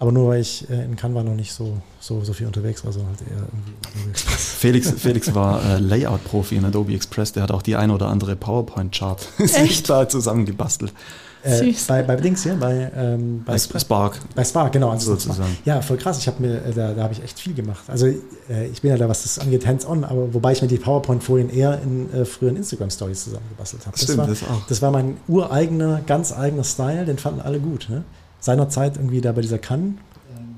Aber 0.00 0.12
nur 0.12 0.30
weil 0.30 0.40
ich 0.40 0.68
äh, 0.70 0.82
in 0.82 0.96
Canva 0.96 1.22
noch 1.22 1.34
nicht 1.34 1.52
so, 1.52 1.76
so, 2.00 2.24
so 2.24 2.32
viel 2.32 2.46
unterwegs 2.46 2.82
war, 2.86 2.92
sondern 2.92 3.10
halt 3.10 3.20
eher 3.20 3.36
irgendwie. 3.36 3.74
Adobe 3.86 4.10
Express. 4.10 4.54
Felix, 4.58 4.90
Felix 4.92 5.34
war 5.34 5.62
äh, 5.62 5.78
Layout-Profi 5.78 6.56
in 6.56 6.64
Adobe 6.64 6.94
Express, 6.94 7.32
der 7.32 7.42
hat 7.42 7.50
auch 7.50 7.60
die 7.60 7.76
ein 7.76 7.90
oder 7.90 8.08
andere 8.08 8.34
PowerPoint-Chart 8.34 9.28
sich 9.38 9.82
da 9.82 10.08
zusammengebastelt. 10.08 10.94
Äh, 11.42 11.56
Süß. 11.56 11.86
bei, 11.86 12.02
bei 12.02 12.16
Dings 12.16 12.42
hier, 12.42 12.54
bei, 12.54 12.90
ähm, 12.94 13.42
bei, 13.44 13.52
Bei 13.52 13.78
Spark. 13.78 14.18
bei 14.34 14.44
Spark, 14.44 14.72
genau. 14.72 14.90
Also 14.90 15.12
Sozusagen. 15.12 15.56
Ja, 15.64 15.80
voll 15.80 15.96
krass. 15.96 16.18
Ich 16.18 16.26
habe 16.26 16.42
mir, 16.42 16.64
äh, 16.64 16.72
da, 16.72 16.92
da 16.92 17.02
habe 17.02 17.14
ich 17.14 17.22
echt 17.22 17.38
viel 17.38 17.54
gemacht. 17.54 17.82
Also 17.86 18.06
äh, 18.06 18.66
ich 18.70 18.82
bin 18.82 18.90
ja 18.90 18.96
da, 18.96 19.08
was 19.08 19.22
das 19.22 19.38
angeht, 19.38 19.66
hands-on, 19.66 20.04
aber 20.04 20.34
wobei 20.34 20.52
ich 20.52 20.60
mir 20.62 20.68
die 20.68 20.78
PowerPoint-Folien 20.78 21.50
eher 21.50 21.80
in 21.82 22.12
äh, 22.12 22.24
früheren 22.24 22.56
Instagram-Stories 22.56 23.24
zusammengebastelt 23.24 23.86
habe. 23.86 23.96
Stimmt, 23.98 24.18
war, 24.18 24.26
das 24.26 24.42
auch. 24.42 24.66
Das 24.68 24.82
war 24.82 24.90
mein 24.90 25.16
ureigener, 25.28 26.02
ganz 26.06 26.32
eigener 26.32 26.64
Style, 26.64 27.06
den 27.06 27.16
fanden 27.16 27.40
alle 27.40 27.58
gut. 27.58 27.88
Ne? 27.88 28.04
Seinerzeit 28.40 28.96
irgendwie 28.96 29.20
da 29.20 29.32
bei 29.32 29.42
dieser 29.42 29.58
Cannes, 29.58 29.94
ähm, 30.36 30.56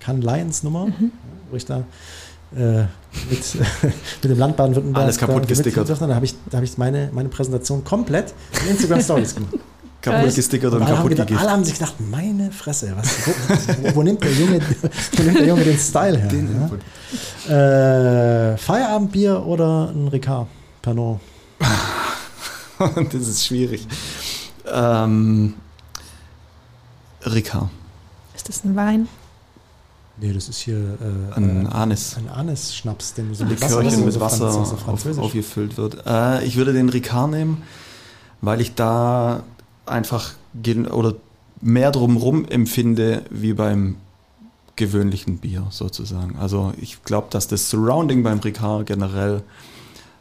Cannes 0.00 0.24
Lions 0.24 0.62
Nummer, 0.62 0.86
Mhm. 0.86 1.12
wo 1.50 1.56
ich 1.56 1.64
da 1.66 1.84
äh, 2.56 2.82
mit, 3.28 3.54
mit 4.22 4.24
dem 4.24 4.38
Land 4.38 4.56
Baden-Württemberg 4.56 5.04
Alles 5.04 5.18
kaputt 5.18 5.42
da 5.44 5.48
gestickert. 5.48 5.88
Da 5.88 6.14
habe 6.14 6.24
ich, 6.24 6.34
da 6.50 6.58
hab 6.58 6.64
ich 6.64 6.78
meine, 6.78 7.10
meine 7.12 7.28
Präsentation 7.28 7.84
komplett 7.84 8.32
in 8.62 8.70
Instagram 8.70 9.00
Stories 9.02 9.34
gemacht. 9.34 9.54
kaputt 10.00 10.34
gestickert 10.34 10.72
und 10.72 10.84
haben 10.84 10.94
kaputt 10.94 11.10
gedacht, 11.10 11.26
gegiftet. 11.28 11.46
alle 11.48 11.56
haben 11.56 11.64
sich 11.64 11.74
gedacht, 11.74 11.94
meine 11.98 12.52
Fresse, 12.52 12.92
was, 12.96 13.08
wo, 13.26 13.32
wo, 13.90 13.96
wo, 13.96 14.02
nimmt 14.04 14.22
der 14.22 14.32
Junge, 14.32 14.60
wo 15.16 15.22
nimmt 15.22 15.38
der 15.38 15.46
Junge 15.46 15.64
den 15.64 15.78
Style 15.78 16.18
her? 16.18 16.28
Den 16.28 16.70
ja? 17.48 18.52
äh, 18.52 18.56
Feierabendbier 18.56 19.44
oder 19.44 19.90
ein 19.92 20.08
Ricard 20.08 20.46
Pernod? 20.82 21.18
das 22.78 23.14
ist 23.14 23.46
schwierig. 23.46 23.86
Ähm, 24.72 25.54
Ricard, 27.26 27.68
Ist 28.34 28.48
das 28.48 28.64
ein 28.64 28.76
Wein? 28.76 29.08
Nee, 30.18 30.32
das 30.32 30.48
ist 30.48 30.60
hier 30.60 30.78
äh, 30.78 31.34
ein 31.36 31.66
äh, 31.66 31.68
Anis. 31.68 32.16
ein 32.16 32.28
Anis-Schnaps, 32.28 33.14
den 33.14 33.28
du 33.28 33.34
so 33.34 33.44
Ein 33.44 33.50
mit 33.50 33.60
Wasser, 33.60 33.76
Likörchen 33.82 33.98
so 34.00 34.04
mit 34.06 34.20
Wasser 34.20 34.50
so 34.50 34.60
auf, 34.60 35.18
aufgefüllt 35.18 35.76
wird. 35.76 36.06
Äh, 36.06 36.44
ich 36.44 36.56
würde 36.56 36.72
den 36.72 36.88
Ricard 36.88 37.30
nehmen, 37.32 37.62
weil 38.40 38.60
ich 38.60 38.74
da 38.74 39.42
einfach 39.84 40.32
gen- 40.54 40.86
oder 40.86 41.14
mehr 41.60 41.90
drumherum 41.90 42.46
empfinde 42.46 43.24
wie 43.30 43.52
beim 43.52 43.96
gewöhnlichen 44.76 45.38
Bier 45.38 45.66
sozusagen. 45.70 46.36
Also 46.38 46.72
ich 46.80 47.02
glaube, 47.04 47.28
dass 47.30 47.48
das 47.48 47.68
Surrounding 47.68 48.22
beim 48.22 48.38
Ricard 48.38 48.86
generell 48.86 49.42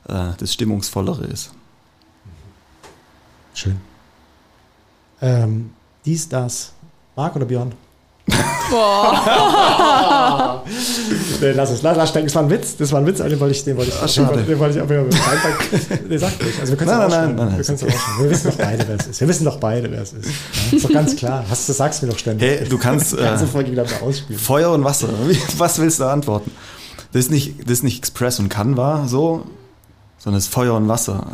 äh, 0.08 0.32
das 0.38 0.54
Stimmungsvollere 0.54 1.26
ist. 1.26 1.52
Schön. 3.54 3.78
Ähm, 5.22 5.72
dies, 6.06 6.28
das. 6.28 6.74
Marc 7.16 7.36
oder 7.36 7.46
Björn? 7.46 7.74
nee, 11.42 11.52
lass 11.52 11.70
es, 11.70 11.84
lass, 11.84 11.96
lass 11.96 12.10
stecken. 12.10 12.26
Das 12.26 12.34
war 12.36 12.42
ein 12.44 12.50
Witz, 12.50 12.76
das 12.78 12.92
war 12.92 13.00
ein 13.00 13.06
Witz, 13.06 13.18
den 13.20 13.40
wollte 13.40 13.54
ich, 13.56 13.64
den 13.64 13.78
wollte 13.78 13.92
ich, 13.92 14.02
Ah, 14.02 14.08
schade. 14.08 14.42
den 14.44 14.58
wollte 14.58 14.78
ich 14.78 14.82
aber 14.82 15.04
mit 15.04 15.14
reinpacken. 15.14 15.80
Nee, 16.10 16.18
sag 16.18 16.32
ruhig. 16.42 16.60
Also 16.60 16.72
wir 16.72 16.78
können 16.78 16.90
es 16.90 16.98
Nein, 16.98 17.06
auch 17.06 17.10
nein, 17.10 17.36
nein, 17.36 17.48
nein, 17.50 17.58
wir 17.58 17.60
ausschneiden. 17.62 18.00
Wir 18.20 18.30
wissen 18.32 18.50
doch 18.50 18.58
beide, 18.58 18.88
wer 18.88 18.96
es 18.96 19.08
ist. 19.08 19.22
Wir 19.22 19.28
wissen 19.28 19.46
doch 19.46 19.58
beide, 19.60 19.92
wer 19.92 20.02
es 20.02 20.14
ist. 20.14 20.26
Ja, 20.26 20.78
ist 20.78 20.86
doch 20.86 20.92
ganz 20.92 21.16
klar. 21.16 21.46
Hast, 21.50 21.70
das 21.70 21.78
sagst 21.78 22.02
du 22.02 22.08
mir 22.08 22.12
doch 22.14 22.20
ständig. 22.20 22.50
Hey, 22.50 22.68
du 22.68 22.78
kannst, 22.80 23.16
ganze 23.18 23.44
äh, 23.46 23.48
Folge 23.48 23.72
wieder 23.72 23.84
mal 23.84 24.00
ausspielen. 24.02 24.42
Feuer 24.42 24.72
und 24.72 24.84
Wasser. 24.84 25.10
Was 25.58 25.78
willst 25.80 26.00
du 26.00 26.06
antworten? 26.06 26.52
Das 27.14 27.26
ist 27.26 27.32
nicht, 27.32 27.62
das 27.64 27.72
ist 27.74 27.84
nicht 27.84 28.00
Express 28.00 28.40
und 28.40 28.50
Canva 28.50 29.08
so, 29.08 29.46
sondern 30.18 30.40
es 30.40 30.46
ist 30.46 30.54
Feuer 30.54 30.74
und 30.74 30.88
Wasser. 30.88 31.28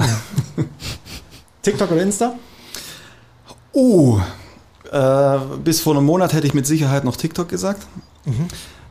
TikTok 1.61 1.89
oder 1.91 2.01
Insta? 2.01 2.33
Uh, 3.73 4.19
äh, 4.91 5.39
bis 5.63 5.81
vor 5.81 5.95
einem 5.95 6.05
Monat 6.05 6.33
hätte 6.33 6.47
ich 6.47 6.53
mit 6.53 6.65
Sicherheit 6.67 7.03
noch 7.03 7.15
TikTok 7.15 7.49
gesagt. 7.49 7.87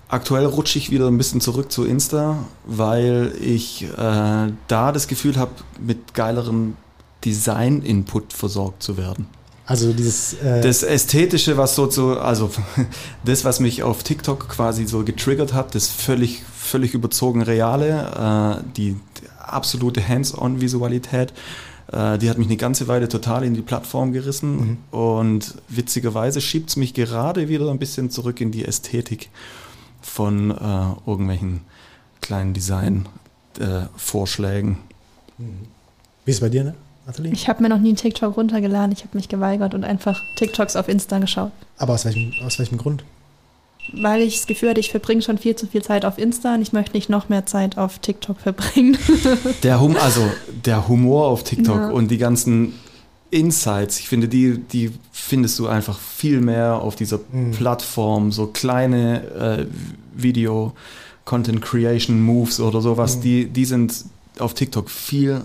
Aktuell 0.09 0.47
rutsche 0.47 0.79
ich 0.79 0.91
wieder 0.91 1.07
ein 1.07 1.19
bisschen 1.19 1.41
zurück 1.41 1.71
zu 1.71 1.85
Insta, 1.85 2.39
weil 2.65 3.33
ich 3.41 3.85
äh, 3.85 3.89
da 3.97 4.93
das 4.93 5.07
Gefühl 5.07 5.37
habe, 5.37 5.53
mit 5.79 6.15
geilerem 6.15 6.77
Design-Input 7.25 8.33
versorgt 8.33 8.83
zu 8.83 8.97
werden. 8.97 9.29
Also 9.67 9.93
dieses. 9.93 10.35
Äh, 10.35 10.63
Das 10.63 10.83
Ästhetische, 10.83 11.57
was 11.57 11.77
so 11.77 11.87
zu, 11.87 12.19
also 12.19 12.51
das, 13.25 13.45
was 13.45 13.61
mich 13.61 13.85
auf 13.85 14.03
TikTok 14.03 14.49
quasi 14.49 14.87
so 14.87 15.05
getriggert 15.05 15.53
hat, 15.53 15.77
das 15.77 15.87
völlig, 15.87 16.43
völlig 16.57 16.93
überzogen 16.93 17.43
Reale, 17.43 18.59
äh, 18.59 18.73
die 18.77 18.97
absolute 19.39 20.07
Hands-on-Visualität, 20.07 21.33
äh, 21.93 22.19
die 22.19 22.31
hat 22.31 22.39
mich 22.39 22.47
eine 22.47 22.57
ganze 22.57 22.87
Weile 22.89 23.09
total 23.09 23.45
in 23.45 23.53
die 23.55 23.61
Plattform 23.63 24.13
gerissen 24.13 24.79
und 24.91 25.55
witzigerweise 25.69 26.41
schiebt 26.41 26.71
es 26.71 26.77
mich 26.77 26.95
gerade 26.95 27.49
wieder 27.49 27.71
ein 27.71 27.79
bisschen 27.79 28.11
zurück 28.11 28.41
in 28.41 28.51
die 28.53 28.65
Ästhetik 28.65 29.29
von 30.01 30.51
äh, 30.51 30.55
irgendwelchen 31.07 31.61
kleinen 32.21 32.55
Design-Vorschlägen. 32.55 34.79
wie 35.39 36.31
ist 36.31 36.37
es 36.37 36.41
bei 36.41 36.49
dir, 36.49 36.63
ne, 36.65 36.75
Nathalie? 37.07 37.33
Ich 37.33 37.49
habe 37.49 37.63
mir 37.63 37.69
noch 37.69 37.79
nie 37.79 37.89
einen 37.89 37.97
TikTok 37.97 38.37
runtergeladen. 38.37 38.93
Ich 38.93 39.03
habe 39.03 39.17
mich 39.17 39.29
geweigert 39.29 39.75
und 39.75 39.85
einfach 39.85 40.21
TikToks 40.37 40.77
auf 40.77 40.89
Insta 40.89 41.19
geschaut. 41.19 41.51
Aber 41.79 41.95
aus 41.95 42.05
welchem, 42.05 42.33
aus 42.45 42.59
welchem 42.59 42.77
Grund? 42.79 43.05
Weil 43.93 44.23
ich 44.23 44.37
das 44.37 44.47
Gefühl 44.47 44.71
hatte, 44.71 44.81
ich 44.81 44.91
verbringe 44.91 45.23
schon 45.23 45.39
viel 45.39 45.57
zu 45.57 45.67
viel 45.67 45.83
Zeit 45.83 46.05
auf 46.05 46.19
Insta 46.19 46.55
und 46.55 46.63
ich 46.63 46.73
möchte 46.73 46.97
nicht 46.97 47.09
noch 47.11 47.29
mehr 47.29 47.47
Zeit 47.47 47.77
auf 47.79 47.99
TikTok 47.99 48.39
verbringen. 48.41 48.97
Der 49.63 49.81
hum 49.81 49.97
also 49.97 50.23
der 50.65 50.87
Humor 50.89 51.27
auf 51.29 51.43
TikTok 51.45 51.77
Ja. 51.77 51.91
und 51.91 52.11
die 52.11 52.19
ganzen 52.19 52.75
Insights, 53.31 53.99
ich 54.01 54.09
finde, 54.09 54.29
die, 54.29 54.59
die 54.59 54.91
findest 55.13 55.59
du 55.59 55.67
einfach 55.69 55.99
viel 55.99 56.41
mehr 56.41 56.77
auf 56.83 56.97
dieser 56.97 57.21
Mhm. 57.33 57.53
Plattform, 57.53 58.33
so 58.33 58.47
kleine 58.49 59.23
äh, 59.31 59.67
Video, 60.15 60.73
Content 61.25 61.63
Creation 61.63 62.21
Moves 62.23 62.59
oder 62.61 62.81
sowas, 62.81 63.17
Mhm. 63.19 63.21
die, 63.23 63.45
die 63.47 63.65
sind 63.65 64.05
auf 64.41 64.55
TikTok 64.55 64.91
viel 64.91 65.43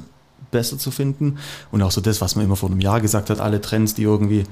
besser 0.52 0.78
zu 0.80 0.90
finden. 0.90 1.38
Und 1.72 1.82
auch 1.84 1.92
so 1.92 2.02
das, 2.02 2.22
was 2.22 2.36
man 2.36 2.46
immer 2.46 2.56
vor 2.56 2.70
einem 2.70 2.82
Jahr 2.82 3.02
gesagt 3.02 3.30
hat, 3.30 3.40
alle 3.40 3.62
Trends, 3.62 3.94
die 3.94 4.04
irgendwie 4.04 4.46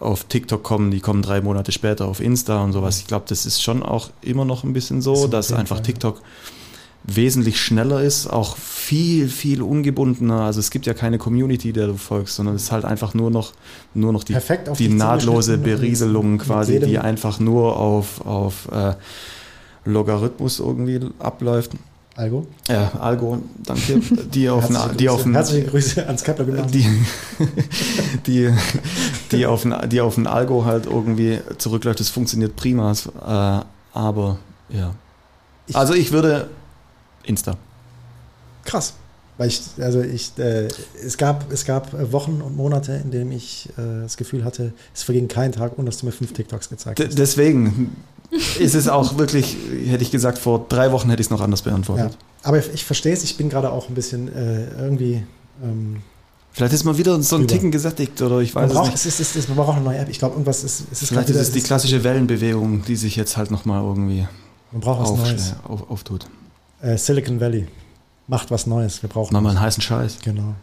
auf 0.00 0.24
TikTok 0.24 0.62
kommen, 0.62 0.90
die 0.90 1.00
kommen 1.00 1.22
drei 1.22 1.40
Monate 1.42 1.72
später 1.72 2.06
auf 2.06 2.20
Insta 2.20 2.62
und 2.64 2.72
sowas. 2.72 2.98
Ich 2.98 3.06
glaube, 3.06 3.26
das 3.28 3.46
ist 3.46 3.62
schon 3.62 3.82
auch 3.82 4.10
immer 4.22 4.44
noch 4.44 4.64
ein 4.64 4.72
bisschen 4.72 5.02
so, 5.02 5.12
auf 5.12 5.30
dass 5.30 5.52
einfach 5.52 5.76
Fall. 5.76 5.84
TikTok 5.84 6.22
wesentlich 7.04 7.60
schneller 7.60 8.02
ist, 8.02 8.26
auch 8.26 8.56
viel, 8.56 9.28
viel 9.28 9.62
ungebundener. 9.62 10.42
Also 10.42 10.60
es 10.60 10.70
gibt 10.70 10.86
ja 10.86 10.94
keine 10.94 11.18
Community, 11.18 11.72
der 11.72 11.86
du 11.86 11.96
folgst, 11.96 12.36
sondern 12.36 12.56
es 12.56 12.64
ist 12.64 12.72
halt 12.72 12.84
einfach 12.84 13.14
nur 13.14 13.30
noch, 13.30 13.52
nur 13.94 14.12
noch 14.12 14.24
die, 14.24 14.34
die 14.34 14.88
dich 14.88 14.96
nahtlose 14.96 15.52
zugeschnitten 15.52 15.72
und 15.72 15.80
Berieselung 15.80 16.38
quasi, 16.38 16.80
die 16.80 16.98
einfach 16.98 17.38
nur 17.38 17.76
auf, 17.76 18.24
auf 18.26 18.68
äh, 18.72 18.94
Logarithmus 19.84 20.60
irgendwie 20.60 21.00
abläuft. 21.18 21.72
Algo? 22.20 22.46
Ja, 22.68 22.92
Algo, 23.00 23.38
danke. 23.64 24.00
Die 24.34 24.48
auf, 24.50 24.62
Herzliche 24.68 24.90
ein- 24.90 24.96
die 24.98 25.08
auf, 25.08 25.24
herzliche 25.24 25.66
Grüße 25.68 26.06
ans 26.06 26.22
Kepler 26.22 26.44
Gymnasium. 26.44 27.06
die, 28.26 28.50
die, 28.50 28.54
die, 29.32 29.46
auf 29.46 29.64
ein, 29.64 29.88
die 29.88 30.00
auf 30.00 30.16
ein 30.18 30.26
Algo 30.26 30.64
halt 30.64 30.86
irgendwie 30.86 31.40
zurückläuft. 31.58 31.98
Das 32.00 32.10
funktioniert 32.10 32.56
prima. 32.56 32.92
Äh, 32.92 33.64
aber 33.98 34.38
ja. 34.68 34.94
Ich- 35.66 35.76
also 35.76 35.94
ich 35.94 36.12
würde 36.12 36.50
Insta. 37.24 37.56
Krass. 38.64 38.94
Weil 39.38 39.48
ich, 39.48 39.62
also 39.80 40.02
ich, 40.02 40.32
äh, 40.38 40.68
es 41.02 41.16
gab, 41.16 41.50
es 41.50 41.64
gab 41.64 41.94
äh, 41.94 42.12
Wochen 42.12 42.42
und 42.42 42.54
Monate, 42.56 42.92
in 43.02 43.10
denen 43.10 43.32
ich 43.32 43.70
äh, 43.78 44.02
das 44.02 44.18
Gefühl 44.18 44.44
hatte, 44.44 44.74
es 44.94 45.02
verging 45.02 45.28
kein 45.28 45.52
Tag, 45.52 45.78
ohne 45.78 45.86
dass 45.86 45.96
du 45.98 46.04
mir 46.06 46.12
fünf 46.12 46.34
TikToks 46.34 46.68
gezeigt 46.68 46.98
D 46.98 47.06
hast. 47.06 47.18
deswegen 47.18 47.96
ist 48.58 48.74
es 48.74 48.88
auch 48.88 49.18
wirklich, 49.18 49.56
hätte 49.86 50.02
ich 50.02 50.10
gesagt, 50.10 50.38
vor 50.38 50.66
drei 50.68 50.92
Wochen 50.92 51.10
hätte 51.10 51.20
ich 51.20 51.26
es 51.26 51.30
noch 51.30 51.40
anders 51.40 51.60
Ja. 51.64 51.70
beantwortet. 51.70 52.16
Aber 52.42 52.58
ich, 52.72 52.84
verstehe 52.84 53.12
es, 53.12 53.24
ich 53.24 53.36
bin 53.36 53.48
gerade 53.50 53.70
auch 53.70 53.88
ein 53.88 53.94
bisschen 53.94 54.28
äh, 54.34 54.70
irgendwie. 54.80 55.22
Ähm, 55.62 56.02
Vielleicht 56.52 56.72
ist 56.72 56.84
man 56.84 56.96
wieder 56.98 57.20
so 57.22 57.36
ein 57.36 57.42
Drüber. 57.42 57.52
Ticken 57.52 57.70
gesättigt 57.70 58.20
oder 58.22 58.40
ich 58.40 58.54
man, 58.54 58.64
weiß 58.64 58.70
es 58.70 58.76
braucht, 58.76 58.86
nicht. 58.86 58.94
es 58.96 59.06
ist, 59.06 59.20
es 59.20 59.36
ist, 59.36 59.48
man 59.48 59.56
braucht 59.56 59.76
eine 59.76 59.84
neue 59.84 59.98
App. 59.98 60.08
Ich 60.08 60.18
glaube, 60.18 60.34
irgendwas 60.34 60.64
ist. 60.64 60.84
Es 60.90 61.02
ist 61.02 61.08
Vielleicht 61.08 61.28
grad 61.28 61.36
ist 61.36 61.42
es 61.42 61.50
die 61.50 61.56
wieder- 61.56 61.66
klassische 61.66 62.02
Wellenbewegung, 62.02 62.84
die 62.84 62.96
sich 62.96 63.14
jetzt 63.16 63.36
halt 63.36 63.50
nochmal 63.50 63.82
irgendwie 63.84 64.26
Man 64.72 64.80
braucht 64.80 65.02
was 65.02 65.10
auf, 65.10 65.18
Neues. 65.22 65.54
auf, 65.68 65.90
auftut. 65.90 66.26
Äh, 66.82 66.96
Silicon 66.96 67.40
Valley 67.40 67.66
macht 68.26 68.50
was 68.50 68.66
Neues. 68.66 69.02
Wir 69.02 69.08
brauchen. 69.08 69.32
Mach 69.34 69.40
mal 69.42 69.50
einen 69.50 69.60
heißen 69.60 69.82
Scheiß. 69.82 70.18
Genau. 70.24 70.54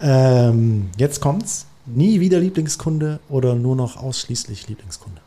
Ähm, 0.00 0.90
jetzt 0.96 1.20
kommt's. 1.20 1.66
Nie 1.84 2.20
wieder 2.20 2.38
Lieblingskunde 2.38 3.18
oder 3.28 3.54
nur 3.54 3.74
noch 3.76 3.96
ausschließlich 3.96 4.68
Lieblingskunde? 4.68 5.20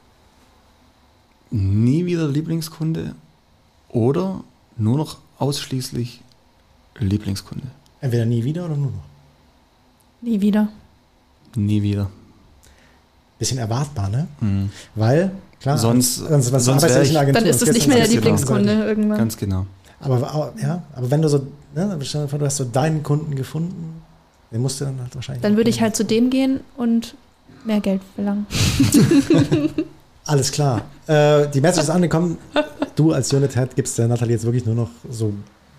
Nie 1.58 2.06
wieder 2.06 2.28
Lieblingskunde 2.28 3.16
oder 3.88 4.44
nur 4.76 4.98
noch 4.98 5.20
ausschließlich 5.40 6.20
Lieblingskunde. 7.00 7.66
Entweder 8.02 8.26
nie 8.26 8.44
wieder 8.44 8.66
oder 8.66 8.76
nur 8.76 8.92
noch. 8.92 9.04
Nie 10.22 10.42
wieder. 10.42 10.68
Nie 11.56 11.82
wieder. 11.82 12.10
Bisschen 13.40 13.58
erwartbar, 13.58 14.10
ne? 14.10 14.28
Mhm. 14.42 14.70
Weil, 14.96 15.32
klar, 15.62 15.78
Sonst- 15.78 16.16
sonst, 16.16 16.48
sonst 16.48 16.66
sonst 16.66 16.84
in 16.84 17.02
ich- 17.04 17.18
Agentur, 17.18 17.42
Dann 17.42 17.50
ist 17.50 17.62
es 17.62 17.72
nicht 17.72 17.88
mehr 17.88 17.98
der 17.98 18.08
Lieblingskunde 18.10 18.74
irgendwann. 18.74 19.18
Ganz 19.18 19.38
genau. 19.38 19.66
Aber, 20.02 20.52
ja, 20.62 20.84
aber 20.94 21.10
wenn 21.10 21.22
du 21.22 21.30
so, 21.30 21.48
ne, 21.74 21.98
du 21.98 22.46
hast 22.46 22.58
so 22.58 22.66
deinen 22.66 23.02
Kunden 23.02 23.34
gefunden, 23.34 24.02
den 24.52 24.62
musst 24.62 24.82
du 24.82 24.86
dann 24.86 25.00
halt 25.00 25.16
wahrscheinlich. 25.16 25.42
Dann 25.42 25.56
würde 25.56 25.70
ich 25.70 25.80
halt 25.82 25.96
zu 25.96 26.04
dem 26.04 26.30
gehen 26.30 26.60
und 26.76 27.16
mehr 27.64 27.80
Geld 27.80 28.02
verlangen. 28.14 28.46
Alles 30.26 30.52
klar. 30.52 30.82
Äh, 31.08 31.48
die 31.50 31.62
Message 31.62 31.84
ist 31.84 31.90
angekommen. 31.90 32.38
Du 32.96 33.12
als 33.12 33.32
Unit 33.32 33.54
Head 33.56 33.76
gibst 33.76 33.98
der 33.98 34.08
Nathalie 34.08 34.34
jetzt 34.34 34.46
wirklich 34.46 34.66
nur 34.66 34.76
noch 34.76 34.90
so 35.10 35.34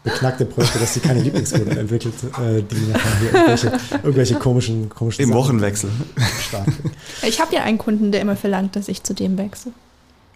beknackte 0.05 0.45
Projekte, 0.45 0.79
dass 0.79 0.95
sie 0.95 1.01
keine 1.01 1.21
Lieblingskunden 1.21 1.77
entwickelt, 1.77 2.15
äh, 2.39 2.63
die 2.63 2.93
nachher 2.93 3.19
hier 3.19 3.33
irgendwelche, 3.33 3.73
irgendwelche 4.05 4.35
komischen, 4.37 4.89
komischen 4.89 5.25
Im 5.25 5.31
Sachen 5.31 5.39
Wochenwechsel. 5.39 5.91
Stark. 6.49 6.69
Ich 7.23 7.41
habe 7.41 7.55
ja 7.55 7.63
einen 7.63 7.79
Kunden, 7.79 8.13
der 8.13 8.21
immer 8.21 8.37
verlangt, 8.37 8.77
dass 8.77 8.87
ich 8.89 9.03
zu 9.03 9.15
dem 9.15 9.37
wechsle. 9.37 9.73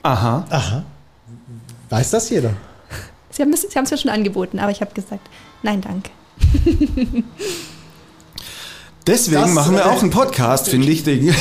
Aha. 0.03 0.45
Aha. 0.51 0.83
Weiß 1.89 2.11
das 2.11 2.31
jeder? 2.31 2.55
Sie 3.31 3.43
haben 3.43 3.53
es 3.53 3.91
mir 3.91 3.99
schon 3.99 4.11
angeboten, 4.11 4.59
aber 4.59 4.73
ich 4.73 4.81
habe 4.81 4.93
gesagt, 4.93 5.29
nein, 5.63 5.81
danke. 5.81 6.11
Deswegen 9.11 9.41
Das, 9.41 9.55
machen 9.55 9.75
wir 9.75 9.81
äh, 9.81 9.89
auch 9.89 10.03
einen 10.03 10.13
Podcast, 10.13 10.69
finde 10.69 10.89
ich, 10.89 11.05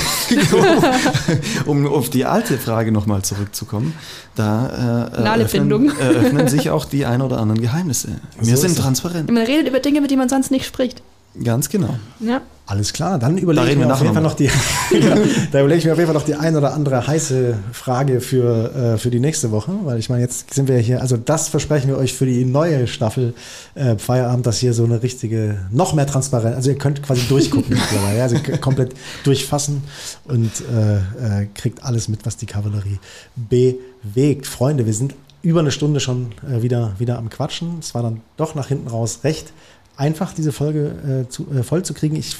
um 1.68 1.86
auf 1.86 2.10
die 2.10 2.26
alte 2.26 2.58
Frage 2.58 2.92
nochmal 2.92 3.22
zurückzukommen. 3.22 3.94
Da 4.36 5.10
äh, 5.14 5.24
eröffnen, 5.24 5.70
Bindung. 5.70 5.98
eröffnen 6.00 6.48
sich 6.48 6.72
auch 6.72 6.86
die 6.86 7.06
ein 7.06 7.22
oder 7.22 7.38
anderen 7.38 7.62
Geheimnisse. 7.62 8.20
Wir 8.40 8.58
So 8.58 8.64
sind 8.64 8.76
transparent. 8.76 9.30
Man 9.30 9.44
redet 9.44 9.68
über 9.68 9.80
Dinge, 9.80 10.00
über 10.00 10.08
die 10.08 10.18
man 10.18 10.30
sonst 10.30 10.50
nicht 10.50 10.66
spricht. 10.66 11.04
Ganz 11.44 11.70
genau. 11.70 11.96
Ja. 12.20 12.42
Alles 12.66 12.94
klar, 12.94 13.18
dann 13.18 13.36
überlege 13.40 13.72
ich 13.72 13.78
mir 13.78 13.92
auf 13.92 14.00
jeden 14.00 14.14
Fall 14.14 14.22
nachher 14.22 14.30
noch 14.30 14.36
die, 14.36 14.44
ja, 14.92 15.18
da 15.52 15.60
überlege 15.60 15.80
ich 15.80 15.86
mir 15.86 15.94
auf 15.94 15.98
jeden 15.98 16.06
Fall 16.06 16.14
noch 16.14 16.26
die 16.26 16.36
ein 16.36 16.56
oder 16.56 16.76
andere 16.76 17.08
heiße 17.08 17.56
Frage 17.72 18.22
für, 18.22 18.94
äh, 18.94 18.98
für 19.00 19.10
die 19.10 19.20
nächste 19.20 19.50
Woche, 19.50 19.72
weil 19.86 19.98
ich 19.98 20.10
meine, 20.10 20.22
jetzt 20.22 20.54
sind 20.54 20.68
wir 20.68 20.78
hier, 20.78 21.02
also 21.02 21.18
das 21.18 21.48
versprechen 21.48 21.88
wir 21.88 21.98
euch 21.98 22.14
für 22.14 22.28
die 22.28 22.46
neue 22.46 22.86
Staffel 22.86 23.34
äh, 23.74 23.98
Feierabend, 23.98 24.46
dass 24.46 24.60
hier 24.60 24.76
so 24.76 24.84
eine 24.84 25.02
richtige, 25.02 25.58
noch 25.72 25.96
mehr 25.96 26.06
Transparenz, 26.06 26.56
also 26.56 26.70
ihr 26.70 26.78
könnt 26.78 27.02
quasi 27.02 27.22
durchgucken 27.28 27.70
mittlerweile, 27.76 28.18
ja, 28.20 28.24
also 28.26 28.36
komplett 28.62 28.94
durchfassen 29.24 29.82
und 30.26 30.52
äh, 30.72 30.98
äh, 31.42 31.48
kriegt 31.56 31.84
alles 31.84 32.08
mit, 32.08 32.24
was 32.28 32.38
die 32.38 32.46
Kavallerie 32.46 33.00
bewegt. 33.36 34.46
Freunde, 34.46 34.86
wir 34.86 34.94
sind 34.94 35.16
über 35.42 35.62
eine 35.62 35.72
Stunde 35.72 36.00
schon 36.00 36.34
äh, 36.48 36.62
wieder, 36.62 36.94
wieder 37.00 37.18
am 37.18 37.30
Quatschen. 37.30 37.80
Es 37.80 37.96
war 37.96 38.04
dann 38.04 38.22
doch 38.38 38.56
nach 38.56 38.68
hinten 38.68 38.90
raus 38.90 39.22
recht 39.24 39.54
einfach, 40.00 40.34
diese 40.34 40.52
Folge 40.52 41.26
äh, 41.28 41.30
zu, 41.30 41.46
äh, 41.52 41.62
voll 41.64 41.84
zu 41.84 41.94
kriegen. 41.94 42.16
Ich 42.16 42.36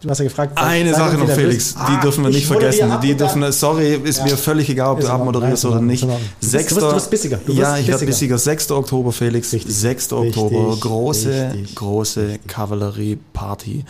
Du 0.00 0.08
hast 0.08 0.18
ja 0.18 0.24
gefragt. 0.26 0.56
Eine 0.56 0.94
Sache 0.94 1.16
noch, 1.18 1.28
Felix, 1.28 1.74
willst- 1.74 1.88
die 1.88 1.92
Ah, 1.94 2.00
dürfen 2.00 2.22
wir 2.22 2.30
ich 2.30 2.36
nicht 2.36 2.46
vergessen. 2.46 2.88
Die 3.02 3.16
dürfen, 3.16 3.50
sorry, 3.50 3.94
ist 3.96 4.18
Ja. 4.18 4.24
mir 4.26 4.36
völlig 4.36 4.70
egal, 4.70 4.92
ob 4.92 5.00
Ist 5.00 5.08
du 5.08 5.12
abmoderierst 5.12 5.64
oder 5.64 5.80
nicht. 5.80 5.96
ist 5.96 6.02
in 6.04 6.10
Ordnung. 6.10 6.28
Du 6.40 6.46
bist- 6.52 6.70
du 6.70 6.80
wirst 6.82 7.10
bissiger, 7.10 7.40
du 7.44 7.52
ja, 7.52 7.76
ich 7.78 7.88
werde 7.88 8.06
bissiger. 8.06 8.36
bissiger. 8.36 8.38
6. 8.38 8.70
Oktober, 8.70 9.10
Felix. 9.10 9.52
Richtig, 9.52 9.74
6. 9.74 10.12
Oktober, 10.12 10.66
richtig, 10.68 10.80
große, 10.82 11.50
richtig. 11.52 11.74
große 11.74 12.38
Kavallerie-Party 12.46 13.84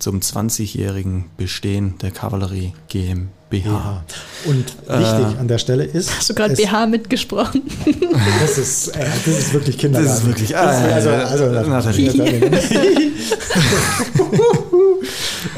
zum 0.00 0.20
20-jährigen 0.20 1.26
Bestehen 1.36 1.94
der 2.02 2.10
Kavallerie 2.10 2.72
GmbH. 2.88 3.28
Ja. 3.52 4.02
Und 4.44 4.64
wichtig 4.88 5.38
an 5.38 5.46
der 5.48 5.58
Stelle 5.58 5.84
ist. 5.84 6.10
Hast 6.16 6.30
du 6.30 6.34
gerade 6.34 6.54
BH 6.54 6.86
mitgesprochen? 6.86 7.62
Das 8.40 8.58
ist, 8.58 8.88
äh, 8.88 9.04
das 9.24 9.38
ist 9.38 9.52
wirklich 9.52 9.78
Kindergarten. 9.78 10.08
Das 10.08 10.18
ist 10.20 10.26
wirklich- 10.26 10.50
Das 10.50 10.78
ist, 10.78 10.92
also, 10.92 11.10
ah, 11.10 11.24
also, 11.24 11.46
Nathalie. 11.70 12.10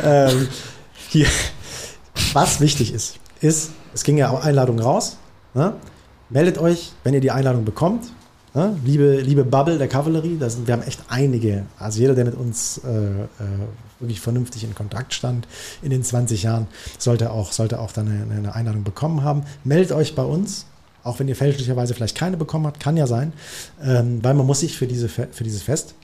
ähm, 0.05 0.49
hier, 1.09 1.27
was 2.33 2.61
wichtig 2.61 2.93
ist, 2.93 3.17
ist, 3.41 3.71
es 3.95 4.05
ging 4.05 4.17
ja 4.19 4.31
auch 4.31 4.45
Einladung 4.45 4.79
raus. 4.79 5.17
Ne? 5.55 5.75
Meldet 6.31 6.59
euch, 6.59 6.93
wenn 7.05 7.15
ihr 7.15 7.21
die 7.21 7.31
Einladung 7.31 7.65
bekommt. 7.65 8.05
Ne? 8.55 8.77
Liebe, 8.85 9.21
liebe 9.21 9.45
Bubble 9.45 9.79
der 9.79 9.89
Kavallerie, 9.89 10.37
da 10.39 10.49
sind, 10.51 10.67
wir 10.67 10.75
haben 10.75 10.83
echt 10.83 11.01
einige. 11.09 11.65
Also 11.79 12.01
jeder, 12.01 12.15
der 12.15 12.25
mit 12.25 12.35
uns 12.35 12.81
äh, 12.85 12.89
äh, 12.89 13.27
wirklich 14.05 14.21
vernünftig 14.21 14.65
in 14.65 14.75
Kontakt 14.75 15.15
stand 15.15 15.47
in 15.83 15.91
den 15.91 16.03
20 16.03 16.43
Jahren, 16.43 16.67
sollte 16.99 17.31
auch, 17.31 17.53
sollte 17.53 17.81
auch 17.81 17.93
dann 17.93 18.09
eine, 18.09 18.35
eine 18.35 18.55
Einladung 18.55 18.85
bekommen 18.85 19.23
haben. 19.23 19.45
Meldet 19.65 19.93
euch 19.93 20.15
bei 20.15 20.25
uns. 20.25 20.67
Auch 21.03 21.19
wenn 21.19 21.29
ihr 21.29 21.37
fälschlicherweise 21.37 21.93
vielleicht 21.93 22.17
keine 22.17 22.39
bekommen 22.39 22.67
habt, 22.67 22.81
kann 22.81 22.97
ja 22.97 23.07
sein, 23.07 23.35
ähm, 23.83 24.21
weil 24.23 24.33
man 24.33 24.47
muss 24.47 24.61
sich 24.61 24.79
für, 24.79 24.87
diese, 24.87 25.11
für 25.11 25.45
dieses 25.45 25.63
Fest 25.63 25.95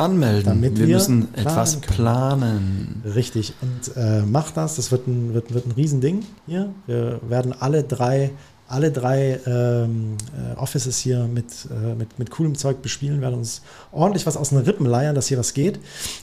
Anmelden. 0.00 0.44
Damit 0.44 0.78
wir 0.78 0.86
wir 0.86 0.94
müssen 0.94 1.28
planen 1.28 1.46
etwas 1.46 1.72
können. 1.80 1.94
planen. 1.94 3.02
Richtig. 3.04 3.54
Und 3.60 3.96
äh, 3.96 4.22
macht 4.22 4.56
das. 4.56 4.76
Das 4.76 4.90
wird 4.90 5.06
ein, 5.06 5.34
wird, 5.34 5.52
wird 5.52 5.66
ein 5.66 5.72
Riesending 5.72 6.24
hier. 6.46 6.70
Wir 6.86 7.20
werden 7.28 7.54
alle 7.58 7.82
drei, 7.82 8.30
alle 8.70 8.92
drei 8.92 9.40
ähm, 9.46 10.16
äh, 10.32 10.56
Offices 10.56 10.98
hier 10.98 11.24
mit, 11.26 11.46
äh, 11.70 11.94
mit, 11.94 12.18
mit 12.18 12.30
coolem 12.30 12.56
Zeug 12.56 12.82
bespielen, 12.82 13.20
werden 13.20 13.34
uns 13.34 13.62
ordentlich 13.90 14.26
was 14.26 14.36
aus 14.36 14.50
den 14.50 14.58
Rippen 14.58 14.86
leiern, 14.86 15.14
dass 15.14 15.26
hier 15.26 15.38
was 15.38 15.54
geht. 15.54 15.80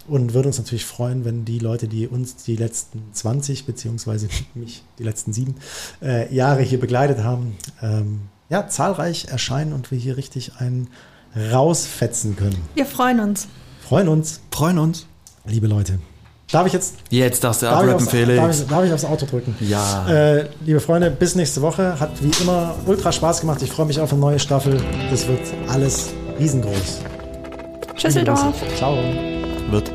Und 0.07 0.33
würde 0.33 0.47
uns 0.47 0.57
natürlich 0.57 0.85
freuen, 0.85 1.25
wenn 1.25 1.43
die 1.43 1.59
Leute, 1.59 1.87
die 1.87 2.07
uns 2.07 2.37
die 2.37 2.55
letzten 2.55 3.03
20, 3.11 3.65
beziehungsweise 3.65 4.29
mich 4.55 4.83
die 4.97 5.03
letzten 5.03 5.33
sieben 5.33 5.55
äh, 6.01 6.33
Jahre 6.33 6.61
hier 6.61 6.79
begleitet 6.79 7.19
haben, 7.19 7.57
ähm, 7.81 8.21
ja, 8.49 8.67
zahlreich 8.69 9.27
erscheinen 9.29 9.73
und 9.73 9.91
wir 9.91 9.97
hier 9.97 10.15
richtig 10.15 10.53
einen 10.57 10.87
rausfetzen 11.51 12.37
können. 12.37 12.57
Wir 12.75 12.85
freuen 12.85 13.19
uns. 13.19 13.47
Freuen 13.81 14.07
uns, 14.07 14.39
Freuen 14.51 14.79
uns. 14.79 15.05
liebe 15.45 15.67
Leute. 15.67 15.99
Darf 16.51 16.65
ich 16.65 16.73
jetzt 16.73 16.95
Jetzt 17.09 17.43
darfst 17.43 17.61
du 17.61 17.65
Darf 17.65 17.79
abrappen, 17.79 17.95
aufs, 17.95 18.09
Felix. 18.09 18.37
darf, 18.41 18.51
ich, 18.61 18.67
darf 18.67 18.85
ich 18.85 18.93
aufs 18.93 19.05
Auto 19.05 19.25
drücken? 19.25 19.55
Ja. 19.59 20.07
Äh, 20.09 20.45
liebe 20.65 20.79
Freunde, 20.79 21.11
bis 21.11 21.35
nächste 21.35 21.61
Woche. 21.61 21.99
Hat 21.99 22.11
wie 22.21 22.31
immer 22.41 22.75
ultra 22.85 23.11
Spaß 23.11 23.41
gemacht. 23.41 23.61
Ich 23.61 23.71
freue 23.71 23.85
mich 23.85 23.99
auf 23.99 24.11
eine 24.11 24.21
neue 24.21 24.39
Staffel. 24.39 24.79
Das 25.11 25.27
wird 25.27 25.41
alles 25.67 26.09
riesengroß. 26.39 27.01
Schüsseldorf. 27.97 28.53
Ciao. 28.77 28.97
Wird 29.71 29.91